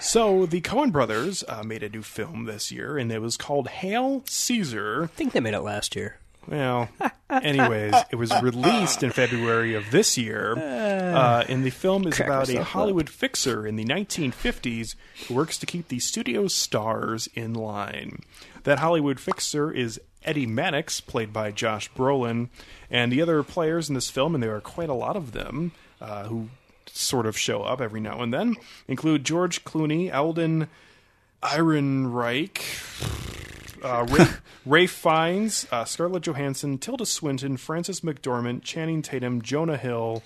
So 0.00 0.44
the 0.44 0.60
Coen 0.60 0.92
brothers 0.92 1.42
uh, 1.48 1.62
made 1.62 1.82
a 1.82 1.88
new 1.88 2.02
film 2.02 2.44
this 2.44 2.70
year, 2.70 2.98
and 2.98 3.10
it 3.10 3.20
was 3.20 3.38
called 3.38 3.68
Hail 3.68 4.22
Caesar. 4.26 5.04
I 5.04 5.06
think 5.06 5.32
they 5.32 5.40
made 5.40 5.54
it 5.54 5.60
last 5.60 5.96
year. 5.96 6.18
Well, 6.48 6.88
anyways, 7.30 7.94
it 8.10 8.16
was 8.16 8.32
released 8.42 9.02
in 9.02 9.10
February 9.10 9.74
of 9.74 9.90
this 9.90 10.16
year, 10.16 10.56
uh, 10.56 11.44
and 11.48 11.64
the 11.64 11.70
film 11.70 12.06
is 12.06 12.16
Crack 12.16 12.28
about 12.28 12.48
a 12.48 12.52
myself 12.52 12.66
up. 12.66 12.72
Hollywood 12.72 13.10
fixer 13.10 13.66
in 13.66 13.76
the 13.76 13.84
1950s 13.84 14.94
who 15.26 15.34
works 15.34 15.58
to 15.58 15.66
keep 15.66 15.88
the 15.88 15.98
studio 15.98 16.48
stars 16.48 17.28
in 17.34 17.52
line. 17.52 18.20
That 18.64 18.78
Hollywood 18.78 19.20
fixer 19.20 19.70
is 19.70 20.00
Eddie 20.24 20.46
Mannix, 20.46 21.00
played 21.00 21.32
by 21.32 21.50
Josh 21.52 21.90
Brolin, 21.92 22.48
and 22.90 23.12
the 23.12 23.20
other 23.20 23.42
players 23.42 23.88
in 23.88 23.94
this 23.94 24.10
film, 24.10 24.34
and 24.34 24.42
there 24.42 24.54
are 24.54 24.60
quite 24.60 24.88
a 24.88 24.94
lot 24.94 25.16
of 25.16 25.32
them 25.32 25.72
uh, 26.00 26.24
who 26.24 26.48
sort 26.86 27.26
of 27.26 27.36
show 27.36 27.62
up 27.62 27.80
every 27.80 28.00
now 28.00 28.22
and 28.22 28.32
then, 28.32 28.56
include 28.88 29.24
George 29.24 29.64
Clooney, 29.64 30.12
Alden 30.12 30.68
Ehrenreich, 31.42 32.58
uh, 33.82 34.06
Ray, 34.08 34.26
Ray 34.66 34.86
Fiennes, 34.86 35.66
uh, 35.70 35.84
Scarlett 35.84 36.22
Johansson, 36.24 36.78
Tilda 36.78 37.06
Swinton, 37.06 37.56
Frances 37.56 38.00
McDormand, 38.00 38.62
Channing 38.62 39.02
Tatum, 39.02 39.42
Jonah 39.42 39.76
Hill, 39.76 40.22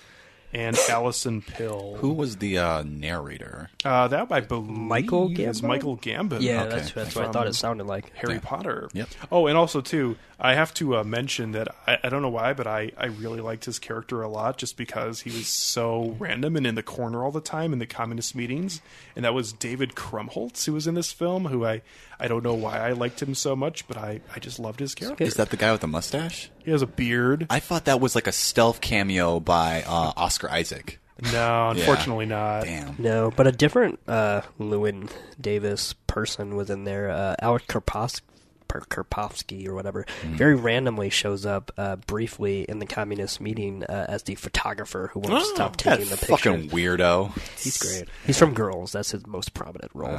and 0.54 0.76
Allison 0.90 1.40
Pill. 1.40 1.96
Who 2.00 2.12
was 2.12 2.36
the 2.36 2.58
uh, 2.58 2.82
narrator? 2.82 3.70
Uh, 3.84 4.08
that 4.08 4.30
I 4.30 4.40
believe 4.40 4.68
Michael 4.68 5.30
is 5.30 5.62
Gambon? 5.62 5.66
Michael 5.68 5.96
Gambon. 5.96 6.42
Yeah, 6.42 6.64
Okay. 6.64 6.76
that's, 6.76 6.92
that's 6.92 7.14
what 7.14 7.24
I 7.26 7.32
thought 7.32 7.46
it 7.46 7.54
sounded 7.54 7.86
like. 7.86 8.14
Harry 8.16 8.38
Potter. 8.38 8.88
Yep. 8.92 9.08
Oh, 9.30 9.46
and 9.46 9.56
also 9.56 9.80
too, 9.80 10.16
I 10.38 10.54
have 10.54 10.74
to 10.74 10.96
uh, 10.98 11.04
mention 11.04 11.52
that 11.52 11.68
I, 11.86 11.98
I 12.04 12.08
don't 12.10 12.20
know 12.20 12.28
why, 12.28 12.52
but 12.52 12.66
I, 12.66 12.90
I 12.98 13.06
really 13.06 13.40
liked 13.40 13.64
his 13.64 13.78
character 13.78 14.20
a 14.20 14.28
lot, 14.28 14.58
just 14.58 14.76
because 14.76 15.20
he 15.22 15.30
was 15.30 15.46
so 15.46 16.16
random 16.18 16.56
and 16.56 16.66
in 16.66 16.74
the 16.74 16.82
corner 16.82 17.24
all 17.24 17.30
the 17.30 17.40
time 17.40 17.72
in 17.72 17.78
the 17.78 17.86
communist 17.86 18.34
meetings. 18.34 18.82
And 19.16 19.24
that 19.24 19.32
was 19.32 19.52
David 19.54 19.94
Krumholtz, 19.94 20.66
who 20.66 20.74
was 20.74 20.86
in 20.86 20.94
this 20.94 21.12
film. 21.12 21.46
Who 21.46 21.64
I 21.64 21.80
I 22.22 22.28
don't 22.28 22.44
know 22.44 22.54
why 22.54 22.78
I 22.78 22.92
liked 22.92 23.20
him 23.20 23.34
so 23.34 23.56
much, 23.56 23.86
but 23.88 23.98
I, 23.98 24.20
I 24.34 24.38
just 24.38 24.58
loved 24.60 24.78
his 24.78 24.94
character. 24.94 25.24
Is 25.24 25.34
that 25.34 25.50
the 25.50 25.56
guy 25.56 25.72
with 25.72 25.80
the 25.80 25.88
mustache? 25.88 26.50
He 26.64 26.70
has 26.70 26.80
a 26.80 26.86
beard. 26.86 27.48
I 27.50 27.58
thought 27.58 27.84
that 27.86 28.00
was 28.00 28.14
like 28.14 28.28
a 28.28 28.32
stealth 28.32 28.80
cameo 28.80 29.40
by 29.40 29.82
uh, 29.86 30.12
Oscar 30.16 30.48
Isaac. 30.50 31.00
No, 31.32 31.70
unfortunately 31.70 32.26
not. 32.26 32.62
Damn. 32.64 32.94
No, 32.98 33.32
but 33.34 33.46
a 33.48 33.52
different 33.52 33.98
uh, 34.08 34.42
Llewyn 34.60 35.10
Davis 35.40 35.94
person 36.06 36.54
was 36.56 36.70
in 36.70 36.84
there. 36.84 37.10
Uh, 37.10 37.34
Alex 37.40 37.64
Karpovsky, 37.66 38.22
Karpovsky 38.68 39.66
or 39.68 39.74
whatever, 39.74 40.06
very 40.24 40.54
randomly 40.54 41.10
shows 41.10 41.44
up 41.44 41.70
uh, 41.76 41.96
briefly 41.96 42.62
in 42.68 42.78
the 42.78 42.86
communist 42.86 43.40
meeting 43.40 43.84
uh, 43.84 44.06
as 44.08 44.22
the 44.24 44.34
photographer 44.36 45.10
who 45.12 45.20
won't 45.20 45.34
Oh, 45.34 45.54
stop 45.54 45.76
That 45.78 45.96
taking 45.98 46.10
the 46.10 46.16
picture. 46.16 46.36
fucking 46.36 46.70
weirdo. 46.70 47.36
He's 47.62 47.78
great. 47.78 48.08
He's 48.26 48.38
from 48.38 48.54
Girls. 48.54 48.92
That's 48.92 49.10
his 49.10 49.26
most 49.26 49.52
prominent 49.54 49.90
role. 49.94 50.16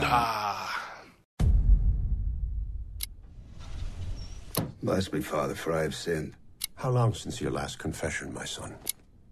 Bless 4.83 5.13
me, 5.13 5.21
Father, 5.21 5.55
for 5.55 5.71
I 5.71 5.83
have 5.83 5.95
sinned. 5.95 6.33
How 6.75 6.89
long 6.89 7.13
since 7.13 7.39
your 7.39 7.51
last 7.51 7.79
confession, 7.79 8.33
my 8.33 8.43
son? 8.43 8.75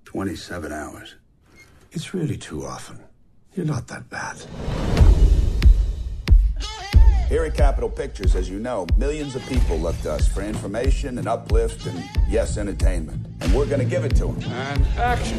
27 0.06 0.72
hours. 0.72 1.16
It's 1.92 2.14
really 2.14 2.38
too 2.38 2.66
often. 2.66 3.02
You're 3.54 3.66
not 3.66 3.86
that 3.90 4.10
bad. 4.10 4.38
Here 7.28 7.44
at 7.44 7.54
Capitol 7.54 7.90
Pictures, 7.90 8.34
as 8.34 8.50
you 8.50 8.60
know, 8.60 8.88
millions 8.96 9.36
of 9.36 9.46
people 9.48 9.78
look 9.78 10.00
to 10.04 10.14
us 10.14 10.26
for 10.26 10.42
information 10.42 11.18
and 11.18 11.28
uplift 11.28 11.86
and, 11.86 12.02
yes, 12.30 12.58
entertainment. 12.58 13.28
And 13.42 13.54
we're 13.54 13.66
going 13.66 13.80
to 13.80 13.86
give 13.86 14.06
it 14.06 14.16
to 14.18 14.28
them. 14.28 14.42
And 14.54 14.88
action. 14.98 15.38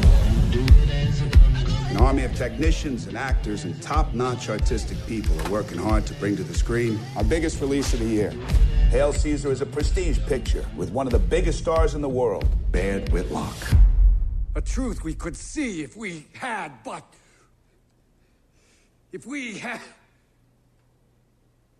An 1.93 1.99
army 1.99 2.23
of 2.23 2.33
technicians 2.33 3.05
and 3.05 3.15
actors 3.15 3.65
and 3.65 3.79
top-notch 3.79 4.49
artistic 4.49 4.97
people 5.05 5.39
are 5.41 5.51
working 5.51 5.77
hard 5.77 6.07
to 6.07 6.15
bring 6.15 6.35
to 6.35 6.43
the 6.43 6.55
screen 6.55 6.99
our 7.15 7.23
biggest 7.23 7.61
release 7.61 7.93
of 7.93 7.99
the 7.99 8.07
year. 8.07 8.31
Hail 8.89 9.13
Caesar 9.13 9.51
is 9.51 9.61
a 9.61 9.65
prestige 9.67 10.17
picture 10.25 10.65
with 10.75 10.89
one 10.89 11.05
of 11.05 11.13
the 11.13 11.19
biggest 11.19 11.59
stars 11.59 11.93
in 11.93 12.01
the 12.01 12.09
world, 12.09 12.47
Baird 12.71 13.09
Whitlock. 13.09 13.55
A 14.55 14.61
truth 14.61 15.03
we 15.03 15.13
could 15.13 15.37
see 15.37 15.83
if 15.83 15.95
we 15.95 16.25
had 16.33 16.71
but 16.83 17.03
If 19.11 19.27
we 19.27 19.59
had. 19.59 19.79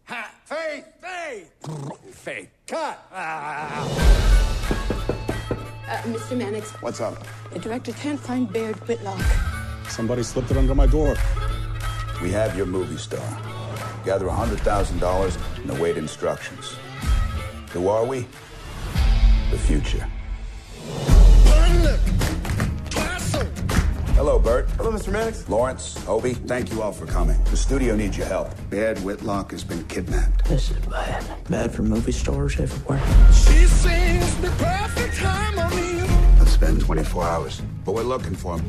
Ha, 0.03 0.32
faith, 0.45 0.86
faith, 1.01 2.16
faith. 2.16 2.49
Cut. 2.68 3.03
Ah. 3.11 3.89
Uh, 5.89 5.97
Mr. 6.03 6.38
Mannix, 6.38 6.70
What's 6.84 7.01
up? 7.01 7.18
the 7.51 7.57
director 7.57 7.93
can't 7.93 8.20
find 8.20 8.53
Baird 8.53 8.76
Whitlock. 8.88 9.20
Somebody 9.89 10.23
slipped 10.23 10.51
it 10.51 10.57
under 10.57 10.75
my 10.75 10.88
door. 10.88 11.15
We 12.21 12.31
have 12.31 12.55
your 12.55 12.65
movie 12.65 12.97
star. 12.97 13.19
Gather 14.05 14.25
$100,000 14.25 15.61
and 15.61 15.71
await 15.71 15.97
instructions. 15.97 16.75
Who 17.71 17.88
are 17.88 18.05
we? 18.05 18.27
The 19.51 19.57
future. 19.57 20.07
Hello, 24.15 24.39
Bert. 24.39 24.69
Hello, 24.77 24.91
Mr. 24.91 25.11
Mannix. 25.11 25.49
Lawrence, 25.49 25.97
Obi, 26.07 26.34
thank 26.34 26.71
you 26.71 26.81
all 26.81 26.91
for 26.91 27.05
coming. 27.05 27.43
The 27.45 27.57
studio 27.57 27.95
needs 27.95 28.17
your 28.17 28.27
help. 28.27 28.51
Baird 28.69 28.99
Whitlock 28.99 29.51
has 29.51 29.63
been 29.63 29.84
kidnapped. 29.86 30.45
This 30.45 30.71
is 30.71 30.77
bad. 30.86 31.25
Bad 31.49 31.73
for 31.73 31.81
movie 31.81 32.11
stars 32.11 32.59
everywhere. 32.59 33.01
She 33.34 33.65
sings 33.65 34.36
the 34.38 34.49
perfect 34.51 35.17
harmony. 35.17 36.07
Let's 36.39 36.51
spend 36.51 36.79
24 36.81 37.23
hours. 37.23 37.61
But 37.86 37.95
we're 37.95 38.03
looking 38.03 38.36
for 38.36 38.59
him. 38.59 38.65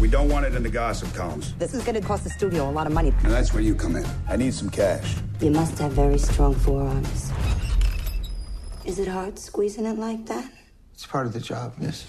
We 0.00 0.08
don't 0.08 0.28
want 0.28 0.44
it 0.44 0.54
in 0.54 0.62
the 0.62 0.70
gossip 0.70 1.14
columns. 1.14 1.54
This 1.54 1.72
is 1.72 1.82
going 1.84 1.94
to 1.94 2.06
cost 2.06 2.24
the 2.24 2.30
studio 2.30 2.68
a 2.68 2.72
lot 2.72 2.86
of 2.86 2.92
money. 2.92 3.14
And 3.22 3.32
that's 3.32 3.52
where 3.54 3.62
you 3.62 3.74
come 3.74 3.96
in. 3.96 4.06
I 4.28 4.36
need 4.36 4.54
some 4.54 4.70
cash. 4.70 5.16
You 5.40 5.50
must 5.50 5.78
have 5.78 5.92
very 5.92 6.18
strong 6.18 6.54
forearms. 6.54 7.30
Is 8.84 8.98
it 8.98 9.08
hard 9.08 9.38
squeezing 9.38 9.86
it 9.86 9.98
like 9.98 10.26
that? 10.26 10.50
It's 10.94 11.06
part 11.06 11.26
of 11.26 11.32
the 11.32 11.40
job, 11.40 11.74
miss. 11.78 12.06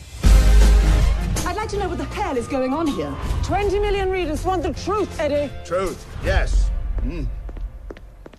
I'd 1.46 1.56
like 1.56 1.70
to 1.70 1.78
know 1.78 1.90
what 1.90 1.98
the 1.98 2.06
hell 2.06 2.38
is 2.38 2.48
going 2.48 2.74
on 2.74 2.88
here. 2.88 3.14
20 3.44 3.80
million 3.80 4.10
readers 4.10 4.44
want 4.44 4.64
the 4.64 4.74
truth, 4.74 5.20
Eddie. 5.20 5.52
Truth, 5.66 6.06
yes. 6.24 6.70
Mm. 7.02 7.28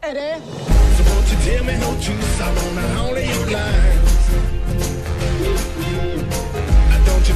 Eddie. 0.02 0.42
So 0.44 1.04
won't 1.04 1.30
you 1.30 1.38
tell 1.38 1.64
me 1.64 1.78
no 1.78 2.00
truth? 2.00 2.40
I 2.40 2.54
wanna 2.54 3.08
only 3.08 3.26
your 3.28 3.50
lies. 3.50 3.87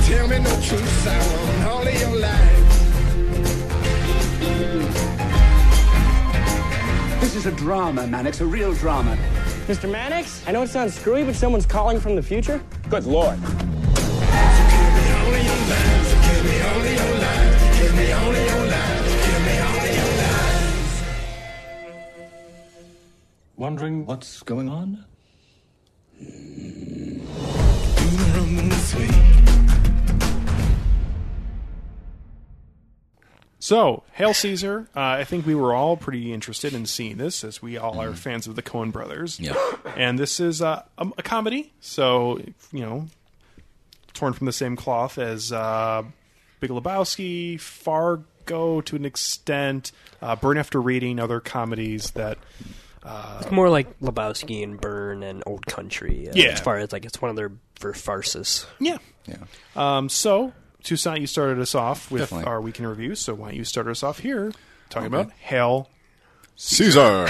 Tell 0.06 0.28
me 0.28 0.38
no 0.38 0.60
truth? 0.60 1.06
I 1.06 1.18
want 1.32 1.86
only 1.86 1.98
your 1.98 2.16
lies. 2.16 2.62
This 7.20 7.34
is 7.36 7.46
a 7.46 7.52
drama, 7.52 8.06
Mannix, 8.06 8.40
a 8.40 8.46
real 8.46 8.74
drama. 8.74 9.16
Mr. 9.66 9.88
Mannix, 9.90 10.46
I 10.46 10.52
know 10.52 10.62
it 10.62 10.68
sounds 10.68 10.94
screwy, 10.94 11.24
but 11.24 11.34
someone's 11.34 11.66
calling 11.66 12.00
from 12.00 12.16
the 12.16 12.22
future. 12.22 12.60
Good 12.90 13.04
lord. 13.06 13.38
Wondering 23.56 24.04
what's 24.06 24.42
going 24.42 24.68
on? 24.68 25.04
So, 33.62 34.02
Hail 34.14 34.34
Caesar. 34.34 34.88
Uh, 34.96 35.00
I 35.00 35.22
think 35.22 35.46
we 35.46 35.54
were 35.54 35.72
all 35.72 35.96
pretty 35.96 36.32
interested 36.32 36.74
in 36.74 36.84
seeing 36.84 37.16
this, 37.16 37.44
as 37.44 37.62
we 37.62 37.78
all 37.78 38.00
are 38.00 38.12
fans 38.12 38.48
of 38.48 38.56
the 38.56 38.62
Coen 38.62 38.90
brothers. 38.90 39.38
Yeah. 39.38 39.54
And 39.96 40.18
this 40.18 40.40
is 40.40 40.60
uh, 40.60 40.82
a, 40.98 41.06
a 41.18 41.22
comedy, 41.22 41.72
so 41.80 42.40
you 42.72 42.80
know, 42.80 43.06
torn 44.14 44.32
from 44.32 44.46
the 44.46 44.52
same 44.52 44.74
cloth 44.74 45.16
as 45.16 45.52
uh, 45.52 46.02
Big 46.58 46.70
Lebowski, 46.70 47.60
Fargo 47.60 48.80
to 48.80 48.96
an 48.96 49.04
extent, 49.04 49.92
uh, 50.20 50.34
Burn 50.34 50.58
After 50.58 50.80
Reading, 50.80 51.20
other 51.20 51.38
comedies 51.38 52.10
that. 52.12 52.38
It's 53.04 53.50
more 53.52 53.68
like 53.68 53.96
Lebowski 54.00 54.64
and 54.64 54.80
Burn 54.80 55.22
and 55.22 55.42
Old 55.46 55.66
Country. 55.66 56.28
Uh, 56.28 56.32
Yeah. 56.34 56.46
As 56.50 56.60
far 56.60 56.78
as 56.78 56.90
like 56.92 57.04
it's 57.04 57.20
one 57.22 57.30
of 57.30 57.36
their 57.36 57.52
ver- 57.80 57.92
farces. 57.94 58.66
Yeah. 58.80 58.98
Yeah. 59.26 59.36
Um, 59.76 60.08
so, 60.08 60.52
Toussaint, 60.82 61.20
you 61.20 61.26
started 61.26 61.58
us 61.60 61.74
off 61.74 62.10
with 62.10 62.22
Definitely. 62.22 62.46
our 62.46 62.60
weekend 62.60 62.88
review, 62.88 63.14
so 63.14 63.34
why 63.34 63.48
don't 63.48 63.56
you 63.56 63.64
start 63.64 63.86
us 63.88 64.02
off 64.02 64.18
here 64.20 64.52
talking 64.90 65.06
Okay. 65.14 65.22
about 65.22 65.32
Hail 65.32 65.88
Caesar. 66.56 67.28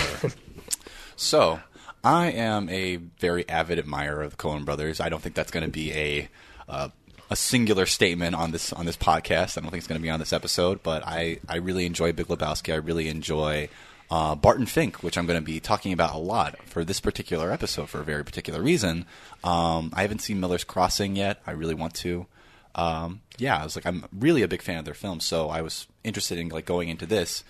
so, 1.16 1.60
I 2.04 2.26
am 2.32 2.68
a 2.68 2.96
very 2.96 3.48
avid 3.48 3.78
admirer 3.78 4.22
of 4.22 4.32
the 4.32 4.36
Coen 4.36 4.64
Brothers. 4.64 5.00
I 5.00 5.08
don't 5.08 5.22
think 5.22 5.34
that's 5.34 5.50
going 5.50 5.64
to 5.64 5.70
be 5.70 5.92
a 5.92 6.28
uh, 6.68 6.88
a 7.30 7.36
singular 7.36 7.86
statement 7.86 8.34
on 8.34 8.50
this 8.50 8.72
on 8.72 8.86
this 8.86 8.96
podcast. 8.96 9.56
I 9.56 9.60
don't 9.60 9.70
think 9.70 9.78
it's 9.80 9.86
going 9.86 10.00
to 10.00 10.02
be 10.02 10.10
on 10.10 10.18
this 10.18 10.32
episode, 10.32 10.82
but 10.82 11.02
I 11.06 11.38
I 11.48 11.56
really 11.56 11.86
enjoy 11.86 12.12
Big 12.12 12.26
Lebowski. 12.26 12.72
I 12.72 12.76
really 12.76 13.08
enjoy. 13.08 13.68
Uh, 14.10 14.34
Barton 14.34 14.66
Fink, 14.66 15.02
which 15.02 15.16
I'm 15.16 15.24
going 15.24 15.38
to 15.40 15.44
be 15.44 15.58
talking 15.58 15.90
about 15.94 16.14
a 16.14 16.18
lot 16.18 16.58
for 16.66 16.84
this 16.84 17.00
particular 17.00 17.50
episode 17.50 17.88
for 17.88 18.00
a 18.00 18.04
very 18.04 18.22
particular 18.22 18.60
reason. 18.60 19.06
Um, 19.42 19.90
I 19.94 20.02
haven't 20.02 20.18
seen 20.18 20.38
Miller's 20.38 20.64
Crossing 20.64 21.16
yet. 21.16 21.40
I 21.46 21.52
really 21.52 21.72
want 21.74 21.94
to. 21.94 22.26
Um, 22.74 23.20
yeah, 23.38 23.60
I 23.60 23.64
was 23.64 23.76
like, 23.76 23.86
I'm 23.86 24.04
really 24.18 24.42
a 24.42 24.48
big 24.48 24.62
fan 24.62 24.78
of 24.78 24.84
their 24.84 24.94
films, 24.94 25.24
so 25.24 25.48
I 25.48 25.62
was 25.62 25.86
interested 26.04 26.38
in 26.38 26.48
like 26.48 26.64
going 26.64 26.88
into 26.88 27.06
this. 27.06 27.44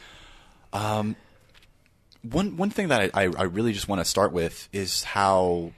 Um, 0.73 1.17
one 2.23 2.57
one 2.57 2.71
thing 2.71 2.89
that 2.89 3.11
I, 3.15 3.25
I, 3.25 3.43
really 3.45 3.73
just 3.73 3.89
want 3.89 4.01
to 4.01 4.05
start 4.05 4.33
with 4.33 4.69
is 4.73 5.05
how 5.05 5.73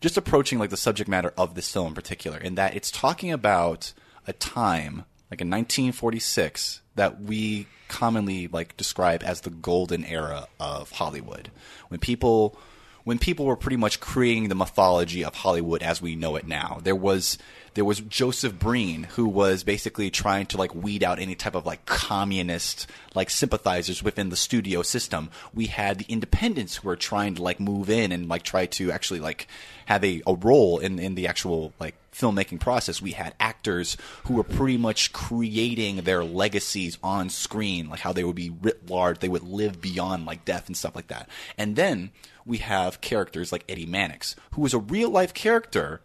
just 0.00 0.16
approaching 0.16 0.58
like 0.58 0.70
the 0.70 0.76
subject 0.76 1.08
matter 1.08 1.32
of 1.36 1.54
this 1.54 1.72
film 1.72 1.88
in 1.88 1.94
particular, 1.94 2.38
in 2.38 2.54
that 2.54 2.76
it's 2.76 2.90
talking 2.90 3.32
about 3.32 3.92
a 4.26 4.32
time 4.32 5.04
like 5.30 5.40
in 5.40 5.50
1946 5.50 6.80
that 6.94 7.20
we 7.22 7.66
commonly 7.88 8.48
like 8.48 8.76
describe 8.76 9.22
as 9.22 9.40
the 9.42 9.50
golden 9.50 10.04
era 10.04 10.46
of 10.60 10.90
Hollywood, 10.92 11.50
when 11.88 12.00
people 12.00 12.58
when 13.04 13.18
people 13.18 13.46
were 13.46 13.56
pretty 13.56 13.76
much 13.76 14.00
creating 14.00 14.48
the 14.48 14.54
mythology 14.54 15.24
of 15.24 15.34
Hollywood 15.34 15.82
as 15.82 16.02
we 16.02 16.14
know 16.14 16.36
it 16.36 16.46
now. 16.46 16.78
There 16.82 16.94
was 16.94 17.38
there 17.78 17.84
was 17.84 18.00
Joseph 18.00 18.58
Breen 18.58 19.04
who 19.04 19.28
was 19.28 19.62
basically 19.62 20.10
trying 20.10 20.46
to 20.46 20.56
like 20.56 20.74
weed 20.74 21.04
out 21.04 21.20
any 21.20 21.36
type 21.36 21.54
of 21.54 21.64
like 21.64 21.86
communist 21.86 22.88
like 23.14 23.30
sympathizers 23.30 24.02
within 24.02 24.30
the 24.30 24.36
studio 24.36 24.82
system. 24.82 25.30
We 25.54 25.66
had 25.66 25.98
the 25.98 26.06
independents 26.08 26.74
who 26.74 26.88
were 26.88 26.96
trying 26.96 27.36
to 27.36 27.42
like 27.44 27.60
move 27.60 27.88
in 27.88 28.10
and 28.10 28.28
like 28.28 28.42
try 28.42 28.66
to 28.66 28.90
actually 28.90 29.20
like 29.20 29.46
have 29.86 30.02
a, 30.02 30.20
a 30.26 30.34
role 30.34 30.80
in, 30.80 30.98
in 30.98 31.14
the 31.14 31.28
actual 31.28 31.72
like 31.78 31.94
filmmaking 32.10 32.58
process. 32.58 33.00
We 33.00 33.12
had 33.12 33.36
actors 33.38 33.96
who 34.24 34.34
were 34.34 34.42
pretty 34.42 34.76
much 34.76 35.12
creating 35.12 35.98
their 35.98 36.24
legacies 36.24 36.98
on 37.00 37.30
screen, 37.30 37.90
like 37.90 38.00
how 38.00 38.12
they 38.12 38.24
would 38.24 38.34
be 38.34 38.50
writ 38.50 38.90
large, 38.90 39.20
they 39.20 39.28
would 39.28 39.44
live 39.44 39.80
beyond 39.80 40.26
like 40.26 40.44
death 40.44 40.66
and 40.66 40.76
stuff 40.76 40.96
like 40.96 41.06
that. 41.06 41.28
And 41.56 41.76
then 41.76 42.10
we 42.44 42.56
have 42.56 43.00
characters 43.00 43.52
like 43.52 43.62
Eddie 43.68 43.86
Mannix, 43.86 44.34
who 44.54 44.62
was 44.62 44.74
a 44.74 44.80
real 44.80 45.10
life 45.10 45.32
character, 45.32 46.00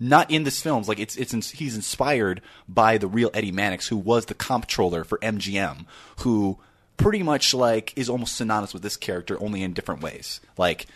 not 0.00 0.30
in 0.30 0.44
this 0.44 0.62
films. 0.62 0.88
Like 0.88 0.98
it's 0.98 1.16
it's 1.16 1.34
ins- 1.34 1.50
he's 1.50 1.76
inspired 1.76 2.40
by 2.66 2.98
the 2.98 3.06
real 3.06 3.30
Eddie 3.34 3.52
Mannix, 3.52 3.88
who 3.88 3.96
was 3.96 4.26
the 4.26 4.34
comptroller 4.34 5.04
for 5.04 5.18
MGM, 5.18 5.84
who 6.20 6.58
pretty 6.96 7.22
much 7.22 7.54
like 7.54 7.92
is 7.96 8.08
almost 8.08 8.34
synonymous 8.34 8.72
with 8.72 8.82
this 8.82 8.96
character, 8.96 9.40
only 9.40 9.62
in 9.62 9.74
different 9.74 10.02
ways. 10.02 10.40
Like 10.56 10.86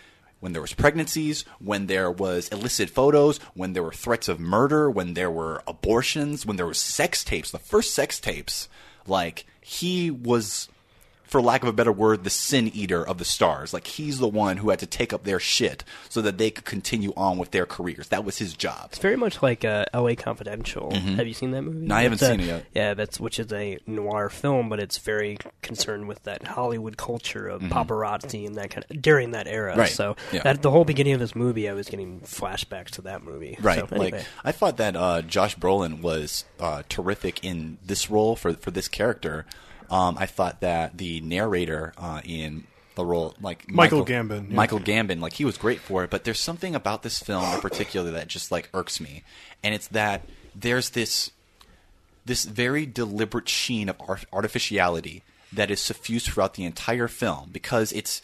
when 0.41 0.53
there 0.53 0.63
was 0.63 0.75
pregnancies, 0.75 1.45
when 1.59 1.87
there 1.87 2.11
was 2.11 2.49
illicit 2.49 2.91
photos, 2.91 3.39
when 3.55 3.75
there 3.75 3.83
were 3.83 3.93
threats 3.93 4.29
of 4.29 4.41
murder, 4.41 4.91
when 4.91 5.15
there 5.15 5.31
were 5.31 5.63
abortions, 5.67 6.45
when 6.45 6.57
there 6.57 6.67
was 6.67 6.79
sex 6.79 7.23
tapes, 7.25 7.51
the 7.51 7.59
first 7.59 7.95
sex 7.95 8.19
tapes, 8.19 8.69
like 9.07 9.47
he 9.61 10.11
was 10.11 10.69
for 11.35 11.43
lack 11.43 11.63
of 11.63 11.69
a 11.69 11.73
better 11.73 11.91
word, 11.91 12.23
the 12.23 12.31
sin 12.31 12.69
eater 12.69 13.05
of 13.05 13.19
the 13.19 13.25
stars. 13.25 13.75
Like 13.75 13.89
he's 13.89 14.19
the 14.21 14.29
one 14.29 14.59
who 14.59 14.71
had 14.71 14.79
to 14.79 14.87
take 14.87 15.13
up 15.13 15.25
their 15.25 15.41
shit 15.41 15.83
so 16.09 16.23
that 16.23 16.39
they 16.39 16.49
could 16.53 16.65
continue 16.65 17.13
on 17.17 17.39
with 17.39 17.51
their 17.51 17.67
careers. 17.67 18.07
That 18.11 18.25
was 18.25 18.39
his 18.39 18.55
job. 18.55 18.91
It's 18.91 19.01
very 19.01 19.17
much 19.17 19.43
like 19.43 19.65
uh, 19.65 19.85
L.A. 19.93 20.15
Confidential. 20.15 20.93
Mhm. 20.93 21.17
Have 21.17 21.27
you 21.27 21.35
seen 21.35 21.51
that 21.51 21.63
movie? 21.63 21.79
No, 21.89 21.93
I 21.97 22.03
haven't 22.05 22.21
That's 22.21 22.31
a- 22.31 22.35
seen 22.39 22.49
it 22.49 22.53
yet. 22.53 22.67
Yeah, 22.73 22.95
that's 22.95 23.19
which 23.19 23.41
is 23.41 23.53
a 23.53 23.79
noir 23.85 24.29
film, 24.29 24.69
but 24.69 24.79
it's 24.79 24.99
very 24.99 25.39
concerned 25.61 26.07
with 26.07 26.23
that 26.23 26.47
Hollywood 26.47 26.97
culture 26.97 27.49
of 27.49 27.63
Mhm. 27.63 27.71
paparazzi 27.71 28.47
and 28.47 28.55
that 28.55 28.71
kind 28.71 28.87
of 28.89 29.03
during 29.03 29.33
that 29.33 29.49
era. 29.49 29.77
Right. 29.77 29.89
So 29.91 30.15
Yeah. 30.31 30.43
that 30.45 30.63
the 30.63 30.71
whole 30.71 30.85
beginning 30.85 31.15
of 31.15 31.19
this 31.21 31.35
movie, 31.35 31.69
I 31.69 31.73
was 31.73 31.89
getting 31.89 32.21
flashbacks 32.21 32.91
to 32.93 33.03
that 33.03 33.25
movie. 33.25 33.57
Right. 33.61 33.81
So, 33.81 33.89
anyway. 33.91 34.11
Like 34.19 34.27
I 34.45 34.53
thought 34.53 34.77
that 34.77 34.95
uh, 34.95 35.23
Josh 35.23 35.57
Brolin 35.57 36.01
was 36.01 36.45
uh, 36.61 36.85
terrific 36.89 37.43
in 37.45 37.79
this 37.85 38.09
role 38.09 38.37
for 38.37 38.53
for 38.55 38.71
this 38.71 38.87
character. 38.87 39.47
Um, 39.95 40.17
I 40.19 40.27
thought 40.27 40.61
that 40.63 40.99
the 40.99 41.21
narrator 41.21 41.95
uh, 41.97 42.21
in 42.25 42.65
the 42.97 43.05
role, 43.05 43.37
like 43.41 43.71
Michael 43.71 44.05
Gambon, 44.05 44.51
yeah. 44.51 44.57
Michael 44.57 44.81
Gambon, 44.81 45.21
like 45.21 45.35
he 45.35 45.45
was 45.45 45.57
great 45.57 45.79
for 45.79 46.03
it. 46.03 46.11
But 46.11 46.25
there's 46.25 46.41
something 46.41 46.75
about 46.75 47.05
this 47.05 47.21
film 47.21 47.45
in 47.55 47.61
particular 47.61 48.11
that 48.11 48.27
just 48.27 48.51
like 48.51 48.69
irks 48.75 49.01
me, 49.01 49.23
and 49.63 49.73
it's 49.73 49.87
that 49.89 50.23
there's 50.53 50.91
this 50.91 51.31
this 52.25 52.45
very 52.45 52.87
deliberate 52.87 53.49
sheen 53.49 53.89
of 53.89 53.97
art- 54.09 54.25
artificiality 54.33 55.23
that 55.53 55.71
is 55.71 55.81
suffused 55.81 56.27
throughout 56.27 56.55
the 56.55 56.65
entire 56.65 57.07
film 57.07 57.51
because 57.53 57.93
it's 57.93 58.21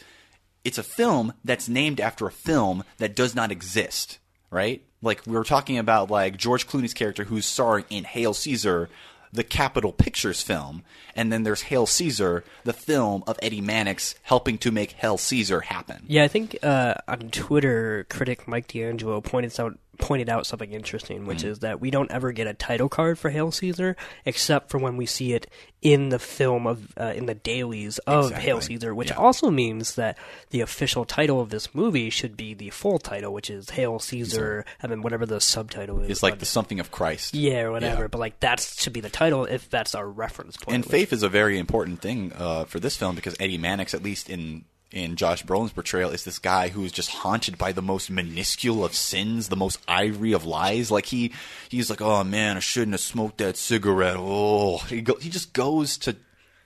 it's 0.65 0.77
a 0.77 0.83
film 0.83 1.31
that's 1.45 1.69
named 1.69 2.01
after 2.01 2.27
a 2.27 2.31
film 2.31 2.83
that 2.97 3.15
does 3.15 3.33
not 3.33 3.49
exist, 3.49 4.19
right? 4.49 4.81
Like 5.01 5.21
we 5.25 5.33
were 5.37 5.45
talking 5.45 5.77
about 5.77 6.11
like 6.11 6.35
George 6.35 6.67
Clooney's 6.67 6.93
character 6.93 7.23
who's 7.23 7.45
starring 7.45 7.85
in 7.89 8.03
Hail 8.03 8.33
Caesar, 8.33 8.89
the 9.33 9.43
Capitol 9.43 9.91
Pictures 9.93 10.41
film, 10.41 10.83
and 11.15 11.31
then 11.31 11.43
there's 11.43 11.63
Hail 11.63 11.85
Caesar, 11.85 12.43
the 12.63 12.73
film 12.73 13.23
of 13.27 13.39
Eddie 13.41 13.61
Mannix 13.61 14.15
helping 14.23 14.57
to 14.59 14.71
make 14.71 14.91
Hail 14.91 15.17
Caesar 15.17 15.61
happen. 15.61 16.03
Yeah, 16.07 16.23
I 16.23 16.27
think 16.27 16.57
uh, 16.63 16.95
on 17.07 17.29
Twitter, 17.31 18.05
critic 18.09 18.47
Mike 18.47 18.67
D'Angelo 18.67 19.21
pointed 19.21 19.57
out 19.59 19.77
pointed 20.01 20.27
out 20.27 20.45
something 20.45 20.73
interesting, 20.73 21.25
which 21.25 21.43
Mhm. 21.43 21.45
is 21.51 21.59
that 21.59 21.79
we 21.79 21.89
don't 21.91 22.11
ever 22.11 22.33
get 22.33 22.47
a 22.47 22.53
title 22.53 22.89
card 22.89 23.17
for 23.17 23.29
Hail 23.29 23.51
Caesar, 23.51 23.95
except 24.25 24.69
for 24.69 24.77
when 24.79 24.97
we 24.97 25.05
see 25.05 25.31
it 25.33 25.47
in 25.81 26.09
the 26.09 26.19
film 26.19 26.67
of 26.67 26.91
uh, 26.99 27.13
in 27.15 27.25
the 27.27 27.33
dailies 27.33 27.97
of 27.99 28.31
Hail 28.33 28.59
Caesar, 28.61 28.93
which 28.93 29.09
Yeah. 29.11 29.15
also 29.17 29.49
means 29.49 29.95
that 29.95 30.17
the 30.49 30.61
official 30.61 31.05
title 31.05 31.39
of 31.39 31.49
this 31.49 31.73
movie 31.73 32.09
should 32.09 32.35
be 32.35 32.53
the 32.53 32.69
full 32.71 32.99
title, 32.99 33.31
which 33.33 33.49
is 33.49 33.69
Hail 33.71 33.97
Caesar, 33.99 34.65
and 34.81 34.91
then 34.91 35.01
whatever 35.01 35.25
the 35.25 35.39
subtitle 35.39 36.01
is. 36.01 36.09
It's 36.09 36.23
like 36.23 36.39
the 36.39 36.45
something 36.45 36.79
of 36.79 36.91
Christ. 36.91 37.33
yeah, 37.33 37.61
or 37.61 37.71
whatever. 37.71 38.01
Yeah. 38.03 38.07
But 38.07 38.17
like 38.19 38.39
that 38.41 38.59
should 38.59 38.93
be 38.93 39.01
the 39.01 39.09
title 39.09 39.45
if 39.45 39.69
that's 39.69 39.95
our 39.95 40.07
reference 40.07 40.57
point. 40.57 40.75
And 40.75 40.85
faith 40.85 41.13
is 41.13 41.23
a 41.23 41.29
very 41.29 41.57
important 41.57 42.01
thing 42.01 42.33
uh, 42.37 42.65
for 42.65 42.79
this 42.79 42.97
film 42.97 43.15
because 43.15 43.35
Eddie 43.39 43.57
Mannix, 43.57 43.93
at 43.93 44.03
least 44.03 44.29
in 44.29 44.65
in 44.91 45.15
Josh 45.15 45.43
Brolin's 45.45 45.73
portrayal, 45.73 46.11
is 46.11 46.23
this 46.23 46.39
guy 46.39 46.69
who 46.69 46.83
is 46.83 46.91
just 46.91 47.09
haunted 47.09 47.57
by 47.57 47.71
the 47.71 47.81
most 47.81 48.09
minuscule 48.09 48.83
of 48.83 48.93
sins, 48.93 49.47
the 49.47 49.55
most 49.55 49.79
ivory 49.87 50.33
of 50.33 50.45
lies. 50.45 50.91
Like 50.91 51.05
he 51.05 51.33
he's 51.69 51.89
like, 51.89 52.01
oh 52.01 52.23
man, 52.23 52.57
I 52.57 52.59
shouldn't 52.59 52.93
have 52.93 53.01
smoked 53.01 53.37
that 53.37 53.57
cigarette. 53.57 54.17
Oh, 54.17 54.79
he 54.79 55.01
go, 55.01 55.15
he 55.15 55.29
just 55.29 55.53
goes 55.53 55.97
to 55.99 56.15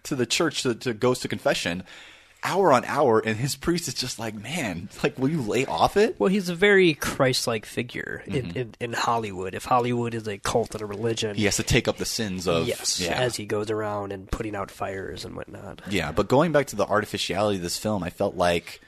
to 0.04 0.16
the 0.16 0.26
church 0.26 0.64
to, 0.64 0.76
to 0.76 0.94
goes 0.94 1.20
to 1.20 1.28
confession. 1.28 1.84
Hour 2.48 2.72
on 2.72 2.86
hour, 2.86 3.20
and 3.20 3.36
his 3.36 3.56
priest 3.56 3.88
is 3.88 3.96
just 3.96 4.20
like, 4.20 4.36
man, 4.36 4.88
like, 5.02 5.18
will 5.18 5.30
you 5.30 5.42
lay 5.42 5.66
off 5.66 5.98
it? 5.98 6.20
Well, 6.20 6.30
he's 6.30 6.48
a 6.48 6.54
very 6.56 6.94
Christ-like 6.94 7.66
figure 7.66 8.22
in, 8.28 8.34
Mhm. 8.52 8.56
in, 8.56 8.76
in 8.80 8.94
Hollywood. 8.94 9.56
If 9.56 9.66
Hollywood 9.66 10.14
is 10.14 10.28
a 10.28 10.38
cult 10.38 10.74
and 10.76 10.82
a 10.84 10.86
religion, 10.86 11.36
He 11.36 11.46
has 11.46 11.56
to 11.56 11.64
take 11.64 11.88
up 11.88 11.98
the 11.98 12.06
sins 12.06 12.48
of 12.48 12.68
yes, 12.68 13.00
yeah. 13.02 13.14
as 13.14 13.36
he 13.36 13.46
goes 13.48 13.72
around 13.72 14.12
and 14.12 14.30
putting 14.30 14.56
out 14.56 14.70
fires 14.70 15.26
and 15.26 15.36
whatnot. 15.36 15.82
Yeah, 15.90 16.12
but 16.12 16.28
going 16.28 16.52
back 16.52 16.68
to 16.68 16.76
the 16.76 16.86
artificiality 16.86 17.58
of 17.58 17.64
this 17.64 17.78
film, 17.80 18.04
I 18.04 18.12
felt 18.12 18.36
like 18.36 18.80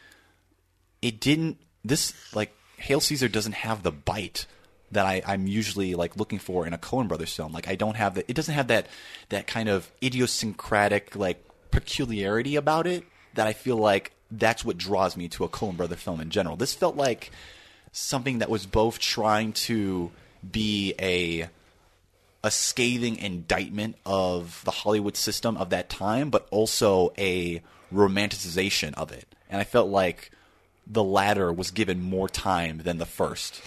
it 1.02 1.20
didn't. 1.20 1.58
This 1.84 2.14
like 2.36 2.54
Hail 2.78 3.00
Caesar 3.00 3.28
doesn't 3.28 3.54
have 3.56 3.82
the 3.82 3.92
bite 3.92 4.46
that 4.92 5.06
I, 5.06 5.24
I'm 5.26 5.48
usually 5.48 5.96
like 5.96 6.16
looking 6.16 6.38
for 6.40 6.68
in 6.68 6.74
a 6.74 6.78
Coen 6.78 7.08
Brothers 7.08 7.34
film. 7.36 7.54
Like 7.54 7.68
I 7.68 7.76
don't 7.76 7.96
have 7.98 8.14
that. 8.16 8.26
It 8.30 8.34
doesn't 8.36 8.54
have 8.54 8.68
that 8.68 8.88
that 9.30 9.48
kind 9.48 9.68
of 9.68 9.92
idiosyncratic 10.04 11.16
like 11.16 11.44
peculiarity 11.72 12.56
about 12.56 12.86
it 12.88 13.04
that 13.38 13.48
I 13.48 13.54
feel 13.54 13.78
like 13.78 14.12
that's 14.30 14.66
what 14.66 14.78
draws 14.78 15.16
me 15.16 15.30
to 15.30 15.46
a 15.46 15.50
Coen 15.50 15.78
Brother 15.78 15.96
film 15.96 16.20
in 16.20 16.30
general. 16.30 16.56
This 16.58 16.74
felt 16.74 16.96
like 16.98 17.32
something 17.92 18.40
that 18.40 18.50
was 18.50 18.66
both 18.66 19.00
trying 19.00 19.54
to 19.54 20.12
be 20.50 20.94
a 21.00 21.50
a 22.44 22.52
scathing 22.52 23.18
indictment 23.18 23.96
of 24.06 24.62
the 24.64 24.72
Hollywood 24.72 25.18
system 25.18 25.58
of 25.58 25.72
that 25.72 25.90
time, 25.90 26.30
but 26.30 26.48
also 26.52 27.12
a 27.18 27.62
romanticization 27.94 28.94
of 28.94 29.12
it. 29.12 29.26
And 29.50 29.60
I 29.60 29.64
felt 29.64 29.90
like 29.90 30.32
the 30.86 31.04
latter 31.04 31.52
was 31.52 31.72
given 31.72 32.02
more 32.02 32.30
time 32.30 32.80
than 32.84 32.98
the 33.00 33.06
first. 33.06 33.62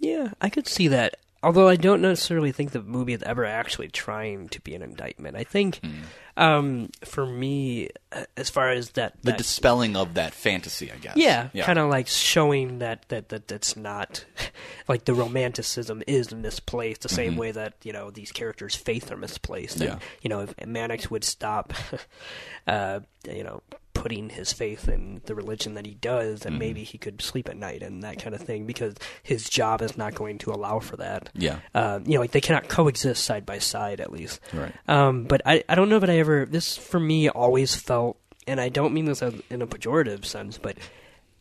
Yeah, 0.00 0.32
I 0.40 0.48
could 0.48 0.66
see 0.66 0.88
that. 0.88 1.16
Although 1.42 1.68
I 1.68 1.76
don't 1.76 2.02
necessarily 2.02 2.50
think 2.52 2.72
the 2.72 2.82
movie 2.82 3.12
is 3.12 3.22
ever 3.22 3.44
actually 3.44 3.88
trying 3.88 4.48
to 4.48 4.60
be 4.60 4.74
an 4.74 4.82
indictment. 4.82 5.36
I 5.36 5.44
think, 5.44 5.76
Hmm. 5.84 6.02
Um, 6.36 6.90
for 7.04 7.24
me, 7.26 7.88
uh, 8.12 8.24
as 8.36 8.50
far 8.50 8.70
as 8.70 8.90
that, 8.90 9.14
The 9.22 9.30
that 9.32 9.38
dispelling 9.38 9.96
of 9.96 10.14
that 10.14 10.34
fantasy, 10.34 10.92
I 10.92 10.96
guess. 10.96 11.16
Yeah, 11.16 11.48
kind 11.62 11.78
of 11.78 11.88
like 11.90 12.08
showing 12.08 12.78
that 12.80 13.08
that 13.08 13.30
that 13.30 13.48
that's 13.48 13.76
not 13.76 14.24
like 14.88 15.04
the 15.06 15.14
romanticism 15.14 16.02
is 16.06 16.32
misplaced 16.34 17.02
the 17.02 17.08
same 17.08 17.34
Mhm. 17.34 17.38
way 17.38 17.50
that 17.52 17.74
you 17.82 17.92
know 17.92 18.10
these 18.10 18.32
characters' 18.32 18.74
faith 18.74 19.10
are 19.10 19.16
misplaced. 19.16 19.80
Yeah. 19.80 19.92
And, 19.92 20.00
you 20.22 20.28
know, 20.28 20.40
if 20.40 20.54
Mannix 20.66 21.10
would 21.10 21.24
stop, 21.24 21.72
uh, 22.66 23.00
you 23.28 23.44
know, 23.44 23.62
putting 24.06 24.28
his 24.28 24.52
faith 24.52 24.88
in 24.88 25.20
the 25.24 25.34
religion 25.34 25.74
that 25.74 25.84
he 25.84 25.94
does, 25.94 26.40
then 26.42 26.52
Mhm. 26.52 26.58
maybe 26.58 26.84
he 26.84 26.96
could 26.96 27.20
sleep 27.20 27.48
at 27.48 27.56
night 27.56 27.82
and 27.82 28.04
that 28.04 28.22
kind 28.22 28.36
of 28.36 28.40
thing 28.40 28.64
because 28.64 28.94
his 29.24 29.48
job 29.48 29.82
is 29.82 29.96
not 29.98 30.14
going 30.14 30.38
to 30.38 30.52
allow 30.52 30.78
for 30.78 30.96
that. 30.98 31.28
Yeah. 31.34 31.58
uh, 31.74 31.98
you 32.06 32.14
know, 32.14 32.20
like 32.20 32.30
they 32.30 32.40
cannot 32.40 32.68
coexist 32.68 33.24
side 33.24 33.44
by 33.44 33.58
side 33.58 34.00
at 34.00 34.12
least. 34.12 34.38
Right. 34.52 34.72
Um, 34.86 35.24
but 35.24 35.42
I, 35.44 35.64
I 35.68 35.74
don't 35.74 35.88
know 35.88 35.98
that 35.98 36.08
I 36.08 36.18
ever. 36.18 36.46
This 36.46 36.76
for 36.76 37.00
me 37.00 37.28
always 37.28 37.74
felt, 37.74 38.16
and 38.46 38.60
I 38.60 38.68
don't 38.68 38.94
mean 38.94 39.06
this 39.06 39.22
in 39.22 39.60
a 39.60 39.66
pejorative 39.66 40.24
sense, 40.24 40.56
but 40.56 40.76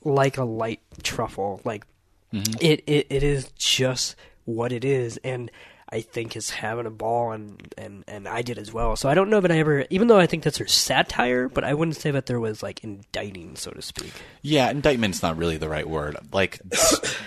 like 0.04 0.40
a 0.40 0.44
light 0.44 0.80
truffle. 1.04 1.62
Like 1.64 1.86
Mhm. 2.34 2.58
it, 2.62 2.84
it, 2.88 3.06
it 3.12 3.22
is 3.22 3.52
just 3.56 4.16
what 4.46 4.72
it 4.72 4.84
is, 4.84 5.20
and 5.24 5.52
I 5.96 6.02
think 6.02 6.36
is 6.36 6.50
having 6.50 6.86
a 6.86 6.90
ball, 6.92 7.32
and, 7.32 7.74
and 7.78 8.04
and 8.08 8.28
I 8.28 8.42
did 8.42 8.58
as 8.58 8.74
well. 8.74 8.96
So 8.98 9.08
I 9.08 9.14
don't 9.14 9.30
know 9.30 9.40
that 9.40 9.52
I 9.52 9.60
ever, 9.60 9.86
even 9.90 10.08
though 10.10 10.20
I 10.20 10.26
think 10.28 10.44
that's 10.44 10.58
her 10.58 10.68
satire, 10.68 11.48
but 11.48 11.64
I 11.64 11.74
wouldn't 11.74 11.96
say 11.98 12.12
that 12.12 12.26
there 12.26 12.40
was 12.40 12.62
like 12.62 12.84
indicting, 12.84 13.56
so 13.56 13.72
to 13.72 13.82
speak. 13.82 14.12
Yeah, 14.42 14.70
indictment's 14.70 15.22
not 15.24 15.38
really 15.38 15.58
the 15.58 15.70
right 15.70 15.88
word. 15.88 16.18
Like 16.34 16.60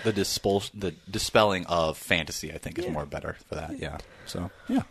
the 0.04 0.12
dispel, 0.14 0.62
the 0.74 0.92
dispelling 1.10 1.64
of 1.66 1.96
fantasy, 1.96 2.52
I 2.52 2.58
think 2.58 2.78
is 2.78 2.88
more 2.88 3.06
better 3.06 3.36
for 3.48 3.54
that. 3.54 3.78
Yeah. 3.78 3.98
So 4.26 4.50
yeah. 4.68 4.82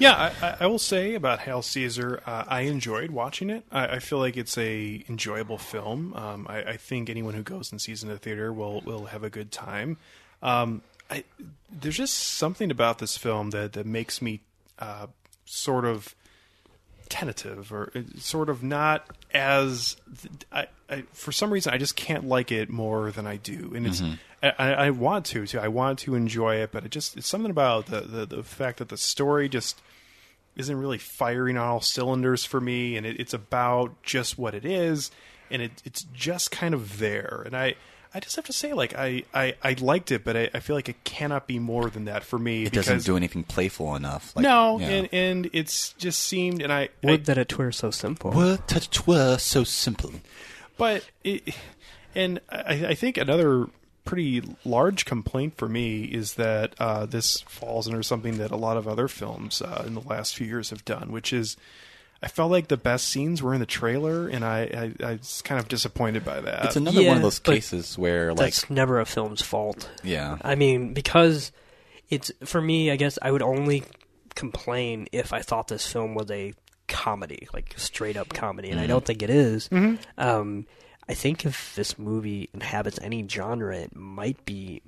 Yeah, 0.00 0.14
I, 0.40 0.46
I- 0.46 0.56
I 0.60 0.66
will 0.66 0.78
say 0.78 1.14
about 1.14 1.40
Hail 1.40 1.60
Caesar, 1.62 2.22
uh, 2.24 2.44
I 2.46 2.60
enjoyed 2.62 3.10
watching 3.10 3.50
it. 3.50 3.64
I, 3.72 3.96
I 3.96 3.98
feel 3.98 4.18
like 4.18 4.36
it's 4.36 4.56
a 4.56 5.04
enjoyable 5.08 5.58
film. 5.58 6.14
Um, 6.14 6.46
I, 6.48 6.62
I 6.62 6.76
think 6.76 7.10
anyone 7.10 7.34
who 7.34 7.42
goes 7.42 7.72
and 7.72 7.80
sees 7.80 8.02
it 8.02 8.06
in 8.06 8.12
the 8.12 8.18
theater 8.18 8.52
will 8.52 8.80
will 8.82 9.06
have 9.06 9.24
a 9.24 9.30
good 9.30 9.50
time. 9.50 9.96
Um, 10.40 10.82
I, 11.10 11.24
there's 11.70 11.96
just 11.96 12.14
something 12.14 12.70
about 12.70 12.98
this 12.98 13.16
film 13.16 13.50
that 13.50 13.72
that 13.74 13.86
makes 13.86 14.20
me 14.20 14.40
uh, 14.78 15.06
sort 15.44 15.84
of 15.84 16.14
tentative 17.08 17.72
or 17.72 17.90
uh, 17.96 18.00
sort 18.18 18.50
of 18.50 18.62
not 18.62 19.06
as 19.32 19.96
I, 20.52 20.66
I 20.90 21.04
for 21.12 21.32
some 21.32 21.50
reason 21.50 21.72
I 21.72 21.78
just 21.78 21.96
can't 21.96 22.24
like 22.28 22.52
it 22.52 22.68
more 22.68 23.10
than 23.10 23.26
I 23.26 23.36
do. 23.36 23.72
And 23.74 23.86
it's 23.86 24.00
Mhm. 24.02 24.18
I, 24.42 24.50
I 24.74 24.90
want 24.90 25.24
to 25.26 25.46
too. 25.46 25.58
I 25.58 25.68
want 25.68 25.98
to 26.00 26.14
enjoy 26.14 26.56
it 26.56 26.70
but 26.70 26.84
it 26.84 26.90
just 26.90 27.16
it's 27.16 27.26
something 27.26 27.50
about 27.50 27.86
the, 27.86 28.02
the 28.02 28.26
the 28.26 28.42
fact 28.42 28.78
that 28.78 28.90
the 28.90 28.98
story 28.98 29.48
just 29.48 29.80
isn't 30.54 30.76
really 30.76 30.98
firing 30.98 31.56
on 31.56 31.66
all 31.66 31.80
cylinders 31.80 32.44
for 32.44 32.60
me 32.60 32.96
and 32.96 33.06
it, 33.06 33.18
it's 33.18 33.32
about 33.32 34.02
just 34.02 34.36
what 34.38 34.54
it 34.54 34.64
is 34.66 35.10
and 35.50 35.62
it, 35.62 35.82
it's 35.86 36.02
just 36.12 36.50
kind 36.50 36.74
of 36.74 36.98
there. 36.98 37.42
And 37.46 37.56
I 37.56 37.74
I 38.14 38.20
just 38.20 38.36
have 38.36 38.46
to 38.46 38.52
say 38.52 38.72
like 38.72 38.94
I, 38.94 39.24
I, 39.34 39.54
I 39.62 39.76
liked 39.80 40.10
it 40.10 40.24
but 40.24 40.36
I, 40.36 40.50
I 40.54 40.60
feel 40.60 40.76
like 40.76 40.88
it 40.88 41.04
cannot 41.04 41.46
be 41.46 41.58
more 41.58 41.90
than 41.90 42.06
that 42.06 42.24
for 42.24 42.38
me 42.38 42.62
It 42.62 42.70
because 42.70 42.86
doesn't 42.86 43.04
do 43.06 43.16
anything 43.16 43.44
playful 43.44 43.94
enough. 43.94 44.34
Like, 44.34 44.42
no, 44.42 44.78
yeah. 44.78 44.88
and 44.88 45.08
and 45.12 45.50
it's 45.52 45.92
just 45.94 46.20
seemed, 46.20 46.62
and 46.62 46.72
I, 46.72 46.88
Would 47.02 47.20
I 47.20 47.22
that 47.24 47.38
it 47.38 47.58
were 47.58 47.72
so 47.72 47.90
simple. 47.90 48.30
Would 48.32 48.66
that 48.68 48.86
it 48.86 49.06
were 49.06 49.38
so 49.38 49.64
simple. 49.64 50.12
but 50.76 51.04
it, 51.24 51.54
and 52.14 52.40
I, 52.50 52.86
I 52.88 52.94
think 52.94 53.16
another 53.18 53.66
pretty 54.04 54.42
large 54.64 55.04
complaint 55.04 55.56
for 55.58 55.68
me 55.68 56.04
is 56.04 56.34
that 56.34 56.74
uh, 56.78 57.04
this 57.04 57.42
falls 57.42 57.86
under 57.86 58.02
something 58.02 58.38
that 58.38 58.50
a 58.50 58.56
lot 58.56 58.78
of 58.78 58.88
other 58.88 59.06
films 59.06 59.60
uh, 59.60 59.84
in 59.86 59.94
the 59.94 60.00
last 60.00 60.34
few 60.34 60.46
years 60.46 60.70
have 60.70 60.84
done, 60.84 61.12
which 61.12 61.32
is. 61.32 61.56
I 62.22 62.28
felt 62.28 62.50
like 62.50 62.66
the 62.68 62.76
best 62.76 63.06
scenes 63.08 63.42
were 63.42 63.54
in 63.54 63.60
the 63.60 63.66
trailer, 63.66 64.26
and 64.28 64.44
I, 64.44 64.92
I, 65.00 65.04
I 65.06 65.12
was 65.14 65.40
kind 65.42 65.60
of 65.60 65.68
disappointed 65.68 66.24
by 66.24 66.40
that. 66.40 66.64
It's 66.64 66.76
another 66.76 67.04
one 67.06 67.16
of 67.16 67.22
those 67.22 67.38
cases 67.38 67.96
where 67.96 68.30
like 68.30 68.38
that's 68.54 68.68
never 68.68 68.98
a 68.98 69.06
film's 69.06 69.40
fault. 69.42 69.88
Yeah. 70.02 70.36
I 70.42 70.56
mean, 70.56 70.94
because 70.94 71.52
it's 72.10 72.32
for 72.44 72.60
me, 72.60 72.90
I 72.90 72.96
guess 72.96 73.18
I 73.22 73.30
would 73.30 73.42
only 73.42 73.84
complain 74.34 75.06
if 75.12 75.32
I 75.32 75.42
thought 75.42 75.68
this 75.68 75.86
film 75.86 76.14
was 76.14 76.30
a 76.30 76.54
comedy, 76.88 77.46
like 77.52 77.74
straight 77.76 78.16
up 78.16 78.30
comedy, 78.30 78.70
and 78.70 78.80
I 78.80 78.84
Mhm. 78.84 78.88
don't 78.88 79.04
think 79.04 79.22
it 79.22 79.30
is. 79.30 79.68
Mhm. 79.68 79.98
Um, 80.16 80.66
I 81.08 81.14
think 81.14 81.44
if 81.46 81.74
this 81.76 81.98
movie 81.98 82.48
inhabits 82.52 82.98
any 83.00 83.26
genre, 83.28 83.76
it 83.76 83.94
might 83.94 84.44
be. 84.44 84.82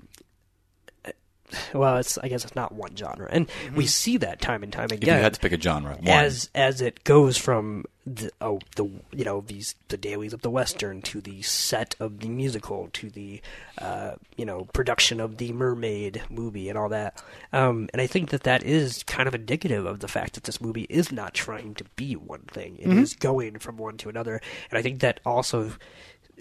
Well, 1.74 1.96
it's 1.98 2.16
I 2.18 2.28
guess 2.28 2.44
it's 2.44 2.55
not 2.57 2.72
one 2.72 2.96
genre, 2.96 3.28
and 3.30 3.51
we 3.74 3.86
see 3.86 4.16
that 4.18 4.40
time 4.40 4.62
and 4.62 4.72
time 4.72 4.86
if 4.86 4.92
again 4.92 5.16
you 5.18 5.22
had 5.22 5.34
to 5.34 5.40
pick 5.40 5.53
a 5.53 5.61
genre, 5.61 5.96
one. 5.96 6.07
as 6.09 6.48
as 6.55 6.80
it 6.80 7.05
goes 7.05 7.36
from 7.36 7.84
the 8.07 8.30
oh 8.40 8.59
the 8.76 8.84
you 9.12 9.24
know 9.24 9.42
these 9.46 9.74
the 9.88 9.96
dailies 9.96 10.32
of 10.32 10.42
the 10.42 10.51
western 10.51 11.03
to 11.03 11.20
the 11.20 11.42
set 11.42 11.94
of 12.01 12.20
the 12.20 12.28
musical 12.28 12.88
to 12.94 13.11
the 13.11 13.40
uh, 13.78 14.12
you 14.36 14.44
know 14.44 14.64
production 14.72 15.20
of 15.20 15.36
the 15.36 15.53
mermaid 15.53 16.22
movie 16.30 16.68
and 16.68 16.78
all 16.78 16.88
that. 16.88 17.22
Um, 17.53 17.88
and 17.92 18.01
I 18.01 18.07
think 18.07 18.30
that 18.30 18.44
that 18.44 18.62
is 18.64 19.03
kind 19.05 19.28
of 19.28 19.34
indicative 19.34 19.86
of 19.86 20.01
the 20.01 20.09
fact 20.09 20.34
that 20.34 20.44
this 20.44 20.61
movie 20.61 20.86
is 20.88 21.12
not 21.12 21.34
trying 21.34 21.74
to 21.74 21.84
be 21.96 22.14
one 22.14 22.42
thing. 22.42 22.76
It 22.78 22.90
is 22.92 23.14
Mhm. 23.14 23.20
going 23.20 23.59
from 23.59 23.76
one 23.76 23.96
to 23.98 24.09
another. 24.09 24.40
And 24.70 24.78
I 24.78 24.82
think 24.82 25.01
that 25.01 25.20
also 25.26 25.72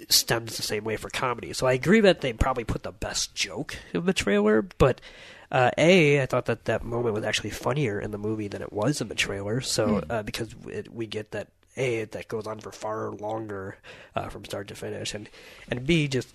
stems 0.10 0.56
the 0.56 0.64
same 0.64 0.84
way 0.84 0.96
for 0.98 1.10
comedy. 1.10 1.54
So 1.54 1.68
I 1.68 1.74
agree 1.74 2.00
that 2.02 2.22
they 2.22 2.34
probably 2.34 2.64
put 2.64 2.84
the 2.84 2.92
best 2.92 3.36
joke 3.36 3.76
in 3.94 4.06
the 4.06 4.14
trailer, 4.14 4.62
but 4.62 5.02
uh, 5.52 5.72
a 5.78 6.22
I 6.22 6.26
thought 6.26 6.46
that 6.46 6.66
that 6.66 6.84
moment 6.84 7.16
was 7.16 7.24
actually 7.24 7.50
funnier 7.50 8.00
in 8.00 8.12
the 8.12 8.18
movie 8.18 8.48
than 8.48 8.62
it 8.62 8.72
was 8.72 9.02
in 9.02 9.08
the 9.08 9.16
trailer. 9.16 9.62
So 9.62 10.02
Hmm. 10.06 10.12
uh, 10.12 10.24
because 10.24 10.56
it, 10.68 10.94
we 10.94 11.08
get 11.08 11.32
that 11.32 11.48
a 11.78 12.04
that 12.06 12.28
goes 12.28 12.46
on 12.48 12.60
for 12.60 12.72
far 12.72 13.12
longer 13.12 13.78
uh, 14.16 14.30
from 14.30 14.46
start 14.46 14.68
to 14.68 14.76
finish, 14.76 15.14
and 15.14 15.30
and 15.70 15.86
b 15.86 16.08
just 16.08 16.34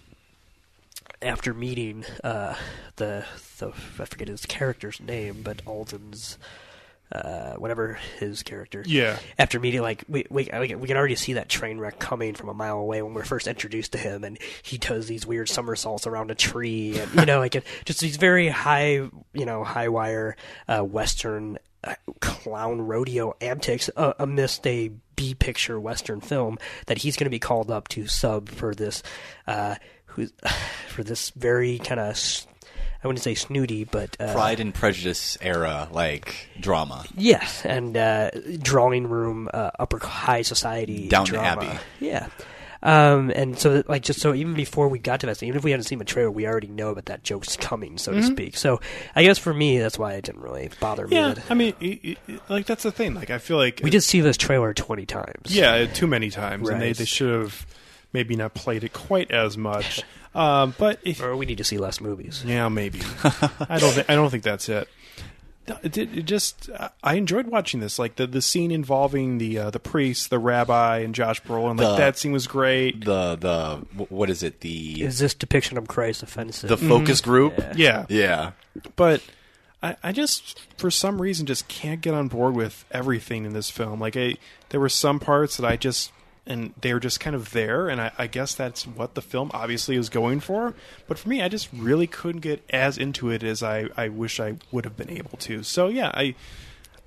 after 1.23 1.55
meeting 1.55 2.05
uh, 2.23 2.55
the 2.97 3.25
the 3.59 3.69
I 3.99 4.05
forget 4.05 4.29
his 4.29 4.47
character's 4.47 5.01
name, 5.01 5.43
but 5.43 5.63
Alden's 5.67 6.39
uh, 7.15 7.55
whatever 7.55 7.99
his 8.19 8.43
character. 8.43 8.83
Yeah. 8.87 9.19
After 9.39 9.61
meeting, 9.61 9.83
like 9.83 10.05
we 10.09 10.27
we 10.31 10.49
we 10.53 10.89
can 10.89 10.97
already 10.97 11.15
see 11.15 11.35
that 11.35 11.49
train 11.49 11.79
wreck 11.79 11.99
coming 11.99 12.35
from 12.35 12.49
a 12.49 12.55
mile 12.55 12.79
away 12.79 13.03
when 13.03 13.15
we're 13.15 13.25
first 13.25 13.47
introduced 13.47 13.93
to 13.93 13.99
him, 13.99 14.25
and 14.25 14.39
he 14.63 14.79
does 14.79 15.07
these 15.07 15.27
weird 15.27 15.49
somersaults 15.49 16.07
around 16.07 16.31
a 16.31 16.35
tree, 16.35 16.99
and 16.99 17.15
you 17.15 17.27
know, 17.27 17.39
like 17.45 17.63
just 17.85 18.01
these 18.01 18.17
very 18.17 18.49
high, 18.49 19.09
you 19.33 19.47
know, 19.47 19.65
high 19.65 19.89
wire 19.89 20.37
uh, 20.69 20.81
western 20.81 21.59
uh, 21.85 21.95
clown 22.21 22.81
rodeo 22.81 23.35
antics 23.41 23.91
uh, 23.97 24.15
amidst 24.19 24.67
a 24.67 24.91
B 25.17 25.35
picture 25.35 25.79
western 25.79 26.21
film 26.21 26.59
that 26.87 26.99
he's 26.99 27.17
going 27.17 27.27
to 27.27 27.31
be 27.31 27.39
called 27.39 27.71
up 27.71 27.89
to 27.89 28.07
sub 28.07 28.49
for 28.49 28.75
this, 28.75 29.03
uh, 29.47 29.77
who's 30.07 30.33
for 30.89 31.05
this 31.05 31.31
very 31.31 31.79
kind 31.79 32.01
of. 32.01 32.47
I 33.05 33.07
wouldn't 33.07 33.23
say 33.23 33.35
snooty, 33.35 33.85
but 33.85 34.17
uh, 34.19 34.33
Pride 34.33 34.61
and 34.61 34.73
Prejudice 34.75 35.37
era 35.43 35.89
like 35.93 36.49
drama. 36.59 37.05
Yes, 37.17 37.65
and 37.67 37.95
uh, 37.97 38.31
drawing 38.61 39.07
room, 39.09 39.51
uh, 39.53 39.71
upper 39.79 39.99
high 39.99 40.41
society, 40.43 41.07
Downton 41.09 41.35
drama. 41.35 41.63
Abbey. 41.65 41.79
Yeah, 42.01 42.29
um, 42.83 43.31
and 43.31 43.59
so 43.59 43.83
like 43.89 44.03
just 44.03 44.21
so 44.21 44.33
even 44.35 44.55
before 44.55 44.89
we 44.89 44.99
got 44.99 45.21
to 45.21 45.27
that, 45.27 45.43
even 45.43 45.57
if 45.57 45.65
we 45.65 45.71
hadn't 45.71 45.85
seen 45.85 45.99
the 45.99 46.05
trailer, 46.07 46.31
we 46.31 46.47
already 46.47 46.69
know 46.69 46.95
that 46.95 47.07
that 47.07 47.23
joke's 47.25 47.57
coming, 47.59 47.99
so 47.99 48.13
to 48.13 48.19
Mhm. 48.21 48.27
speak. 48.33 48.57
So 48.57 48.81
I 49.15 49.23
guess 49.23 49.39
for 49.39 49.53
me, 49.53 49.79
that's 49.79 49.99
why 49.99 50.15
it 50.15 50.25
didn't 50.25 50.41
really 50.41 50.71
bother 50.81 51.07
me. 51.07 51.17
Yeah, 51.17 51.35
that- 51.35 51.51
I 51.51 51.55
mean, 51.55 52.17
like 52.49 52.65
that's 52.65 52.85
the 52.85 52.93
thing. 52.93 53.13
Like, 53.15 53.29
I 53.31 53.37
feel 53.39 53.59
like 53.59 53.81
we 53.85 53.91
did 53.91 54.03
see 54.03 54.23
this 54.23 54.39
trailer 54.39 54.73
twenty 54.73 55.05
times. 55.05 55.55
Yeah, 55.55 55.85
too 55.87 56.07
many 56.07 56.31
times, 56.31 56.69
and 56.71 56.81
they, 56.81 56.87
Right. 56.89 56.97
they 56.97 57.05
should 57.05 57.35
have 57.39 57.67
maybe 58.15 58.35
not 58.37 58.55
played 58.55 58.83
it 58.85 58.95
quite 58.95 59.31
as 59.31 59.59
much. 59.59 60.03
Um, 60.35 60.75
but 60.79 60.99
if, 61.03 61.21
or 61.23 61.37
we 61.37 61.45
need 61.45 61.59
to 61.59 61.65
see 61.65 61.77
less 61.77 62.01
movies. 62.01 62.43
Yeah, 62.47 62.69
maybe. 62.71 63.01
I 63.69 63.77
don't. 63.79 63.93
Th- 63.93 64.07
I 64.09 64.15
don't 64.15 64.31
think 64.31 64.43
that's 64.45 64.71
it. 64.71 64.89
No, 65.69 65.79
It, 65.83 65.97
it 65.97 66.23
just. 66.27 66.69
I 67.03 67.15
enjoyed 67.15 67.47
watching 67.49 67.81
this. 67.81 67.99
Like 67.99 68.17
the 68.17 68.27
the 68.27 68.41
scene 68.43 68.71
involving 68.71 69.39
the 69.39 69.59
uh, 69.59 69.71
the 69.71 69.81
priest, 69.81 70.31
the 70.31 70.39
rabbi, 70.39 70.99
and 70.99 71.15
Josh 71.15 71.43
Brolin. 71.43 71.79
Like 71.79 71.89
The- 71.89 71.97
that 71.97 72.17
scene 72.19 72.33
was 72.33 72.47
great. 72.47 73.05
The 73.05 73.37
the 73.37 73.77
wh- 74.05 74.11
what 74.11 74.31
is 74.31 74.43
it? 74.43 74.61
The 74.61 75.03
Is 75.03 75.19
this 75.19 75.35
depiction 75.35 75.77
of 75.77 75.89
Christ 75.89 76.23
offensive? 76.23 76.69
the 76.71 76.77
focus 76.79 77.21
group. 77.21 77.55
Yeah. 77.77 78.07
yeah. 78.09 78.53
But 78.97 79.23
I, 79.83 79.97
I 80.03 80.13
just, 80.13 80.61
for 80.79 80.91
some 80.91 81.21
reason, 81.23 81.47
just 81.47 81.69
can't 81.69 82.01
get 82.01 82.13
on 82.15 82.29
board 82.29 82.55
with 82.55 82.85
everything 82.91 83.45
in 83.45 83.53
this 83.53 83.71
film. 83.71 84.01
Like, 84.01 84.17
I, 84.17 84.37
there 84.71 84.81
were 84.81 84.89
some 84.89 85.21
parts 85.21 85.57
that 85.59 85.67
I 85.67 85.77
just, 85.77 86.11
and 86.47 86.75
they're 86.81 87.01
just 87.01 87.21
kind 87.21 87.35
of 87.35 87.53
there, 87.53 87.89
and 87.89 88.01
I, 88.01 88.13
I 88.19 88.27
guess 88.27 88.55
that's 88.55 88.87
what 88.87 89.15
the 89.15 89.23
film 89.23 89.51
obviously 89.55 89.97
is 89.97 90.09
going 90.09 90.41
for. 90.41 90.75
But 91.09 91.19
for 91.19 91.29
me, 91.29 91.43
I 91.43 91.49
just 91.49 91.69
really 91.73 92.07
couldn't 92.07 92.41
get 92.41 92.63
as 92.71 92.99
into 92.99 93.31
it 93.31 93.43
as 93.43 93.63
I, 93.63 93.89
I 93.97 94.09
wish 94.09 94.41
I 94.41 94.57
would 94.71 94.85
have 94.85 94.97
been 94.97 95.11
able 95.11 95.39
to. 95.39 95.63
So 95.63 95.89
yeah, 95.89 96.11
I. 96.15 96.35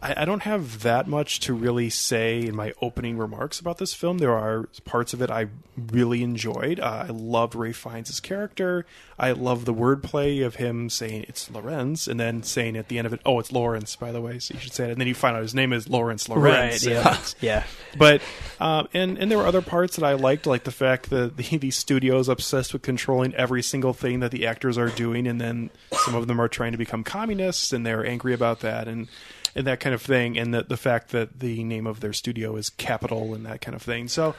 I 0.01 0.21
I 0.21 0.25
don't 0.25 0.43
have 0.43 0.83
that 0.83 1.07
much 1.07 1.39
to 1.41 1.53
really 1.53 1.89
say 1.89 2.41
in 2.41 2.55
my 2.55 2.73
opening 2.81 3.17
remarks 3.17 3.59
about 3.59 3.77
this 3.77 3.93
film. 3.93 4.19
There 4.19 4.33
are 4.33 4.69
parts 4.85 5.13
of 5.13 5.21
it 5.21 5.29
I 5.29 5.47
really 5.75 6.23
enjoyed. 6.23 6.79
Uh, 6.79 7.05
I 7.07 7.11
loved 7.11 7.55
Ralph 7.55 7.75
Fiennes' 7.75 8.19
character. 8.19 8.85
I 9.19 9.31
love 9.31 9.65
the 9.65 9.73
wordplay 9.73 10.45
of 10.45 10.55
him 10.55 10.89
saying 10.89 11.25
it's 11.27 11.49
Laurentz 11.49 12.07
and 12.07 12.19
then 12.19 12.43
saying 12.43 12.77
at 12.77 12.89
the 12.89 12.97
end 12.97 13.07
of 13.07 13.13
it, 13.13 13.21
"Oh, 13.25 13.39
it's 13.39 13.51
Laurence." 13.51 13.95
By 13.95 14.11
the 14.11 14.21
way, 14.21 14.39
so 14.39 14.53
you 14.53 14.59
should 14.59 14.73
say 14.73 14.85
it. 14.85 14.91
And 14.91 15.01
then 15.01 15.07
you 15.07 15.15
find 15.15 15.35
out 15.35 15.41
his 15.41 15.55
name 15.55 15.73
is 15.73 15.89
Laurence 15.89 16.27
Laurentz. 16.27 16.43
Right, 16.43 16.83
yeah. 16.83 17.17
Yeah. 17.41 17.63
But 17.97 18.21
um, 18.59 18.87
and 18.93 19.17
and 19.17 19.31
there 19.31 19.39
were 19.39 19.47
other 19.47 19.63
parts 19.63 19.95
that 19.95 20.05
I 20.05 20.13
liked, 20.13 20.45
like 20.45 20.65
the 20.65 20.71
fact 20.71 21.09
that 21.09 21.35
the, 21.35 21.57
the 21.57 21.71
studio 21.71 22.19
is 22.19 22.29
obsessed 22.29 22.73
with 22.73 22.83
controlling 22.83 23.33
every 23.33 23.63
single 23.63 23.93
thing 23.93 24.19
that 24.19 24.29
the 24.29 24.45
actors 24.45 24.77
are 24.77 24.89
doing, 24.89 25.25
and 25.25 25.41
then 25.41 25.71
some 25.93 26.13
of 26.13 26.27
them 26.27 26.39
are 26.39 26.47
trying 26.47 26.73
to 26.73 26.77
become 26.77 27.03
communists, 27.03 27.73
and 27.73 27.85
they're 27.85 28.05
angry 28.05 28.35
about 28.35 28.59
that, 28.59 28.87
and 28.87 29.07
and 29.55 29.65
that 29.67 29.79
kind 29.79 29.93
of 29.93 30.01
thing, 30.01 30.37
and 30.37 30.53
the 30.53 30.63
the 30.63 30.77
fact 30.77 31.09
that 31.11 31.39
the 31.39 31.63
name 31.63 31.87
of 31.87 31.99
their 31.99 32.13
studio 32.13 32.55
is 32.55 32.69
Capitol 32.69 33.33
and 33.33 33.45
that 33.45 33.61
kind 33.61 33.75
of 33.75 33.81
thing. 33.81 34.07
So 34.07 34.35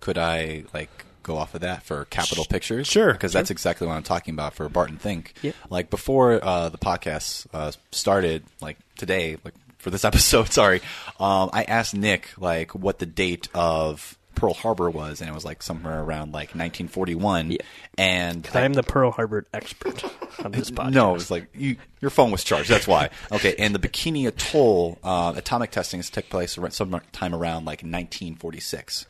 Could 0.00 0.18
I 0.18 0.64
like 0.74 1.04
go 1.22 1.36
off 1.36 1.54
of 1.54 1.60
that 1.62 1.82
for 1.82 2.04
Capitol 2.06 2.44
Pictures? 2.44 2.86
sure, 2.86 3.12
because 3.12 3.32
that's 3.32 3.50
exactly 3.50 3.86
what 3.86 3.94
I'm 3.94 4.02
talking 4.04 4.34
about 4.34 4.54
for 4.54 4.68
Barton 4.68 4.98
Fink. 4.98 5.34
Yeah. 5.42 5.52
Like 5.70 5.90
before 5.90 6.38
uh, 6.44 6.68
the 6.68 6.78
podcast 6.78 7.46
uh, 7.52 7.72
started, 7.90 8.44
like 8.60 8.78
today, 8.96 9.36
like 9.44 9.54
for 9.78 9.90
this 9.90 10.04
episode, 10.10 10.52
sorry, 10.52 10.80
um, 11.18 11.50
I 11.52 11.64
asked 11.64 11.94
Nick 11.94 12.30
like 12.38 12.74
what 12.74 12.98
the 12.98 13.06
date 13.06 13.48
of 13.54 14.16
Pearl 14.36 14.54
Harbor 14.54 14.88
was, 14.88 15.20
and 15.20 15.28
it 15.28 15.32
was 15.32 15.44
like 15.44 15.62
somewhere 15.62 16.00
around 16.00 16.32
like 16.32 16.50
1941. 16.50 17.56
And 17.98 18.48
I 18.54 18.60
am 18.60 18.74
the 18.74 18.84
Pearl 18.84 19.10
Harbor 19.10 19.46
expert 19.52 20.04
on 20.44 20.52
this 20.52 20.70
podcast. 20.72 20.92
no, 20.92 21.16
it's 21.16 21.30
like 21.30 21.48
you, 21.54 21.76
your 22.00 22.10
phone 22.12 22.30
was 22.30 22.44
charged. 22.44 22.68
That's 22.68 22.86
why. 22.86 23.10
Okay, 23.32 23.56
and 23.58 23.74
the 23.74 23.80
Bikini 23.80 24.28
Atoll 24.28 24.98
uh, 25.02 25.32
atomic 25.36 25.72
testings 25.72 26.10
took 26.10 26.28
place 26.28 26.56
ar- 26.56 26.70
sometime 26.70 27.34
around 27.34 27.64
like 27.64 27.80
1946. 27.80 29.06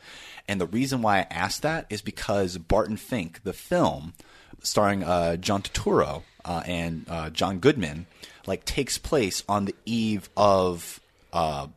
And 0.47 0.59
the 0.61 0.67
reason 0.67 1.01
why 1.01 1.19
I 1.19 1.27
asked 1.29 1.61
that 1.61 1.85
is 1.89 2.01
because 2.01 2.57
Barton 2.57 2.97
Fink, 2.97 3.43
the 3.43 3.53
film 3.53 4.13
starring 4.63 5.03
uh, 5.03 5.35
John 5.35 5.61
Turturro 5.61 6.23
uh, 6.45 6.63
and 6.65 7.05
uh, 7.09 7.29
John 7.29 7.59
Goodman, 7.59 8.07
like 8.45 8.63
takes 8.63 8.97
place 8.97 9.43
on 9.49 9.65
the 9.65 9.75
eve 9.85 10.29
of 10.37 11.01
uh, 11.33 11.67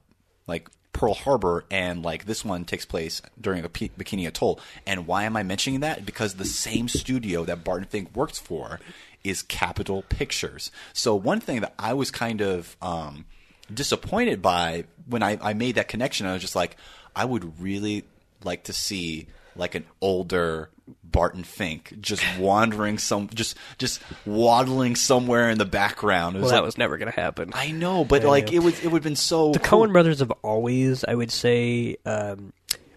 like 0.47 0.69
Pearl 1.01 1.15
Harbor, 1.15 1.65
and 1.71 2.03
like 2.03 2.27
this 2.27 2.45
one 2.45 2.67
takes 2.67 2.85
place 2.85 3.23
during 3.41 3.63
the 3.63 3.71
P- 3.71 3.91
Bikini 3.99 4.29
Atoll. 4.29 4.61
And 4.87 5.07
why 5.07 5.25
am 5.25 5.35
I 5.35 5.43
mentioning 5.43 5.81
that? 5.81 6.05
Because 6.05 6.35
the 6.35 6.45
same 6.45 6.89
studio 6.89 7.47
that 7.47 7.65
Barton 7.65 7.87
Fink 7.89 8.15
works 8.15 8.39
for 8.39 8.81
is 9.25 9.41
Capitol 9.41 10.05
Pictures. 10.11 10.71
So 10.93 11.15
one 11.15 11.41
thing 11.41 11.63
that 11.63 11.73
I 11.79 11.95
was 11.95 12.11
kind 12.11 12.43
of 12.43 12.77
um, 12.83 13.25
disappointed 13.73 14.43
by 14.43 14.85
when 15.07 15.23
I, 15.23 15.39
I 15.41 15.55
made 15.55 15.77
that 15.77 15.89
connection, 15.89 16.27
I 16.27 16.35
was 16.35 16.43
just 16.43 16.55
like, 16.55 16.77
I 17.17 17.25
would 17.25 17.59
really 17.59 18.05
like 18.45 18.65
to 18.65 18.75
see 18.75 19.27
like 19.57 19.75
an 19.75 19.87
older 20.01 20.71
Barton 21.05 21.45
Fink 21.45 21.95
just 22.01 22.23
wandering 22.39 22.99
some, 22.99 23.29
just 23.35 23.57
just 23.79 24.01
waddling 24.27 24.97
somewhere 24.97 25.51
in 25.51 25.59
the 25.59 25.65
background. 25.65 26.37
It 26.37 26.41
Well, 26.41 26.51
that 26.51 26.57
like- 26.57 26.65
was 26.65 26.79
never 26.79 26.99
going 26.99 27.11
to 27.13 27.21
happen. 27.21 27.51
I 27.55 27.71
know, 27.71 28.05
but 28.05 28.23
Yeah, 28.23 28.29
like 28.29 28.51
yeah. 28.53 28.57
it 28.59 28.63
was, 28.65 28.79
it 28.81 28.87
would 28.89 28.99
have 28.99 29.05
been 29.05 29.17
so. 29.17 29.53
the 29.53 29.59
cool. 29.59 29.87
Coen 29.87 29.93
brothers 29.93 30.19
have 30.21 30.31
always, 30.43 31.05
I 31.05 31.15
would 31.15 31.31
say, 31.31 31.97
um, 32.07 32.53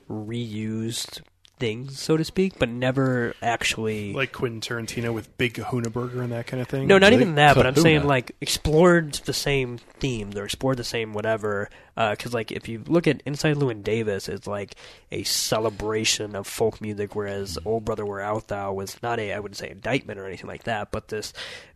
reused 0.09 1.21
things, 1.63 1.97
so 1.97 2.17
to 2.17 2.25
speak, 2.25 2.59
but 2.59 2.67
never 2.67 3.33
actually. 3.41 4.11
like 4.11 4.33
Quentin 4.33 4.59
Tarantino 4.59 5.13
with 5.13 5.37
Big 5.37 5.53
Kahuna 5.53 5.89
Burger 5.89 6.21
and 6.21 6.33
that 6.33 6.45
kind 6.45 6.59
of 6.61 6.67
thing. 6.67 6.87
no, 6.87 6.97
not 6.97 7.13
even 7.13 7.35
that, 7.35 7.55
but 7.55 7.65
I'm 7.65 7.75
saying 7.75 8.03
like 8.05 8.35
explored 8.41 9.13
the 9.25 9.31
same 9.31 9.77
theme 9.99 10.31
or 10.35 10.43
explored 10.43 10.75
the 10.77 10.83
same 10.83 11.13
whatever. 11.13 11.69
Because 11.95 12.33
like 12.33 12.51
if 12.51 12.67
you 12.67 12.83
look 12.87 13.07
at 13.07 13.21
Inside 13.25 13.55
Llewyn 13.57 13.81
Davis, 13.83 14.27
it's 14.27 14.47
like 14.47 14.75
a 15.11 15.23
celebration 15.23 16.35
of 16.35 16.47
folk 16.47 16.81
music, 16.81 17.15
whereas 17.15 17.57
O 17.65 17.79
Brother 17.79 18.05
Where 18.05 18.21
Art 18.21 18.47
Thou 18.49 18.73
was 18.73 19.01
not 19.01 19.19
a 19.19 19.31
I 19.31 19.39
wouldn't 19.39 19.57
say 19.57 19.69
indictment 19.69 20.19
or 20.19 20.25
anything 20.27 20.47
like 20.47 20.63
that, 20.63 20.91
but 20.91 21.07
this 21.07 21.31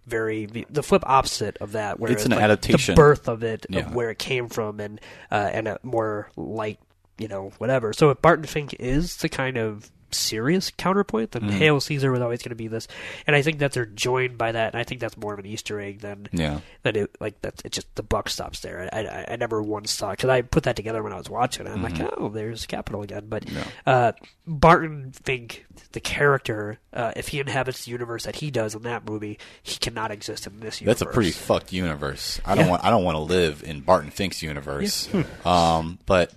very 0.06 0.46
the 0.70 0.84
flip 0.84 1.04
opposite 1.06 1.58
of 1.60 1.74
that, 1.74 2.00
where 2.00 2.12
It's 2.12 2.26
an 2.26 2.32
like, 2.32 2.42
adaptation. 2.42 2.96
the 2.96 3.00
birth 3.00 3.28
of 3.30 3.44
it, 3.44 3.66
Yeah. 3.70 3.82
of 3.88 3.94
where 3.96 4.10
it 4.10 4.18
came 4.20 4.50
from, 4.50 4.80
and 4.80 5.00
uh, 5.32 5.50
and 5.54 5.68
a 5.68 5.80
more 5.84 6.30
light, 6.36 6.80
you 7.18 7.28
know, 7.28 7.52
whatever. 7.58 7.94
So 7.94 8.10
if 8.10 8.22
Barton 8.22 8.46
Fink 8.46 8.76
is 8.80 9.18
the 9.18 9.30
kind 9.30 9.58
of 9.58 9.90
serious 10.10 10.72
counterpoint, 10.78 11.32
then 11.34 11.42
Mhm. 11.44 11.50
Hail 11.52 11.82
Caesar 11.82 12.10
was 12.14 12.22
always 12.22 12.40
going 12.42 12.52
to 12.52 12.56
be 12.56 12.70
this, 12.70 12.88
and 13.28 13.36
I 13.36 13.42
think 13.42 13.60
that 13.60 13.74
they're 13.74 13.86
joined 13.86 14.38
by 14.38 14.54
that, 14.54 14.74
and 14.74 14.80
I 14.80 14.86
think 14.86 15.02
that's 15.02 15.18
more 15.18 15.34
of 15.34 15.40
an 15.40 15.46
Easter 15.46 15.82
egg 15.82 16.00
than 16.00 16.30
Yeah. 16.32 16.62
than 16.84 16.96
it 16.96 17.12
like 17.20 17.42
that's 17.42 17.62
it. 17.66 17.74
Just 17.74 17.94
the 17.96 18.04
buck 18.04 18.30
stops 18.30 18.62
there. 18.62 18.88
I 18.94 19.00
I, 19.02 19.26
I 19.34 19.36
never 19.36 19.62
once 19.62 19.94
thought 19.98 20.12
because 20.16 20.30
I 20.30 20.44
put 20.44 20.64
that 20.64 20.78
together 20.78 21.04
when 21.04 21.12
I 21.12 21.18
was 21.18 21.30
watching. 21.30 21.68
it. 21.68 21.72
I'm 21.72 21.84
Mhm. 21.84 22.00
like, 22.00 22.14
oh, 22.18 22.30
there's 22.30 22.66
Capitol 22.66 23.02
again, 23.02 23.26
but 23.28 23.44
uh, 23.86 24.14
Barton 24.48 25.12
Fink, 25.12 25.66
the 25.92 26.00
character, 26.00 26.80
uh, 26.94 27.12
if 27.18 27.28
he 27.28 27.42
inhabits 27.42 27.84
the 27.84 27.92
universe 27.92 28.24
that 28.24 28.38
he 28.38 28.50
does 28.50 28.76
in 28.76 28.84
that 28.84 29.04
movie, 29.04 29.38
he 29.62 29.78
cannot 29.78 30.12
exist 30.12 30.48
in 30.48 30.62
this 30.62 30.80
universe. 30.80 31.00
That's 31.00 31.12
a 31.12 31.14
pretty 31.14 31.32
fucked 31.32 31.74
universe. 31.74 32.40
I 32.46 32.56
don't 32.56 32.64
Yeah. 32.66 32.72
want. 32.72 32.86
I 32.86 32.90
don't 32.92 33.04
want 33.04 33.16
to 33.16 33.20
live 33.22 33.62
in 33.62 33.82
Barton 33.82 34.12
Fink's 34.12 34.42
universe. 34.42 35.10
um, 35.46 36.00
but 36.06 36.32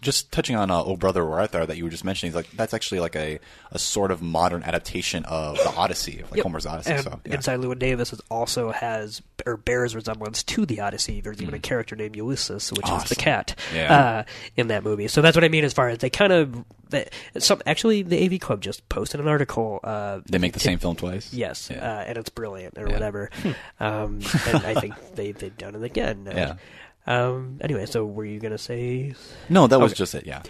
just 0.00 0.30
touching 0.32 0.56
on 0.56 0.70
uh, 0.70 0.82
"Oh 0.82 0.96
Brother, 0.96 1.24
Where 1.24 1.40
Art 1.40 1.52
Thou" 1.52 1.64
that 1.66 1.76
you 1.76 1.84
were 1.84 1.90
just 1.90 2.04
mentioning, 2.04 2.34
like 2.34 2.50
that's 2.52 2.74
actually 2.74 3.00
like 3.00 3.16
a, 3.16 3.38
a 3.72 3.78
sort 3.78 4.10
of 4.10 4.20
modern 4.22 4.62
adaptation 4.62 5.24
of 5.24 5.56
the 5.56 5.74
Odyssey, 5.74 6.22
like 6.30 6.36
Yep. 6.36 6.42
Homer's 6.44 6.66
Odyssey. 6.66 6.92
And 6.92 7.02
so 7.04 7.20
yeah. 7.24 7.34
Inside 7.34 7.60
Llewyn 7.60 7.78
Davis 7.78 8.12
is 8.12 8.20
also 8.30 8.70
has 8.72 9.22
or 9.46 9.56
bears 9.56 9.94
resemblance 9.94 10.42
to 10.44 10.64
the 10.66 10.80
Odyssey. 10.80 11.20
There's 11.20 11.38
Hmm. 11.38 11.42
even 11.44 11.54
a 11.54 11.58
character 11.58 11.96
named 11.96 12.16
Ulysses, 12.16 12.70
which 12.72 12.88
is 12.90 13.04
the 13.04 13.14
cat, 13.16 13.54
Yeah. 13.74 13.94
uh, 13.98 14.24
in 14.56 14.68
that 14.68 14.84
movie. 14.84 15.08
So 15.08 15.22
that's 15.22 15.36
what 15.36 15.44
I 15.44 15.48
mean 15.48 15.64
as 15.64 15.72
far 15.72 15.88
as 15.88 15.98
they 15.98 16.10
kind 16.10 16.32
of. 16.32 16.64
They, 16.90 17.08
some 17.38 17.60
actually, 17.66 18.02
the 18.02 18.22
AV 18.24 18.38
Club 18.38 18.60
just 18.60 18.86
posted 18.88 19.18
an 19.18 19.26
article. 19.26 19.80
Uh, 19.82 20.20
They 20.26 20.38
make 20.38 20.52
the 20.52 20.60
same 20.60 20.78
film 20.78 20.96
twice? 20.96 21.32
Yes, 21.32 21.68
Yeah. 21.72 21.78
uh, 21.78 22.04
and 22.06 22.18
it's 22.18 22.28
brilliant 22.28 22.78
or 22.78 22.86
whatever. 22.86 23.30
um, 23.80 24.20
and 24.46 24.64
I 24.64 24.74
think 24.74 24.94
they 25.14 25.32
they've 25.32 25.56
done 25.56 25.74
it 25.74 25.82
again. 25.82 26.28
Uh, 26.28 26.32
Yeah. 26.36 26.54
Um, 27.06 27.58
anyway, 27.60 27.86
so 27.86 28.04
were 28.06 28.24
you 28.24 28.40
gonna 28.40 28.58
say? 28.58 29.14
No, 29.48 29.66
that 29.66 29.78
was 29.78 29.92
Okay. 29.92 29.98
just 29.98 30.14
it. 30.14 30.26
Yeah. 30.26 30.42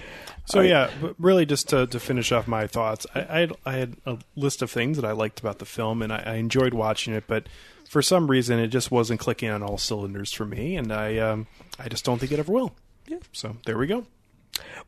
So 0.47 0.61
yeah, 0.61 0.91
but 1.01 1.15
really, 1.19 1.47
just 1.47 1.69
to, 1.71 1.87
to 1.87 1.99
finish 1.99 2.31
off 2.31 2.47
my 2.47 2.67
thoughts, 2.67 3.07
I, 3.15 3.21
I, 3.21 3.39
had, 3.41 3.53
I 3.65 3.73
had 3.73 3.97
a 4.05 4.19
list 4.37 4.61
of 4.61 4.71
things 4.71 4.97
that 4.99 5.05
I 5.07 5.13
liked 5.13 5.41
about 5.41 5.59
the 5.59 5.65
film, 5.65 6.03
and 6.03 6.13
I, 6.13 6.23
I 6.27 6.35
enjoyed 6.35 6.75
watching 6.75 7.15
it. 7.15 7.25
But 7.27 7.49
for 7.89 8.03
some 8.03 8.31
reason, 8.31 8.59
it 8.59 8.69
just 8.69 8.91
wasn't 8.91 9.21
clicking 9.21 9.49
on 9.49 9.63
all 9.63 9.79
cylinders 9.79 10.33
for 10.33 10.45
me, 10.45 10.77
and 10.77 10.93
I 10.93 11.17
um, 11.19 11.47
I 11.79 11.89
just 11.89 12.05
don't 12.05 12.19
think 12.19 12.31
it 12.31 12.39
ever 12.39 12.53
will. 12.53 12.75
Yeah. 13.09 13.19
So 13.33 13.57
there 13.65 13.79
we 13.79 13.87
go. 13.87 14.07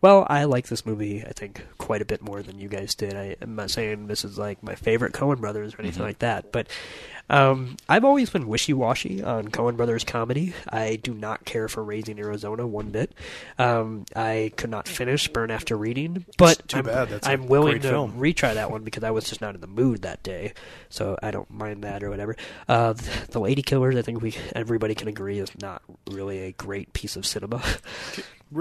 Well, 0.02 0.26
I 0.28 0.44
like 0.44 0.66
this 0.68 0.84
movie. 0.84 1.24
I 1.24 1.32
think 1.32 1.64
quite 1.78 2.02
a 2.02 2.04
bit 2.04 2.22
more 2.22 2.42
than 2.42 2.58
you 2.58 2.68
guys 2.68 2.94
did. 2.94 3.14
I, 3.14 3.36
am 3.40 3.56
not 3.56 3.70
saying 3.70 4.06
this 4.08 4.24
is 4.24 4.38
like 4.38 4.62
my 4.62 4.74
favorite 4.74 5.12
Coen 5.14 5.40
Brothers 5.40 5.74
or 5.74 5.80
anything 5.80 6.02
Mhm. 6.02 6.06
like 6.06 6.18
that, 6.20 6.52
but 6.52 6.68
um, 7.28 7.76
I've 7.88 8.04
always 8.04 8.30
been 8.30 8.46
wishy-washy 8.46 9.20
on 9.22 9.48
Coen 9.48 9.76
Brothers 9.76 10.04
comedy. 10.04 10.54
I 10.68 10.94
do 10.96 11.12
not 11.12 11.44
care 11.44 11.66
for 11.66 11.82
Raising 11.82 12.20
Arizona 12.20 12.66
one 12.66 12.90
bit. 12.90 13.12
Um, 13.58 14.04
I 14.14 14.52
could 14.56 14.70
not 14.70 14.86
finish 14.86 15.26
Burn 15.28 15.50
After 15.50 15.76
Reading, 15.76 16.24
but 16.38 16.68
too 16.68 16.78
I'm, 16.78 16.84
bad. 16.84 17.08
That's 17.08 17.26
I'm 17.26 17.48
willing 17.48 17.80
to 17.80 17.88
film. 17.88 18.12
retry 18.20 18.54
that 18.54 18.70
one 18.70 18.84
because 18.84 19.02
I 19.02 19.10
was 19.10 19.24
just 19.24 19.40
not 19.40 19.54
in 19.56 19.60
the 19.60 19.66
mood 19.66 20.02
that 20.02 20.22
day, 20.22 20.52
so 20.88 21.18
I 21.22 21.30
don't 21.32 21.50
mind 21.50 21.82
that 21.82 22.04
or 22.04 22.10
whatever. 22.10 22.36
Uh, 22.68 22.92
the 23.30 23.40
Lady 23.40 23.62
Killers, 23.62 23.96
I 23.96 24.02
think 24.02 24.20
we 24.22 24.36
everybody 24.54 24.94
can 24.94 25.08
agree, 25.08 25.38
is 25.40 25.50
not 25.60 25.82
really 26.08 26.40
a 26.44 26.52
great 26.52 26.92
piece 26.92 27.16
of 27.16 27.26
cinema. 27.26 27.60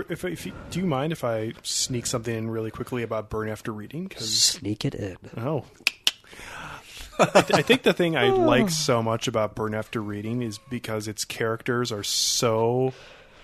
If, 0.09 0.25
if 0.25 0.45
you, 0.45 0.53
do 0.71 0.79
you 0.79 0.85
mind 0.85 1.11
if 1.11 1.23
I 1.23 1.53
sneak 1.61 2.05
something 2.05 2.35
in 2.35 2.49
really 2.49 2.71
quickly 2.71 3.03
about 3.03 3.29
Burn 3.29 3.49
After 3.49 3.71
Reading? 3.71 4.09
Cause, 4.09 4.29
Sneak 4.29 4.83
it 4.83 4.95
in. 4.95 5.17
Oh. 5.37 5.65
I, 7.19 7.41
th- 7.41 7.53
I 7.53 7.61
think 7.61 7.83
the 7.83 7.93
thing 7.93 8.17
I 8.17 8.29
like 8.29 8.69
so 8.69 9.01
much 9.01 9.27
about 9.27 9.55
Burn 9.55 9.73
After 9.73 10.01
Reading 10.01 10.41
is 10.41 10.57
because 10.69 11.07
its 11.07 11.23
characters 11.23 11.91
are 11.91 12.03
so 12.03 12.93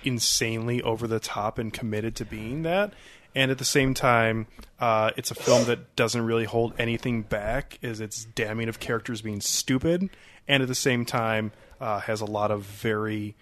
insanely 0.04 0.82
over 0.82 1.08
the 1.08 1.20
top 1.20 1.58
and 1.58 1.72
committed 1.72 2.16
to 2.18 2.26
being 2.26 2.64
that. 2.64 2.94
And 3.34 3.50
at 3.50 3.60
the 3.60 3.66
same 3.66 3.94
time, 3.94 4.48
uh, 4.80 5.12
it's 5.16 5.32
a 5.32 5.36
film 5.36 5.66
that 5.66 5.96
doesn't 5.96 6.26
really 6.26 6.44
hold 6.44 6.74
anything 6.78 7.22
back, 7.22 7.80
as 7.82 8.02
its 8.02 8.26
damning 8.26 8.68
of 8.68 8.80
characters 8.80 9.22
being 9.22 9.40
stupid, 9.40 10.10
and 10.48 10.62
at 10.62 10.68
the 10.68 10.76
same 10.76 11.06
time 11.06 11.54
uh, 11.80 12.00
has 12.02 12.20
a 12.20 12.26
lot 12.26 12.52
of 12.52 12.64
very 12.64 13.36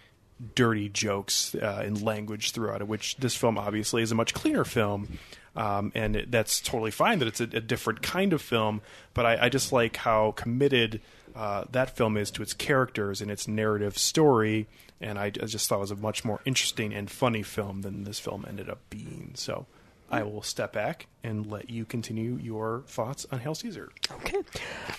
dirty 0.55 0.89
jokes 0.89 1.55
uh, 1.55 1.81
and 1.85 2.01
language 2.01 2.51
throughout 2.51 2.81
it, 2.81 2.87
which 2.87 3.17
this 3.17 3.35
film 3.35 3.57
obviously 3.57 4.01
is 4.01 4.11
a 4.11 4.15
much 4.15 4.33
cleaner 4.33 4.63
film. 4.63 5.19
Um, 5.55 5.91
and 5.95 6.15
it, 6.15 6.31
that's 6.31 6.61
totally 6.61 6.91
fine 6.91 7.19
that 7.19 7.27
it's 7.27 7.41
a, 7.41 7.45
a 7.45 7.59
different 7.59 8.01
kind 8.01 8.33
of 8.33 8.41
film, 8.41 8.81
but 9.13 9.25
I, 9.25 9.45
I 9.45 9.49
just 9.49 9.71
like 9.71 9.97
how 9.97 10.31
committed 10.31 11.01
uh, 11.35 11.65
that 11.71 11.95
film 11.95 12.17
is 12.17 12.31
to 12.31 12.41
its 12.41 12.53
characters 12.53 13.21
and 13.21 13.29
its 13.29 13.47
narrative 13.47 13.97
story. 13.97 14.67
And 15.01 15.17
I, 15.17 15.25
I 15.25 15.29
just 15.29 15.67
thought 15.67 15.77
it 15.77 15.81
was 15.81 15.91
a 15.91 15.95
much 15.95 16.23
more 16.23 16.39
interesting 16.45 16.93
and 16.93 17.09
funny 17.09 17.43
film 17.43 17.81
than 17.81 18.03
this 18.03 18.19
film 18.19 18.45
ended 18.47 18.69
up 18.69 18.79
being. 18.89 19.31
So 19.35 19.65
I 20.09 20.23
will 20.23 20.41
step 20.41 20.73
back 20.73 21.07
and 21.23 21.45
let 21.49 21.69
you 21.69 21.85
continue 21.85 22.37
your 22.41 22.83
thoughts 22.87 23.25
on 23.31 23.39
Hail 23.39 23.55
Caesar. 23.55 23.89
Okay. 24.11 24.39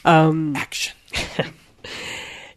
Um, 0.05 0.57
Action. 0.57 0.97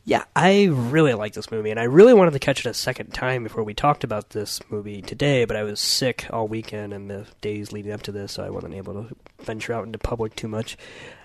yeah, 0.06 0.26
I 0.36 0.66
really 0.66 1.14
like 1.14 1.34
this 1.34 1.50
movie, 1.50 1.72
and 1.72 1.80
I 1.80 1.84
really 1.84 2.14
wanted 2.14 2.32
to 2.32 2.40
catch 2.40 2.60
it 2.60 2.70
a 2.70 2.74
second 2.74 3.14
time 3.14 3.44
before 3.44 3.64
we 3.64 3.74
talked 3.74 4.04
about 4.04 4.32
this 4.32 4.60
movie 4.70 5.02
today, 5.02 5.46
but 5.46 5.56
I 5.56 5.64
was 5.64 5.80
sick 5.80 6.28
all 6.30 6.46
weekend 6.46 6.94
and 6.94 7.10
the 7.10 7.26
days 7.40 7.72
leading 7.72 7.94
up 7.94 8.02
to 8.04 8.12
this, 8.12 8.34
so 8.34 8.44
I 8.44 8.50
wasn't 8.50 8.74
able 8.74 8.94
to 8.96 9.16
venture 9.44 9.72
out 9.72 9.86
into 9.86 9.98
public 9.98 10.36
too 10.36 10.50
much. 10.50 10.78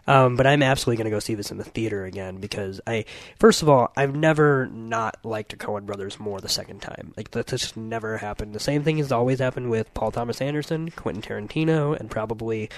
Um, 0.07 0.37
but 0.37 0.47
I'm 0.47 0.63
absolutely 0.63 0.97
going 0.97 1.11
to 1.11 1.17
go 1.17 1.19
see 1.19 1.35
this 1.35 1.51
in 1.51 1.59
the 1.59 1.65
theater 1.65 2.05
again 2.05 2.37
because 2.37 2.81
I, 2.87 3.05
first 3.39 3.63
of 3.63 3.69
all, 3.69 3.93
I've 3.97 4.15
never 4.15 4.67
not 4.67 5.19
liked 5.23 5.51
the 5.51 5.57
Coen 5.57 5.85
Brothers 5.85 6.19
more 6.19 6.41
the 6.41 6.49
second 6.49 6.81
time. 6.81 7.13
Like 7.17 7.33
that 7.33 7.49
just 7.49 7.77
never 7.77 8.17
happened. 8.17 8.55
The 8.55 8.61
same 8.61 8.85
thing 8.85 8.99
has 8.99 9.13
always 9.13 9.39
happened 9.41 9.69
with 9.71 9.93
Paul 9.93 10.11
Thomas 10.13 10.41
Anderson, 10.41 10.91
Quentin 10.93 11.23
Tarantino, 11.23 11.99
and 11.99 12.11
probably 12.11 12.71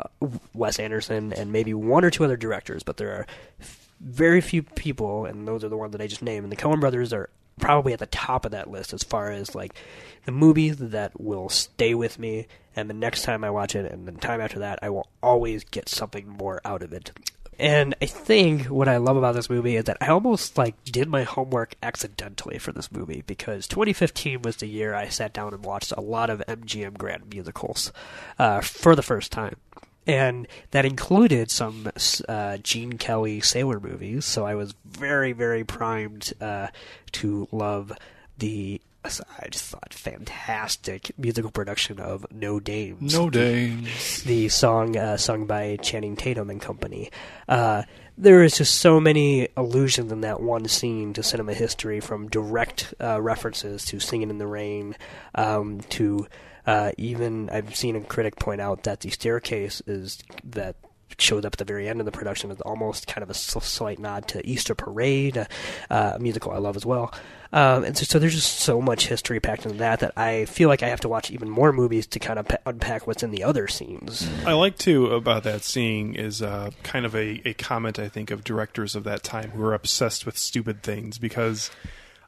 uh, 0.00 0.28
Wes 0.54 0.78
Anderson, 0.78 1.34
and 1.34 1.52
maybe 1.52 1.74
one 1.74 2.02
or 2.02 2.10
two 2.10 2.24
other 2.24 2.38
directors. 2.38 2.82
But 2.82 2.96
there 2.96 3.10
are 3.10 3.26
very 4.00 4.40
few 4.40 4.62
people, 4.62 5.26
and 5.26 5.46
those 5.46 5.62
are 5.62 5.68
the 5.68 5.76
ones 5.76 5.92
that 5.92 6.00
I 6.00 6.06
just 6.06 6.22
named. 6.22 6.44
And 6.44 6.52
the 6.52 6.56
Coen 6.56 6.80
Brothers 6.80 7.12
are 7.12 7.28
probably 7.58 7.92
at 7.92 7.98
the 7.98 8.06
top 8.06 8.44
of 8.44 8.52
that 8.52 8.70
list 8.70 8.92
as 8.92 9.02
far 9.02 9.30
as 9.30 9.54
like 9.54 9.74
the 10.24 10.32
movies 10.32 10.78
that 10.78 11.20
will 11.20 11.48
stay 11.48 11.94
with 11.94 12.18
me. 12.18 12.46
And 12.74 12.88
the 12.88 12.94
next 12.94 13.22
time 13.22 13.44
I 13.44 13.50
watch 13.50 13.74
it, 13.74 13.90
and 13.90 14.06
the 14.06 14.12
time 14.12 14.40
after 14.40 14.60
that, 14.60 14.78
I 14.82 14.90
will 14.90 15.08
always 15.22 15.64
get 15.64 15.88
something 15.88 16.28
more 16.28 16.60
out 16.64 16.82
of 16.82 16.92
it. 16.92 17.12
And 17.58 17.94
I 18.00 18.06
think 18.06 18.66
what 18.66 18.88
I 18.88 18.96
love 18.96 19.18
about 19.18 19.34
this 19.34 19.50
movie 19.50 19.76
is 19.76 19.84
that 19.84 19.98
I 20.00 20.08
almost 20.08 20.56
like 20.56 20.82
did 20.84 21.08
my 21.08 21.24
homework 21.24 21.74
accidentally 21.82 22.58
for 22.58 22.72
this 22.72 22.90
movie 22.90 23.22
because 23.26 23.66
2015 23.66 24.40
was 24.40 24.56
the 24.56 24.66
year 24.66 24.94
I 24.94 25.08
sat 25.08 25.34
down 25.34 25.52
and 25.52 25.62
watched 25.62 25.92
a 25.92 26.00
lot 26.00 26.30
of 26.30 26.42
MGM 26.48 26.96
Grand 26.96 27.28
musicals 27.28 27.92
uh, 28.38 28.62
for 28.62 28.96
the 28.96 29.02
first 29.02 29.30
time 29.30 29.56
and 30.14 30.46
that 30.70 30.84
included 30.84 31.50
some 31.50 31.90
uh, 32.28 32.56
Gene 32.58 32.94
Kelly 32.94 33.40
sailor 33.40 33.80
movies. 33.80 34.24
So 34.24 34.44
I 34.44 34.54
was 34.54 34.74
very, 34.84 35.32
very 35.32 35.64
primed 35.64 36.32
uh, 36.40 36.68
to 37.12 37.48
love 37.52 37.92
the. 38.38 38.80
I 39.02 39.48
just 39.48 39.64
thought 39.64 39.94
fantastic 39.94 41.10
musical 41.16 41.50
production 41.50 41.98
of 42.00 42.26
No 42.30 42.60
Dames. 42.60 43.14
No 43.14 43.30
Dames. 43.30 44.22
The 44.24 44.50
song 44.50 44.94
uh, 44.94 45.16
sung 45.16 45.46
by 45.46 45.76
Channing 45.80 46.16
Tatum 46.16 46.50
and 46.50 46.60
company. 46.60 47.10
Uh, 47.48 47.84
there 48.18 48.44
is 48.44 48.58
just 48.58 48.74
so 48.74 49.00
many 49.00 49.48
allusions 49.56 50.12
in 50.12 50.20
that 50.20 50.42
one 50.42 50.68
scene 50.68 51.14
to 51.14 51.22
cinema 51.22 51.54
history, 51.54 52.00
from 52.00 52.28
direct 52.28 52.92
uh, 53.00 53.22
references 53.22 53.86
to 53.86 54.00
"Singing 54.00 54.28
in 54.28 54.36
the 54.36 54.46
Rain" 54.46 54.94
um, 55.34 55.80
to 55.88 56.26
uh, 56.66 56.92
even 56.98 57.50
I've 57.50 57.74
seen 57.74 57.96
a 57.96 58.00
critic 58.00 58.36
point 58.36 58.60
out 58.60 58.84
that 58.84 59.00
the 59.00 59.10
staircase 59.10 59.82
is 59.86 60.22
that 60.44 60.76
shows 61.18 61.44
up 61.44 61.54
at 61.54 61.58
the 61.58 61.64
very 61.64 61.88
end 61.88 62.00
of 62.00 62.06
the 62.06 62.12
production 62.12 62.50
is 62.50 62.60
almost 62.62 63.06
kind 63.06 63.22
of 63.22 63.30
a 63.30 63.34
slight 63.34 63.98
nod 63.98 64.28
to 64.28 64.46
Easter 64.46 64.74
Parade, 64.74 65.46
uh, 65.90 66.12
a 66.14 66.18
musical 66.18 66.52
I 66.52 66.58
love 66.58 66.76
as 66.76 66.86
well. 66.86 67.12
Um, 67.52 67.82
and 67.82 67.98
so, 67.98 68.04
so 68.04 68.18
there's 68.18 68.34
just 68.34 68.60
so 68.60 68.80
much 68.80 69.08
history 69.08 69.40
packed 69.40 69.66
into 69.66 69.78
that 69.78 70.00
that 70.00 70.16
I 70.16 70.44
feel 70.44 70.68
like 70.68 70.84
I 70.84 70.88
have 70.88 71.00
to 71.00 71.08
watch 71.08 71.32
even 71.32 71.50
more 71.50 71.72
movies 71.72 72.06
to 72.08 72.20
kind 72.20 72.38
of 72.38 72.46
pa- 72.46 72.58
unpack 72.64 73.06
what's 73.06 73.24
in 73.24 73.32
the 73.32 73.42
other 73.42 73.66
scenes. 73.66 74.28
I 74.46 74.52
like 74.52 74.78
too 74.78 75.06
about 75.06 75.42
that 75.44 75.64
seeing 75.64 76.14
is 76.14 76.42
uh, 76.42 76.70
kind 76.84 77.04
of 77.04 77.14
a, 77.14 77.42
a 77.44 77.54
comment 77.54 77.98
I 77.98 78.08
think 78.08 78.30
of 78.30 78.44
directors 78.44 78.94
of 78.94 79.02
that 79.04 79.24
time 79.24 79.50
who 79.50 79.62
were 79.62 79.74
obsessed 79.74 80.26
with 80.26 80.38
stupid 80.38 80.82
things 80.84 81.18
because 81.18 81.70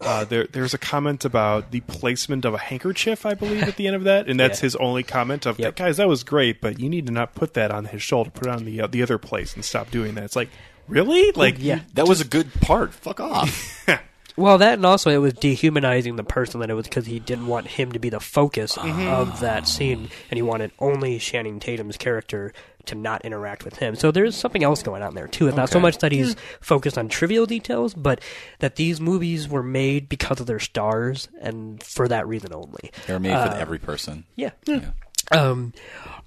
uh, 0.03 0.25
there 0.25 0.47
there's 0.47 0.75
a 0.75 0.79
comment 0.79 1.25
about 1.25 1.71
the 1.71 1.81
placement 1.81 2.45
of 2.45 2.55
a 2.55 2.59
handkerchief 2.59 3.25
I 3.27 3.35
believe 3.35 3.63
at 3.63 3.77
the 3.77 3.87
end 3.87 3.97
of 3.97 4.05
that 4.05 4.29
and 4.29 4.39
that's 4.39 4.59
Yeah. 4.61 4.67
his 4.67 4.77
only 4.77 5.03
comment 5.03 5.47
of 5.47 5.59
Yep. 5.59 5.77
guys 5.77 5.97
that 5.99 6.09
was 6.09 6.25
great 6.25 6.61
but 6.61 6.79
you 6.79 6.89
need 6.89 7.07
to 7.07 7.13
not 7.13 7.35
put 7.35 7.55
that 7.55 7.71
on 7.71 7.87
his 7.87 8.03
shoulder 8.03 8.31
put 8.31 8.47
it 8.47 8.51
on 8.51 8.65
the 8.65 8.81
uh, 8.83 8.87
the 8.87 9.03
other 9.03 9.19
place 9.19 9.55
and 9.55 9.65
stop 9.65 9.91
doing 9.91 10.15
that 10.15 10.25
it's 10.25 10.37
like 10.37 10.49
really 10.89 11.31
like 11.33 11.57
yeah. 11.59 11.81
That 11.95 12.09
was 12.09 12.21
a 12.21 12.25
good 12.25 12.53
part. 12.61 12.93
Fuck 12.93 13.21
off. 13.21 13.87
Well, 14.37 14.59
that 14.59 14.75
and 14.75 14.87
also 14.87 15.11
it 15.11 15.19
was 15.19 15.35
dehumanizing 15.35 16.17
the 16.17 16.25
person 16.25 16.61
that 16.61 16.71
it 16.71 16.75
was 16.75 16.87
because 16.87 17.07
he 17.07 17.19
didn't 17.19 17.47
want 17.47 17.67
him 17.67 17.93
to 17.93 17.99
be 17.99 18.09
the 18.09 18.21
focus 18.21 18.77
of 18.79 19.41
that 19.41 19.69
scene, 19.69 20.09
and 20.31 20.39
he 20.39 20.43
wanted 20.43 20.73
only 20.79 21.19
Channing 21.19 21.61
Tatum's 21.61 21.97
character 21.97 22.53
to 22.87 22.95
not 22.97 23.25
interact 23.25 23.65
with 23.65 23.77
him. 23.77 23.95
So 23.95 24.11
there's 24.11 24.35
something 24.35 24.65
else 24.65 24.83
going 24.83 25.03
on 25.03 25.15
there 25.15 25.29
too. 25.29 25.47
It's 25.47 25.57
not 25.57 25.69
so 25.71 25.79
much 25.79 25.99
that 25.99 26.11
he's 26.13 26.35
focused 26.61 26.99
on 26.99 27.09
trivial 27.09 27.47
details, 27.47 27.95
but 27.95 28.21
that 28.59 28.75
these 28.77 29.01
movies 29.01 29.49
were 29.49 29.63
made 29.63 30.09
because 30.09 30.41
of 30.41 30.47
their 30.47 30.59
stars 30.59 31.29
and 31.41 31.81
for 31.83 32.09
that 32.09 32.27
reason 32.27 32.53
only. 32.53 32.91
They're 33.07 33.21
made 33.21 33.33
Uh, 33.33 33.51
for 33.53 33.57
every 33.57 33.79
person. 33.79 34.25
Yeah. 34.35 34.51
Yeah. 34.67 34.91
Um, 35.31 35.73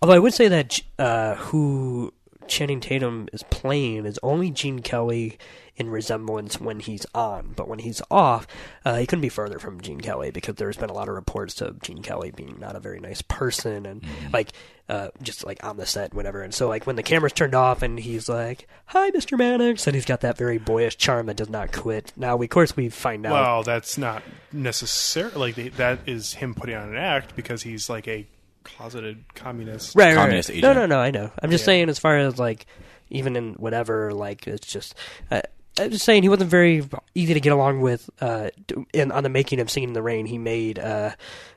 although 0.02 0.15
I 0.15 0.19
would 0.19 0.34
say 0.34 0.48
that 0.48 0.80
uh, 0.98 1.36
who 1.36 2.14
Channing 2.48 2.80
Tatum 2.80 3.28
is 3.34 3.44
playing 3.44 4.06
is 4.06 4.20
only 4.24 4.52
Gene 4.52 4.80
Kelly 4.80 5.38
in 5.78 5.90
resemblance 5.90 6.60
when 6.60 6.80
he's 6.80 7.06
on, 7.14 7.54
but 7.56 7.68
when 7.68 7.80
he's 7.80 8.02
off, 8.10 8.48
uh, 8.86 8.96
he 8.96 9.06
couldn't 9.06 9.22
be 9.22 9.30
further 9.30 9.60
from 9.60 9.82
Gene 9.82 10.00
Kelly 10.00 10.32
because 10.32 10.56
there's 10.56 10.78
been 10.78 10.90
a 10.90 10.94
lot 10.94 11.10
of 11.10 11.16
reports 11.16 11.60
of 11.60 11.82
Gene 11.82 12.02
Kelly 12.02 12.32
being 12.32 12.58
not 12.60 12.78
a 12.78 12.80
very 12.80 13.00
nice 13.00 13.22
person 13.22 13.86
and 13.86 14.02
like 14.32 14.52
uh, 14.88 15.10
just 15.22 15.46
like 15.46 15.62
on 15.66 15.76
the 15.76 15.86
set, 15.86 16.14
whatever. 16.14 16.42
And 16.44 16.54
so 16.54 16.70
like 16.70 16.88
when 16.88 16.96
the 16.96 17.04
camera's 17.04 17.34
turned 17.34 17.56
off 17.56 17.82
and 17.82 18.00
he's 18.00 18.30
like, 18.30 18.68
"Hi, 18.88 19.12
Mr. 19.12 19.38
Mannix," 19.38 19.86
and 19.88 19.96
he's 19.96 20.06
got 20.06 20.22
that 20.22 20.38
very 20.38 20.58
boyish 20.60 20.96
charm 20.96 21.26
that 21.26 21.36
does 21.38 21.50
not 21.50 21.74
quit. 21.74 22.14
Now, 22.16 22.38
we, 22.38 22.46
of 22.46 22.52
course, 22.52 22.78
we 22.78 22.90
find 22.90 23.26
out. 23.26 23.34
well 23.34 23.64
that's 23.64 23.98
not 23.98 24.24
necessarily 24.54 25.52
like 25.52 25.76
that 25.76 26.00
is 26.06 26.34
him 26.34 26.54
putting 26.54 26.76
on 26.76 26.90
an 26.90 26.98
act 26.98 27.36
because 27.36 27.64
he's 27.64 27.90
like 27.90 28.08
a 28.08 28.26
closeted 28.66 29.24
communist 29.36 29.96
right, 29.96 30.08
right, 30.08 30.16
communist 30.16 30.50
right. 30.50 30.58
agent. 30.58 30.76
No, 30.76 30.82
no, 30.82 30.86
no. 30.86 31.00
I 31.00 31.12
know. 31.12 31.32
I'm 31.42 31.50
just 31.52 31.62
Yeah. 31.64 31.66
saying, 31.66 31.90
as 31.90 32.00
far 32.00 32.18
as 32.18 32.38
like, 32.38 32.66
even 33.10 33.36
in 33.38 33.54
whatever, 33.54 34.14
like, 34.14 34.46
it's 34.48 34.68
just. 34.68 34.96
Uh, 35.32 35.42
I'm 35.78 35.92
just 35.92 36.06
saying 36.06 36.24
he 36.24 36.30
wasn't 36.30 36.50
very 36.50 36.84
easy 37.16 37.34
to 37.34 37.40
get 37.42 37.52
along 37.52 37.82
with. 37.82 38.10
Uh, 38.22 38.50
in, 38.94 39.12
on 39.12 39.24
the 39.24 39.30
making 39.30 39.60
of 39.60 39.70
Singing 39.70 39.90
in 39.90 39.94
the 39.94 40.02
Rain, 40.02 40.26
he 40.26 40.38
made 40.38 40.80
uh, 40.80 41.12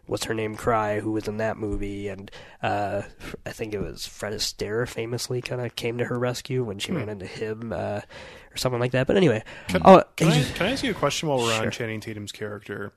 what's 0.06 0.24
her 0.24 0.34
name 0.34 0.56
cry, 0.56 0.98
who 0.98 1.12
was 1.12 1.28
in 1.28 1.36
that 1.36 1.56
movie, 1.56 2.08
and 2.08 2.28
uh, 2.60 3.02
I 3.46 3.50
think 3.50 3.74
it 3.74 3.80
was 3.80 4.06
Fred 4.06 4.32
Astaire 4.32 4.88
famously 4.88 5.40
kind 5.40 5.60
of 5.60 5.76
came 5.76 5.98
to 5.98 6.04
her 6.04 6.18
rescue 6.18 6.64
when 6.64 6.80
she 6.80 6.90
ran 6.90 7.08
into 7.08 7.26
him 7.26 7.72
uh, 7.72 8.00
or 8.50 8.56
something 8.56 8.80
like 8.80 8.90
that. 8.90 9.06
But 9.06 9.16
anyway, 9.16 9.44
Can, 9.68 9.82
oh, 9.84 10.02
can, 10.16 10.28
I, 10.28 10.34
just- 10.34 10.54
can 10.56 10.66
I 10.66 10.72
ask 10.72 10.82
you 10.82 10.90
a 10.90 10.94
question 10.94 11.28
while 11.28 11.38
we're 11.38 11.54
Sure. 11.54 11.66
on 11.66 11.70
Channing 11.70 12.00
Tatum's 12.00 12.32
character? 12.32 12.92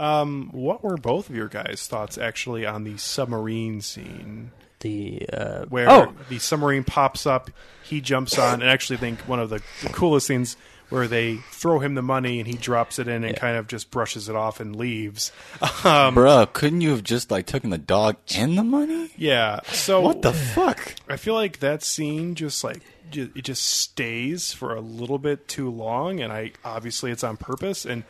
Um, 0.00 0.48
what 0.52 0.82
were 0.82 0.96
both 0.96 1.28
of 1.28 1.36
your 1.36 1.48
guys' 1.48 1.86
thoughts 1.86 2.16
actually 2.16 2.64
on 2.64 2.84
the 2.84 2.96
submarine 2.96 3.82
scene? 3.82 4.50
The 4.80 5.28
uh, 5.30 5.64
where 5.66 5.90
oh 5.90 6.14
the 6.30 6.38
submarine 6.38 6.84
pops 6.84 7.26
up, 7.26 7.50
he 7.84 8.00
jumps 8.00 8.38
on, 8.38 8.62
and 8.62 8.70
I 8.70 8.72
actually 8.72 8.96
think 8.96 9.20
one 9.28 9.38
of 9.38 9.50
the, 9.50 9.60
the 9.82 9.90
coolest 9.90 10.26
things 10.26 10.56
where 10.88 11.06
they 11.06 11.36
throw 11.52 11.78
him 11.80 11.94
the 11.94 12.02
money 12.02 12.38
and 12.40 12.48
he 12.48 12.54
drops 12.54 12.98
it 12.98 13.08
in 13.08 13.22
and 13.22 13.36
kind 13.36 13.56
of 13.58 13.68
just 13.68 13.90
brushes 13.90 14.28
it 14.28 14.34
off 14.34 14.58
and 14.58 14.74
leaves. 14.76 15.32
Um, 15.82 16.14
Bruh, 16.14 16.52
couldn't 16.52 16.80
you 16.82 16.90
have 16.90 17.02
just 17.02 17.30
like 17.30 17.46
taken 17.46 17.70
the 17.70 17.78
dog 17.78 18.16
and 18.36 18.58
the 18.58 18.64
money? 18.64 19.10
Yeah. 19.16 19.60
So 19.68 20.00
What 20.00 20.20
the 20.20 20.32
fuck? 20.32 20.94
I 21.08 21.16
feel 21.16 21.34
like 21.34 21.60
that 21.60 21.82
scene 21.82 22.34
just 22.34 22.64
like 22.64 22.80
it 23.12 23.42
just 23.42 23.62
stays 23.64 24.52
for 24.52 24.74
a 24.74 24.80
little 24.80 25.18
bit 25.18 25.48
too 25.48 25.70
long, 25.70 26.20
and 26.20 26.32
I 26.32 26.52
obviously 26.64 27.10
it's 27.10 27.24
on 27.24 27.36
purpose, 27.36 27.84
and 27.84 28.04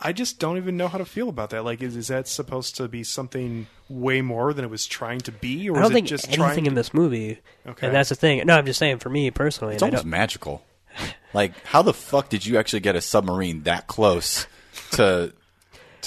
I 0.00 0.12
just 0.12 0.38
don't 0.38 0.56
even 0.58 0.76
know 0.76 0.86
how 0.88 0.98
to 0.98 1.04
feel 1.04 1.28
about 1.28 1.50
that. 1.50 1.64
Like, 1.64 1.82
is, 1.82 1.96
is 1.96 2.08
that 2.08 2.28
supposed 2.28 2.76
to 2.76 2.86
be 2.88 3.02
something 3.02 3.66
way 3.88 4.20
more 4.22 4.52
than 4.52 4.64
it 4.64 4.70
was 4.70 4.86
trying 4.86 5.18
to 5.22 5.32
be, 5.32 5.68
or 5.68 5.76
I 5.76 5.82
don't 5.82 5.92
think 5.92 6.06
it 6.06 6.10
just 6.10 6.26
anything 6.28 6.38
trying? 6.44 6.66
in 6.66 6.74
this 6.74 6.94
movie, 6.94 7.40
Okay. 7.66 7.86
and 7.86 7.94
that's 7.96 8.08
the 8.10 8.14
thing. 8.14 8.46
No, 8.46 8.56
I'm 8.56 8.66
just 8.66 8.78
saying 8.78 8.98
for 8.98 9.08
me 9.10 9.30
personally, 9.32 9.74
It's 9.74 9.82
and 9.82 9.92
I 9.94 9.98
almost 9.98 10.06
magical. 10.06 10.62
Like, 11.34 11.52
how 11.66 11.82
the 11.82 11.92
fuck 11.92 12.28
did 12.28 12.46
you 12.46 12.58
actually 12.58 12.80
get 12.80 12.96
a 12.96 13.00
submarine 13.00 13.62
that 13.64 13.86
close 13.86 14.46
to 14.92 15.32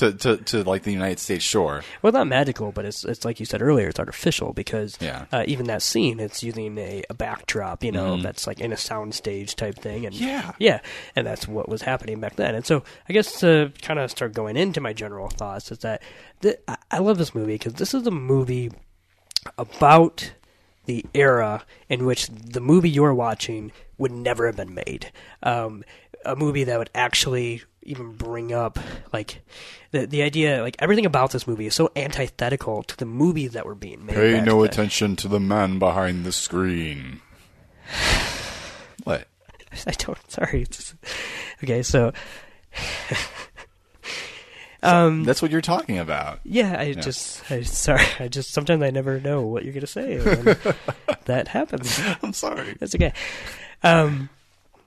to 0.02 0.14
to, 0.14 0.38
to 0.38 0.64
like 0.64 0.84
the 0.84 0.92
United 0.92 1.18
States 1.20 1.44
shore? 1.46 1.84
Well, 2.02 2.12
not 2.12 2.28
magical, 2.28 2.72
but 2.74 2.84
it's 2.86 3.06
it's 3.06 3.24
like 3.24 3.40
you 3.40 3.46
said 3.46 3.62
earlier, 3.62 3.88
it's 3.88 4.00
artificial 4.00 4.52
because 4.54 4.98
Yeah. 5.00 5.26
uh, 5.32 5.44
even 5.48 5.66
that 5.68 5.82
scene, 5.82 6.20
it's 6.20 6.44
using 6.44 6.78
a, 6.78 7.04
a 7.10 7.14
backdrop, 7.14 7.84
you 7.84 7.92
know, 7.92 8.18
Mhm. 8.18 8.24
that's 8.24 8.46
like 8.46 8.60
in 8.60 8.72
a 8.72 8.76
soundstage 8.76 9.56
type 9.56 9.76
thing, 9.80 10.06
and 10.06 10.14
Yeah. 10.14 10.52
yeah, 10.60 10.82
and 11.16 11.26
that's 11.26 11.48
what 11.48 11.70
was 11.70 11.82
happening 11.84 12.20
back 12.20 12.36
then. 12.36 12.54
And 12.56 12.66
so, 12.66 12.84
I 13.10 13.14
guess 13.14 13.40
to 13.40 13.72
kind 13.82 14.00
of 14.00 14.12
start 14.12 14.34
going 14.34 14.58
into 14.58 14.82
my 14.82 14.94
general 14.94 15.30
thoughts 15.30 15.72
is 15.72 15.80
that 15.80 16.02
th- 16.42 16.60
I, 16.68 16.78
I 16.92 16.98
love 17.00 17.18
this 17.18 17.34
movie 17.34 17.54
because 17.56 17.74
this 17.76 17.94
is 17.94 18.06
a 18.06 18.12
movie 18.12 18.72
about 19.58 20.34
the 20.86 21.06
era 21.14 21.64
in 21.90 22.06
which 22.06 22.28
the 22.28 22.60
movie 22.62 22.90
you're 22.90 23.14
watching 23.14 23.72
would 23.98 24.12
never 24.12 24.46
have 24.48 24.56
been 24.56 24.74
made. 24.74 25.12
Um, 25.44 25.84
a 26.26 26.36
movie 26.36 26.64
that 26.64 26.78
would 26.78 26.90
actually 26.94 27.64
even 27.84 28.14
bring 28.14 28.54
up 28.54 28.78
like 29.12 29.42
the 29.92 30.06
the 30.06 30.22
idea, 30.22 30.62
like 30.62 30.76
everything 30.80 31.06
about 31.06 31.32
this 31.32 31.48
movie 31.48 31.66
is 31.66 31.76
so 31.76 31.90
antithetical 31.96 32.84
to 32.84 32.98
the 32.98 33.06
movies 33.06 33.52
that 33.54 33.66
were 33.66 33.76
being 33.76 34.06
made. 34.06 34.16
Pay 34.16 34.42
no 34.42 34.62
then. 34.62 34.70
attention 34.70 35.16
to 35.18 35.28
the 35.28 35.40
man 35.40 35.80
behind 35.80 36.26
the 36.26 36.32
screen. 36.32 37.22
What? 39.04 39.28
I 39.88 39.92
don't. 39.92 40.18
Sorry. 40.30 40.66
Just- 40.70 40.94
okay, 41.64 41.82
so. 41.84 42.14
um, 44.84 45.24
That's 45.24 45.42
what 45.42 45.50
you're 45.52 45.62
talking 45.62 45.98
about. 45.98 46.40
Yeah, 46.44 46.76
I 46.80 46.94
just, 46.94 47.50
I 47.52 47.62
sorry, 47.64 48.06
I 48.20 48.28
just 48.28 48.52
sometimes 48.52 48.84
I 48.84 48.90
never 48.92 49.20
know 49.20 49.42
what 49.42 49.64
you're 49.64 49.74
gonna 49.74 49.88
say. 49.88 50.18
and 50.18 50.46
that 51.26 51.48
happens. 51.48 52.00
I'm 52.22 52.34
sorry. 52.34 52.76
That's 52.80 52.94
okay. 52.96 53.14
Um, 53.84 54.30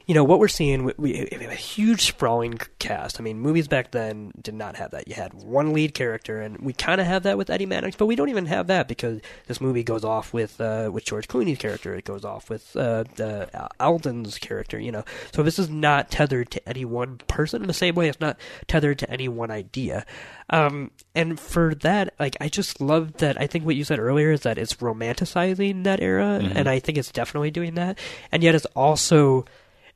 you 0.06 0.14
know 0.14 0.24
what 0.24 0.38
we're 0.38 0.48
seeing? 0.48 0.84
We, 0.84 0.92
we 0.98 1.28
we 1.32 1.42
have 1.44 1.52
a 1.52 1.54
huge 1.54 2.02
sprawling 2.06 2.58
cast. 2.78 3.18
I 3.20 3.22
mean, 3.22 3.38
movies 3.40 3.68
back 3.68 3.90
then 3.90 4.32
did 4.40 4.54
not 4.54 4.76
have 4.76 4.90
that. 4.90 5.08
You 5.08 5.14
had 5.14 5.32
one 5.34 5.72
lead 5.72 5.94
character, 5.94 6.40
and 6.40 6.58
we 6.58 6.72
kind 6.72 7.00
of 7.00 7.06
have 7.06 7.22
that 7.22 7.38
with 7.38 7.48
Eddie 7.50 7.66
Mannix, 7.66 7.96
but 7.96 8.06
we 8.06 8.14
don't 8.16 8.28
even 8.28 8.46
have 8.46 8.66
that 8.66 8.86
because 8.88 9.20
this 9.46 9.60
movie 9.60 9.82
goes 9.82 10.04
off 10.04 10.32
with 10.34 10.60
uh, 10.60 10.90
with 10.92 11.04
George 11.04 11.26
Clooney's 11.28 11.58
character. 11.58 11.94
It 11.94 12.04
goes 12.04 12.24
off 12.24 12.50
with 12.50 12.76
uh, 12.76 13.04
uh, 13.18 13.68
Alden's 13.80 14.38
character. 14.38 14.78
You 14.78 14.92
know, 14.92 15.04
so 15.32 15.42
this 15.42 15.58
is 15.58 15.70
not 15.70 16.10
tethered 16.10 16.50
to 16.50 16.68
any 16.68 16.84
one 16.84 17.18
person 17.26 17.62
in 17.62 17.68
the 17.68 17.74
same 17.74 17.94
way 17.94 18.08
it's 18.08 18.20
not 18.20 18.36
tethered 18.68 18.98
to 18.98 19.10
any 19.10 19.28
one 19.28 19.50
idea. 19.50 20.04
Um, 20.50 20.90
and 21.14 21.40
for 21.40 21.74
that, 21.76 22.12
like, 22.20 22.36
I 22.40 22.50
just 22.50 22.78
love 22.80 23.14
that. 23.14 23.40
I 23.40 23.46
think 23.46 23.64
what 23.64 23.76
you 23.76 23.84
said 23.84 23.98
earlier 23.98 24.30
is 24.32 24.42
that 24.42 24.58
it's 24.58 24.74
romanticizing 24.74 25.84
that 25.84 26.00
era, 26.00 26.38
Mhm. 26.42 26.52
and 26.54 26.68
I 26.68 26.78
think 26.80 26.98
it's 26.98 27.10
definitely 27.10 27.50
doing 27.50 27.74
that. 27.76 27.98
And 28.30 28.42
yet, 28.42 28.54
it's 28.54 28.66
also 28.76 29.46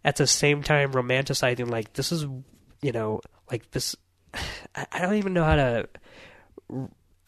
at 0.04 0.16
the 0.16 0.26
same 0.26 0.62
time 0.62 0.92
romanticizing 0.92 1.70
like 1.70 1.92
this 1.94 2.12
is, 2.12 2.22
you 2.82 2.92
know, 2.92 3.20
like 3.50 3.70
this. 3.72 3.96
I 4.74 5.00
don't 5.00 5.14
even 5.14 5.32
know 5.32 5.44
how 5.44 5.56
to 5.56 5.88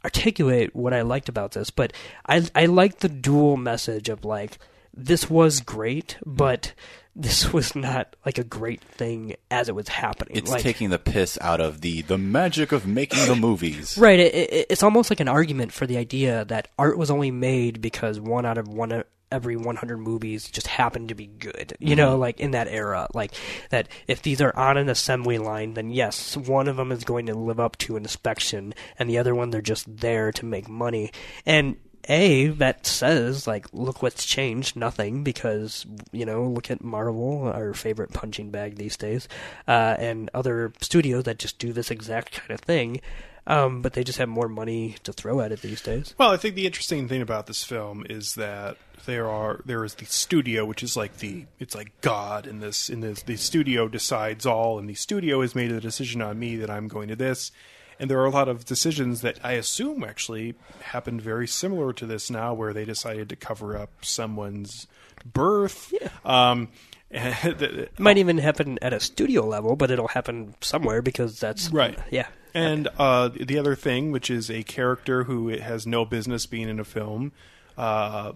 articulate 0.05 0.75
what 0.75 0.95
I 0.95 1.03
liked 1.03 1.29
about 1.29 1.53
this, 1.53 1.71
but 1.71 1.93
I 2.27 2.47
I 2.55 2.67
like 2.67 2.99
the 2.99 3.09
dual 3.09 3.57
message 3.57 4.09
of 4.09 4.25
like 4.25 4.59
this 4.95 5.31
was 5.31 5.61
great, 5.61 6.19
but 6.25 6.75
this 7.15 7.53
was 7.53 7.75
not 7.75 8.15
like 8.25 8.39
a 8.39 8.45
great 8.45 8.81
thing 8.81 9.35
as 9.51 9.69
it 9.69 9.75
was 9.75 9.89
happening. 9.89 10.37
It's 10.37 10.51
like, 10.51 10.63
taking 10.63 10.91
the 10.91 10.99
piss 10.99 11.39
out 11.41 11.61
of 11.61 11.81
the 11.81 12.03
the 12.03 12.19
magic 12.19 12.73
of 12.73 12.87
making 12.87 13.27
the 13.27 13.37
movies. 13.37 13.99
Right. 13.99 14.21
It, 14.21 14.35
it, 14.35 14.67
it's 14.71 14.83
almost 14.83 15.11
like 15.11 15.21
an 15.21 15.29
argument 15.29 15.73
for 15.73 15.87
the 15.87 15.97
idea 15.97 16.45
that 16.47 16.69
art 16.79 16.97
was 16.97 17.11
only 17.11 17.31
made 17.31 17.81
because 17.81 18.21
one 18.21 18.47
out 18.47 18.59
of 18.59 18.69
one 18.69 19.05
every 19.33 19.57
100 19.57 19.99
movies 19.99 20.49
just 20.51 20.67
happened 20.67 21.09
to 21.09 21.15
be 21.15 21.27
good. 21.27 21.75
You 21.79 21.97
know, 21.97 22.17
Mhm. 22.17 22.21
like 22.21 22.41
in 22.41 22.51
that 22.53 22.69
era, 22.69 23.07
like 23.15 23.33
that 23.71 23.89
if 24.07 24.23
these 24.23 24.41
are 24.41 24.57
on 24.57 24.77
an 24.77 24.89
assembly 24.89 25.39
line, 25.39 25.75
then 25.75 25.91
yes, 25.91 26.37
one 26.37 26.69
of 26.69 26.77
them 26.77 26.93
is 26.93 27.05
going 27.05 27.27
to 27.27 27.35
live 27.35 27.61
up 27.61 27.77
to 27.79 27.97
inspection, 27.97 28.75
and 28.99 29.09
the 29.09 29.19
other 29.19 29.35
one 29.35 29.51
they're 29.51 29.61
just 29.61 29.97
there 29.99 30.33
to 30.33 30.45
make 30.45 30.69
money. 30.69 31.11
And 31.47 31.77
a 32.09 32.47
that 32.49 32.87
says 32.87 33.47
like 33.47 33.67
look 33.75 34.03
what's 34.03 34.25
changed 34.25 34.75
nothing 34.75 35.23
because 35.23 35.85
you 36.13 36.25
know 36.25 36.45
look 36.45 36.71
at 36.71 36.83
marvel 36.83 37.43
our 37.55 37.75
favorite 37.75 38.11
punching 38.11 38.51
bag 38.51 38.77
these 38.77 38.97
days 38.97 39.29
uh, 39.69 39.97
and 39.99 40.31
other 40.33 40.73
studios 40.81 41.25
that 41.25 41.39
just 41.39 41.59
do 41.59 41.75
this 41.75 41.91
exact 41.91 42.33
kind 42.41 42.53
of 42.53 42.61
thing 42.61 43.03
um, 43.51 43.83
but 43.83 43.93
they 43.95 44.05
just 44.05 44.19
have 44.19 44.29
more 44.29 44.49
money 44.49 44.95
to 45.03 45.13
throw 45.13 45.41
at 45.41 45.51
it 45.53 45.61
these 45.61 45.83
days 45.83 46.15
Well, 46.19 46.31
I 46.31 46.37
think 46.37 46.55
the 46.55 46.67
interesting 46.67 47.09
thing 47.09 47.21
about 47.23 47.47
this 47.47 47.65
film 47.65 48.07
is 48.09 48.35
that 48.37 48.77
there 49.07 49.29
are 49.29 49.61
there 49.65 49.85
is 49.85 49.95
the 49.95 50.05
studio, 50.05 50.65
which 50.65 50.83
is 50.83 50.97
like 50.97 51.19
the 51.19 51.47
it's 51.59 51.75
like 51.75 51.93
God 52.01 52.47
in 52.47 52.61
this 52.61 52.89
in 52.91 53.01
this 53.01 53.23
the 53.23 53.37
studio 53.37 53.89
decides 53.89 54.47
all, 54.47 54.79
and 54.79 54.89
the 54.89 54.95
studio 54.95 55.41
has 55.41 55.55
made 55.55 55.73
a 55.73 55.81
decision 55.81 56.21
on 56.23 56.39
me 56.39 56.57
that 56.57 56.71
I'm 56.71 56.87
going 56.87 57.09
to 57.09 57.17
this, 57.17 57.51
and 57.99 58.11
there 58.11 58.21
are 58.21 58.27
a 58.27 58.31
lot 58.31 58.49
of 58.49 58.65
decisions 58.65 59.23
that 59.23 59.39
I 59.43 59.53
assume 59.53 60.05
actually 60.05 60.55
happened 60.83 61.23
very 61.23 61.49
similar 61.49 61.93
to 61.95 62.07
this 62.07 62.31
now, 62.31 62.53
where 62.55 62.73
they 62.73 62.85
decided 62.85 63.29
to 63.31 63.37
cover 63.37 63.77
up 63.77 63.91
someone's 64.03 64.87
birth. 65.25 65.93
Um, 66.25 66.69
and 67.11 67.61
it 67.63 67.99
might 67.99 68.19
even 68.19 68.39
happen 68.39 68.79
at 68.83 68.93
a 68.93 69.01
studio 69.01 69.45
level 69.45 69.75
but 69.75 69.91
it'll 69.91 70.07
happen 70.07 70.55
somewhere 70.61 71.03
because 71.03 71.41
that's 71.41 71.69
Right. 71.71 71.99
yeah 72.09 72.29
And 72.55 72.89
uh, 72.99 73.29
the 73.29 73.59
other 73.59 73.75
thing, 73.75 74.13
which 74.13 74.31
is 74.31 74.51
a 74.51 74.63
character 74.63 75.25
who 75.25 75.49
has 75.49 75.87
no 75.87 76.05
business 76.05 76.47
being 76.47 76.69
in 76.69 76.81
a 76.81 76.85
film, 76.85 77.33
uh, 77.79 78.33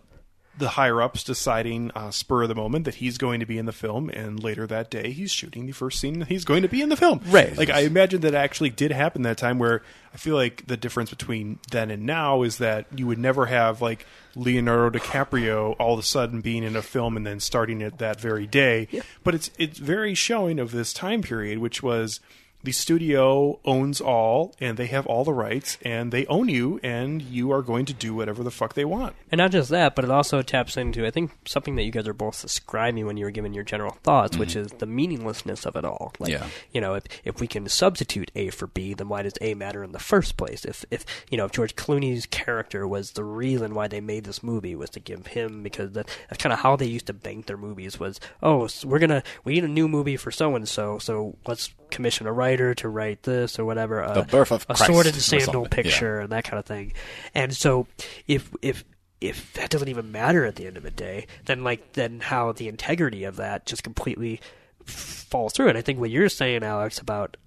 the 0.56 0.70
higher 0.70 1.02
ups 1.02 1.24
deciding 1.24 1.90
uh, 1.94 2.10
spur 2.10 2.42
of 2.42 2.48
the 2.48 2.54
moment 2.54 2.84
that 2.84 2.96
he's 2.96 3.18
going 3.18 3.40
to 3.40 3.46
be 3.46 3.58
in 3.58 3.66
the 3.66 3.72
film, 3.72 4.08
and 4.10 4.42
later 4.42 4.66
that 4.66 4.90
day 4.90 5.10
he's 5.10 5.32
shooting 5.32 5.66
the 5.66 5.72
first 5.72 5.98
scene 5.98 6.20
that 6.20 6.28
he's 6.28 6.44
going 6.44 6.62
to 6.62 6.68
be 6.68 6.80
in 6.80 6.88
the 6.88 6.96
film. 6.96 7.20
Right. 7.26 7.56
Like 7.56 7.70
I 7.70 7.80
imagine 7.80 8.20
that 8.20 8.34
actually 8.34 8.70
did 8.70 8.92
happen 8.92 9.22
that 9.22 9.38
time. 9.38 9.58
Where 9.58 9.82
I 10.12 10.16
feel 10.16 10.36
like 10.36 10.66
the 10.66 10.76
difference 10.76 11.10
between 11.10 11.58
then 11.70 11.90
and 11.90 12.04
now 12.04 12.42
is 12.42 12.58
that 12.58 12.86
you 12.96 13.06
would 13.06 13.18
never 13.18 13.46
have 13.46 13.82
like 13.82 14.06
Leonardo 14.36 14.96
DiCaprio 14.96 15.74
all 15.78 15.94
of 15.94 15.98
a 15.98 16.04
sudden 16.04 16.40
being 16.40 16.62
in 16.62 16.76
a 16.76 16.82
film 16.82 17.16
and 17.16 17.26
then 17.26 17.40
starting 17.40 17.80
it 17.80 17.98
that 17.98 18.20
very 18.20 18.46
day. 18.46 18.88
But 19.24 19.34
it's 19.34 19.50
it's 19.58 19.78
very 19.78 20.14
showing 20.14 20.60
of 20.60 20.70
this 20.70 20.92
time 20.92 21.22
period, 21.22 21.58
which 21.58 21.82
was 21.82 22.20
the 22.64 22.72
studio 22.72 23.60
owns 23.64 24.00
all 24.00 24.54
and 24.60 24.76
they 24.76 24.86
have 24.86 25.06
all 25.06 25.24
the 25.24 25.32
rights 25.32 25.78
and 25.82 26.12
they 26.12 26.26
own 26.26 26.48
you 26.48 26.80
and 26.82 27.22
you 27.22 27.52
are 27.52 27.62
going 27.62 27.84
to 27.86 27.92
do 27.94 28.14
whatever 28.14 28.42
the 28.42 28.50
fuck 28.50 28.74
they 28.74 28.84
want. 28.84 29.14
And 29.30 29.38
not 29.38 29.50
just 29.52 29.70
that, 29.70 29.94
but 29.94 30.04
it 30.04 30.10
also 30.10 30.42
taps 30.42 30.76
into 30.76 31.06
I 31.06 31.10
think 31.10 31.30
something 31.46 31.76
that 31.76 31.82
you 31.84 31.90
guys 31.90 32.08
are 32.08 32.14
both 32.14 32.40
describing 32.40 33.06
when 33.06 33.16
you 33.16 33.24
were 33.24 33.30
giving 33.30 33.54
your 33.54 33.64
general 33.64 33.98
thoughts, 34.02 34.36
which 34.36 34.50
mm-hmm. 34.50 34.60
is 34.60 34.72
the 34.72 34.86
meaninglessness 34.86 35.66
of 35.66 35.76
it 35.76 35.84
all. 35.84 36.12
Like, 36.18 36.32
Yeah. 36.32 36.46
you 36.72 36.80
know, 36.80 36.94
if 36.94 37.04
if 37.24 37.40
we 37.40 37.46
can 37.46 37.68
substitute 37.68 38.30
A 38.34 38.50
for 38.50 38.66
B, 38.66 38.94
then 38.94 39.08
why 39.08 39.22
does 39.22 39.34
A 39.40 39.54
matter 39.54 39.84
in 39.84 39.92
the 39.92 39.98
first 39.98 40.36
place? 40.36 40.64
If 40.64 40.84
if 40.90 41.04
you 41.30 41.36
know, 41.36 41.44
if 41.44 41.52
George 41.52 41.76
Clooney's 41.76 42.26
character 42.26 42.88
was 42.88 43.12
the 43.12 43.24
reason 43.24 43.74
why 43.74 43.88
they 43.88 44.00
made 44.00 44.24
this 44.24 44.42
movie 44.42 44.74
was 44.74 44.90
to 44.90 45.00
give 45.00 45.26
him 45.28 45.62
because 45.62 45.92
that, 45.92 46.08
that's 46.28 46.42
kind 46.42 46.52
of 46.52 46.60
how 46.60 46.76
they 46.76 46.86
used 46.86 47.06
to 47.06 47.12
bank 47.12 47.46
their 47.46 47.56
movies 47.56 48.00
was 48.00 48.20
oh 48.42 48.64
s 48.64 48.84
we're 48.84 48.98
gonna 48.98 49.22
we 49.44 49.54
need 49.54 49.64
a 49.64 49.68
new 49.68 49.88
movie 49.88 50.16
for 50.16 50.30
so 50.30 50.54
and 50.54 50.68
so 50.68 50.98
so 50.98 51.36
let's 51.46 51.70
commission 51.90 52.26
a 52.26 52.32
writer 52.32 52.74
to 52.74 52.88
write 52.88 53.22
this 53.22 53.58
or 53.58 53.64
whatever 53.64 54.02
uh, 54.02 54.14
The 54.14 54.22
Birth 54.24 54.52
of 54.52 54.62
a 54.68 54.74
Christ 54.74 54.86
sword 54.86 55.06
and 55.06 55.14
sandal 55.14 55.46
something, 55.46 55.62
yeah. 55.62 55.68
picture 55.68 56.20
and 56.20 56.32
that 56.32 56.44
kind 56.44 56.58
of 56.58 56.66
thing 56.66 56.92
and 57.34 57.54
so 57.54 57.86
if 58.26 58.52
if 58.62 58.84
if 59.20 59.52
that 59.54 59.70
doesn't 59.70 59.88
even 59.88 60.12
matter 60.12 60.44
at 60.44 60.56
the 60.56 60.66
end 60.66 60.76
of 60.76 60.82
the 60.82 60.90
day, 60.90 61.26
then 61.46 61.64
like 61.64 61.94
then 61.94 62.20
how 62.20 62.52
the 62.52 62.68
integrity 62.68 63.24
of 63.24 63.36
that 63.36 63.64
just 63.64 63.82
completely 63.82 64.40
falls 64.84 65.54
through. 65.54 65.68
And 65.68 65.78
I 65.78 65.80
think 65.80 65.98
what 65.98 66.10
you're 66.10 66.28
saying, 66.28 66.62
Alex, 66.62 66.98
about 66.98 67.38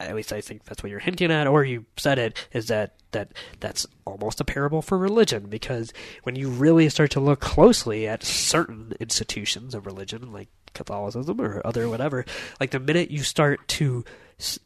at 0.00 0.14
least 0.14 0.32
I 0.32 0.40
think 0.40 0.64
that's 0.64 0.82
what 0.82 0.90
you're 0.90 1.00
hinting 1.00 1.30
at, 1.30 1.46
or 1.46 1.64
you 1.64 1.84
said 1.96 2.18
it, 2.18 2.36
is 2.52 2.68
that 2.68 2.94
that 3.10 3.32
that's 3.60 3.86
almost 4.04 4.40
a 4.40 4.44
parable 4.44 4.80
for 4.80 4.96
religion 4.96 5.46
because 5.48 5.92
when 6.22 6.36
you 6.36 6.48
really 6.48 6.88
start 6.88 7.10
to 7.12 7.20
look 7.20 7.40
closely 7.40 8.06
at 8.06 8.22
certain 8.22 8.92
institutions 9.00 9.74
of 9.74 9.86
religion, 9.86 10.32
like 10.32 10.48
Catholicism 10.74 11.40
or 11.40 11.60
other 11.64 11.88
whatever, 11.88 12.24
like 12.60 12.70
the 12.70 12.80
minute 12.80 13.10
you 13.10 13.22
start 13.22 13.66
to 13.68 14.04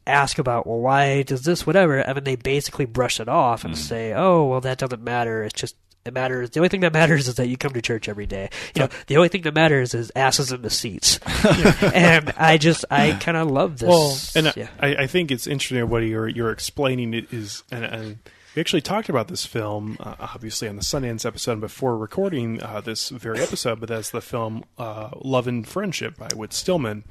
ask 0.05 0.37
about, 0.37 0.67
well, 0.67 0.79
why 0.79 1.23
does 1.23 1.43
this 1.43 1.65
whatever, 1.65 2.07
I 2.07 2.13
mean, 2.13 2.23
they 2.23 2.35
basically 2.35 2.85
brush 2.85 3.19
it 3.19 3.27
off 3.27 3.65
and 3.65 3.73
hmm. 3.73 3.79
say, 3.79 4.13
oh, 4.13 4.45
well, 4.45 4.61
that 4.61 4.77
doesn't 4.77 5.03
matter. 5.03 5.43
It's 5.43 5.59
just 5.59 5.75
it 6.05 6.13
matters. 6.13 6.49
The 6.49 6.59
only 6.59 6.69
thing 6.69 6.81
that 6.81 6.91
matters 6.91 7.27
is 7.27 7.35
that 7.35 7.47
you 7.47 7.55
come 7.55 7.71
to 7.73 7.81
church 7.81 8.09
every 8.09 8.25
day. 8.25 8.49
You 8.75 8.81
know, 8.81 8.89
the 9.07 9.15
only 9.17 9.29
thing 9.29 9.43
that 9.43 9.53
matters 9.53 9.93
is 9.93 10.11
asses 10.15 10.51
in 10.51 10.61
the 10.61 10.69
seats. 10.69 11.17
and 11.93 12.33
I 12.35 12.57
just, 12.57 12.83
I 12.91 13.13
kind 13.13 13.37
of 13.37 13.49
love 13.49 13.79
this. 13.79 13.87
Well, 13.87 14.17
and 14.35 14.53
yeah. 14.57 14.67
I, 14.79 15.03
I 15.03 15.07
think 15.07 15.31
it's 15.31 15.47
interesting 15.47 15.87
what 15.87 15.99
you're 15.99 16.27
you're 16.27 16.51
explaining. 16.51 17.13
It 17.13 17.31
is, 17.31 17.63
and, 17.71 17.85
and 17.85 18.17
we 18.55 18.59
actually 18.59 18.81
talked 18.81 19.09
about 19.09 19.27
this 19.27 19.45
film, 19.45 19.97
uh, 19.99 20.15
obviously 20.19 20.67
on 20.67 20.75
the 20.75 20.83
Sundance 20.83 21.25
episode 21.25 21.59
before 21.59 21.97
recording 21.97 22.61
uh, 22.61 22.81
this 22.81 23.09
very 23.09 23.39
episode. 23.39 23.79
But 23.79 23.89
that's 23.89 24.11
the 24.11 24.21
film 24.21 24.63
uh, 24.77 25.09
"Love 25.23 25.47
and 25.47 25.67
Friendship" 25.67 26.17
by 26.17 26.29
Whit 26.35 26.53
Stillman. 26.53 27.03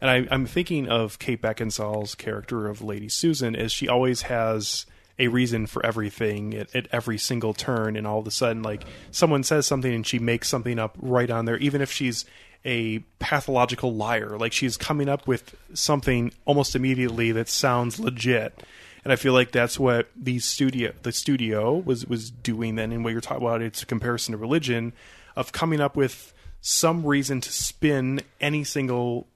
And 0.00 0.10
I, 0.10 0.26
I'm 0.34 0.46
thinking 0.46 0.88
of 0.88 1.20
Kate 1.20 1.40
Beckinsale's 1.40 2.16
character 2.16 2.68
of 2.68 2.82
Lady 2.82 3.08
Susan, 3.08 3.54
as 3.54 3.70
she 3.70 3.88
always 3.88 4.22
has 4.22 4.86
a 5.18 5.28
reason 5.28 5.66
for 5.66 5.84
everything 5.86 6.54
at, 6.54 6.74
at 6.74 6.88
every 6.90 7.18
single 7.18 7.54
turn, 7.54 7.96
and 7.96 8.06
all 8.06 8.18
of 8.18 8.26
a 8.26 8.32
sudden, 8.32 8.62
like 8.62 8.82
someone 9.12 9.44
says 9.44 9.66
something 9.66 9.92
and 9.92 10.06
she 10.06 10.18
makes 10.18 10.48
something 10.48 10.80
up 10.80 10.96
right 11.00 11.30
on 11.30 11.44
there, 11.44 11.58
even 11.58 11.80
if 11.80 11.92
she's 11.92 12.24
a 12.64 12.98
pathological 13.20 13.94
liar. 13.94 14.36
Like 14.36 14.52
she's 14.52 14.76
coming 14.76 15.08
up 15.08 15.28
with 15.28 15.54
something 15.74 16.32
almost 16.44 16.74
immediately 16.74 17.30
that 17.32 17.48
sounds 17.48 18.00
legit. 18.00 18.60
And 19.04 19.12
I 19.12 19.16
feel 19.16 19.32
like 19.32 19.50
that's 19.50 19.78
what 19.78 20.08
the 20.16 20.38
studio 20.38 20.92
the 21.02 21.12
studio 21.12 21.74
was 21.76 22.06
was 22.06 22.30
doing 22.30 22.76
then. 22.76 22.92
And 22.92 23.02
what 23.04 23.12
you're 23.12 23.20
talking 23.20 23.44
about 23.44 23.62
it's 23.62 23.82
a 23.82 23.86
comparison 23.86 24.32
to 24.32 24.38
religion 24.38 24.92
of 25.36 25.52
coming 25.52 25.80
up 25.80 25.96
with 25.96 26.32
some 26.60 27.04
reason 27.04 27.40
to 27.40 27.52
spin 27.52 28.20
any 28.40 28.62
single 28.62 29.26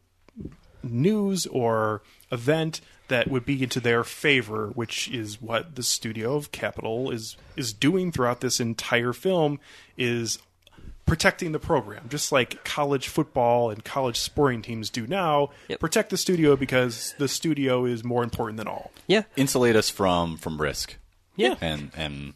news 0.82 1.46
or 1.46 2.02
event 2.30 2.80
that 3.08 3.28
would 3.28 3.44
be 3.44 3.62
into 3.62 3.80
their 3.80 4.04
favor, 4.04 4.68
which 4.68 5.08
is 5.08 5.40
what 5.40 5.76
the 5.76 5.82
studio 5.82 6.36
of 6.36 6.52
Capitol 6.52 7.10
is 7.10 7.36
is 7.56 7.72
doing 7.72 8.12
throughout 8.12 8.40
this 8.40 8.60
entire 8.60 9.12
film 9.12 9.58
is 9.96 10.38
protecting 11.06 11.52
the 11.52 11.58
program, 11.58 12.08
just 12.08 12.32
like 12.32 12.64
college 12.64 13.08
football 13.08 13.70
and 13.70 13.84
college 13.84 14.18
sporting 14.18 14.60
teams 14.60 14.90
do 14.90 15.06
now. 15.06 15.50
Protect 15.78 16.10
the 16.10 16.16
studio 16.16 16.56
because 16.56 17.14
the 17.18 17.28
studio 17.28 17.84
is 17.84 18.04
more 18.04 18.22
important 18.22 18.58
than 18.58 18.66
all. 18.66 18.90
Yeah. 19.06 19.22
Insulate 19.36 19.76
us 19.76 19.88
from 19.88 20.36
from 20.36 20.60
risk. 20.60 20.96
Yeah. 21.36 21.54
And 21.60 21.90
and 21.96 22.34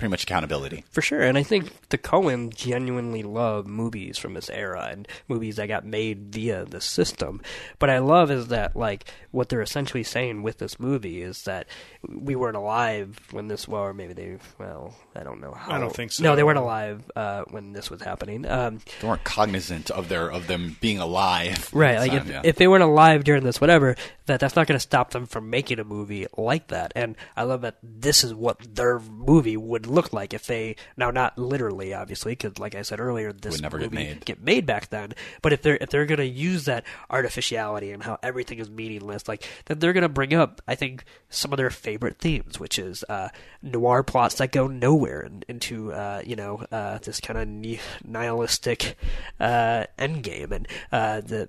pretty 0.00 0.10
much 0.10 0.24
accountability. 0.24 0.84
For 0.90 1.02
sure, 1.02 1.20
and 1.20 1.38
I 1.38 1.42
think 1.42 1.88
the 1.90 1.98
Coen 1.98 2.54
genuinely 2.54 3.22
love 3.22 3.66
movies 3.66 4.18
from 4.18 4.34
this 4.34 4.50
era 4.50 4.88
and 4.90 5.06
movies 5.28 5.56
that 5.56 5.68
got 5.68 5.84
made 5.84 6.32
via 6.32 6.64
the 6.64 6.80
system. 6.80 7.40
But 7.78 7.90
I 7.90 7.98
love 7.98 8.30
is 8.30 8.48
that 8.48 8.74
like 8.74 9.04
what 9.30 9.48
they're 9.48 9.62
essentially 9.62 10.02
saying 10.02 10.42
with 10.42 10.58
this 10.58 10.80
movie 10.80 11.22
is 11.22 11.44
that 11.44 11.66
we 12.08 12.34
weren't 12.34 12.56
alive 12.56 13.18
when 13.30 13.48
this, 13.48 13.68
well, 13.68 13.82
or 13.82 13.94
maybe 13.94 14.12
they, 14.12 14.38
well, 14.58 14.94
I 15.14 15.22
don't 15.22 15.40
know 15.40 15.52
how. 15.52 15.72
I 15.72 15.78
don't 15.78 15.94
think 15.94 16.12
so. 16.12 16.22
No, 16.22 16.34
they 16.34 16.42
weren't 16.42 16.58
alive 16.58 17.10
uh, 17.14 17.44
when 17.50 17.72
this 17.72 17.90
was 17.90 18.02
happening. 18.02 18.46
Um, 18.46 18.80
They 19.00 19.08
weren't 19.08 19.24
cognizant 19.24 19.90
of 19.90 20.08
their 20.08 20.30
of 20.30 20.46
them 20.46 20.76
being 20.80 20.98
alive. 20.98 21.68
Right, 21.80 21.98
like 21.98 22.10
the 22.10 22.16
if, 22.16 22.26
yeah. 22.26 22.40
if 22.44 22.56
they 22.56 22.66
weren't 22.66 22.82
alive 22.82 23.24
during 23.24 23.44
this, 23.44 23.60
whatever, 23.60 23.96
that 24.26 24.40
that's 24.40 24.56
not 24.56 24.66
going 24.66 24.76
to 24.76 24.82
stop 24.82 25.10
them 25.10 25.26
from 25.26 25.50
making 25.50 25.78
a 25.78 25.84
movie 25.84 26.26
like 26.36 26.68
that. 26.68 26.92
And 26.96 27.16
I 27.36 27.44
love 27.44 27.62
that 27.62 27.76
this 27.82 28.24
is 28.24 28.34
what 28.34 28.58
their 28.74 28.98
movie 28.98 29.56
would 29.56 29.86
look 29.90 30.12
like 30.12 30.32
if 30.32 30.46
they 30.46 30.76
now 30.96 31.10
not 31.10 31.36
literally, 31.38 31.92
obviously, 31.92 32.32
because 32.32 32.58
like 32.58 32.74
I 32.74 32.82
said 32.82 33.00
earlier, 33.00 33.32
this 33.32 33.54
Would 33.54 33.62
never 33.62 33.78
get 33.78 33.92
movie 33.92 34.04
made. 34.04 34.24
get 34.24 34.42
made 34.42 34.66
back 34.66 34.88
then. 34.90 35.12
But 35.42 35.52
if 35.52 35.62
they're 35.62 35.78
if 35.80 35.90
they're 35.90 36.06
going 36.06 36.18
to 36.18 36.26
use 36.26 36.64
that 36.64 36.84
artificiality 37.10 37.90
and 37.92 38.02
how 38.02 38.18
everything 38.22 38.58
is 38.58 38.70
meaningless, 38.70 39.28
like 39.28 39.46
then 39.66 39.78
they're 39.78 39.92
going 39.92 40.02
to 40.02 40.08
bring 40.08 40.32
up, 40.34 40.62
I 40.66 40.74
think, 40.74 41.04
some 41.28 41.52
of 41.52 41.56
their 41.56 41.70
favorite 41.70 42.18
themes, 42.18 42.58
which 42.58 42.78
is 42.78 43.04
uh, 43.08 43.28
noir 43.62 44.02
plots 44.02 44.36
that 44.36 44.52
go 44.52 44.66
nowhere 44.66 45.20
and 45.20 45.44
into 45.48 45.92
uh, 45.92 46.22
you 46.24 46.36
know 46.36 46.64
uh, 46.72 46.98
this 46.98 47.20
kind 47.20 47.38
of 47.38 47.48
ni- 47.48 47.80
nihilistic 48.04 48.96
uh, 49.38 49.84
endgame 49.98 50.52
and 50.52 50.68
uh, 50.92 51.20
the 51.20 51.48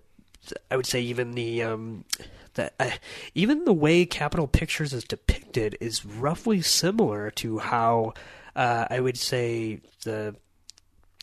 I 0.71 0.75
would 0.75 0.87
say 0.87 1.01
even 1.01 1.31
the 1.33 1.63
um, 1.63 2.03
the 2.53 2.71
uh, 2.79 2.91
even 3.35 3.65
the 3.65 3.73
way 3.73 4.05
Capitol 4.05 4.47
Pictures 4.47 4.93
is 4.93 5.03
depicted 5.03 5.77
is 5.79 6.05
roughly 6.05 6.61
similar 6.61 7.31
to 7.31 7.59
how 7.59 8.13
uh, 8.55 8.85
I 8.89 8.99
would 8.99 9.17
say 9.17 9.79
the 10.03 10.35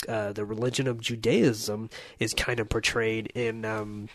uh, 0.09 0.33
the 0.33 0.45
religion 0.45 0.87
of 0.87 1.01
Judaism 1.01 1.91
is 2.19 2.35
kind 2.35 2.61
of 2.61 2.69
portrayed 2.69 3.27
in 3.35 3.65
um, 3.65 4.09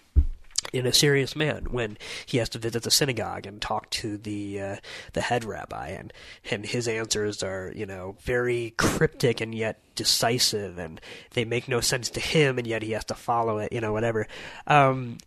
in 0.72 0.86
a 0.86 0.94
serious 0.94 1.36
man 1.36 1.66
when 1.72 1.98
he 2.26 2.38
has 2.38 2.50
to 2.50 2.58
visit 2.58 2.84
the 2.84 2.92
synagogue 2.92 3.46
and 3.46 3.62
talk 3.62 3.90
to 3.90 4.18
the 4.18 4.60
uh, 4.60 4.76
the 5.14 5.22
head 5.22 5.44
rabbi 5.44 5.90
and 5.90 6.14
and 6.50 6.66
his 6.66 6.88
answers 6.88 7.44
are 7.44 7.72
you 7.76 7.86
know 7.86 8.16
very 8.22 8.74
cryptic 8.78 9.42
and 9.42 9.54
yet 9.54 9.80
decisive 9.96 10.78
and 10.78 11.02
they 11.32 11.44
make 11.46 11.68
no 11.68 11.82
sense 11.82 12.10
to 12.10 12.20
him 12.20 12.58
and 12.58 12.66
yet 12.66 12.82
he 12.82 12.92
has 12.92 13.04
to 13.06 13.14
follow 13.14 13.58
it 13.58 13.72
you 13.74 13.82
know 13.82 13.94
whatever. 13.94 14.28
Um, 14.68 15.18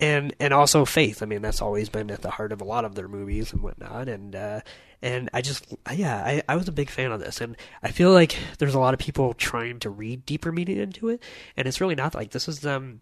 and 0.00 0.34
and 0.38 0.52
also 0.52 0.84
faith. 0.84 1.22
I 1.22 1.26
mean 1.26 1.42
that's 1.42 1.62
always 1.62 1.88
been 1.88 2.10
at 2.10 2.22
the 2.22 2.30
heart 2.30 2.52
of 2.52 2.60
a 2.60 2.64
lot 2.64 2.84
of 2.84 2.94
their 2.94 3.08
movies 3.08 3.52
and 3.52 3.62
whatnot 3.62 4.08
and 4.08 4.34
uh, 4.34 4.60
and 5.02 5.30
I 5.32 5.42
just 5.42 5.66
yeah 5.94 6.16
I, 6.16 6.42
I 6.48 6.56
was 6.56 6.68
a 6.68 6.72
big 6.72 6.90
fan 6.90 7.12
of 7.12 7.20
this 7.20 7.40
and 7.40 7.56
I 7.82 7.90
feel 7.90 8.12
like 8.12 8.36
there's 8.58 8.74
a 8.74 8.80
lot 8.80 8.94
of 8.94 9.00
people 9.00 9.34
trying 9.34 9.80
to 9.80 9.90
read 9.90 10.26
deeper 10.26 10.52
meaning 10.52 10.78
into 10.78 11.08
it 11.08 11.22
and 11.56 11.68
it's 11.68 11.80
really 11.80 11.94
not 11.94 12.14
like 12.14 12.30
this 12.30 12.48
is 12.48 12.60
them 12.60 13.00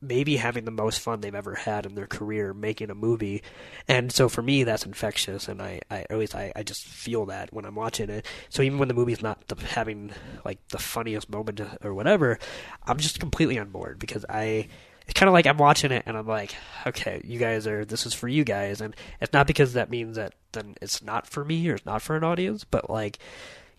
maybe 0.00 0.36
having 0.36 0.66
the 0.66 0.70
most 0.70 1.00
fun 1.00 1.20
they've 1.20 1.34
ever 1.34 1.54
had 1.54 1.86
in 1.86 1.94
their 1.94 2.06
career 2.06 2.52
making 2.52 2.90
a 2.90 2.94
movie 2.94 3.42
and 3.88 4.12
so 4.12 4.28
for 4.28 4.42
me 4.42 4.62
that's 4.62 4.84
infectious 4.84 5.48
and 5.48 5.62
i, 5.62 5.80
I 5.90 6.04
always 6.10 6.34
I, 6.34 6.52
I 6.54 6.62
just 6.62 6.84
feel 6.84 7.26
that 7.26 7.54
when 7.54 7.64
i'm 7.64 7.74
watching 7.74 8.10
it. 8.10 8.26
So 8.50 8.62
even 8.62 8.78
when 8.78 8.88
the 8.88 8.94
movie's 8.94 9.22
not 9.22 9.48
the, 9.48 9.56
having 9.64 10.12
like 10.44 10.58
the 10.68 10.78
funniest 10.78 11.30
moment 11.30 11.60
or 11.82 11.94
whatever 11.94 12.38
i'm 12.86 12.98
just 12.98 13.18
completely 13.18 13.58
on 13.58 13.70
board 13.70 13.98
because 13.98 14.26
i 14.28 14.68
it's 15.06 15.18
kind 15.18 15.28
of 15.28 15.32
like 15.32 15.46
i'm 15.46 15.58
watching 15.58 15.92
it 15.92 16.02
and 16.06 16.16
i'm 16.16 16.26
like 16.26 16.54
okay 16.86 17.20
you 17.24 17.38
guys 17.38 17.66
are 17.66 17.84
this 17.84 18.06
is 18.06 18.14
for 18.14 18.28
you 18.28 18.44
guys. 18.44 18.80
And 18.80 18.94
it's 19.20 19.32
not 19.32 19.46
because 19.46 19.72
that 19.72 19.90
means 19.90 20.16
that 20.16 20.34
then 20.52 20.74
it's 20.80 21.02
not 21.02 21.26
for 21.26 21.44
me 21.44 21.68
or 21.68 21.74
it's 21.74 21.86
not 21.86 22.02
for 22.02 22.16
an 22.16 22.24
audience 22.24 22.64
but 22.64 22.90
like 22.90 23.18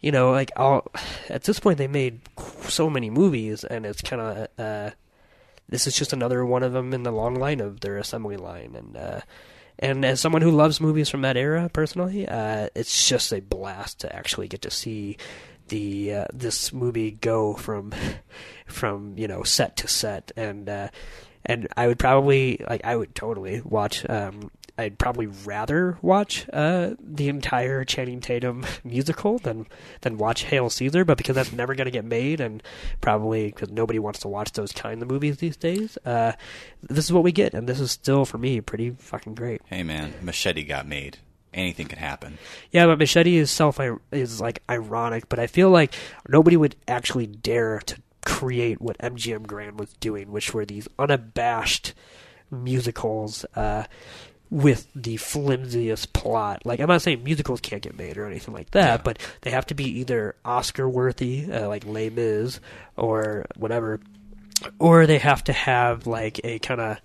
you 0.02 0.12
know 0.12 0.32
like 0.32 0.52
at 1.30 1.44
this 1.44 1.60
point 1.60 1.78
they 1.78 1.88
made 1.88 2.22
so 2.62 2.90
many 2.90 3.10
movies 3.10 3.64
and 3.64 3.86
it's 3.86 4.02
kind 4.02 4.22
of 4.22 4.48
uh 4.60 4.92
this 5.68 5.88
is 5.88 5.96
just 5.96 6.14
another 6.14 6.46
one 6.46 6.64
of 6.64 6.74
them 6.74 6.94
in 6.94 7.04
the 7.04 7.12
long 7.12 7.36
line 7.36 7.60
of 7.60 7.80
their 7.80 7.98
assembly 7.98 8.38
line. 8.38 8.76
And 8.76 8.98
uh 8.98 9.22
and 9.78 10.06
as 10.06 10.22
someone 10.22 10.42
who 10.42 10.52
loves 10.52 10.80
movies 10.80 11.10
from 11.10 11.22
that 11.22 11.36
era 11.36 11.70
personally 11.70 12.28
uh 12.28 12.70
it's 12.76 13.10
just 13.10 13.34
a 13.34 13.42
blast 13.42 14.00
to 14.00 14.16
actually 14.16 14.48
get 14.48 14.62
to 14.62 14.72
see 14.72 15.18
the 15.68 16.14
uh, 16.14 16.26
this 16.34 16.72
movie 16.72 17.12
go 17.12 17.56
from 17.56 17.92
from 18.66 19.18
you 19.18 19.28
know 19.28 19.44
set 19.44 19.78
to 19.78 19.88
set 19.88 20.32
and 20.36 20.68
uh 20.70 20.88
and 21.46 21.68
I 21.78 21.88
would 21.88 22.00
probably 22.00 22.64
like 22.68 22.84
I 22.84 22.96
would 22.96 23.14
totally 23.14 23.62
watch 23.62 24.08
um 24.10 24.50
I'd 24.78 25.00
probably 25.00 25.28
rather 25.28 25.98
watch 26.02 26.48
uh, 26.52 26.96
the 27.00 27.30
entire 27.30 27.86
Channing 27.86 28.20
Tatum 28.20 28.66
musical 28.84 29.40
than 29.40 29.68
than 30.02 30.18
watch 30.18 30.44
Hail 30.44 30.70
Caesar, 30.70 31.06
but 31.06 31.18
because 31.18 31.36
that's 31.36 31.54
never 31.54 31.76
going 31.76 31.86
to 31.86 31.92
get 31.92 32.04
made, 32.04 32.42
and 32.42 32.62
probably 33.00 33.46
because 33.46 33.70
nobody 33.70 34.00
wants 34.00 34.20
to 34.22 34.28
watch 34.28 34.52
those 34.52 34.74
kind 34.74 35.02
of 35.02 35.08
movies 35.08 35.38
these 35.38 35.56
days, 35.56 35.98
uh, 36.06 36.34
this 36.82 37.06
is 37.06 37.14
what 37.14 37.24
we 37.24 37.32
get, 37.32 37.54
and 37.54 37.70
this 37.70 37.80
is 37.80 37.92
still 37.92 38.26
for 38.26 38.38
me 38.38 38.60
pretty 38.60 38.90
fucking 38.90 39.36
great. 39.36 39.62
Hey 39.66 39.84
man, 39.84 40.14
Machete 40.22 40.64
got 40.64 40.88
made. 40.88 41.20
Anything 41.54 41.88
could 41.88 42.00
happen. 42.00 42.38
Yeah, 42.70 42.86
but 42.86 43.00
Machete 43.00 43.38
is 43.38 43.50
self 43.50 43.80
is 44.12 44.42
like 44.42 44.62
ironic, 44.70 45.30
but 45.30 45.40
I 45.40 45.48
feel 45.48 45.70
like 45.70 45.94
nobody 46.28 46.58
would 46.58 46.76
actually 46.86 47.28
dare 47.28 47.80
to 47.80 48.02
create 48.26 48.82
what 48.82 48.98
MGM 48.98 49.48
Grand 49.48 49.80
was 49.80 49.94
doing, 49.94 50.32
which 50.32 50.54
were 50.54 50.66
these 50.66 50.88
unabashed 51.00 51.94
musicals 52.52 53.46
uh, 53.56 53.86
with 54.50 54.88
the 54.94 55.18
flimsiest 55.18 56.12
plot. 56.14 56.66
Like 56.66 56.80
I'm 56.80 56.88
not 56.88 57.02
saying 57.02 57.24
musicals 57.24 57.62
can't 57.62 57.82
get 57.82 57.98
made 57.98 58.18
or 58.18 58.26
anything 58.26 58.54
like 58.54 58.72
that, 58.72 59.04
but 59.04 59.20
they 59.42 59.52
have 59.52 59.66
to 59.68 59.76
be 59.76 59.86
either 60.00 60.36
Oscar 60.44 60.90
worthy, 60.90 61.52
uh, 61.52 61.68
like 61.68 61.86
Les 61.86 62.10
Mis 62.10 62.60
or 62.98 63.46
whatever, 63.56 64.00
or 64.80 65.06
they 65.06 65.20
have 65.20 65.44
to 65.46 65.54
have 65.54 66.08
like 66.08 66.42
a 66.44 66.60
kind 66.60 66.82
of 66.82 66.98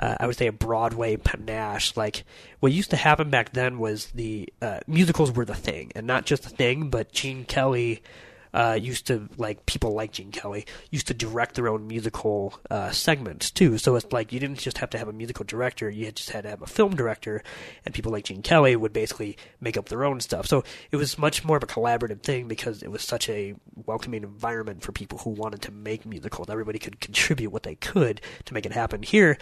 uh, 0.00 0.16
I 0.20 0.26
would 0.26 0.36
say 0.36 0.46
a 0.46 0.52
Broadway 0.52 1.16
panache. 1.16 1.96
Like 1.96 2.24
what 2.60 2.72
used 2.72 2.90
to 2.90 2.96
happen 2.96 3.30
back 3.30 3.52
then 3.52 3.78
was 3.78 4.06
the 4.06 4.52
uh, 4.62 4.80
musicals 4.86 5.32
were 5.32 5.44
the 5.44 5.54
thing, 5.54 5.92
and 5.94 6.06
not 6.06 6.24
just 6.24 6.44
the 6.44 6.50
thing, 6.50 6.90
but 6.90 7.12
Gene 7.12 7.44
Kelly 7.44 8.02
uh, 8.54 8.78
used 8.80 9.06
to 9.08 9.28
like 9.36 9.66
people 9.66 9.92
like 9.92 10.12
Gene 10.12 10.30
Kelly 10.30 10.66
used 10.90 11.06
to 11.08 11.14
direct 11.14 11.54
their 11.54 11.68
own 11.68 11.86
musical 11.86 12.58
uh, 12.70 12.90
segments 12.90 13.50
too. 13.50 13.78
So 13.78 13.96
it's 13.96 14.12
like 14.12 14.32
you 14.32 14.40
didn't 14.40 14.58
just 14.58 14.78
have 14.78 14.90
to 14.90 14.98
have 14.98 15.08
a 15.08 15.12
musical 15.12 15.44
director; 15.44 15.88
you 15.90 16.10
just 16.12 16.30
had 16.30 16.44
to 16.44 16.50
have 16.50 16.62
a 16.62 16.66
film 16.66 16.96
director, 16.96 17.42
and 17.84 17.94
people 17.94 18.12
like 18.12 18.24
Gene 18.24 18.42
Kelly 18.42 18.76
would 18.76 18.92
basically 18.92 19.36
make 19.60 19.76
up 19.76 19.88
their 19.88 20.04
own 20.04 20.20
stuff. 20.20 20.46
So 20.46 20.64
it 20.90 20.96
was 20.96 21.18
much 21.18 21.44
more 21.44 21.56
of 21.56 21.62
a 21.62 21.66
collaborative 21.66 22.22
thing 22.22 22.48
because 22.48 22.82
it 22.82 22.90
was 22.90 23.02
such 23.02 23.28
a 23.28 23.54
welcoming 23.86 24.22
environment 24.22 24.82
for 24.82 24.92
people 24.92 25.18
who 25.18 25.30
wanted 25.30 25.62
to 25.62 25.72
make 25.72 26.04
musicals. 26.06 26.48
Everybody 26.50 26.78
could 26.78 27.00
contribute 27.00 27.50
what 27.50 27.62
they 27.62 27.74
could 27.74 28.20
to 28.46 28.54
make 28.54 28.66
it 28.66 28.72
happen. 28.72 29.02
Here, 29.02 29.38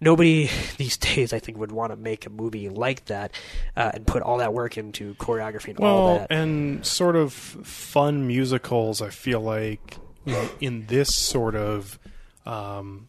nobody 0.00 0.48
these 0.76 0.96
days, 0.96 1.32
I 1.32 1.38
think, 1.38 1.58
would 1.58 1.72
want 1.72 1.92
to 1.92 1.96
make 1.96 2.26
a 2.26 2.30
movie 2.30 2.68
like 2.68 3.06
that 3.06 3.32
uh, 3.76 3.90
and 3.94 4.06
put 4.06 4.22
all 4.22 4.38
that 4.38 4.52
work 4.54 4.76
into 4.78 5.14
choreography 5.14 5.68
and 5.68 5.78
all 5.80 6.04
Well, 6.06 6.18
that. 6.20 6.32
and 6.32 6.84
sort 6.84 7.16
of 7.16 7.32
fun 7.32 8.26
musicals, 8.44 9.00
I 9.00 9.08
feel 9.10 9.40
like 9.40 9.96
in, 10.26 10.48
in 10.60 10.86
this 10.86 11.14
sort 11.14 11.54
of 11.54 11.98
um, 12.44 13.08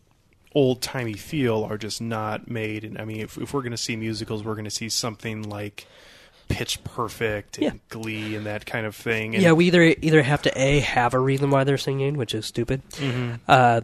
old 0.54 0.82
timey 0.82 1.14
feel 1.14 1.64
are 1.64 1.78
just 1.78 2.02
not 2.02 2.50
made. 2.50 2.84
And 2.86 2.98
I 3.00 3.06
mean, 3.06 3.20
if, 3.22 3.38
if 3.38 3.54
we're 3.54 3.62
going 3.62 3.72
to 3.72 3.78
see 3.78 3.96
musicals, 3.98 4.44
we're 4.44 4.56
going 4.56 4.66
to 4.66 4.72
see 4.72 4.88
something 4.90 5.44
like 5.44 5.86
Pitch 6.48 6.82
Perfect 6.84 7.58
and 7.58 7.64
Yeah. 7.66 7.72
Glee 7.90 8.36
and 8.36 8.46
that 8.46 8.66
kind 8.66 8.86
of 8.86 8.96
thing. 8.96 9.36
And, 9.36 9.44
yeah, 9.44 9.52
we 9.52 9.66
either 9.68 9.82
either 10.02 10.22
have 10.24 10.42
to 10.44 10.52
a 10.62 10.80
have 10.80 11.14
a 11.14 11.20
reason 11.20 11.50
why 11.50 11.64
they're 11.66 11.78
singing, 11.78 12.16
which 12.18 12.34
is 12.34 12.46
stupid. 12.46 12.82
Mhm. 12.92 13.40
Uh, 13.48 13.82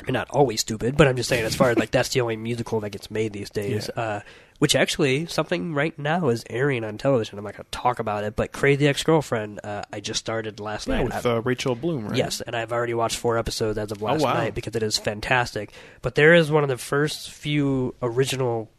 I 0.00 0.04
mean, 0.04 0.14
not 0.14 0.30
always 0.30 0.60
stupid, 0.60 0.96
but 0.96 1.06
I'm 1.06 1.16
just 1.16 1.28
saying 1.28 1.44
as 1.44 1.54
far 1.54 1.70
as 1.70 1.78
like 1.78 1.90
that's 1.92 2.08
the 2.08 2.22
only 2.22 2.36
musical 2.36 2.80
that 2.80 2.90
gets 2.90 3.10
made 3.10 3.32
these 3.32 3.50
days. 3.50 3.88
Uh, 3.90 4.20
which 4.62 4.76
actually 4.76 5.26
something 5.26 5.74
right 5.74 5.98
now 5.98 6.28
is 6.28 6.44
airing 6.48 6.84
on 6.84 6.96
television. 6.96 7.36
I'm 7.36 7.42
not 7.44 7.54
going 7.56 7.64
to 7.64 7.70
talk 7.72 7.98
about 7.98 8.22
it, 8.22 8.36
but 8.36 8.52
Crazy 8.52 8.86
Ex-Girlfriend 8.86 9.58
uh, 9.64 9.82
I 9.92 9.98
just 9.98 10.20
started 10.20 10.60
last 10.60 10.86
Yeah, 10.86 10.98
night. 11.02 11.04
with 11.06 11.26
uh, 11.26 11.42
Rachel 11.42 11.74
Bloom, 11.74 12.06
right? 12.06 12.16
Yes, 12.16 12.40
and 12.40 12.54
I've 12.54 12.70
already 12.70 12.94
watched 12.94 13.16
four 13.16 13.36
episodes 13.38 13.76
as 13.76 13.90
of 13.90 14.00
last 14.02 14.20
Oh, 14.20 14.24
wow. 14.26 14.34
night 14.34 14.54
because 14.54 14.76
it 14.76 14.84
is 14.84 14.96
fantastic. 14.96 15.72
But 16.00 16.14
there 16.14 16.32
is 16.32 16.48
one 16.52 16.62
of 16.62 16.68
the 16.68 16.76
first 16.78 17.32
few 17.32 17.96
original 18.00 18.70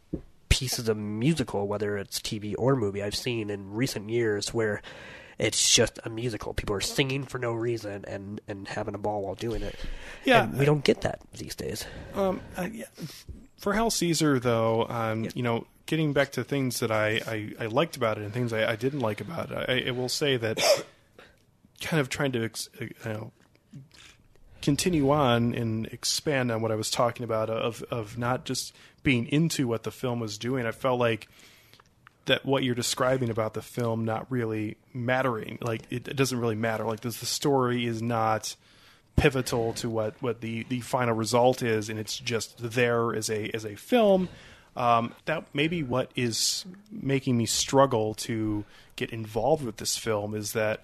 pieces 0.48 0.88
of 0.88 0.96
musical, 0.96 1.68
whether 1.68 1.98
it's 1.98 2.18
TV 2.18 2.54
or 2.56 2.76
movie, 2.76 3.02
I've 3.02 3.14
seen 3.14 3.50
in 3.50 3.70
recent 3.74 4.08
years 4.08 4.54
where 4.54 4.80
it's 5.38 5.74
just 5.74 5.98
a 6.02 6.08
musical. 6.08 6.54
People 6.54 6.76
are 6.76 6.80
singing 6.80 7.24
for 7.24 7.38
no 7.38 7.52
reason 7.52 8.06
and, 8.08 8.40
and 8.48 8.66
having 8.68 8.94
a 8.94 8.98
ball 8.98 9.20
while 9.20 9.34
doing 9.34 9.60
it. 9.62 9.76
Yeah. 10.24 10.44
And 10.44 10.56
we 10.58 10.64
don't 10.64 10.82
get 10.82 11.02
that 11.02 11.20
these 11.36 11.54
days. 11.54 11.84
Um, 12.14 12.40
uh, 12.56 12.68
yeah. 12.72 12.86
For 13.58 13.74
Hail 13.74 13.90
Caesar, 13.90 14.38
though, 14.40 14.86
um, 14.88 15.28
you 15.34 15.42
know, 15.42 15.66
getting 15.86 16.12
back 16.12 16.32
to 16.32 16.44
things 16.44 16.80
that 16.80 16.90
I, 16.90 17.20
I, 17.26 17.64
I 17.64 17.66
liked 17.66 17.96
about 17.96 18.18
it 18.18 18.24
and 18.24 18.32
things 18.32 18.52
I, 18.52 18.72
I 18.72 18.76
didn't 18.76 19.00
like 19.00 19.20
about 19.20 19.50
it, 19.50 19.68
I, 19.68 19.88
I 19.88 19.90
will 19.90 20.08
say 20.08 20.36
that 20.36 20.60
kind 21.80 22.00
of 22.00 22.08
trying 22.08 22.32
to 22.32 22.44
ex, 22.44 22.68
uh, 22.80 22.84
you 22.84 22.94
know, 23.04 23.32
continue 24.62 25.10
on 25.10 25.54
and 25.54 25.86
expand 25.86 26.50
on 26.50 26.62
what 26.62 26.72
I 26.72 26.74
was 26.74 26.90
talking 26.90 27.22
about 27.22 27.50
of 27.50 27.82
of 27.90 28.16
not 28.16 28.46
just 28.46 28.74
being 29.02 29.26
into 29.26 29.68
what 29.68 29.82
the 29.82 29.90
film 29.90 30.20
was 30.20 30.38
doing. 30.38 30.64
I 30.64 30.72
felt 30.72 30.98
like 30.98 31.28
that 32.24 32.46
what 32.46 32.64
you're 32.64 32.74
describing 32.74 33.28
about 33.28 33.52
the 33.52 33.62
film 33.62 34.04
not 34.04 34.30
really 34.30 34.78
mattering. 34.94 35.58
Like 35.60 35.82
it, 35.90 36.08
it 36.08 36.16
doesn't 36.16 36.38
really 36.40 36.54
matter. 36.54 36.84
Like 36.84 37.00
this, 37.00 37.20
the 37.20 37.26
story 37.26 37.84
is 37.84 38.00
not 38.00 38.56
pivotal 39.16 39.74
to 39.74 39.88
what, 39.88 40.20
what 40.20 40.40
the, 40.40 40.64
the 40.64 40.80
final 40.80 41.14
result 41.14 41.62
is, 41.62 41.88
and 41.88 41.98
it's 41.98 42.18
just 42.18 42.54
there 42.58 43.14
as 43.14 43.30
a 43.30 43.50
as 43.54 43.64
a 43.64 43.74
film. 43.74 44.28
Um, 44.76 45.14
that 45.26 45.44
maybe 45.54 45.82
what 45.82 46.10
is 46.16 46.64
making 46.90 47.36
me 47.36 47.46
struggle 47.46 48.14
to 48.14 48.64
get 48.96 49.10
involved 49.10 49.64
with 49.64 49.76
this 49.76 49.96
film 49.96 50.34
is 50.34 50.52
that 50.52 50.80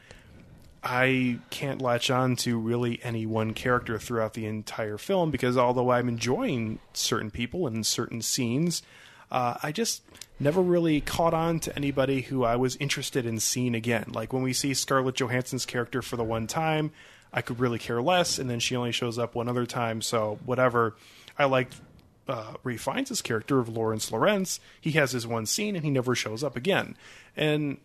I 0.82 1.38
can't 1.50 1.82
latch 1.82 2.10
on 2.10 2.36
to 2.36 2.58
really 2.58 3.00
any 3.02 3.26
one 3.26 3.52
character 3.52 3.98
throughout 3.98 4.34
the 4.34 4.46
entire 4.46 4.96
film 4.96 5.30
because 5.30 5.58
although 5.58 5.90
I'm 5.90 6.08
enjoying 6.08 6.78
certain 6.92 7.30
people 7.30 7.66
and 7.66 7.84
certain 7.84 8.22
scenes, 8.22 8.82
uh, 9.30 9.54
I 9.62 9.72
just 9.72 10.02
never 10.38 10.62
really 10.62 11.00
caught 11.00 11.34
on 11.34 11.60
to 11.60 11.76
anybody 11.76 12.22
who 12.22 12.44
I 12.44 12.56
was 12.56 12.76
interested 12.76 13.26
in 13.26 13.40
seeing 13.40 13.74
again. 13.74 14.06
Like 14.12 14.32
when 14.32 14.42
we 14.42 14.52
see 14.52 14.72
Scarlett 14.72 15.16
Johansson's 15.16 15.66
character 15.66 16.00
for 16.00 16.16
the 16.16 16.24
one 16.24 16.46
time, 16.46 16.92
I 17.32 17.42
could 17.42 17.60
really 17.60 17.78
care 17.78 18.02
less, 18.02 18.38
and 18.38 18.50
then 18.50 18.58
she 18.58 18.74
only 18.74 18.90
shows 18.90 19.18
up 19.18 19.34
one 19.34 19.48
other 19.48 19.66
time, 19.66 20.02
so 20.02 20.38
whatever. 20.44 20.96
I 21.38 21.44
liked 21.44 21.76
uh, 22.30 22.54
Ralph 22.62 22.80
Fiennes' 22.80 23.22
character 23.22 23.58
of 23.58 23.68
Laurence 23.68 24.10
Laurentz, 24.10 24.60
He 24.80 24.92
has 24.92 25.12
his 25.12 25.26
one 25.26 25.46
scene, 25.46 25.74
and 25.74 25.84
he 25.84 25.90
never 25.90 26.14
shows 26.14 26.44
up 26.44 26.56
again. 26.56 26.96
And 27.36 27.78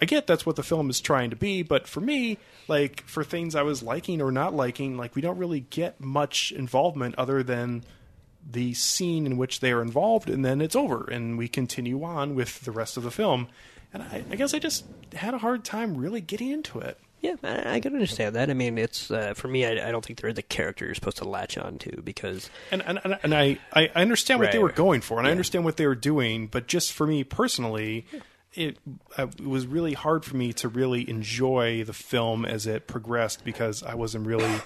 I 0.00 0.04
get 0.04 0.26
that's 0.26 0.44
what 0.44 0.56
the 0.56 0.62
film 0.62 0.90
is 0.90 1.00
trying 1.00 1.30
to 1.30 1.36
be, 1.36 1.62
but 1.62 1.86
for 1.86 2.00
me, 2.00 2.38
like 2.68 3.02
for 3.02 3.24
things 3.24 3.54
I 3.54 3.62
was 3.62 3.82
liking 3.82 4.20
or 4.20 4.32
not 4.32 4.54
liking, 4.54 4.96
like 4.96 5.14
we 5.14 5.22
don't 5.22 5.38
really 5.38 5.60
get 5.60 6.00
much 6.00 6.52
involvement 6.52 7.14
other 7.16 7.42
than 7.42 7.84
the 8.48 8.74
scene 8.74 9.26
in 9.26 9.36
which 9.36 9.60
they 9.60 9.72
are 9.72 9.80
involved, 9.80 10.28
and 10.28 10.44
then 10.44 10.60
it's 10.60 10.74
over, 10.74 11.04
and 11.04 11.38
we 11.38 11.48
continue 11.48 12.02
on 12.02 12.34
with 12.34 12.62
the 12.62 12.72
rest 12.72 12.96
of 12.96 13.04
the 13.04 13.10
film. 13.10 13.46
And 13.94 14.02
I, 14.02 14.24
I 14.30 14.36
guess 14.36 14.52
I 14.54 14.58
just 14.58 14.84
had 15.14 15.34
a 15.34 15.38
hard 15.38 15.64
time 15.64 15.96
really 15.96 16.20
getting 16.20 16.50
into 16.50 16.80
it. 16.80 16.98
Yeah, 17.22 17.36
I, 17.44 17.76
I 17.76 17.80
can 17.80 17.94
understand 17.94 18.34
that. 18.34 18.50
I 18.50 18.54
mean, 18.54 18.76
it's 18.76 19.10
uh, 19.10 19.34
for 19.34 19.46
me. 19.46 19.64
I, 19.64 19.88
I 19.88 19.92
don't 19.92 20.04
think 20.04 20.20
they're 20.20 20.32
the 20.32 20.42
character 20.42 20.84
you're 20.84 20.94
supposed 20.94 21.18
to 21.18 21.24
latch 21.24 21.56
on 21.56 21.78
to 21.78 22.02
because 22.02 22.50
and 22.72 22.82
and, 22.84 23.00
and, 23.04 23.18
and 23.22 23.34
I, 23.34 23.58
I 23.72 23.90
understand 23.94 24.40
what 24.40 24.50
they 24.50 24.58
were 24.58 24.72
going 24.72 25.00
for, 25.00 25.18
and 25.18 25.26
I 25.26 25.30
understand 25.30 25.64
what 25.64 25.76
they 25.76 25.86
were 25.86 25.94
doing, 25.94 26.48
but 26.48 26.66
just 26.66 26.92
for 26.92 27.06
me 27.06 27.22
personally, 27.22 28.06
it, 28.54 28.76
uh, 29.16 29.28
it 29.28 29.46
was 29.46 29.66
really 29.66 29.94
hard 29.94 30.24
for 30.24 30.36
me 30.36 30.52
to 30.54 30.68
really 30.68 31.08
enjoy 31.08 31.84
the 31.84 31.92
film 31.92 32.44
as 32.44 32.66
it 32.66 32.86
progressed 32.86 33.44
because 33.44 33.82
I 33.82 33.94
wasn't 33.94 34.26
really 34.26 34.60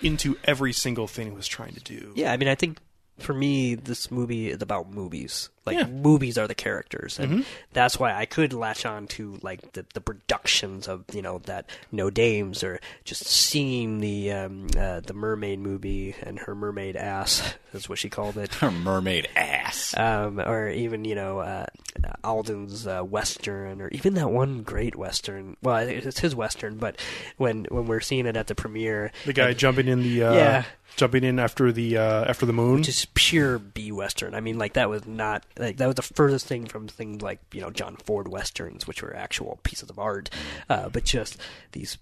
into 0.00 0.36
every 0.44 0.72
single 0.72 1.06
thing 1.06 1.28
it 1.28 1.34
was 1.34 1.46
trying 1.46 1.74
to 1.74 1.80
do. 1.80 2.12
Yeah, 2.16 2.32
I 2.32 2.36
mean, 2.36 2.48
I 2.48 2.54
think 2.54 2.78
for 3.18 3.34
me, 3.34 3.74
this 3.74 4.10
movie 4.10 4.50
is 4.50 4.62
about 4.62 4.90
movies. 4.90 5.50
Like 5.68 5.76
Yeah. 5.78 5.86
movies 5.86 6.36
are 6.36 6.46
the 6.48 6.54
characters, 6.54 7.18
and 7.18 7.30
Mhm. 7.40 7.44
that's 7.72 7.98
why 7.98 8.12
I 8.14 8.26
could 8.26 8.52
latch 8.52 8.84
on 8.84 9.06
to 9.08 9.38
like 9.42 9.72
the 9.72 9.84
the 9.94 10.00
productions 10.00 10.88
of 10.88 11.04
you 11.12 11.22
know 11.22 11.38
that 11.44 11.66
No 11.92 12.10
Dames 12.10 12.62
or 12.64 12.80
just 13.04 13.24
seeing 13.26 14.00
the 14.00 14.32
um, 14.32 14.66
uh, 14.76 15.00
the 15.00 15.14
mermaid 15.14 15.60
movie 15.60 16.14
and 16.22 16.40
her 16.40 16.54
mermaid 16.54 16.96
ass 16.96 17.54
is 17.72 17.88
what 17.88 17.98
she 17.98 18.08
called 18.08 18.36
it. 18.36 18.54
Her 18.54 18.70
mermaid 18.70 19.28
ass. 19.36 19.94
Um, 19.96 20.40
or 20.40 20.68
even 20.68 21.04
you 21.04 21.14
know 21.14 21.38
uh, 21.40 21.66
Alden's 22.24 22.86
uh, 22.86 23.02
western, 23.02 23.80
or 23.80 23.88
even 23.88 24.14
that 24.14 24.30
one 24.30 24.62
great 24.62 24.96
western. 24.96 25.56
Well, 25.62 25.76
it's 25.86 26.20
his 26.20 26.34
western, 26.34 26.76
but 26.78 26.96
when 27.36 27.66
when 27.70 27.86
we're 27.86 28.00
seeing 28.00 28.26
it 28.26 28.36
at 28.36 28.46
the 28.46 28.54
premiere, 28.54 29.12
The 29.26 29.32
guy 29.32 29.48
and- 29.50 29.58
jumping 29.58 29.88
in 29.88 30.02
the 30.02 30.22
uh, 30.22 30.34
yeah, 30.34 30.64
jumping 30.96 31.24
in 31.24 31.38
after 31.38 31.72
the 31.72 31.96
uh, 31.96 32.24
after 32.24 32.46
the 32.46 32.52
moon. 32.52 32.82
just 32.82 33.14
pure 33.14 33.58
B 33.58 33.92
western. 33.92 34.34
I 34.34 34.40
mean, 34.40 34.58
like 34.58 34.74
that 34.74 34.88
was 34.88 35.06
not 35.06 35.44
like 35.58 35.76
that 35.78 35.86
was 35.86 35.96
the 35.96 36.02
furthest 36.02 36.46
thing 36.46 36.66
from 36.66 36.88
things 36.88 37.22
like 37.22 37.40
you 37.52 37.60
know 37.60 37.70
John 37.70 37.96
Ford 37.96 38.28
westerns, 38.28 38.86
which 38.86 39.02
were 39.02 39.14
actual 39.14 39.58
pieces 39.62 39.90
of 39.90 39.98
art. 39.98 40.30
Uh, 40.68 40.88
but 40.88 41.04
just 41.04 41.38
these, 41.72 41.98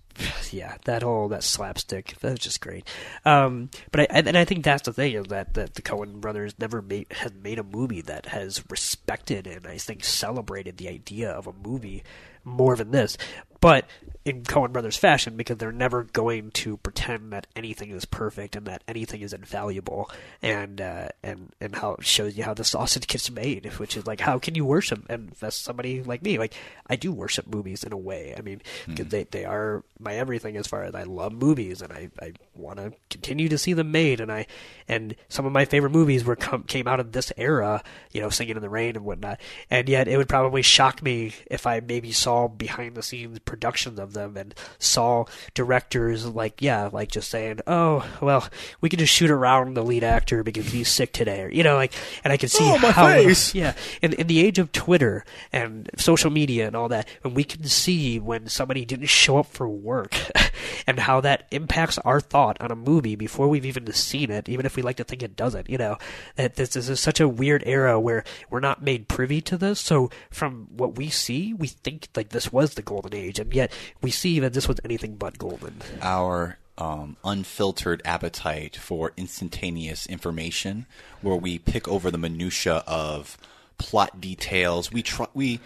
yeah, 0.50 0.76
that 0.84 1.02
whole 1.02 1.28
that 1.28 1.42
slapstick 1.42 2.16
that 2.20 2.32
was 2.32 2.40
just 2.40 2.60
great. 2.60 2.86
Um, 3.24 3.70
but 3.90 4.00
I 4.02 4.06
and 4.10 4.36
I 4.36 4.44
think 4.44 4.64
that's 4.64 4.82
the 4.82 4.92
thing 4.92 5.14
is 5.14 5.26
that 5.26 5.54
that 5.54 5.74
the 5.74 5.82
Coen 5.82 6.20
brothers 6.20 6.54
never 6.58 6.82
made 6.82 7.06
has 7.10 7.32
made 7.32 7.58
a 7.58 7.64
movie 7.64 8.02
that 8.02 8.26
has 8.26 8.62
respected 8.70 9.46
and 9.46 9.66
I 9.66 9.78
think 9.78 10.04
celebrated 10.04 10.76
the 10.76 10.88
idea 10.88 11.30
of 11.30 11.46
a 11.46 11.52
movie 11.52 12.04
more 12.44 12.76
than 12.76 12.90
this. 12.90 13.18
But 13.60 13.86
in 14.26 14.42
Coen 14.42 14.72
Brothers 14.72 14.96
fashion, 14.96 15.36
because 15.36 15.56
they're 15.58 15.70
never 15.70 16.02
going 16.02 16.50
to 16.50 16.76
pretend 16.78 17.32
that 17.32 17.46
anything 17.54 17.90
is 17.90 18.04
perfect 18.04 18.56
and 18.56 18.66
that 18.66 18.82
anything 18.88 19.20
is 19.20 19.32
infallible, 19.32 20.10
and 20.42 20.80
uh, 20.80 21.08
and 21.22 21.52
and 21.60 21.76
how 21.76 21.92
it 21.92 22.04
shows 22.04 22.36
you 22.36 22.42
how 22.42 22.52
the 22.52 22.64
sausage 22.64 23.06
gets 23.06 23.30
made, 23.30 23.64
which 23.78 23.96
is 23.96 24.04
like 24.04 24.20
how 24.20 24.40
can 24.40 24.56
you 24.56 24.64
worship? 24.64 25.04
And 25.08 25.30
that's 25.38 25.54
somebody 25.56 26.02
like 26.02 26.22
me, 26.22 26.38
like 26.38 26.54
I 26.88 26.96
do 26.96 27.12
worship 27.12 27.46
movies 27.46 27.84
in 27.84 27.92
a 27.92 27.96
way. 27.96 28.34
I 28.36 28.40
mean, 28.42 28.62
'cause 28.96 29.06
they 29.06 29.24
they 29.24 29.44
are 29.44 29.84
my 30.00 30.14
everything 30.16 30.56
as 30.56 30.66
far 30.66 30.82
as 30.82 30.94
I 30.96 31.04
love 31.04 31.32
movies 31.32 31.80
and 31.80 31.92
I 31.92 32.10
I 32.20 32.32
want 32.54 32.78
to 32.78 32.92
continue 33.10 33.48
to 33.48 33.58
see 33.58 33.74
them 33.74 33.92
made, 33.92 34.20
and 34.20 34.32
I 34.32 34.46
and 34.88 35.14
some 35.28 35.46
of 35.46 35.52
my 35.52 35.66
favorite 35.66 35.90
movies 35.90 36.24
were 36.24 36.34
come, 36.36 36.64
came 36.64 36.88
out 36.88 36.98
of 36.98 37.12
this 37.12 37.32
era, 37.36 37.80
you 38.10 38.20
know, 38.20 38.30
Singing 38.30 38.56
in 38.56 38.62
the 38.62 38.68
Rain 38.68 38.96
and 38.96 39.04
whatnot, 39.04 39.40
and 39.70 39.88
yet 39.88 40.08
it 40.08 40.16
would 40.16 40.28
probably 40.28 40.62
shock 40.62 41.00
me 41.00 41.32
if 41.48 41.64
I 41.64 41.78
maybe 41.78 42.10
saw 42.10 42.48
behind 42.48 42.96
the 42.96 43.04
scenes 43.04 43.38
productions 43.38 44.00
of 44.00 44.14
them 44.16 44.36
and 44.36 44.54
saw 44.78 45.24
directors 45.54 46.26
like 46.26 46.60
yeah, 46.60 46.90
like 46.92 47.10
just 47.10 47.30
saying, 47.30 47.60
oh 47.66 48.04
well, 48.20 48.48
we 48.80 48.88
can 48.88 48.98
just 48.98 49.12
shoot 49.12 49.30
around 49.30 49.74
the 49.74 49.84
lead 49.84 50.02
actor 50.04 50.42
because 50.42 50.66
he's 50.72 50.88
sick 50.88 51.12
today, 51.12 51.42
or 51.42 51.50
you 51.50 51.62
know, 51.62 51.76
like, 51.76 51.92
and 52.24 52.32
I 52.32 52.36
can 52.36 52.48
see 52.48 52.64
Oh, 52.64 52.76
how 52.78 53.06
face! 53.06 53.54
yeah, 53.54 53.74
in 54.02 54.12
in 54.14 54.26
the 54.26 54.40
age 54.44 54.58
of 54.58 54.72
Twitter 54.72 55.24
and 55.52 55.88
social 55.96 56.30
media 56.30 56.66
and 56.66 56.74
all 56.76 56.88
that, 56.88 57.08
and 57.24 57.34
we 57.36 57.44
can 57.44 57.64
see 57.64 58.18
when 58.18 58.48
somebody 58.48 58.84
didn't 58.84 59.06
show 59.06 59.38
up 59.38 59.46
for 59.46 59.68
work, 59.68 60.16
and 60.86 60.98
how 60.98 61.20
that 61.20 61.46
impacts 61.50 61.98
our 61.98 62.20
thought 62.20 62.60
on 62.60 62.70
a 62.70 62.76
movie 62.76 63.16
before 63.16 63.48
we've 63.48 63.66
even 63.66 63.90
seen 63.92 64.30
it, 64.30 64.48
even 64.48 64.66
if 64.66 64.76
we 64.76 64.82
like 64.82 64.96
to 64.96 65.04
think 65.04 65.22
it 65.22 65.36
doesn't. 65.36 65.70
You 65.70 65.78
know, 65.78 65.96
that 66.36 66.56
this, 66.56 66.70
this 66.70 66.88
is 66.88 67.00
such 67.00 67.20
a 67.20 67.28
weird 67.28 67.62
era 67.66 68.00
where 68.00 68.24
we're 68.50 68.60
not 68.60 68.82
made 68.82 69.08
privy 69.08 69.40
to 69.42 69.56
this. 69.56 69.80
So 69.80 70.10
from 70.30 70.66
what 70.70 70.96
we 70.96 71.08
see, 71.08 71.52
we 71.54 71.66
think 71.68 72.08
like 72.16 72.30
this 72.30 72.52
was 72.52 72.74
the 72.74 72.82
golden 72.82 73.14
age, 73.14 73.38
and 73.38 73.52
yet 73.54 73.70
we 74.02 74.05
see 74.10 74.40
that 74.40 74.52
this 74.52 74.68
was 74.68 74.80
anything 74.84 75.16
but 75.16 75.38
golden. 75.38 75.76
our 76.02 76.58
um, 76.78 77.16
unfiltered 77.24 78.02
appetite 78.04 78.76
for 78.76 79.12
instantaneous 79.16 80.06
information, 80.06 80.86
where 81.22 81.36
we 81.36 81.58
pick 81.58 81.88
over 81.88 82.10
the 82.10 82.18
minutia 82.18 82.82
of 82.86 83.38
plot 83.78 84.20
details. 84.20 84.92
We 84.92 85.02
try 85.02 85.26
we 85.34 85.60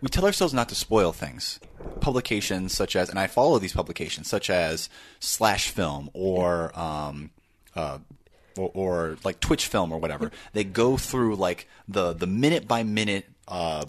we 0.00 0.08
tell 0.08 0.24
ourselves 0.24 0.52
not 0.52 0.68
to 0.70 0.74
spoil 0.74 1.12
things. 1.12 1.60
Publications 2.00 2.74
such 2.74 2.96
as, 2.96 3.08
and 3.08 3.18
I 3.18 3.26
follow 3.26 3.58
these 3.58 3.72
publications 3.72 4.28
such 4.28 4.50
as 4.50 4.88
Slash 5.20 5.70
Film 5.70 6.10
or 6.12 6.76
um, 6.78 7.30
uh, 7.74 7.98
or, 8.56 8.70
or 8.74 9.18
like 9.24 9.40
Twitch 9.40 9.66
Film 9.66 9.92
or 9.92 9.98
whatever. 9.98 10.30
They 10.52 10.64
go 10.64 10.96
through 10.96 11.36
like 11.36 11.68
the 11.86 12.12
the 12.12 12.26
minute 12.26 12.66
by 12.66 12.82
minute. 12.82 13.26
Uh, 13.46 13.84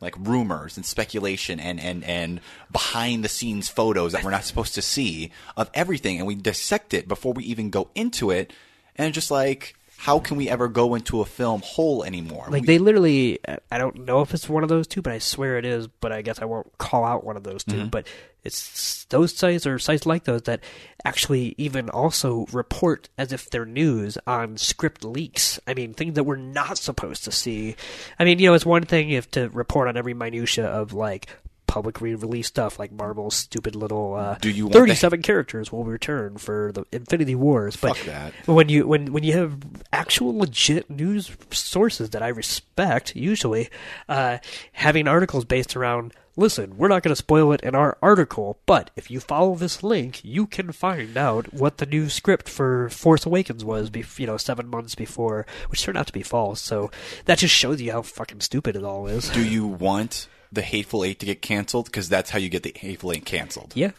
like 0.00 0.14
rumors 0.18 0.76
and 0.76 0.86
speculation 0.86 1.58
and, 1.60 1.80
and, 1.80 2.04
and 2.04 2.40
behind 2.70 3.24
the 3.24 3.28
scenes 3.28 3.68
photos 3.68 4.12
that 4.12 4.22
we're 4.24 4.30
not 4.30 4.44
supposed 4.44 4.74
to 4.74 4.82
see 4.82 5.30
of 5.56 5.70
everything 5.74 6.18
and 6.18 6.26
we 6.26 6.34
dissect 6.34 6.94
it 6.94 7.08
before 7.08 7.32
we 7.32 7.44
even 7.44 7.70
go 7.70 7.88
into 7.94 8.30
it 8.30 8.52
and 8.96 9.12
just 9.14 9.30
like 9.30 9.74
how 9.96 10.20
can 10.20 10.36
we 10.36 10.48
ever 10.48 10.68
go 10.68 10.94
into 10.94 11.20
a 11.20 11.24
film 11.24 11.60
whole 11.64 12.04
anymore 12.04 12.46
Like 12.48 12.62
We- 12.62 12.66
they 12.66 12.78
literally, 12.78 13.40
I 13.72 13.78
don't 13.78 14.04
know 14.04 14.20
if 14.20 14.32
it's 14.32 14.48
one 14.48 14.62
of 14.62 14.68
those 14.68 14.86
two, 14.86 15.02
but 15.02 15.12
I 15.12 15.18
swear 15.18 15.58
it 15.58 15.64
is. 15.64 15.88
But 15.88 16.12
I 16.12 16.22
guess 16.22 16.40
I 16.40 16.44
won't 16.44 16.70
call 16.78 17.04
out 17.04 17.24
one 17.24 17.36
of 17.36 17.42
those 17.42 17.64
2 17.64 17.72
Mhm. 17.74 17.90
But 17.90 18.06
it's 18.44 19.04
those 19.06 19.34
sites 19.34 19.66
or 19.66 19.78
sites 19.78 20.06
like 20.06 20.24
those 20.24 20.42
that 20.42 20.60
actually 21.04 21.54
even 21.58 21.90
also 21.90 22.46
report 22.52 23.08
as 23.18 23.32
if 23.32 23.50
they're 23.50 23.66
news 23.66 24.16
on 24.26 24.56
script 24.56 25.04
leaks. 25.04 25.58
I 25.66 25.74
mean, 25.74 25.92
things 25.94 26.14
that 26.14 26.24
we're 26.24 26.36
not 26.36 26.78
supposed 26.78 27.24
to 27.24 27.32
see. 27.32 27.76
I 28.18 28.24
mean, 28.24 28.38
you 28.38 28.48
know, 28.48 28.54
it's 28.54 28.66
one 28.66 28.84
thing 28.84 29.10
if 29.10 29.30
to 29.32 29.48
report 29.50 29.88
on 29.88 29.96
every 29.96 30.14
minutia 30.14 30.66
of 30.66 30.92
like 30.92 31.26
public 31.66 32.00
re-release 32.00 32.46
stuff 32.46 32.78
like 32.78 32.90
Marvel's 32.90 33.34
stupid 33.36 33.76
little 33.76 34.14
uh, 34.14 34.38
Do 34.40 34.50
you 34.50 34.64
want 34.64 34.72
the- 34.72 34.78
37 34.78 35.20
characters 35.20 35.70
will 35.70 35.84
return 35.84 36.38
for 36.38 36.72
the 36.72 36.84
Infinity 36.92 37.34
Wars 37.34 37.76
but 37.76 37.94
Fuck 37.94 38.06
that. 38.06 38.32
when 38.46 38.70
you 38.70 38.86
when 38.88 39.12
when 39.12 39.22
you 39.22 39.34
have 39.34 39.58
actual 39.92 40.34
legit 40.38 40.88
news 40.88 41.30
sources 41.50 42.10
that 42.10 42.22
I 42.22 42.28
respect, 42.28 43.14
usually 43.14 43.68
uh, 44.08 44.38
having 44.72 45.06
articles 45.06 45.44
based 45.44 45.76
around. 45.76 46.14
Listen, 46.38 46.76
we're 46.76 46.86
not 46.86 47.02
going 47.02 47.10
to 47.10 47.16
spoil 47.16 47.50
it 47.52 47.60
in 47.62 47.74
our 47.74 47.98
article, 48.00 48.60
but 48.64 48.90
if 48.94 49.10
you 49.10 49.18
follow 49.18 49.56
this 49.56 49.82
link, 49.82 50.20
you 50.24 50.46
can 50.46 50.70
find 50.70 51.16
out 51.16 51.52
what 51.52 51.78
the 51.78 51.86
new 51.86 52.08
script 52.08 52.48
for 52.48 52.88
Force 52.90 53.26
Awakens 53.26 53.64
was. 53.64 53.90
You 54.18 54.26
know, 54.28 54.36
seven 54.36 54.68
months 54.68 54.94
before, 54.94 55.46
which 55.68 55.82
turned 55.82 55.98
out 55.98 56.06
to 56.06 56.12
be 56.12 56.22
false. 56.22 56.60
So 56.60 56.92
that 57.24 57.38
just 57.38 57.52
shows 57.54 57.82
you 57.82 57.90
how 57.90 58.02
fucking 58.02 58.40
stupid 58.40 58.76
it 58.76 58.84
all 58.84 59.08
is. 59.08 59.28
do 59.30 59.42
you 59.42 59.66
want 59.66 60.28
the 60.52 60.62
hateful 60.62 61.02
eight 61.04 61.18
to 61.18 61.26
get 61.26 61.42
canceled 61.42 61.86
because 61.86 62.08
that's 62.08 62.30
how 62.30 62.38
you 62.38 62.48
get 62.48 62.62
the 62.62 62.72
hateful 62.76 63.10
eight 63.12 63.24
canceled 63.24 63.72
Yeah. 63.74 63.90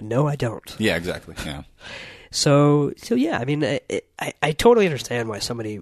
No, 0.00 0.28
I 0.28 0.36
don't. 0.36 0.76
yeah 0.78 0.94
exactly 0.94 1.34
yeah 1.44 1.64
So, 2.30 2.92
so 2.96 3.14
yeah, 3.16 3.38
I 3.38 3.44
mean, 3.44 3.64
I, 3.64 3.80
I, 4.20 4.32
I 4.42 4.52
totally 4.52 4.86
understand 4.86 5.28
why 5.28 5.40
somebody 5.40 5.80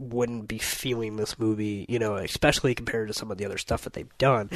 wouldn't 0.00 0.48
be 0.48 0.58
feeling 0.58 1.16
this 1.16 1.38
movie, 1.38 1.84
you 1.88 1.98
know, 1.98 2.16
especially 2.16 2.74
compared 2.74 3.08
to 3.08 3.14
some 3.14 3.30
of 3.30 3.36
the 3.38 3.44
other 3.44 3.58
stuff 3.58 3.82
that 3.82 3.92
they've 3.92 4.16
done. 4.18 4.48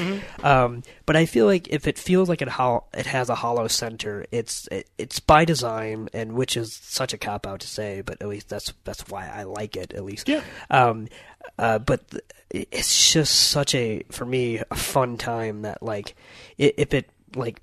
Um, 0.43 0.83
but 1.07 1.17
I 1.17 1.27
feel 1.27 1.45
like 1.47 1.69
if 1.69 1.87
it 1.87 1.99
feels 1.99 2.29
like 2.29 2.41
it 2.43 2.49
ho- 2.49 2.85
it 2.95 3.07
has 3.07 3.29
a 3.29 3.35
hollow 3.35 3.69
center, 3.69 4.25
it's 4.33 4.67
it, 4.73 4.89
it's 4.99 5.21
by 5.21 5.45
design, 5.45 6.09
and 6.15 6.33
which 6.33 6.57
is 6.57 6.73
such 6.75 7.13
a 7.13 7.19
cop 7.19 7.47
out 7.47 7.61
to 7.61 7.69
say, 7.69 8.01
but 8.01 8.21
at 8.23 8.29
least 8.29 8.49
that's 8.49 8.73
that's 8.85 9.07
why 9.09 9.29
I 9.29 9.43
like 9.43 9.77
it. 9.77 9.93
At 9.93 10.05
least, 10.05 10.29
Yeah. 10.29 10.43
Um, 10.71 11.09
uh, 11.59 11.79
but 11.79 12.09
th- 12.11 12.25
it's 12.51 13.13
just 13.13 13.35
such 13.51 13.75
a 13.75 14.03
for 14.11 14.25
me 14.25 14.61
a 14.71 14.77
fun 14.77 15.19
time 15.19 15.63
that 15.63 15.83
like 15.83 16.15
if 16.57 16.95
it 16.95 17.11
like 17.37 17.61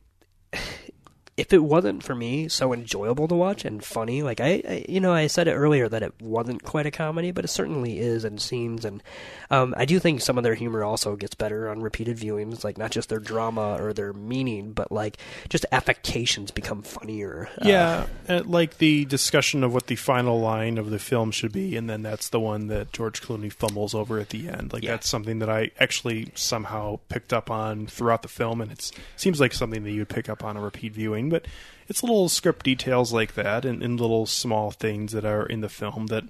if 1.38 1.54
it 1.54 1.64
wasn't 1.64 2.04
for 2.04 2.14
me 2.14 2.48
so 2.50 2.74
enjoyable 2.74 3.28
to 3.28 3.36
watch 3.36 3.64
and 3.66 3.84
funny, 3.84 4.22
like 4.22 4.40
I, 4.42 4.62
I, 4.68 4.86
you 4.90 5.00
know, 5.00 5.14
I 5.14 5.28
said 5.28 5.48
it 5.48 5.54
earlier 5.54 5.88
that 5.88 6.04
it 6.04 6.14
wasn't 6.22 6.64
quite 6.64 6.86
a 6.86 6.92
comedy, 6.92 7.32
but 7.32 7.46
it 7.46 7.48
certainly 7.48 8.00
is 8.00 8.26
in 8.26 8.38
scenes, 8.38 8.86
and 8.86 9.02
um, 9.50 9.74
I 9.78 9.86
do 9.86 9.98
think 10.00 10.22
some 10.22 10.38
of 10.38 10.44
their 10.44 10.56
humor 10.56 10.84
also 10.84 11.16
gets 11.16 11.34
better 11.36 11.70
on 11.70 11.82
repeated 11.82 12.18
viewings, 12.18 12.64
like 12.64 12.78
not 12.78 12.92
just 12.92 13.10
their 13.10 13.20
drama 13.20 13.82
or 13.82 13.94
their 13.94 14.14
meaning, 14.14 14.74
but 14.74 14.92
like 14.92 15.18
just 15.50 15.66
affectations 15.72 16.52
become 16.52 16.82
funnier. 16.82 17.50
Uh, 17.58 17.68
Yeah, 17.68 18.06
uh, 18.28 18.44
like 18.46 18.78
the 18.78 19.06
discussion 19.06 19.64
of 19.64 19.74
what 19.74 19.88
the 19.88 19.96
final 19.96 20.40
line 20.40 20.78
of 20.78 20.90
the 20.90 21.00
film 21.00 21.32
should 21.32 21.54
be, 21.54 21.76
and 21.78 21.90
then 21.90 22.02
that's 22.02 22.30
the 22.30 22.40
one 22.40 22.68
that 22.68 22.92
George 22.92 23.22
Clooney 23.22 23.52
fumbles 23.52 23.96
over 23.96 24.20
at 24.20 24.30
the 24.30 24.50
end. 24.50 24.74
Like 24.74 24.84
that's 24.84 25.08
something 25.10 25.40
that 25.40 25.50
I 25.50 25.72
actually 25.80 26.32
somehow 26.36 27.00
picked 27.10 27.32
up 27.34 27.50
on 27.50 27.88
throughout 27.88 28.22
the 28.22 28.28
film, 28.28 28.62
and 28.62 28.72
it 28.72 28.92
seems 29.16 29.40
like 29.40 29.54
something 29.54 29.84
that 29.84 29.92
you 29.92 30.00
would 30.02 30.10
pick 30.10 30.28
up 30.28 30.44
on 30.44 30.58
a 30.58 30.62
repeat 30.62 30.94
viewing. 30.94 31.21
But 31.30 31.46
it's 31.88 32.04
little 32.04 32.30
script 32.30 32.66
details 32.66 33.14
like 33.14 33.34
that, 33.36 33.66
and, 33.66 33.84
and 33.84 34.00
little 34.00 34.26
small 34.26 34.72
things 34.72 35.12
that 35.12 35.26
are 35.26 35.46
in 35.46 35.62
the 35.62 35.70
film 35.70 36.08
that 36.08 36.26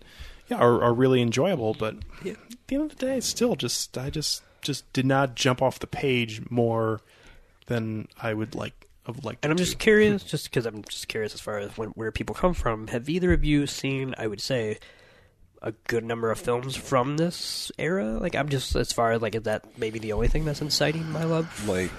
yeah 0.47 0.57
are, 0.57 0.81
are 0.81 0.93
really 0.93 1.21
enjoyable. 1.21 1.73
But 1.73 1.97
yeah, 2.23 2.33
at 2.33 2.67
the 2.67 2.75
end 2.75 2.91
of 2.91 2.97
the 2.97 3.05
day, 3.05 3.17
it's 3.17 3.27
still 3.27 3.55
just 3.55 3.97
I 3.97 4.09
just 4.09 4.43
just 4.61 4.91
did 4.93 5.05
not 5.05 5.35
jump 5.35 5.61
off 5.61 5.79
the 5.79 5.87
page 5.87 6.41
more 6.49 7.01
than 7.67 8.07
I 8.21 8.33
would 8.33 8.55
like 8.55 8.87
have 9.05 9.23
like. 9.23 9.39
And 9.43 9.51
I'm 9.51 9.57
to. 9.57 9.63
just 9.63 9.79
curious, 9.79 10.23
just 10.23 10.45
because 10.49 10.65
I'm 10.65 10.83
just 10.83 11.07
curious 11.07 11.33
as 11.33 11.41
far 11.41 11.59
as 11.59 11.77
when, 11.77 11.89
where 11.89 12.11
people 12.11 12.35
come 12.35 12.53
from. 12.53 12.87
Have 12.87 13.09
either 13.09 13.33
of 13.33 13.43
you 13.43 13.67
seen? 13.67 14.13
I 14.17 14.27
would 14.27 14.41
say 14.41 14.79
a 15.61 15.71
good 15.87 16.03
number 16.03 16.31
of 16.31 16.39
films 16.39 16.75
from 16.75 17.17
this 17.17 17.71
era. 17.77 18.17
Like 18.17 18.35
I'm 18.35 18.49
just 18.49 18.75
as 18.75 18.91
far 18.91 19.11
as 19.11 19.21
like 19.21 19.35
is 19.35 19.43
that 19.43 19.77
maybe 19.77 19.99
the 19.99 20.13
only 20.13 20.27
thing 20.27 20.45
that's 20.45 20.61
inciting 20.61 21.09
my 21.11 21.23
love? 21.23 21.67
like 21.67 21.91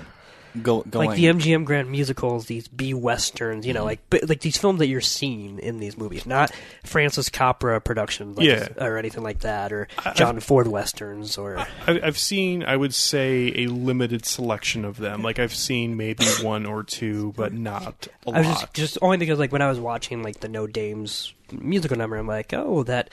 go 0.61 0.83
going 0.83 1.09
Like 1.09 1.17
the 1.17 1.25
MGM 1.27 1.65
Grand 1.65 1.91
musicals, 1.91 2.47
these 2.47 2.69
B 2.69 2.93
westerns, 2.95 3.67
you 3.67 3.73
know, 3.73 3.81
Mm-hmm. 3.81 3.87
like 3.87 4.01
but, 4.11 4.29
like 4.29 4.41
these 4.41 4.57
films 4.59 4.79
that 4.81 4.87
you're 4.89 5.01
seeing 5.01 5.59
in 5.61 5.79
these 5.79 5.97
movies, 5.97 6.27
not 6.27 6.53
Francis 6.85 7.29
Capra 7.29 7.81
productions, 7.81 8.37
like, 8.37 8.47
Yeah. 8.47 8.69
or 8.79 8.99
anything 8.99 9.23
like 9.23 9.41
that, 9.41 9.73
or 9.73 9.89
I- 10.05 10.13
John 10.13 10.41
Ford 10.41 10.69
westerns, 10.69 11.39
or 11.39 11.59
I, 11.59 11.67
I've 12.03 12.19
seen, 12.19 12.63
I 12.65 12.77
would 12.77 12.93
say, 12.95 13.53
a 13.57 13.67
limited 13.69 14.27
selection 14.27 14.85
of 14.85 14.99
them. 14.99 15.23
Like 15.23 15.39
I've 15.39 15.55
seen 15.55 15.97
maybe 15.97 16.25
one 16.43 16.67
or 16.67 16.83
two, 16.83 17.33
but 17.37 17.53
not 17.53 18.09
a 18.27 18.31
I 18.31 18.39
was 18.41 18.47
lot. 18.49 18.61
just 18.61 18.75
just 18.75 18.99
only 19.01 19.17
because 19.17 19.39
like 19.39 19.53
when 19.53 19.63
I 19.63 19.69
was 19.69 19.81
watching 19.81 20.23
like 20.23 20.41
the 20.41 20.49
No 20.49 20.67
Dames 20.67 21.33
musical 21.51 21.97
number, 21.97 22.17
I'm 22.17 22.27
like, 22.27 22.53
oh, 22.53 22.83
that 22.85 23.11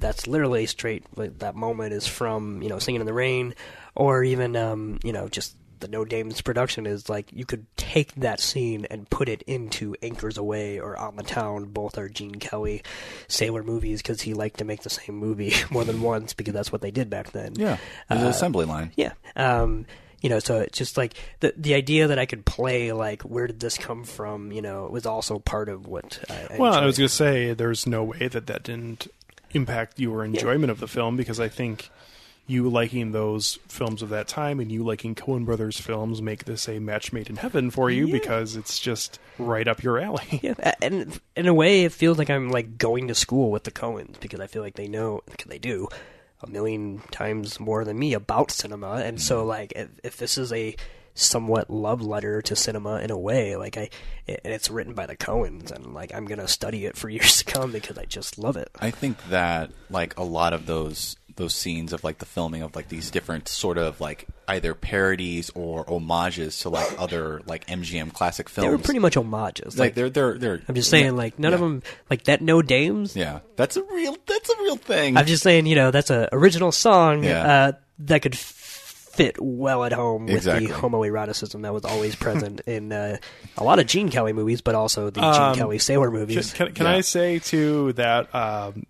that's 0.00 0.26
literally 0.26 0.66
straight. 0.66 1.04
Like, 1.16 1.38
that 1.38 1.54
moment 1.54 1.92
is 1.92 2.06
from 2.06 2.62
you 2.62 2.68
know 2.68 2.78
Singing 2.78 3.00
in 3.00 3.06
the 3.06 3.12
Rain, 3.12 3.54
or 3.94 4.24
even 4.24 4.56
um, 4.56 4.98
you 5.04 5.12
know 5.12 5.28
just 5.28 5.54
the 5.84 5.90
No 5.90 6.04
Dames 6.04 6.40
production 6.40 6.86
is 6.86 7.08
like 7.10 7.30
you 7.32 7.44
could 7.44 7.66
take 7.76 8.14
that 8.14 8.40
scene 8.40 8.86
and 8.90 9.08
put 9.10 9.28
it 9.28 9.42
into 9.42 9.94
Anchors 10.02 10.38
Aweigh 10.38 10.78
or 10.80 10.96
On 10.96 11.16
the 11.16 11.22
Town. 11.22 11.66
Both 11.66 11.98
are 11.98 12.08
Gene 12.08 12.36
Kelly 12.36 12.82
sailor 13.28 13.62
movies 13.62 14.00
because 14.00 14.22
he 14.22 14.32
liked 14.32 14.58
to 14.58 14.64
make 14.64 14.82
the 14.82 14.90
same 14.90 15.16
movie 15.16 15.52
more 15.70 15.84
than 15.84 16.00
once 16.00 16.32
because 16.32 16.54
that's 16.54 16.72
what 16.72 16.80
they 16.80 16.90
did 16.90 17.10
back 17.10 17.32
then. 17.32 17.52
Yeah, 17.56 17.76
there's 18.08 18.20
an 18.22 18.26
Uh, 18.26 18.30
assembly 18.30 18.64
line. 18.64 18.92
yeah. 18.96 19.12
Um, 19.36 19.84
you 20.22 20.30
know, 20.30 20.38
so 20.38 20.60
it's 20.60 20.78
just 20.78 20.96
like 20.96 21.12
the 21.40 21.52
the 21.56 21.74
idea 21.74 22.06
that 22.08 22.18
I 22.18 22.24
could 22.24 22.46
play 22.46 22.92
like 22.92 23.20
where 23.22 23.46
did 23.46 23.60
this 23.60 23.76
come 23.76 24.04
from? 24.04 24.52
You 24.52 24.62
know, 24.62 24.86
was 24.90 25.04
also 25.04 25.38
part 25.38 25.68
of 25.68 25.86
what. 25.86 26.18
I, 26.30 26.54
I 26.54 26.58
well, 26.58 26.72
I 26.72 26.86
was 26.86 26.96
going 26.96 27.08
to 27.08 27.14
say 27.14 27.52
there's 27.52 27.86
no 27.86 28.02
way 28.04 28.28
that 28.28 28.46
that 28.46 28.62
didn't 28.62 29.06
impact 29.50 30.00
your 30.00 30.24
enjoyment 30.24 30.70
of 30.70 30.80
the 30.80 30.88
film 30.88 31.16
because 31.18 31.38
I 31.38 31.48
think 31.48 31.90
you 32.46 32.68
liking 32.68 33.12
those 33.12 33.58
films 33.68 34.02
of 34.02 34.10
that 34.10 34.28
time 34.28 34.60
and 34.60 34.70
you 34.70 34.84
liking 34.84 35.14
Coen 35.14 35.46
Brothers 35.46 35.80
films 35.80 36.20
make 36.20 36.44
this 36.44 36.68
a 36.68 36.78
match 36.78 37.12
made 37.12 37.30
in 37.30 37.36
heaven 37.36 37.70
for 37.70 37.90
you 37.90 38.06
because 38.08 38.54
it's 38.54 38.78
just 38.78 39.18
right 39.38 39.66
up 39.66 39.82
your 39.82 39.98
alley. 39.98 40.22
Yeah, 40.42 40.74
and 40.82 41.18
in 41.36 41.46
a 41.46 41.54
way, 41.54 41.84
it 41.84 41.92
feels 41.92 42.18
like 42.18 42.28
I'm 42.28 42.50
like 42.50 42.76
going 42.76 43.08
to 43.08 43.14
school 43.14 43.50
with 43.50 43.64
the 43.64 43.70
Coens 43.70 44.20
because 44.20 44.40
I 44.40 44.46
feel 44.46 44.62
like 44.62 44.74
they 44.74 44.88
know 44.88 45.22
because 45.30 45.48
they 45.48 45.58
do 45.58 45.88
a 46.42 46.46
million 46.46 47.00
times 47.10 47.58
more 47.58 47.84
than 47.84 47.98
me 47.98 48.12
about 48.12 48.50
cinema, 48.50 48.96
and 48.96 49.20
so 49.20 49.38
mm-hmm. 49.38 49.48
like 49.48 49.72
if, 49.74 49.88
if 50.02 50.16
this 50.18 50.36
is 50.36 50.52
a 50.52 50.76
somewhat 51.14 51.70
love 51.70 52.02
letter 52.02 52.42
to 52.42 52.56
cinema 52.56 52.98
in 52.98 53.10
a 53.10 53.18
way, 53.18 53.56
like 53.56 53.78
I 53.78 53.88
and 54.28 54.52
it's 54.52 54.70
written 54.70 54.92
by 54.92 55.06
the 55.06 55.16
Coens, 55.16 55.70
and 55.70 55.94
like 55.94 56.14
I'm 56.14 56.26
gonna 56.26 56.48
study 56.48 56.84
it 56.84 56.96
for 56.96 57.08
years 57.08 57.38
to 57.38 57.44
come 57.44 57.72
because 57.72 57.96
I 57.96 58.04
just 58.04 58.36
love 58.36 58.56
it. 58.56 58.68
I 58.80 58.90
think 58.90 59.16
that 59.28 59.70
like 59.88 60.18
a 60.18 60.24
lot 60.24 60.52
of 60.52 60.66
those 60.66 61.16
those 61.36 61.54
scenes 61.54 61.92
of 61.92 62.04
like 62.04 62.18
the 62.18 62.26
filming 62.26 62.62
of 62.62 62.74
like 62.76 62.88
these 62.88 63.10
different 63.10 63.48
sort 63.48 63.78
of 63.78 64.00
like 64.00 64.26
either 64.48 64.74
parodies 64.74 65.50
or 65.54 65.84
homages 65.88 66.58
to 66.60 66.68
like 66.68 66.88
other 67.00 67.40
like 67.46 67.66
MGM 67.66 68.12
classic 68.12 68.48
films. 68.48 68.66
They 68.66 68.70
were 68.76 68.78
pretty 68.82 69.00
much 69.00 69.14
homages. 69.14 69.78
Like, 69.78 69.94
they're 69.94 70.10
they're 70.10 70.38
they're. 70.38 70.60
I'm 70.68 70.74
just 70.74 70.90
saying, 70.90 71.04
yeah, 71.06 71.10
like 71.12 71.38
none 71.38 71.54
of 71.54 71.60
them, 71.60 71.82
like 72.10 72.24
that 72.24 72.40
No 72.42 72.62
Dames. 72.62 73.16
Yeah, 73.16 73.40
that's 73.56 73.76
a 73.76 73.82
real 73.82 74.16
that's 74.26 74.50
a 74.50 74.56
real 74.62 74.76
thing. 74.76 75.16
I'm 75.16 75.26
just 75.26 75.42
saying, 75.42 75.66
you 75.66 75.74
know, 75.76 75.90
that's 75.90 76.10
a 76.10 76.28
original 76.32 76.72
song 76.72 77.24
Yeah. 77.24 77.42
uh, 77.68 77.72
that 78.00 78.22
could 78.22 78.36
fit 78.36 79.36
well 79.40 79.84
at 79.84 79.92
home 79.92 80.26
with 80.26 80.34
Exactly. 80.34 80.66
the 80.66 80.72
homoeroticism 80.74 81.62
that 81.62 81.72
was 81.72 81.84
always 81.84 82.16
present 82.16 82.60
in 82.66 82.92
uh, 82.92 83.16
a 83.56 83.62
lot 83.62 83.78
of 83.78 83.86
Gene 83.86 84.08
Kelly 84.08 84.32
movies, 84.32 84.60
but 84.60 84.74
also 84.74 85.10
the 85.10 85.20
Gene 85.20 85.30
Um, 85.32 85.54
Kelly 85.54 85.78
Sailor 85.78 86.10
movies. 86.10 86.52
Can, 86.52 86.66
can, 86.66 86.74
can 86.74 86.86
I 86.86 87.00
say 87.00 87.38
too 87.38 87.92
that 87.92 88.34
um, 88.34 88.84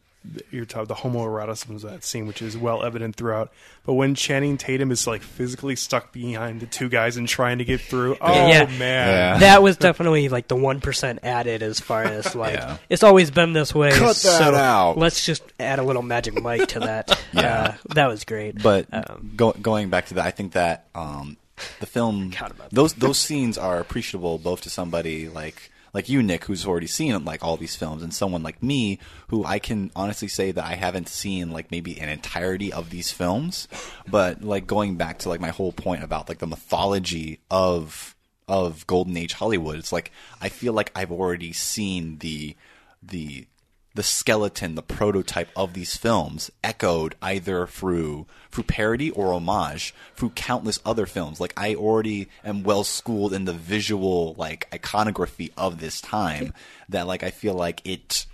you're 0.50 0.64
talking 0.64 0.88
the 0.88 0.94
homoeroticism 0.94 1.76
of 1.76 1.82
that 1.82 2.02
scene, 2.04 2.26
which 2.26 2.40
is 2.40 2.56
well 2.56 2.82
evident 2.82 3.16
throughout. 3.16 3.52
But 3.84 3.94
when 3.94 4.14
Channing 4.14 4.56
Tatum 4.56 4.90
is 4.90 5.06
like 5.06 5.22
physically 5.22 5.76
stuck 5.76 6.12
behind 6.12 6.60
the 6.60 6.66
two 6.66 6.88
guys 6.88 7.16
and 7.16 7.28
trying 7.28 7.58
to 7.58 7.64
get 7.64 7.80
through, 7.80 8.16
oh 8.20 8.48
yeah, 8.48 8.64
man, 8.78 9.40
that 9.40 9.62
was 9.62 9.76
definitely 9.76 10.28
like 10.30 10.48
the 10.48 10.56
one 10.56 10.80
percent 10.80 11.20
added 11.22 11.62
as 11.62 11.80
far 11.80 12.04
as 12.04 12.34
like 12.36 12.54
Yeah. 12.54 12.78
it's 12.88 13.02
always 13.02 13.30
been 13.30 13.52
this 13.52 13.74
way. 13.74 13.90
Cut 13.90 14.08
that 14.08 14.16
so 14.16 14.54
out. 14.54 14.96
Let's 14.96 15.24
just 15.26 15.42
add 15.60 15.78
a 15.78 15.82
little 15.82 16.02
magic 16.02 16.40
Mike 16.42 16.68
to 16.68 16.80
that. 16.80 17.20
Yeah. 17.34 17.76
uh, 17.88 17.94
that 17.94 18.06
was 18.06 18.24
great. 18.24 18.62
But 18.62 18.86
Um, 18.92 19.32
go, 19.34 19.52
going 19.52 19.90
back 19.90 20.06
to 20.06 20.14
that, 20.14 20.26
I 20.26 20.30
think 20.30 20.52
that 20.52 20.86
um, 20.94 21.36
the 21.80 21.86
film 21.86 22.32
those 22.72 22.94
those 22.94 23.18
scenes 23.18 23.58
are 23.58 23.80
appreciable 23.80 24.38
both 24.38 24.60
to 24.62 24.70
somebody 24.70 25.28
like 25.28 25.70
like 25.94 26.08
you, 26.08 26.22
Nick, 26.22 26.44
who's 26.44 26.66
already 26.66 26.88
seen 26.88 27.24
like 27.24 27.42
all 27.44 27.56
these 27.56 27.76
films, 27.76 28.02
and 28.02 28.12
someone 28.12 28.42
like 28.42 28.62
me, 28.62 28.98
who 29.28 29.44
I 29.44 29.60
can 29.60 29.92
honestly 29.94 30.28
say 30.28 30.50
that 30.50 30.64
I 30.64 30.74
haven't 30.74 31.08
seen 31.08 31.52
like 31.52 31.70
maybe 31.70 31.98
an 32.00 32.08
entirety 32.08 32.72
of 32.72 32.90
these 32.90 33.12
films. 33.12 33.68
But 34.06 34.42
like 34.42 34.66
going 34.66 34.96
back 34.96 35.20
to 35.20 35.28
like 35.28 35.40
my 35.40 35.50
whole 35.50 35.72
point 35.72 36.02
about 36.02 36.28
like 36.28 36.38
the 36.38 36.46
mythology 36.48 37.40
of 37.50 38.16
of 38.48 38.86
golden 38.88 39.16
age 39.16 39.34
Hollywood, 39.34 39.78
it's 39.78 39.92
like 39.92 40.10
I 40.40 40.48
feel 40.48 40.72
like 40.72 40.90
I've 40.96 41.12
already 41.12 41.52
seen 41.52 42.18
the 42.18 42.56
the 43.00 43.46
the 43.94 44.02
skeleton, 44.02 44.74
the 44.74 44.82
prototype 44.82 45.48
of 45.54 45.72
these 45.72 45.96
films 45.96 46.50
echoed 46.62 47.14
either 47.22 47.66
through 47.66 48.26
through 48.50 48.64
parody 48.64 49.10
or 49.10 49.32
homage 49.32 49.94
through 50.16 50.30
countless 50.30 50.80
other 50.84 51.06
films. 51.06 51.40
Like 51.40 51.52
I 51.56 51.74
already 51.74 52.28
am 52.44 52.64
well 52.64 52.84
schooled 52.84 53.32
in 53.32 53.44
the 53.44 53.52
visual 53.52 54.34
like 54.36 54.68
iconography 54.74 55.52
of 55.56 55.78
this 55.80 56.00
time 56.00 56.52
that 56.88 57.06
like 57.06 57.22
I 57.22 57.30
feel 57.30 57.54
like 57.54 57.80
it 57.84 58.26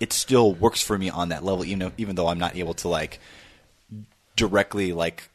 it 0.00 0.12
still 0.12 0.54
works 0.54 0.80
for 0.80 0.96
me 0.96 1.10
on 1.10 1.30
that 1.30 1.44
level, 1.44 1.64
even 1.64 1.80
though, 1.80 1.92
even 1.96 2.14
though 2.14 2.28
I'm 2.28 2.38
not 2.38 2.56
able 2.56 2.74
to 2.74 2.88
like 2.88 3.18
directly 4.36 4.92
like 4.92 5.28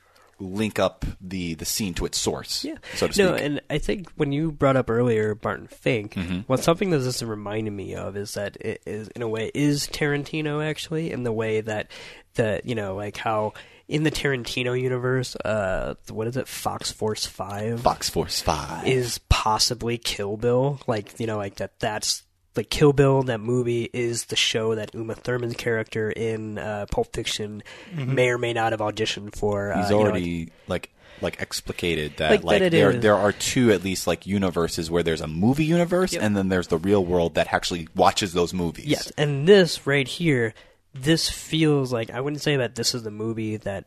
link 0.48 0.80
up 0.80 1.06
the 1.22 1.54
the 1.56 1.66
scene 1.66 1.94
to 1.96 2.06
its 2.06 2.18
source, 2.18 2.64
Yeah. 2.64 2.76
so 2.96 3.08
to 3.08 3.14
speak. 3.14 3.26
No, 3.26 3.34
and 3.34 3.62
I 3.70 3.78
think 3.78 4.10
when 4.16 4.32
you 4.32 4.52
brought 4.52 4.76
up 4.76 4.90
earlier 4.90 5.36
Barton 5.36 5.68
Fink, 5.68 6.14
Mhm. 6.16 6.44
what 6.48 6.62
something 6.64 6.90
that 6.92 7.00
this 7.00 7.22
reminded 7.24 7.72
me 7.72 7.96
of 7.96 8.16
is 8.18 8.34
that 8.36 8.58
it 8.60 8.82
is 8.86 9.08
in 9.10 9.22
a 9.22 9.28
way 9.28 9.52
is 9.54 9.88
Tarantino 9.88 10.64
actually 10.64 11.12
in 11.12 11.24
the 11.24 11.32
way 11.32 11.62
that 11.62 11.90
that 12.36 12.66
you 12.66 12.76
know 12.76 12.96
like 12.96 13.18
how 13.18 13.54
in 13.88 14.04
the 14.04 14.12
Tarantino 14.12 14.80
universe, 14.80 15.36
uh, 15.44 15.96
what 16.10 16.26
is 16.28 16.38
it, 16.38 16.48
Fox 16.48 16.90
Force 16.92 17.26
Five? 17.26 17.82
Fox 17.82 18.10
Force 18.10 18.40
Five 18.42 18.88
is 18.88 19.20
possibly 19.30 19.98
Kill 19.98 20.38
Bill, 20.38 20.80
like 20.88 21.20
you 21.20 21.28
know, 21.28 21.38
like 21.38 21.56
that. 21.56 21.80
That's 21.80 22.24
like 22.56 22.70
Kill 22.70 22.94
Bill. 22.94 23.24
That 23.24 23.40
movie 23.40 23.90
is 23.94 24.26
the 24.26 24.36
show 24.36 24.76
that 24.76 24.94
Uma 24.94 25.16
Thurman's 25.16 25.56
character 25.56 26.12
in 26.12 26.58
uh, 26.58 26.86
Pulp 26.92 27.14
Fiction 27.14 27.64
Mhm. 27.96 28.08
may 28.10 28.30
or 28.30 28.38
may 28.38 28.54
not 28.54 28.72
have 28.74 28.82
auditioned 28.82 29.36
for. 29.36 29.74
He's 29.76 29.86
uh, 29.86 29.88
you 29.90 29.92
know, 29.92 29.98
like- 29.98 30.10
already 30.12 30.50
like 30.68 30.90
like 31.22 31.38
explicated 31.40 32.18
that 32.18 32.32
Like 32.32 32.44
like, 32.44 32.60
that 32.60 32.72
there 32.72 32.92
is. 32.92 33.02
there 33.02 33.16
are 33.16 33.32
two 33.32 33.72
at 33.72 33.82
least 33.84 34.08
like 34.08 34.28
universes 34.28 34.92
where 34.92 35.04
there's 35.04 35.22
a 35.22 35.28
movie 35.28 35.64
universe 35.64 36.14
and 36.16 36.36
then 36.36 36.50
there's 36.50 36.68
the 36.68 36.78
real 36.78 37.06
world 37.06 37.36
that 37.36 37.54
actually 37.54 37.88
watches 37.96 38.34
those 38.34 38.54
movies. 38.54 38.86
Yes, 38.88 39.12
and 39.18 39.48
this 39.48 39.88
right 39.88 40.08
here, 40.08 40.54
this 40.94 41.30
feels 41.30 41.94
like 41.94 42.10
I 42.10 42.20
wouldn't 42.20 42.42
say 42.42 42.58
that 42.58 42.76
this 42.76 42.94
is 42.94 43.04
the 43.04 43.12
movie 43.12 43.56
that 43.58 43.86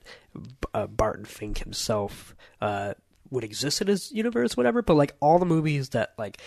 uh, 0.72 0.86
Barton 0.86 1.24
Fink 1.26 1.58
himself 1.58 2.34
uh, 2.62 2.94
would 3.30 3.44
exist 3.44 3.80
in 3.82 3.88
his 3.88 4.10
universe, 4.12 4.56
whatever. 4.56 4.80
But 4.80 4.94
like 4.94 5.14
all 5.20 5.38
the 5.38 5.44
movies 5.46 5.90
that 5.90 6.14
like 6.16 6.38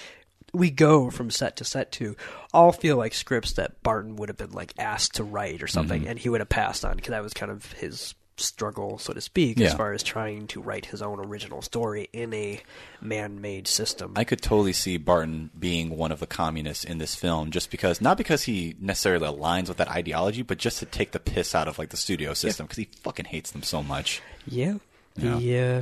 we 0.53 0.69
go 0.71 1.09
from 1.09 1.29
set 1.29 1.57
to 1.57 1.63
set 1.63 1.91
to, 1.93 2.15
all 2.53 2.71
feel 2.71 2.97
like 2.97 3.13
scripts 3.13 3.53
that 3.53 3.81
Barton 3.83 4.15
would 4.17 4.29
have 4.29 4.37
been 4.37 4.51
like 4.51 4.73
asked 4.77 5.15
to 5.15 5.23
write 5.23 5.61
or 5.63 5.67
something, 5.67 6.03
Mhm. 6.03 6.09
and 6.09 6.19
he 6.19 6.29
would 6.29 6.41
have 6.41 6.49
passed 6.49 6.83
on 6.85 6.95
because 6.95 7.11
that 7.11 7.23
was 7.23 7.33
kind 7.33 7.51
of 7.51 7.71
his 7.73 8.15
struggle, 8.37 8.97
so 8.97 9.11
to 9.11 9.19
speak, 9.19 9.59
as 9.59 9.73
far 9.73 9.91
as 9.91 10.01
trying 10.01 10.47
to 10.47 10.61
write 10.61 10.85
his 10.85 11.01
own 11.01 11.19
original 11.19 11.61
story 11.61 12.07
in 12.13 12.33
a 12.33 12.61
man-made 13.01 13.67
system. 13.67 14.13
I 14.15 14.23
could 14.23 14.41
totally 14.41 14.71
see 14.71 14.95
Barton 14.95 15.49
being 15.59 15.89
one 15.97 16.11
of 16.13 16.21
the 16.21 16.25
communists 16.27 16.85
in 16.85 16.99
this 16.99 17.15
film 17.15 17.51
just 17.51 17.69
because 17.69 17.99
not 17.99 18.17
because 18.17 18.43
he 18.43 18.75
necessarily 18.79 19.27
aligns 19.27 19.67
with 19.67 19.75
that 19.77 19.89
ideology, 19.89 20.41
but 20.41 20.57
just 20.57 20.79
to 20.79 20.85
take 20.85 21.11
the 21.11 21.19
piss 21.19 21.53
out 21.53 21.67
of 21.67 21.77
like 21.77 21.89
the 21.89 21.97
studio 21.97 22.33
system 22.33 22.65
because 22.65 22.77
he 22.77 22.87
fucking 23.03 23.25
hates 23.25 23.51
them 23.51 23.61
so 23.61 23.83
much. 23.83 24.21
Yeah. 24.47 24.75
Yeah. 25.17 25.81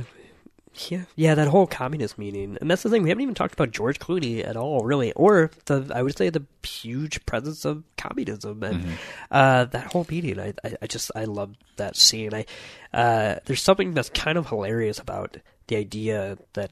yeah, 0.88 1.02
yeah, 1.16 1.34
that 1.34 1.48
whole 1.48 1.66
communist 1.66 2.18
meeting, 2.18 2.56
and 2.60 2.70
that's 2.70 2.82
the 2.82 2.90
thing. 2.90 3.02
We 3.02 3.08
haven't 3.08 3.22
even 3.22 3.34
talked 3.34 3.54
about 3.54 3.70
George 3.70 3.98
Clooney 3.98 4.46
at 4.46 4.56
all, 4.56 4.84
really, 4.84 5.12
or 5.12 5.50
the 5.66 5.90
I 5.94 6.02
would 6.02 6.16
say 6.16 6.30
the 6.30 6.44
huge 6.66 7.24
presence 7.26 7.64
of 7.64 7.84
communism 7.96 8.62
and 8.62 8.84
Mm-hmm. 8.84 8.94
uh, 9.30 9.64
that 9.66 9.92
whole 9.92 10.06
meeting. 10.10 10.38
I, 10.38 10.54
I, 10.64 10.74
I 10.82 10.86
just 10.86 11.10
I 11.16 11.24
love 11.24 11.54
that 11.76 11.96
scene. 11.96 12.32
I 12.34 12.44
uh, 12.92 13.40
there's 13.46 13.62
something 13.62 13.94
that's 13.94 14.10
kind 14.10 14.38
of 14.38 14.48
hilarious 14.48 14.98
about 14.98 15.36
the 15.66 15.76
idea 15.76 16.38
that. 16.54 16.70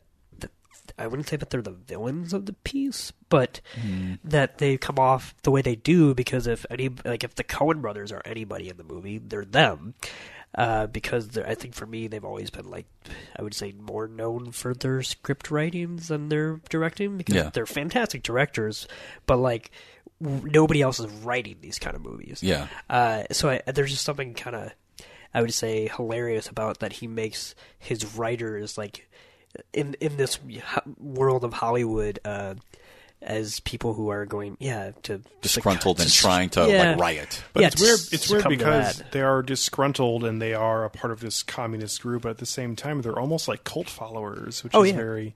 I 0.99 1.09
wouldn't 1.09 1.28
say 1.28 1.37
that 1.37 1.51
they're 1.51 1.62
the 1.62 1.73
villains 1.73 2.33
of 2.33 2.47
the 2.47 2.53
piece, 2.53 3.12
but 3.28 3.61
Mm. 3.77 4.19
that 4.23 4.59
they 4.59 4.77
come 4.78 5.01
off 5.01 5.35
the 5.43 5.51
way 5.51 5.61
they 5.61 5.74
do 5.74 6.15
because 6.15 6.47
if 6.47 6.65
any 6.70 6.91
like 7.05 7.24
if 7.24 7.35
the 7.35 7.43
Coen 7.45 7.83
brothers 7.83 8.12
are 8.12 8.23
anybody 8.24 8.69
in 8.69 8.77
the 8.77 8.85
movie, 8.85 9.19
they're 9.19 9.45
them. 9.45 9.95
Uh, 10.57 10.87
because 10.87 11.37
I 11.37 11.55
think 11.55 11.74
for 11.74 11.85
me 11.85 12.07
they've 12.07 12.24
always 12.24 12.49
been 12.49 12.70
like 12.70 12.87
I 13.39 13.43
would 13.43 13.53
say 13.53 13.73
more 13.73 14.09
known 14.09 14.53
for 14.53 14.73
their 14.73 15.03
script 15.03 15.51
writings 15.51 16.09
than 16.09 16.31
their 16.31 16.61
directing 16.70 17.19
because 17.19 17.35
Yeah. 17.35 17.51
they're 17.53 17.66
fantastic 17.66 18.23
directors, 18.23 18.89
but 19.27 19.37
like 19.37 19.70
w- 20.23 20.49
nobody 20.51 20.81
else 20.81 20.99
is 20.99 21.07
writing 21.23 21.57
these 21.61 21.78
kind 21.78 21.95
of 21.95 22.01
movies. 22.03 22.43
Yeah. 22.43 22.69
Uh, 22.89 23.24
so 23.33 23.51
I, 23.51 23.62
there's 23.70 23.91
just 23.91 24.05
something 24.05 24.33
kind 24.33 24.57
of 24.57 24.73
I 25.35 25.43
would 25.43 25.53
say 25.53 25.91
hilarious 25.95 26.49
about 26.49 26.78
that 26.81 26.95
he 26.95 27.07
makes 27.07 27.55
his 27.78 28.16
writers 28.16 28.78
like 28.78 29.07
in 29.74 29.95
in 30.01 30.16
this 30.16 30.39
world 30.99 31.45
of 31.45 31.53
Hollywood 31.53 32.19
uh, 32.24 32.55
as 33.22 33.60
people 33.60 33.94
who 33.94 34.09
are 34.10 34.24
going 34.26 34.56
yeah 34.60 34.90
to 35.02 35.20
Disgruntled 35.43 36.01
and 36.01 36.09
to- 36.09 36.14
trying 36.16 36.51
to, 36.51 36.66
like, 36.66 36.98
riot. 36.98 37.43
But 37.52 37.60
Yeah, 37.62 37.66
it's 37.68 37.76
to 37.76 37.82
weird. 37.82 38.01
It's 38.12 38.30
weird 38.30 38.48
because 38.48 39.02
they 39.10 39.22
are 39.22 39.43
disgruntled 39.43 40.24
and 40.24 40.40
they 40.40 40.55
are 40.55 40.84
a 40.84 40.90
part 40.90 41.12
of 41.12 41.20
this 41.20 41.43
communist 41.43 42.02
group, 42.02 42.22
but 42.22 42.30
at 42.30 42.38
the 42.38 42.47
same 42.47 42.76
time, 42.76 43.02
they're 43.02 43.18
almost 43.18 43.48
like 43.48 43.64
cult 43.64 43.88
followers, 43.88 44.62
which 44.62 44.74
Oh, 44.74 44.82
is 44.82 44.90
yeah. 44.90 44.97
very, 44.97 45.34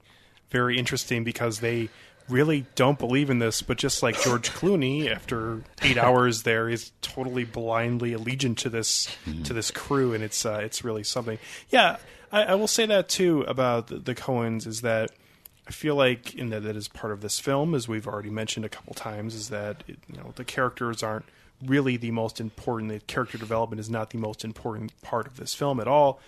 very 0.51 0.79
interesting 0.79 1.25
because 1.25 1.61
they 1.61 1.89
really 2.29 2.65
don't 2.77 2.99
believe 2.99 3.29
in 3.31 3.39
this. 3.41 3.61
But 3.63 3.79
just 3.79 4.03
like 4.05 4.21
George 4.23 4.51
Clooney, 4.51 5.11
after 5.11 5.63
eight 5.83 5.97
hours 6.07 6.43
there, 6.45 6.69
is 6.69 6.93
totally 7.03 7.45
blindly 7.45 8.13
allegiant 8.13 8.59
to 8.59 8.69
this 8.69 9.09
to 9.45 9.53
this 9.53 9.71
crew, 9.71 10.13
and 10.13 10.23
it's 10.23 10.45
uh, 10.47 10.61
it's 10.63 10.85
really 10.85 11.03
something. 11.03 11.39
Yeah, 11.71 11.97
I, 12.31 12.43
I 12.45 12.55
will 12.55 12.69
say 12.69 12.87
that 12.87 13.09
too 13.09 13.41
about 13.49 13.89
the, 13.89 13.97
the 13.97 14.15
Coens 14.15 14.67
is 14.67 14.83
that. 14.83 15.11
I 15.71 15.73
feel 15.73 15.95
like, 15.95 16.35
in 16.35 16.51
that 16.51 16.65
that 16.65 16.75
is 16.75 16.89
part 16.89 17.13
of 17.13 17.21
this 17.21 17.39
film, 17.39 17.77
as 17.77 17.87
we've 17.87 18.09
already 18.09 18.29
mentioned 18.29 18.67
a 18.67 18.69
couple 18.69 18.93
times, 18.93 19.37
is 19.37 19.51
that 19.51 19.85
it, 19.87 20.01
you 20.09 20.17
know 20.17 20.33
the 20.35 20.43
characters 20.43 21.01
aren't 21.01 21.27
really 21.65 21.97
the 21.97 22.11
most 22.11 22.41
important. 22.41 22.91
The 22.91 22.99
character 22.99 23.39
development 23.39 23.79
is 23.79 23.89
not 23.89 24.11
the 24.11 24.19
most 24.19 24.45
important 24.45 25.01
part 25.01 25.29
of 25.29 25.37
this 25.37 25.55
film 25.55 25.79
at 25.79 25.87
all. 25.87 26.19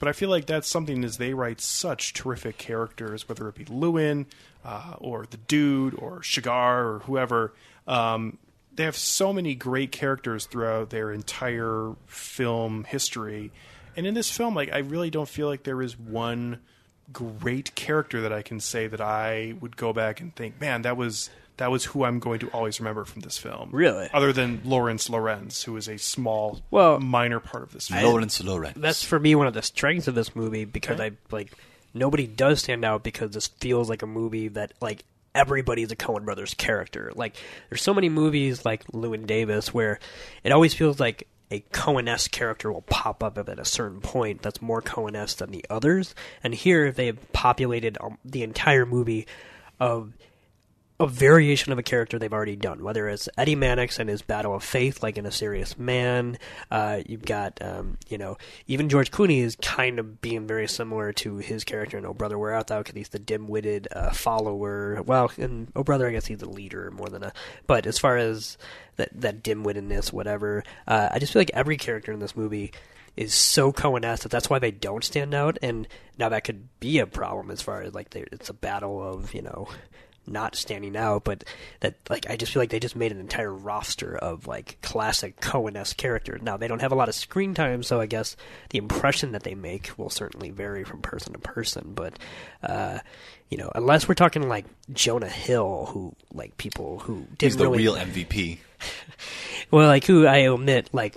But 0.00 0.08
I 0.08 0.12
feel 0.12 0.28
like 0.28 0.46
that's 0.46 0.66
something 0.66 1.04
as 1.04 1.18
they 1.18 1.34
write 1.34 1.60
such 1.60 2.14
terrific 2.14 2.58
characters, 2.58 3.28
whether 3.28 3.46
it 3.48 3.54
be 3.54 3.66
Llewyn 3.66 4.26
uh, 4.64 4.94
or 4.98 5.24
the 5.24 5.36
dude 5.36 5.94
or 5.94 6.18
Chigurh 6.18 6.84
or 6.84 6.98
whoever. 7.04 7.54
Um, 7.86 8.38
they 8.74 8.82
have 8.82 8.96
so 8.96 9.32
many 9.32 9.54
great 9.54 9.92
characters 9.92 10.46
throughout 10.46 10.90
their 10.90 11.12
entire 11.12 11.92
film 12.06 12.82
history, 12.88 13.52
and 13.96 14.04
in 14.04 14.14
this 14.14 14.36
film, 14.36 14.56
like 14.56 14.72
I 14.72 14.78
really 14.78 15.10
don't 15.10 15.28
feel 15.28 15.46
like 15.46 15.62
there 15.62 15.80
is 15.80 15.96
one 15.96 16.58
great 17.12 17.74
character 17.74 18.20
that 18.22 18.32
I 18.32 18.42
can 18.42 18.60
say 18.60 18.86
that 18.86 19.00
I 19.00 19.54
would 19.60 19.76
go 19.76 19.92
back 19.92 20.20
and 20.20 20.34
think, 20.34 20.60
man, 20.60 20.82
that 20.82 20.96
was 20.96 21.30
that 21.56 21.70
was 21.70 21.84
who 21.84 22.04
I'm 22.04 22.20
going 22.20 22.40
to 22.40 22.48
always 22.50 22.80
remember 22.80 23.04
from 23.04 23.20
this 23.20 23.36
film. 23.36 23.68
Really? 23.72 24.08
Other 24.14 24.32
than 24.32 24.62
Laurence 24.64 25.08
Laurentz, 25.10 25.64
who 25.64 25.76
is 25.76 25.88
a 25.88 25.98
small, 25.98 26.60
Well, 26.70 26.98
minor 27.00 27.38
part 27.38 27.62
of 27.62 27.72
this 27.72 27.88
film. 27.88 28.02
Laurence 28.02 28.40
Laurentz. 28.40 28.74
That's 28.80 29.04
for 29.04 29.18
me 29.20 29.34
one 29.34 29.46
of 29.46 29.52
the 29.52 29.60
strengths 29.62 30.08
of 30.08 30.14
this 30.14 30.34
movie 30.34 30.64
because 30.64 30.98
Okay. 30.98 31.14
I 31.16 31.34
like 31.34 31.52
nobody 31.92 32.26
does 32.26 32.60
stand 32.60 32.84
out 32.84 33.02
because 33.02 33.32
this 33.32 33.48
feels 33.48 33.90
like 33.90 34.02
a 34.02 34.06
movie 34.06 34.48
that 34.48 34.72
like 34.80 35.04
everybody's 35.34 35.92
a 35.92 35.96
Coen 35.96 36.24
Brothers 36.24 36.54
character. 36.54 37.12
Like 37.14 37.36
there's 37.68 37.82
so 37.82 37.92
many 37.92 38.08
movies 38.08 38.64
like 38.64 38.84
Llewyn 38.92 39.26
Davis 39.26 39.74
where 39.74 39.98
it 40.42 40.52
always 40.52 40.72
feels 40.72 40.98
like 40.98 41.26
a 41.50 41.60
Coen-esque 41.72 42.30
character 42.30 42.72
will 42.72 42.82
pop 42.82 43.22
up 43.22 43.36
at 43.36 43.58
a 43.58 43.64
certain 43.64 44.00
point 44.00 44.42
that's 44.42 44.62
more 44.62 44.80
Coen-esque 44.80 45.38
than 45.38 45.50
the 45.50 45.64
others. 45.68 46.14
And 46.44 46.54
here 46.54 46.92
they 46.92 47.06
have 47.06 47.32
populated 47.32 47.98
um, 48.00 48.18
the 48.24 48.42
entire 48.42 48.86
movie 48.86 49.26
of 49.78 50.12
a 51.00 51.06
variation 51.06 51.72
of 51.72 51.78
a 51.78 51.82
character 51.82 52.18
they've 52.18 52.32
already 52.32 52.56
done, 52.56 52.84
whether 52.84 53.08
it's 53.08 53.26
Eddie 53.38 53.56
Mannix 53.56 53.98
and 53.98 54.10
his 54.10 54.20
battle 54.20 54.54
of 54.54 54.62
faith, 54.62 55.02
like 55.02 55.16
in 55.16 55.24
A 55.24 55.32
Serious 55.32 55.78
Man. 55.78 56.38
Uh, 56.70 57.00
you've 57.06 57.24
got, 57.24 57.58
um, 57.62 57.96
you 58.10 58.18
know, 58.18 58.36
even 58.66 58.90
George 58.90 59.10
Clooney 59.10 59.42
is 59.42 59.56
kind 59.56 59.98
of 59.98 60.20
being 60.20 60.46
very 60.46 60.68
similar 60.68 61.10
to 61.14 61.38
his 61.38 61.64
character 61.64 61.96
in 61.96 62.04
Oh 62.04 62.12
Brother, 62.12 62.38
Where 62.38 62.54
Art 62.54 62.66
Thou? 62.66 62.78
Because 62.78 62.94
he's 62.94 63.08
the 63.08 63.18
dim-witted 63.18 63.88
uh, 63.90 64.10
follower. 64.10 65.02
Well, 65.02 65.32
in 65.38 65.72
Oh 65.74 65.82
Brother, 65.82 66.06
I 66.06 66.12
guess 66.12 66.26
he's 66.26 66.38
the 66.38 66.50
leader 66.50 66.90
more 66.90 67.08
than 67.08 67.22
a. 67.22 67.32
But 67.66 67.86
as 67.86 67.98
far 67.98 68.18
as 68.18 68.58
that 68.96 69.08
that 69.22 69.42
dim-wittedness, 69.42 70.12
whatever, 70.12 70.64
uh, 70.86 71.08
I 71.10 71.18
just 71.18 71.32
feel 71.32 71.40
like 71.40 71.50
every 71.54 71.78
character 71.78 72.12
in 72.12 72.20
this 72.20 72.36
movie 72.36 72.72
is 73.16 73.32
so 73.32 73.72
Coen-esque 73.72 74.24
that 74.24 74.28
that's 74.30 74.50
why 74.50 74.58
they 74.58 74.70
don't 74.70 75.02
stand 75.02 75.32
out. 75.32 75.56
And 75.62 75.88
now 76.18 76.28
that 76.28 76.44
could 76.44 76.68
be 76.78 76.98
a 76.98 77.06
problem 77.06 77.50
as 77.50 77.62
far 77.62 77.80
as 77.80 77.94
like 77.94 78.14
it's 78.14 78.50
a 78.50 78.54
battle 78.54 79.02
of 79.02 79.32
you 79.32 79.40
know 79.40 79.66
not 80.26 80.54
standing 80.54 80.96
out, 80.96 81.24
but 81.24 81.44
that 81.80 81.96
like 82.08 82.28
I 82.28 82.36
just 82.36 82.52
feel 82.52 82.62
like 82.62 82.70
they 82.70 82.80
just 82.80 82.96
made 82.96 83.12
an 83.12 83.20
entire 83.20 83.52
roster 83.52 84.16
of 84.16 84.46
like 84.46 84.78
classic 84.82 85.40
Coen-esque 85.40 85.96
characters. 85.96 86.42
Now 86.42 86.56
they 86.56 86.68
don't 86.68 86.80
have 86.80 86.92
a 86.92 86.96
lot 86.96 87.08
of 87.08 87.14
screen 87.14 87.54
time, 87.54 87.82
so 87.82 88.00
I 88.00 88.06
guess 88.06 88.36
the 88.70 88.78
impression 88.78 89.32
that 89.32 89.42
they 89.42 89.54
make 89.54 89.92
will 89.96 90.10
certainly 90.10 90.50
vary 90.50 90.84
from 90.84 91.00
person 91.00 91.32
to 91.32 91.38
person. 91.38 91.92
But 91.94 92.18
uh, 92.62 93.00
you 93.48 93.58
know, 93.58 93.70
unless 93.74 94.08
we're 94.08 94.14
talking 94.14 94.48
like 94.48 94.66
Jonah 94.92 95.28
Hill, 95.28 95.86
who 95.86 96.14
like 96.32 96.56
people 96.56 97.00
who 97.00 97.26
didn't 97.36 97.42
He's 97.42 97.56
the 97.56 97.64
really, 97.64 97.78
real 97.78 97.94
MVP. 97.94 98.58
well, 99.70 99.88
like 99.88 100.04
who 100.04 100.26
I 100.26 100.46
omit, 100.46 100.90
like 100.92 101.16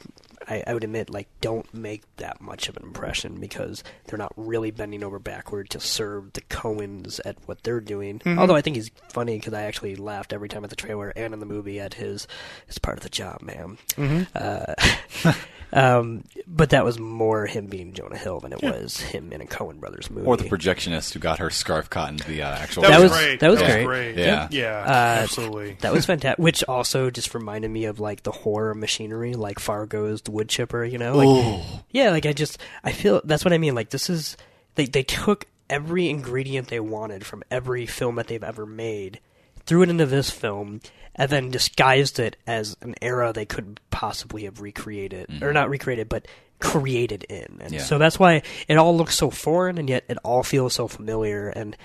I, 0.53 0.63
I 0.67 0.73
would 0.73 0.83
admit, 0.83 1.09
like 1.09 1.27
don't 1.41 1.71
make 1.73 2.03
that 2.17 2.39
much 2.41 2.69
of 2.69 2.77
an 2.77 2.83
impression 2.83 3.39
because 3.39 3.83
they're 4.05 4.17
not 4.17 4.31
really 4.35 4.71
bending 4.71 5.03
over 5.03 5.19
backward 5.19 5.69
to 5.71 5.79
serve 5.79 6.33
the 6.33 6.41
Coens 6.41 7.19
at 7.25 7.37
what 7.45 7.63
they're 7.63 7.79
doing. 7.79 8.19
Mhm. 8.19 8.37
Although 8.37 8.55
I 8.55 8.61
think 8.61 8.75
he's 8.75 8.91
funny 9.09 9.37
because 9.37 9.53
I 9.53 9.63
actually 9.63 9.95
laughed 9.95 10.33
every 10.33 10.49
time 10.49 10.63
at 10.63 10.69
the 10.69 10.75
trailer 10.75 11.11
and 11.15 11.33
in 11.33 11.39
the 11.39 11.45
movie 11.45 11.79
at 11.79 11.95
his 11.95 12.27
it's 12.67 12.77
part 12.77 12.97
of 12.97 13.03
the 13.03 13.09
job, 13.09 13.41
man. 13.41 13.77
Mhm. 13.95 14.27
Uh, 14.35 15.33
um, 15.73 16.23
but 16.47 16.69
that 16.69 16.85
was 16.85 16.99
more 16.99 17.45
him 17.45 17.65
being 17.67 17.93
Jonah 17.93 18.17
Hill 18.17 18.39
than 18.39 18.53
it 18.53 18.61
Yeah. 18.63 18.71
was 18.71 18.99
him 18.99 19.33
in 19.33 19.41
a 19.41 19.45
Coen 19.45 19.79
Brothers 19.79 20.09
movie. 20.11 20.27
Or 20.27 20.37
the 20.37 20.43
projectionist 20.45 21.13
who 21.13 21.19
got 21.19 21.39
her 21.39 21.49
scarf 21.49 21.89
caught 21.89 22.09
into 22.11 22.27
the 22.27 22.41
uh, 22.43 22.49
actual. 22.55 22.83
That 22.83 23.01
was 23.01 23.11
camera. 23.11 23.37
that 23.39 23.49
was 23.49 23.61
Yeah. 23.61 23.83
great. 23.83 24.15
Yeah. 24.17 24.47
Yeah, 24.51 24.83
absolutely. 25.21 25.77
That 25.81 25.91
was 25.93 26.05
fantastic. 26.05 26.39
Which 26.39 26.63
also 26.65 27.09
just 27.09 27.33
reminded 27.33 27.71
me 27.71 27.85
of 27.85 27.99
like 27.99 28.23
the 28.23 28.31
horror 28.31 28.75
machinery, 28.75 29.33
like 29.33 29.59
Fargo's 29.59 30.21
The 30.21 30.31
Wood 30.31 30.49
Chipper. 30.49 30.83
You 30.85 30.97
know, 30.97 31.17
like 31.17 31.27
Ooh. 31.27 31.61
yeah, 31.91 32.11
like 32.11 32.25
I 32.25 32.33
just 32.33 32.57
I 32.83 32.91
feel 32.91 33.21
that's 33.23 33.43
what 33.43 33.53
I 33.53 33.57
mean. 33.57 33.75
Like 33.75 33.89
this 33.89 34.09
is 34.09 34.37
they 34.75 34.85
they 34.85 35.03
took 35.03 35.45
every 35.69 36.09
ingredient 36.09 36.67
they 36.67 36.79
wanted 36.79 37.25
from 37.25 37.41
every 37.49 37.85
film 37.85 38.15
that 38.15 38.27
they've 38.27 38.43
ever 38.43 38.65
made, 38.65 39.19
threw 39.65 39.81
it 39.83 39.89
into 39.89 40.05
this 40.05 40.29
film, 40.29 40.81
and 41.15 41.29
then 41.29 41.51
disguised 41.51 42.19
it 42.19 42.35
as 42.47 42.75
an 42.81 42.95
era 43.01 43.31
they 43.33 43.45
couldn't 43.45 43.79
possibly 43.91 44.43
have 44.43 44.61
recreated 44.61 45.43
or 45.43 45.53
not 45.53 45.69
recreated, 45.69 46.09
but 46.09 46.27
created 46.59 47.23
in. 47.25 47.59
And 47.61 47.73
Yeah. 47.73 47.81
so 47.81 47.97
that's 47.97 48.17
why 48.17 48.41
it 48.67 48.77
all 48.77 48.95
looks 48.95 49.15
so 49.15 49.29
foreign, 49.29 49.77
and 49.77 49.89
yet 49.89 50.05
it 50.07 50.17
all 50.23 50.43
feels 50.43 50.73
so 50.73 50.87
familiar. 50.87 51.49
And 51.49 51.75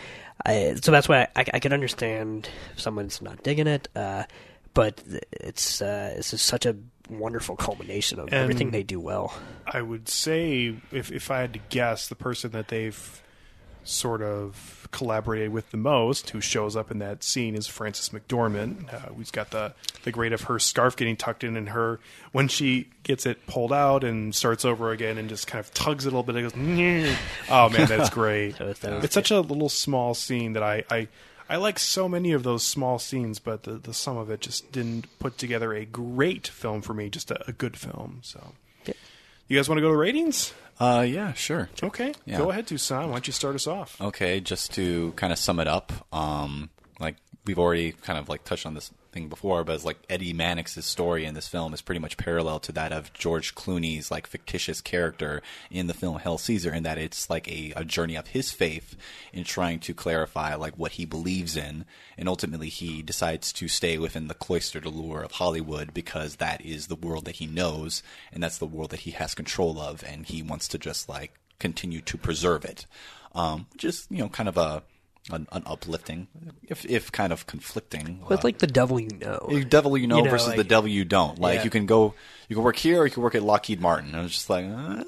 I, 0.46 0.76
so 0.80 0.92
that's 0.92 1.08
why 1.08 1.28
I, 1.36 1.44
I 1.54 1.58
can 1.58 1.72
understand 1.72 2.48
if 2.72 2.80
someone's 2.80 3.20
not 3.20 3.42
digging 3.42 3.66
it. 3.66 3.88
Uh, 3.94 4.24
but 4.74 5.02
it's 5.32 5.82
uh, 5.82 6.14
it's 6.16 6.30
just 6.30 6.46
such 6.46 6.64
a 6.64 6.76
wonderful 7.10 7.56
culmination 7.56 8.20
of 8.20 8.26
And 8.26 8.34
everything 8.34 8.70
they 8.70 8.82
do 8.84 9.00
well. 9.00 9.34
I 9.66 9.82
would 9.82 10.08
say, 10.08 10.76
if 10.92 11.10
if 11.10 11.30
I 11.30 11.40
had 11.40 11.54
to 11.54 11.60
guess, 11.70 12.06
the 12.08 12.14
person 12.14 12.52
that 12.52 12.68
they've 12.68 13.22
sort 13.88 14.22
of 14.22 14.86
collaborated 14.90 15.50
with 15.50 15.70
the 15.70 15.76
most, 15.76 16.30
who 16.30 16.40
shows 16.40 16.76
up 16.76 16.90
in 16.90 16.98
that 16.98 17.22
scene, 17.22 17.54
is 17.54 17.66
Frances 17.66 18.08
McDormand. 18.10 18.92
Uh, 18.92 18.98
who's 19.12 19.30
got 19.30 19.50
the 19.50 19.74
the 20.04 20.12
great 20.12 20.32
of 20.32 20.42
her 20.42 20.58
scarf 20.58 20.96
getting 20.96 21.16
tucked 21.16 21.44
in, 21.44 21.56
and 21.56 21.70
her 21.70 22.00
when 22.32 22.48
she 22.48 22.88
gets 23.02 23.26
it 23.26 23.46
pulled 23.46 23.72
out 23.72 24.04
and 24.04 24.34
starts 24.34 24.64
over 24.64 24.90
again, 24.92 25.18
and 25.18 25.28
just 25.28 25.46
kind 25.46 25.60
of 25.64 25.72
tugs 25.74 26.04
it 26.06 26.08
a 26.08 26.16
little 26.16 26.22
bit. 26.22 26.36
It 26.36 26.42
goes, 26.42 26.52
"Nyeh." 26.52 27.14
oh 27.50 27.68
man, 27.70 27.86
that's 27.88 28.10
great. 28.14 28.58
That 28.58 28.66
was- 28.68 28.78
that 28.80 28.94
was 28.94 29.04
it's 29.04 29.14
such 29.14 29.30
a 29.30 29.40
little 29.40 29.68
small 29.68 30.14
scene 30.14 30.52
that 30.54 30.62
I. 30.62 30.84
I 30.90 31.08
I 31.50 31.56
like 31.56 31.78
so 31.78 32.10
many 32.10 32.32
of 32.32 32.42
those 32.42 32.62
small 32.62 32.98
scenes, 32.98 33.38
but 33.38 33.62
the, 33.62 33.72
the 33.78 33.94
sum 33.94 34.18
of 34.18 34.28
it 34.30 34.40
just 34.42 34.70
didn't 34.70 35.06
put 35.18 35.38
together 35.38 35.72
a 35.72 35.86
great 35.86 36.46
film 36.46 36.82
for 36.82 36.92
me, 36.92 37.08
just 37.08 37.30
a, 37.30 37.42
a 37.48 37.52
good 37.52 37.74
film. 37.74 38.18
So, 38.22 38.52
you 39.46 39.56
guys 39.56 39.66
want 39.66 39.78
to 39.78 39.80
go 39.80 39.88
to 39.88 39.96
ratings? 39.96 40.52
Uh, 40.80 41.04
yeah, 41.08 41.32
sure. 41.32 41.68
Okay, 41.82 42.14
Yeah. 42.24 42.38
go 42.38 42.50
ahead, 42.50 42.66
Toussaint. 42.66 43.06
Why 43.08 43.14
don't 43.14 43.26
you 43.26 43.32
start 43.32 43.54
us 43.56 43.66
off? 43.66 44.00
Okay, 44.00 44.40
just 44.40 44.72
to 44.74 45.12
kind 45.16 45.32
of 45.32 45.38
sum 45.38 45.58
it 45.60 45.66
up, 45.66 45.92
um, 46.12 46.70
like 47.00 47.16
we've 47.46 47.58
already 47.58 47.92
kind 47.92 48.18
of 48.18 48.28
like 48.28 48.44
touched 48.44 48.64
on 48.66 48.74
this 48.74 48.92
thing 49.18 49.28
before, 49.28 49.64
but 49.64 49.74
it's 49.74 49.84
like 49.84 49.98
Eddie 50.08 50.32
Mannix's 50.32 50.86
story 50.86 51.24
in 51.24 51.34
this 51.34 51.48
film 51.48 51.74
is 51.74 51.82
pretty 51.82 51.98
much 51.98 52.16
parallel 52.16 52.60
to 52.60 52.72
that 52.72 52.92
of 52.92 53.12
George 53.12 53.54
Clooney's 53.54 54.10
like 54.10 54.26
fictitious 54.26 54.80
character 54.80 55.42
in 55.70 55.88
the 55.88 55.94
film 55.94 56.18
Hail 56.18 56.38
Caesar, 56.38 56.72
in 56.72 56.84
that 56.84 56.98
it's 56.98 57.28
like 57.28 57.48
a, 57.48 57.72
a 57.76 57.84
journey 57.84 58.16
of 58.16 58.28
his 58.28 58.52
faith 58.52 58.96
in 59.32 59.44
trying 59.44 59.80
to 59.80 59.94
clarify 59.94 60.54
like 60.54 60.78
what 60.78 60.92
he 60.92 61.04
believes 61.04 61.56
in, 61.56 61.84
and 62.16 62.28
ultimately 62.28 62.68
he 62.68 63.02
decides 63.02 63.52
to 63.54 63.66
stay 63.66 63.98
within 63.98 64.28
the 64.28 64.34
cloistered 64.34 64.84
allure 64.84 65.22
of 65.22 65.32
Hollywood 65.32 65.92
because 65.92 66.36
that 66.36 66.64
is 66.64 66.86
the 66.86 66.94
world 66.94 67.24
that 67.24 67.36
he 67.36 67.46
knows, 67.46 68.02
and 68.32 68.42
that's 68.42 68.58
the 68.58 68.66
world 68.66 68.90
that 68.90 69.00
he 69.00 69.10
has 69.12 69.34
control 69.34 69.80
of, 69.80 70.04
and 70.04 70.26
he 70.26 70.42
wants 70.42 70.68
to 70.68 70.78
just 70.78 71.08
like 71.08 71.34
continue 71.58 72.00
to 72.02 72.16
preserve 72.16 72.64
it, 72.64 72.86
um, 73.34 73.66
is 73.82 74.06
you 74.10 74.18
know 74.18 74.28
kind 74.28 74.48
of 74.48 74.56
a 74.56 74.82
an, 75.30 75.46
an 75.52 75.62
uplifting, 75.66 76.28
if 76.62 76.84
if 76.86 77.12
kind 77.12 77.32
of 77.32 77.46
conflicting. 77.46 78.24
It's 78.30 78.44
like 78.44 78.58
the 78.58 78.66
devil 78.66 78.98
you 78.98 79.08
know. 79.20 79.46
The 79.50 79.64
devil 79.64 79.96
you 79.98 80.06
know 80.06 80.18
You 80.18 80.24
know, 80.24 80.30
versus 80.30 80.54
the 80.54 80.64
devil 80.64 80.88
you 80.88 81.04
don't. 81.04 81.38
Like 81.38 81.58
Yeah. 81.58 81.64
you 81.64 81.70
can 81.70 81.86
go, 81.86 82.14
you 82.48 82.56
can 82.56 82.64
work 82.64 82.76
here, 82.76 83.00
or 83.00 83.06
you 83.06 83.12
can 83.12 83.22
work 83.22 83.34
at 83.34 83.42
Lockheed 83.42 83.80
Martin. 83.80 84.14
And 84.14 84.24
it's 84.24 84.34
just 84.34 84.50
like 84.50 84.64
uh, 84.64 85.04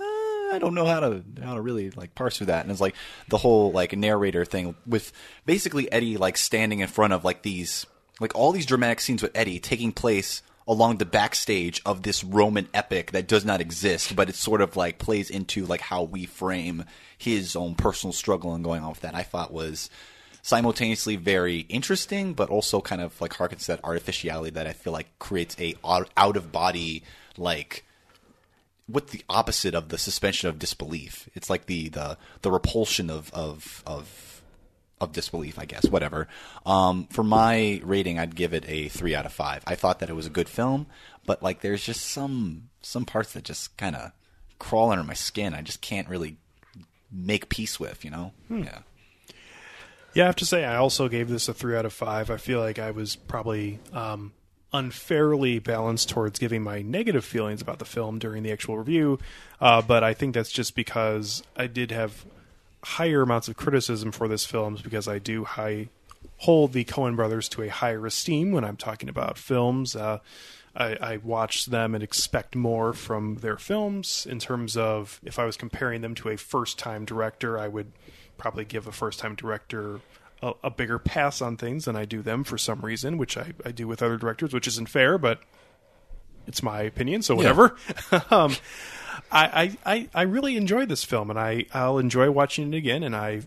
I 0.52 0.58
don't 0.58 0.74
know 0.74 0.84
how 0.86 1.00
to 1.00 1.22
how 1.42 1.54
to 1.54 1.60
really 1.60 1.90
like 1.90 2.14
parse 2.14 2.36
through 2.38 2.48
that. 2.48 2.62
And 2.64 2.70
it's 2.70 2.80
like 2.80 2.94
the 3.28 3.38
whole 3.38 3.72
like 3.72 3.96
narrator 3.96 4.44
thing 4.44 4.74
with 4.86 5.12
basically 5.46 5.90
Eddie 5.92 6.16
like 6.16 6.36
standing 6.36 6.80
in 6.80 6.88
front 6.88 7.12
of 7.12 7.24
like 7.24 7.42
these 7.42 7.86
like 8.20 8.34
all 8.34 8.52
these 8.52 8.66
dramatic 8.66 9.00
scenes 9.00 9.22
with 9.22 9.32
Eddie 9.34 9.58
taking 9.58 9.92
place 9.92 10.42
along 10.70 10.98
the 10.98 11.04
backstage 11.04 11.82
of 11.84 12.04
this 12.04 12.22
Roman 12.22 12.68
epic 12.72 13.10
that 13.10 13.26
does 13.26 13.44
not 13.44 13.60
exist, 13.60 14.14
but 14.14 14.28
it 14.28 14.36
sort 14.36 14.60
of 14.60 14.76
like 14.76 15.00
plays 15.00 15.28
into 15.28 15.66
like 15.66 15.80
how 15.80 16.04
we 16.04 16.26
frame 16.26 16.84
his 17.18 17.56
own 17.56 17.74
personal 17.74 18.12
struggle 18.12 18.54
and 18.54 18.62
going 18.62 18.80
on 18.80 18.90
with 18.90 19.00
that. 19.00 19.16
I 19.16 19.24
thought 19.24 19.52
was 19.52 19.90
simultaneously 20.42 21.16
very 21.16 21.66
interesting, 21.68 22.34
but 22.34 22.50
also 22.50 22.80
kind 22.80 23.02
of 23.02 23.20
like 23.20 23.32
harkens 23.32 23.62
to 23.62 23.66
that 23.72 23.80
artificiality 23.82 24.50
that 24.50 24.68
I 24.68 24.72
feel 24.72 24.92
like 24.92 25.08
creates 25.18 25.56
a 25.58 25.74
out 25.84 26.36
of 26.36 26.52
body 26.52 27.02
like 27.36 27.84
what 28.86 29.08
the 29.08 29.24
opposite 29.28 29.74
of 29.74 29.88
the 29.88 29.98
suspension 29.98 30.48
of 30.48 30.60
disbelief? 30.60 31.28
It's 31.34 31.50
like 31.50 31.66
the 31.66 31.88
the 31.88 32.16
the 32.42 32.52
repulsion 32.52 33.10
of 33.10 33.32
of 33.34 33.82
of 33.84 34.29
of 35.00 35.12
disbelief, 35.12 35.58
I 35.58 35.64
guess. 35.64 35.86
Whatever. 35.86 36.28
Um, 36.66 37.06
for 37.10 37.22
my 37.22 37.80
rating, 37.84 38.18
I'd 38.18 38.36
give 38.36 38.52
it 38.52 38.64
a 38.68 38.88
three 38.88 39.14
out 39.14 39.26
of 39.26 39.32
five. 39.32 39.62
I 39.66 39.74
thought 39.74 40.00
that 40.00 40.10
it 40.10 40.14
was 40.14 40.26
a 40.26 40.30
good 40.30 40.48
film, 40.48 40.86
but 41.26 41.42
like 41.42 41.60
there's 41.60 41.84
just 41.84 42.02
some 42.02 42.68
some 42.82 43.04
parts 43.04 43.32
that 43.32 43.44
just 43.44 43.76
kind 43.76 43.96
of 43.96 44.12
crawl 44.58 44.90
under 44.90 45.04
my 45.04 45.14
skin. 45.14 45.54
I 45.54 45.62
just 45.62 45.80
can't 45.80 46.08
really 46.08 46.36
make 47.10 47.48
peace 47.48 47.80
with, 47.80 48.04
you 48.04 48.10
know. 48.10 48.32
Hmm. 48.48 48.62
Yeah. 48.62 48.78
Yeah, 50.12 50.24
I 50.24 50.26
have 50.26 50.36
to 50.36 50.46
say, 50.46 50.64
I 50.64 50.76
also 50.76 51.08
gave 51.08 51.28
this 51.28 51.48
a 51.48 51.54
three 51.54 51.76
out 51.76 51.86
of 51.86 51.92
five. 51.92 52.30
I 52.30 52.36
feel 52.36 52.58
like 52.58 52.80
I 52.80 52.90
was 52.90 53.14
probably 53.14 53.78
um, 53.92 54.32
unfairly 54.72 55.60
balanced 55.60 56.08
towards 56.08 56.38
giving 56.38 56.62
my 56.62 56.82
negative 56.82 57.24
feelings 57.24 57.62
about 57.62 57.78
the 57.78 57.84
film 57.84 58.18
during 58.18 58.42
the 58.42 58.50
actual 58.50 58.76
review, 58.76 59.20
uh, 59.60 59.82
but 59.82 60.02
I 60.02 60.14
think 60.14 60.34
that's 60.34 60.50
just 60.50 60.74
because 60.74 61.44
I 61.56 61.68
did 61.68 61.92
have 61.92 62.24
higher 62.82 63.22
amounts 63.22 63.48
of 63.48 63.56
criticism 63.56 64.12
for 64.12 64.28
this 64.28 64.44
film 64.44 64.76
is 64.76 64.82
because 64.82 65.06
I 65.06 65.18
do 65.18 65.44
high 65.44 65.88
hold 66.38 66.72
the 66.72 66.84
Coen 66.84 67.16
brothers 67.16 67.48
to 67.50 67.62
a 67.62 67.68
higher 67.68 68.06
esteem 68.06 68.52
when 68.52 68.64
I'm 68.64 68.76
talking 68.76 69.08
about 69.08 69.36
films. 69.36 69.94
Uh, 69.94 70.18
I, 70.74 70.96
I 71.00 71.16
watch 71.18 71.66
them 71.66 71.94
and 71.94 72.02
expect 72.02 72.54
more 72.54 72.92
from 72.92 73.36
their 73.36 73.56
films 73.56 74.26
in 74.28 74.38
terms 74.38 74.76
of 74.76 75.20
if 75.24 75.38
I 75.38 75.44
was 75.44 75.56
comparing 75.56 76.00
them 76.00 76.14
to 76.16 76.28
a 76.30 76.36
first 76.36 76.78
time 76.78 77.04
director, 77.04 77.58
I 77.58 77.68
would 77.68 77.92
probably 78.38 78.64
give 78.64 78.86
a 78.86 78.92
first 78.92 79.18
time 79.18 79.34
director 79.34 80.00
a, 80.42 80.52
a 80.64 80.70
bigger 80.70 80.98
pass 80.98 81.42
on 81.42 81.56
things 81.56 81.84
than 81.84 81.96
I 81.96 82.04
do 82.04 82.22
them 82.22 82.44
for 82.44 82.56
some 82.56 82.80
reason, 82.80 83.18
which 83.18 83.36
I, 83.36 83.52
I 83.64 83.72
do 83.72 83.86
with 83.86 84.02
other 84.02 84.16
directors, 84.16 84.54
which 84.54 84.66
isn't 84.66 84.88
fair, 84.88 85.18
but 85.18 85.40
it's 86.46 86.62
my 86.62 86.82
opinion, 86.82 87.22
so 87.22 87.34
whatever. 87.34 87.76
um, 88.30 88.56
I, 89.30 89.76
I, 89.84 90.08
I, 90.14 90.22
really 90.22 90.56
enjoyed 90.56 90.88
this 90.88 91.04
film, 91.04 91.30
and 91.30 91.38
I, 91.38 91.66
I'll 91.72 91.98
enjoy 91.98 92.30
watching 92.30 92.72
it 92.72 92.76
again, 92.76 93.02
and 93.02 93.14
I 93.14 93.42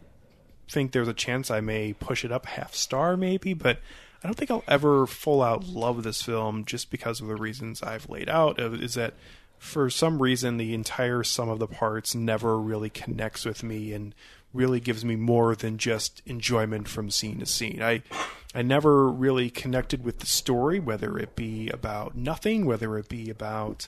think 0.70 0.91
there's 0.91 1.08
a 1.08 1.14
chance 1.14 1.52
I 1.52 1.62
may 1.62 1.94
push 1.94 2.26
it 2.26 2.32
up 2.32 2.45
half 2.45 2.74
star, 2.74 3.16
maybe, 3.18 3.54
but 3.54 3.80
I 4.24 4.28
don't 4.28 4.36
think 4.36 4.52
I'll 4.52 4.64
ever 4.68 5.06
full 5.06 5.41
out 5.41 5.66
love 5.66 6.04
this 6.04 6.22
film 6.22 6.66
just 6.66 6.90
because 6.90 7.20
of 7.20 7.28
the 7.28 7.36
reasons 7.36 7.84
I've 7.84 8.10
laid 8.10 8.30
out. 8.30 8.60
Is 8.60 8.94
that 8.94 9.14
for 9.58 9.90
some 9.90 10.22
reason 10.22 10.58
the 10.58 10.74
entire 10.74 11.24
sum 11.24 11.50
of 11.50 11.60
the 11.60 11.68
parts 11.68 12.16
never 12.16 12.60
really 12.60 12.90
connects 12.90 13.45
with 13.45 13.64
me 13.64 13.94
and 13.94 14.16
really 14.54 14.80
gives 14.80 15.04
me 15.04 15.16
more 15.16 15.56
than 15.56 15.78
just 15.78 16.22
enjoyment 16.26 16.88
from 16.88 17.10
scene 17.10 17.40
to 17.40 17.45
scene. 17.45 17.82
I 17.82 18.04
I 18.56 18.62
never 18.62 19.10
really 19.10 19.50
connected 19.50 20.04
with 20.04 20.20
the 20.20 20.28
story, 20.28 20.80
whether 20.80 21.18
it 21.18 21.36
be 21.36 21.70
about 21.70 22.16
nothing, 22.16 22.66
whether 22.66 22.98
it 22.98 23.10
be 23.10 23.30
about 23.30 23.88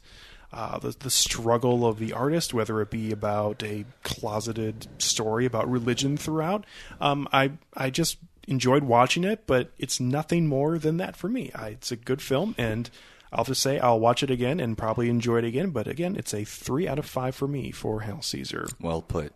uh, 0.56 0.80
the, 0.80 0.96
the 0.98 1.10
struggle 1.10 1.86
of 1.86 2.00
the 2.00 2.14
artist, 2.14 2.54
whether 2.54 2.82
it 2.82 2.90
be 2.90 3.12
about 3.12 3.62
a 3.62 3.84
closeted 4.04 4.88
story 4.98 5.46
about 5.46 5.70
religion 5.70 6.16
throughout. 6.16 6.66
Um, 7.02 7.28
I 7.34 7.52
I 7.74 7.90
just 7.90 8.18
enjoyed 8.48 8.84
watching 8.84 9.26
it, 9.26 9.46
but 9.48 9.72
it's 9.78 10.00
nothing 10.00 10.48
more 10.48 10.80
than 10.80 10.98
that 10.98 11.18
for 11.18 11.28
me. 11.28 11.52
I, 11.54 11.70
it's 11.70 11.92
a 11.92 11.98
good 11.98 12.22
film, 12.22 12.56
and 12.58 12.90
I'll 13.34 13.44
just 13.44 13.62
say 13.62 13.80
I'll 13.80 14.00
watch 14.00 14.24
it 14.24 14.32
again 14.32 14.62
and 14.62 14.78
probably 14.78 15.10
enjoy 15.10 15.40
it 15.40 15.44
again. 15.44 15.72
But 15.72 15.88
again, 15.88 16.16
it's 16.16 16.34
a 16.34 16.46
three 16.46 16.88
out 16.88 17.00
of 17.00 17.06
five 17.06 17.36
for 17.36 17.50
me 17.50 17.72
for 17.72 18.02
Hail 18.02 18.22
Caesar. 18.22 18.68
Well 18.80 19.02
put. 19.02 19.34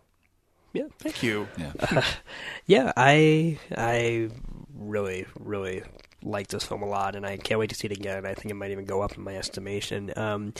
Yeah, 0.72 0.86
thank 1.00 1.22
you. 1.22 1.48
Yeah, 1.58 2.04
yeah. 2.66 2.92
I 2.96 3.58
I 3.76 4.30
really 4.74 5.26
really 5.38 5.82
like 6.22 6.48
this 6.48 6.64
film 6.64 6.82
a 6.82 6.86
lot, 6.86 7.16
and 7.16 7.26
I 7.26 7.36
can't 7.36 7.58
wait 7.58 7.70
to 7.70 7.76
see 7.76 7.86
it 7.86 7.92
again. 7.92 8.26
I 8.26 8.34
think 8.34 8.50
it 8.50 8.54
might 8.54 8.70
even 8.70 8.84
go 8.84 9.02
up 9.02 9.16
in 9.16 9.22
my 9.22 9.36
estimation. 9.36 10.12
Um, 10.16 10.54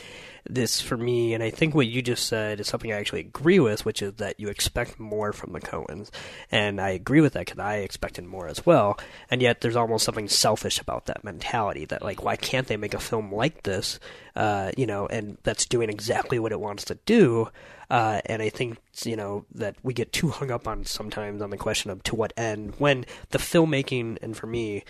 this 0.48 0.80
for 0.80 0.96
me, 0.96 1.34
and 1.34 1.42
I 1.42 1.50
think 1.50 1.74
what 1.74 1.86
you 1.86 2.02
just 2.02 2.26
said 2.26 2.60
is 2.60 2.68
something 2.68 2.92
I 2.92 2.96
actually 2.98 3.20
agree 3.20 3.60
with, 3.60 3.84
which 3.84 4.02
is 4.02 4.14
that 4.14 4.40
you 4.40 4.48
expect 4.48 4.98
more 4.98 5.32
from 5.32 5.52
the 5.52 5.60
Coens, 5.60 6.10
and 6.50 6.80
I 6.80 6.90
agree 6.90 7.20
with 7.20 7.34
that 7.34 7.46
because 7.46 7.58
I 7.58 7.76
expected 7.76 8.24
more 8.24 8.48
as 8.48 8.64
well. 8.64 8.98
And 9.30 9.42
yet, 9.42 9.60
there's 9.60 9.76
almost 9.76 10.04
something 10.04 10.28
selfish 10.28 10.80
about 10.80 11.06
that 11.06 11.24
mentality 11.24 11.84
that 11.86 12.02
like, 12.02 12.22
why 12.22 12.36
can't 12.36 12.66
they 12.66 12.76
make 12.76 12.94
a 12.94 13.00
film 13.00 13.32
like 13.32 13.62
this? 13.62 14.00
Uh, 14.36 14.72
you 14.76 14.86
know, 14.86 15.06
and 15.06 15.38
that's 15.42 15.66
doing 15.66 15.90
exactly 15.90 16.38
what 16.38 16.52
it 16.52 16.60
wants 16.60 16.84
to 16.86 16.94
do. 17.06 17.48
Uh, 17.90 18.20
and 18.26 18.40
I 18.40 18.50
think 18.50 18.78
you 19.04 19.16
know 19.16 19.44
that 19.54 19.74
we 19.82 19.92
get 19.92 20.12
too 20.12 20.28
hung 20.28 20.50
up 20.50 20.68
on 20.68 20.84
sometimes 20.84 21.42
on 21.42 21.50
the 21.50 21.56
question 21.56 21.90
of 21.90 22.02
to 22.04 22.14
what 22.14 22.32
end 22.36 22.74
when 22.78 23.04
the 23.30 23.38
filmmaking 23.38 24.18
and 24.22 24.36
for 24.36 24.46
me 24.46 24.84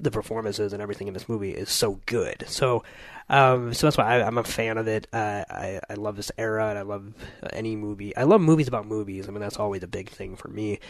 the 0.00 0.10
performances 0.10 0.72
and 0.72 0.82
everything 0.82 1.08
in 1.08 1.14
this 1.14 1.28
movie 1.28 1.52
is 1.52 1.70
so 1.70 2.00
good. 2.06 2.44
So, 2.46 2.84
um, 3.28 3.74
so 3.74 3.86
that's 3.86 3.96
why 3.96 4.16
I, 4.18 4.26
am 4.26 4.38
a 4.38 4.44
fan 4.44 4.78
of 4.78 4.88
it. 4.88 5.06
Uh, 5.12 5.44
I 5.50 5.80
I 5.88 5.94
love 5.94 6.16
this 6.16 6.32
era 6.38 6.68
and 6.68 6.78
I 6.78 6.82
love 6.82 7.12
any 7.52 7.76
movie. 7.76 8.16
I 8.16 8.24
love 8.24 8.40
movies 8.40 8.68
about 8.68 8.86
movies. 8.86 9.28
I 9.28 9.32
mean 9.32 9.40
that's 9.40 9.58
always 9.58 9.82
a 9.82 9.88
big 9.88 10.08
thing 10.08 10.36
for 10.36 10.48
me. 10.48 10.80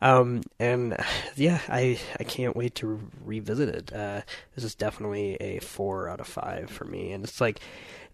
Um, 0.00 0.42
and 0.58 0.96
yeah, 1.36 1.60
I 1.68 1.98
I 2.18 2.24
can't 2.24 2.56
wait 2.56 2.74
to 2.76 2.86
re- 2.86 3.00
revisit 3.24 3.68
it. 3.68 3.92
Uh, 3.92 4.22
this 4.54 4.64
is 4.64 4.74
definitely 4.74 5.36
a 5.36 5.60
four 5.60 6.08
out 6.08 6.20
of 6.20 6.26
five 6.26 6.70
for 6.70 6.84
me, 6.84 7.12
and 7.12 7.24
it's 7.24 7.40
like 7.40 7.60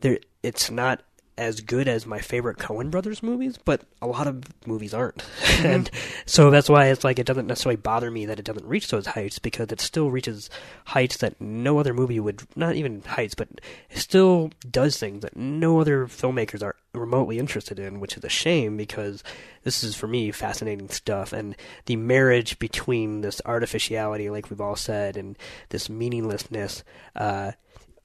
there. 0.01 0.18
It's 0.43 0.70
not 0.70 1.02
as 1.40 1.62
good 1.62 1.88
as 1.88 2.04
my 2.04 2.18
favorite 2.18 2.58
Coen 2.58 2.90
brothers 2.90 3.22
movies, 3.22 3.58
but 3.64 3.80
a 4.02 4.06
lot 4.06 4.26
of 4.26 4.44
movies 4.66 4.92
aren't. 4.92 5.16
Mm-hmm. 5.16 5.66
and 5.66 5.90
so 6.26 6.50
that's 6.50 6.68
why 6.68 6.88
it's 6.88 7.02
like 7.02 7.18
it 7.18 7.24
doesn't 7.24 7.46
necessarily 7.46 7.76
bother 7.76 8.10
me 8.10 8.26
that 8.26 8.38
it 8.38 8.44
doesn't 8.44 8.66
reach 8.66 8.88
those 8.88 9.06
heights 9.06 9.38
because 9.38 9.72
it 9.72 9.80
still 9.80 10.10
reaches 10.10 10.50
heights 10.84 11.16
that 11.16 11.40
no 11.40 11.78
other 11.78 11.94
movie 11.94 12.20
would 12.20 12.42
not 12.56 12.74
even 12.74 13.00
heights, 13.02 13.34
but 13.34 13.48
it 13.88 13.98
still 13.98 14.50
does 14.70 14.98
things 14.98 15.22
that 15.22 15.34
no 15.34 15.80
other 15.80 16.06
filmmakers 16.06 16.62
are 16.62 16.76
remotely 16.92 17.38
interested 17.38 17.78
in, 17.78 18.00
which 18.00 18.18
is 18.18 18.24
a 18.24 18.28
shame 18.28 18.76
because 18.76 19.24
this 19.62 19.82
is 19.82 19.94
for 19.94 20.08
me 20.08 20.30
fascinating 20.30 20.90
stuff 20.90 21.32
and 21.32 21.56
the 21.86 21.96
marriage 21.96 22.58
between 22.58 23.22
this 23.22 23.40
artificiality 23.46 24.28
like 24.28 24.50
we've 24.50 24.60
all 24.60 24.76
said 24.76 25.16
and 25.16 25.36
this 25.68 25.88
meaninglessness 25.88 26.82
uh 27.14 27.52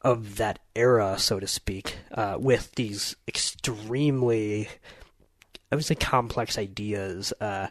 of 0.06 0.38
that 0.38 0.60
era, 0.76 1.18
so 1.18 1.40
to 1.40 1.48
speak, 1.48 1.98
uh, 2.14 2.38
with 2.40 2.72
these 2.76 3.16
extremely, 3.28 4.70
I 5.72 5.76
would 5.76 5.84
say, 5.84 5.96
complex 5.96 6.58
ideas. 6.58 7.34
Uh, 7.42 7.68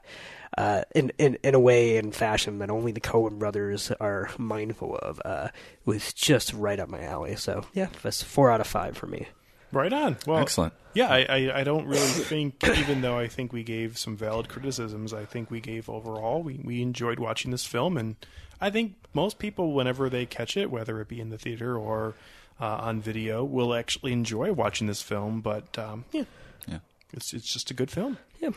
uh, 0.59 0.82
in, 0.94 1.11
in 1.19 1.36
in 1.43 1.55
a 1.55 1.59
way 1.59 1.97
and 1.97 2.15
fashion 2.15 2.59
that 2.59 2.70
only 2.70 2.93
the 2.93 3.01
Coen 3.01 3.40
brothers 3.40 3.90
are 3.98 4.31
mindful 4.39 4.97
of, 4.97 5.20
uh, 5.24 5.48
was 5.85 6.12
just 6.12 6.52
right 6.52 6.78
up 6.78 6.89
my 6.89 7.02
alley. 7.02 7.35
So 7.36 7.65
yeah, 7.73 7.89
that's 8.02 8.23
four 8.23 8.52
out 8.52 8.61
of 8.61 8.66
five 8.66 8.97
for 8.97 9.06
me. 9.06 9.27
Right 9.74 9.92
on. 9.92 10.16
Well, 10.26 10.38
excellent. 10.38 10.72
Yeah, 10.94 11.09
I, 11.09 11.26
I, 11.28 11.60
I 11.60 11.64
don't 11.64 11.86
really 11.86 11.98
think, 11.98 12.62
even 12.62 13.01
though 13.01 13.18
I 13.18 13.26
think 13.26 13.52
we 13.52 13.64
gave 13.64 13.98
some 13.98 14.16
valid 14.16 14.48
criticisms, 14.48 15.12
I 15.12 15.24
think 15.24 15.51
we 15.51 15.60
gave 15.60 15.90
overall 15.90 16.42
we 16.42 16.60
we 16.62 16.80
enjoyed 16.80 17.18
watching 17.18 17.51
this 17.51 17.66
film, 17.66 17.96
and 17.96 18.14
I 18.60 18.70
think 18.70 18.94
most 19.12 19.38
people, 19.38 19.72
whenever 19.72 20.09
they 20.09 20.24
catch 20.24 20.56
it, 20.56 20.70
whether 20.70 21.01
it 21.01 21.09
be 21.09 21.20
in 21.20 21.30
the 21.30 21.38
theater 21.38 21.76
or 21.76 22.14
uh, 22.60 22.76
on 22.76 23.01
video, 23.01 23.44
will 23.44 23.74
actually 23.74 24.12
enjoy 24.12 24.52
watching 24.52 24.86
this 24.86 25.02
film. 25.02 25.40
But 25.40 25.76
um, 25.78 26.05
yeah, 26.12 26.24
yeah, 26.68 26.78
it's 27.12 27.32
it's 27.32 27.52
just 27.52 27.70
a 27.70 27.74
good 27.74 27.90
film. 27.90 28.18
Yeah. 28.38 28.51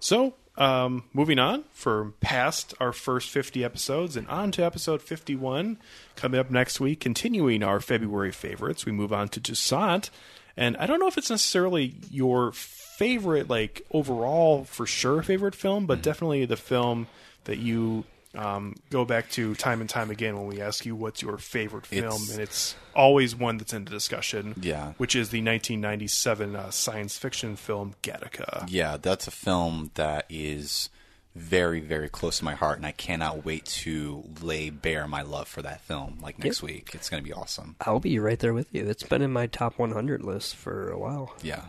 So, 0.00 0.34
um, 0.56 1.04
moving 1.12 1.38
on 1.38 1.64
for 1.72 2.12
past 2.20 2.74
our 2.80 2.92
first 2.92 3.30
50 3.30 3.64
episodes 3.64 4.16
and 4.16 4.26
on 4.28 4.52
to 4.52 4.64
episode 4.64 5.02
51. 5.02 5.78
Coming 6.14 6.40
up 6.40 6.50
next 6.50 6.80
week, 6.80 7.00
continuing 7.00 7.62
our 7.62 7.80
February 7.80 8.32
favorites, 8.32 8.86
we 8.86 8.92
move 8.92 9.12
on 9.12 9.28
to 9.28 9.40
Toussaint. 9.40 10.10
And 10.56 10.76
I 10.78 10.86
don't 10.86 10.98
know 10.98 11.08
if 11.08 11.18
it's 11.18 11.30
necessarily 11.30 11.94
your 12.10 12.52
favorite, 12.52 13.50
like 13.50 13.82
overall 13.90 14.64
for 14.64 14.86
sure 14.86 15.22
favorite 15.22 15.54
film, 15.54 15.86
but 15.86 16.02
definitely 16.02 16.46
the 16.46 16.56
film 16.56 17.06
that 17.44 17.58
you 17.58 18.04
um, 18.36 18.74
go 18.90 19.04
back 19.04 19.30
to 19.30 19.54
time 19.54 19.80
and 19.80 19.88
time 19.90 20.10
again 20.10 20.36
when 20.36 20.46
we 20.46 20.60
ask 20.60 20.84
you 20.86 20.94
what's 20.94 21.22
your 21.22 21.38
favorite 21.38 21.86
film, 21.86 22.04
It's- 22.04 22.30
and 22.32 22.40
it's 22.40 22.74
always 22.94 23.34
one 23.36 23.58
that's 23.58 23.72
in 23.72 23.84
the 23.84 23.90
discussion. 23.90 24.54
Yeah. 24.60 24.92
which 24.98 25.14
is 25.16 25.30
the 25.30 25.38
1997 25.42 26.56
uh, 26.56 26.70
science 26.70 27.16
fiction 27.18 27.56
film 27.56 27.94
Gattaca. 28.02 28.66
Yeah, 28.68 28.96
that's 29.00 29.26
a 29.26 29.30
film 29.30 29.90
that 29.94 30.26
is 30.30 30.88
very, 31.34 31.80
very 31.80 32.08
close 32.08 32.38
to 32.38 32.44
my 32.46 32.54
heart, 32.54 32.78
and 32.78 32.86
I 32.86 32.92
cannot 32.92 33.44
wait 33.44 33.66
to 33.66 34.24
lay 34.40 34.70
bare 34.70 35.06
my 35.06 35.20
love 35.20 35.46
for 35.48 35.60
that 35.62 35.82
film. 35.82 36.18
Like 36.22 36.38
next 36.38 36.62
week, 36.62 36.90
it's 36.94 37.10
going 37.10 37.22
to 37.22 37.28
be 37.28 37.32
awesome. 37.34 37.76
I'll 37.82 38.00
be 38.00 38.18
right 38.18 38.38
there 38.38 38.54
with 38.54 38.74
you. 38.74 38.86
It's 38.86 39.02
been 39.02 39.20
in 39.20 39.32
my 39.32 39.46
top 39.46 39.78
100 39.78 40.22
list 40.24 40.56
for 40.56 40.90
a 40.90 40.98
while. 40.98 41.34
Yeah. 41.42 41.66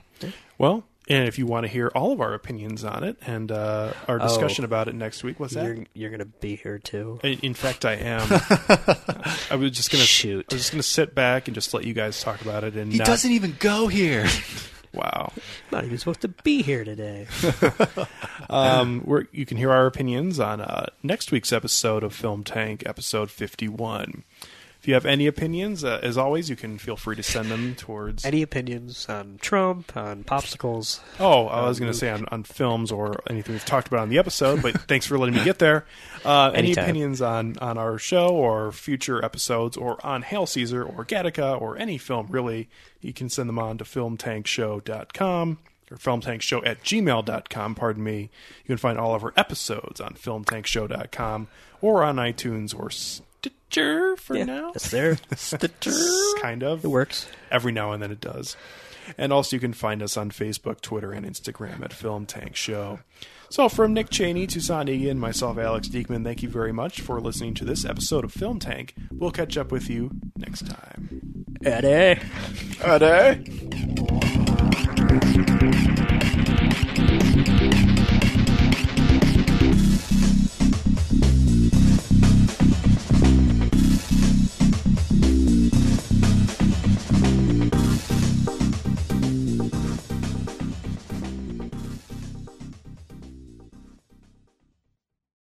Well, 0.58 0.86
and 1.10 1.28
if 1.28 1.38
you 1.40 1.46
want 1.46 1.66
to 1.66 1.68
hear 1.72 1.88
all 1.96 2.12
of 2.12 2.22
our 2.22 2.34
opinions 2.34 2.84
on 2.84 3.04
it 3.04 3.18
and 3.26 3.52
uh, 3.52 3.94
our 4.08 4.20
discussion 4.20 4.64
Oh. 4.64 4.68
about 4.68 4.88
it 4.88 4.96
next 4.96 5.24
week, 5.24 5.40
what's 5.40 5.54
that? 5.54 5.66
You're, 5.66 5.86
you're 5.94 6.10
going 6.10 6.20
to 6.20 6.26
be 6.26 6.56
here 6.56 6.80
too. 6.80 7.20
In 7.24 7.40
in 7.40 7.54
fact, 7.54 7.86
I 7.86 7.94
am. 7.94 8.28
I 9.52 9.56
was 9.56 9.72
just 9.72 9.92
gonna 9.92 10.04
Shoot. 10.04 10.46
I 10.52 10.56
was 10.56 10.62
just 10.64 10.72
gonna 10.72 10.84
sit 10.84 11.14
back 11.16 11.48
and 11.48 11.56
just 11.56 11.74
let 11.74 11.86
you 11.86 11.94
guys 11.94 12.22
talk 12.22 12.42
about 12.42 12.64
it. 12.64 12.76
And 12.76 12.92
He 12.92 12.98
not- 13.00 13.08
doesn't 13.08 13.32
even 13.32 13.56
go 13.60 13.88
here. 13.88 14.26
Wow. 14.94 15.32
Not 15.72 15.84
even 15.84 15.98
supposed 16.00 16.22
to 16.22 16.30
be 16.30 16.64
here 16.64 16.84
today. 16.84 17.28
Um, 18.50 19.02
where 19.02 19.28
you 19.32 19.46
can 19.46 19.58
hear 19.58 19.72
our 19.72 19.86
opinions 19.86 20.40
on 20.40 20.62
uh, 20.62 20.88
next 21.04 21.32
week's 21.32 21.52
episode 21.52 22.02
of 22.04 22.14
Film 22.16 22.44
Tank, 22.46 22.84
episode 22.86 23.30
fifty-one. 23.30 24.24
If 24.88 24.92
you 24.92 24.94
have 24.94 25.06
any 25.06 25.28
opinions, 25.28 25.84
uh, 25.84 26.00
as 26.02 26.18
always, 26.18 26.50
you 26.50 26.56
can 26.56 26.78
feel 26.78 26.96
free 26.96 27.18
to 27.18 27.22
send 27.22 27.52
them 27.52 27.76
towards. 27.76 28.24
Any 28.24 28.42
opinions 28.42 29.06
on 29.10 29.38
Trump, 29.42 29.98
on 29.98 30.24
popsicles? 30.24 31.02
Oh, 31.20 31.48
I 31.48 31.68
was 31.68 31.78
Um, 31.78 31.82
going 31.82 31.92
to 31.92 31.98
say 32.00 32.10
on, 32.10 32.26
on 32.32 32.44
films 32.44 32.90
or 32.90 33.22
anything 33.30 33.52
we've 33.56 33.66
talked 33.66 33.90
about 33.90 34.00
on 34.00 34.08
the 34.08 34.18
episode, 34.18 34.62
but 34.62 34.80
thanks 34.88 35.06
for 35.06 35.18
letting 35.18 35.36
me 35.36 35.44
get 35.44 35.60
there. 35.60 35.86
Uh, 36.24 36.52
any 36.56 36.72
opinions 36.72 37.22
on, 37.22 37.58
on 37.58 37.78
our 37.78 37.98
show 37.98 38.30
or 38.30 38.72
future 38.72 39.22
episodes 39.26 39.76
or 39.76 39.98
on 40.06 40.22
Hail 40.22 40.46
Caesar 40.46 40.84
or 40.86 41.04
Gattaca 41.04 41.60
or 41.62 41.78
any 41.78 41.98
film, 41.98 42.28
really, 42.30 42.70
you 43.02 43.12
can 43.12 43.28
send 43.28 43.50
them 43.50 43.60
on 43.60 43.78
to 43.80 43.84
filmtankshow.com 43.84 45.58
or 45.92 45.98
filmtankshow 45.98 46.66
at 46.66 46.82
gmail.com, 46.86 47.76
pardon 47.76 48.06
me. 48.06 48.22
You 48.64 48.68
can 48.68 48.78
find 48.78 48.98
all 48.98 49.14
of 49.14 49.22
our 49.26 49.34
episodes 49.36 50.00
on 50.00 50.14
filmtankshow.com 50.14 51.50
or 51.82 52.04
on 52.04 52.16
iTunes 52.16 52.74
or 52.74 52.90
Stitcher 53.70 54.16
for 54.18 54.36
yeah, 54.38 54.46
now. 54.46 54.72
it's 54.74 54.90
there. 54.92 55.18
Stitcher. 55.36 55.92
kind 56.42 56.64
of. 56.64 56.86
It 56.86 56.88
works. 56.88 57.28
Every 57.52 57.72
now 57.72 57.92
and 57.92 58.02
then 58.02 58.12
it 58.12 58.22
does. 58.22 58.56
And 59.18 59.32
also, 59.32 59.56
you 59.56 59.60
can 59.60 59.74
find 59.74 60.02
us 60.02 60.18
on 60.18 60.32
Facebook, 60.32 60.82
Twitter, 60.82 61.12
and 61.12 61.26
Instagram 61.26 61.82
at 61.84 61.94
Film 61.94 62.26
Tank 62.26 62.56
Show. 62.56 63.00
So, 63.50 63.70
from 63.70 63.94
Nick 63.94 64.10
Cheney, 64.10 64.48
Toussaint 64.48 64.90
Egan, 64.90 65.12
and 65.12 65.20
myself, 65.22 65.58
Alex 65.58 65.88
Diekman, 65.88 66.26
thank 66.26 66.44
you 66.44 66.50
very 66.50 66.74
much 66.74 67.00
for 67.00 67.22
listening 67.22 67.54
to 67.56 67.66
this 67.66 67.86
episode 67.86 68.26
of 68.26 68.34
Film 68.34 68.60
Tank. 68.60 68.96
We'll 69.12 69.32
catch 69.32 69.58
up 69.58 69.72
with 69.72 69.90
you 69.90 70.12
next 70.36 70.68
time. 70.68 71.46
Eddie. 71.64 72.20
Eddie. 72.84 73.44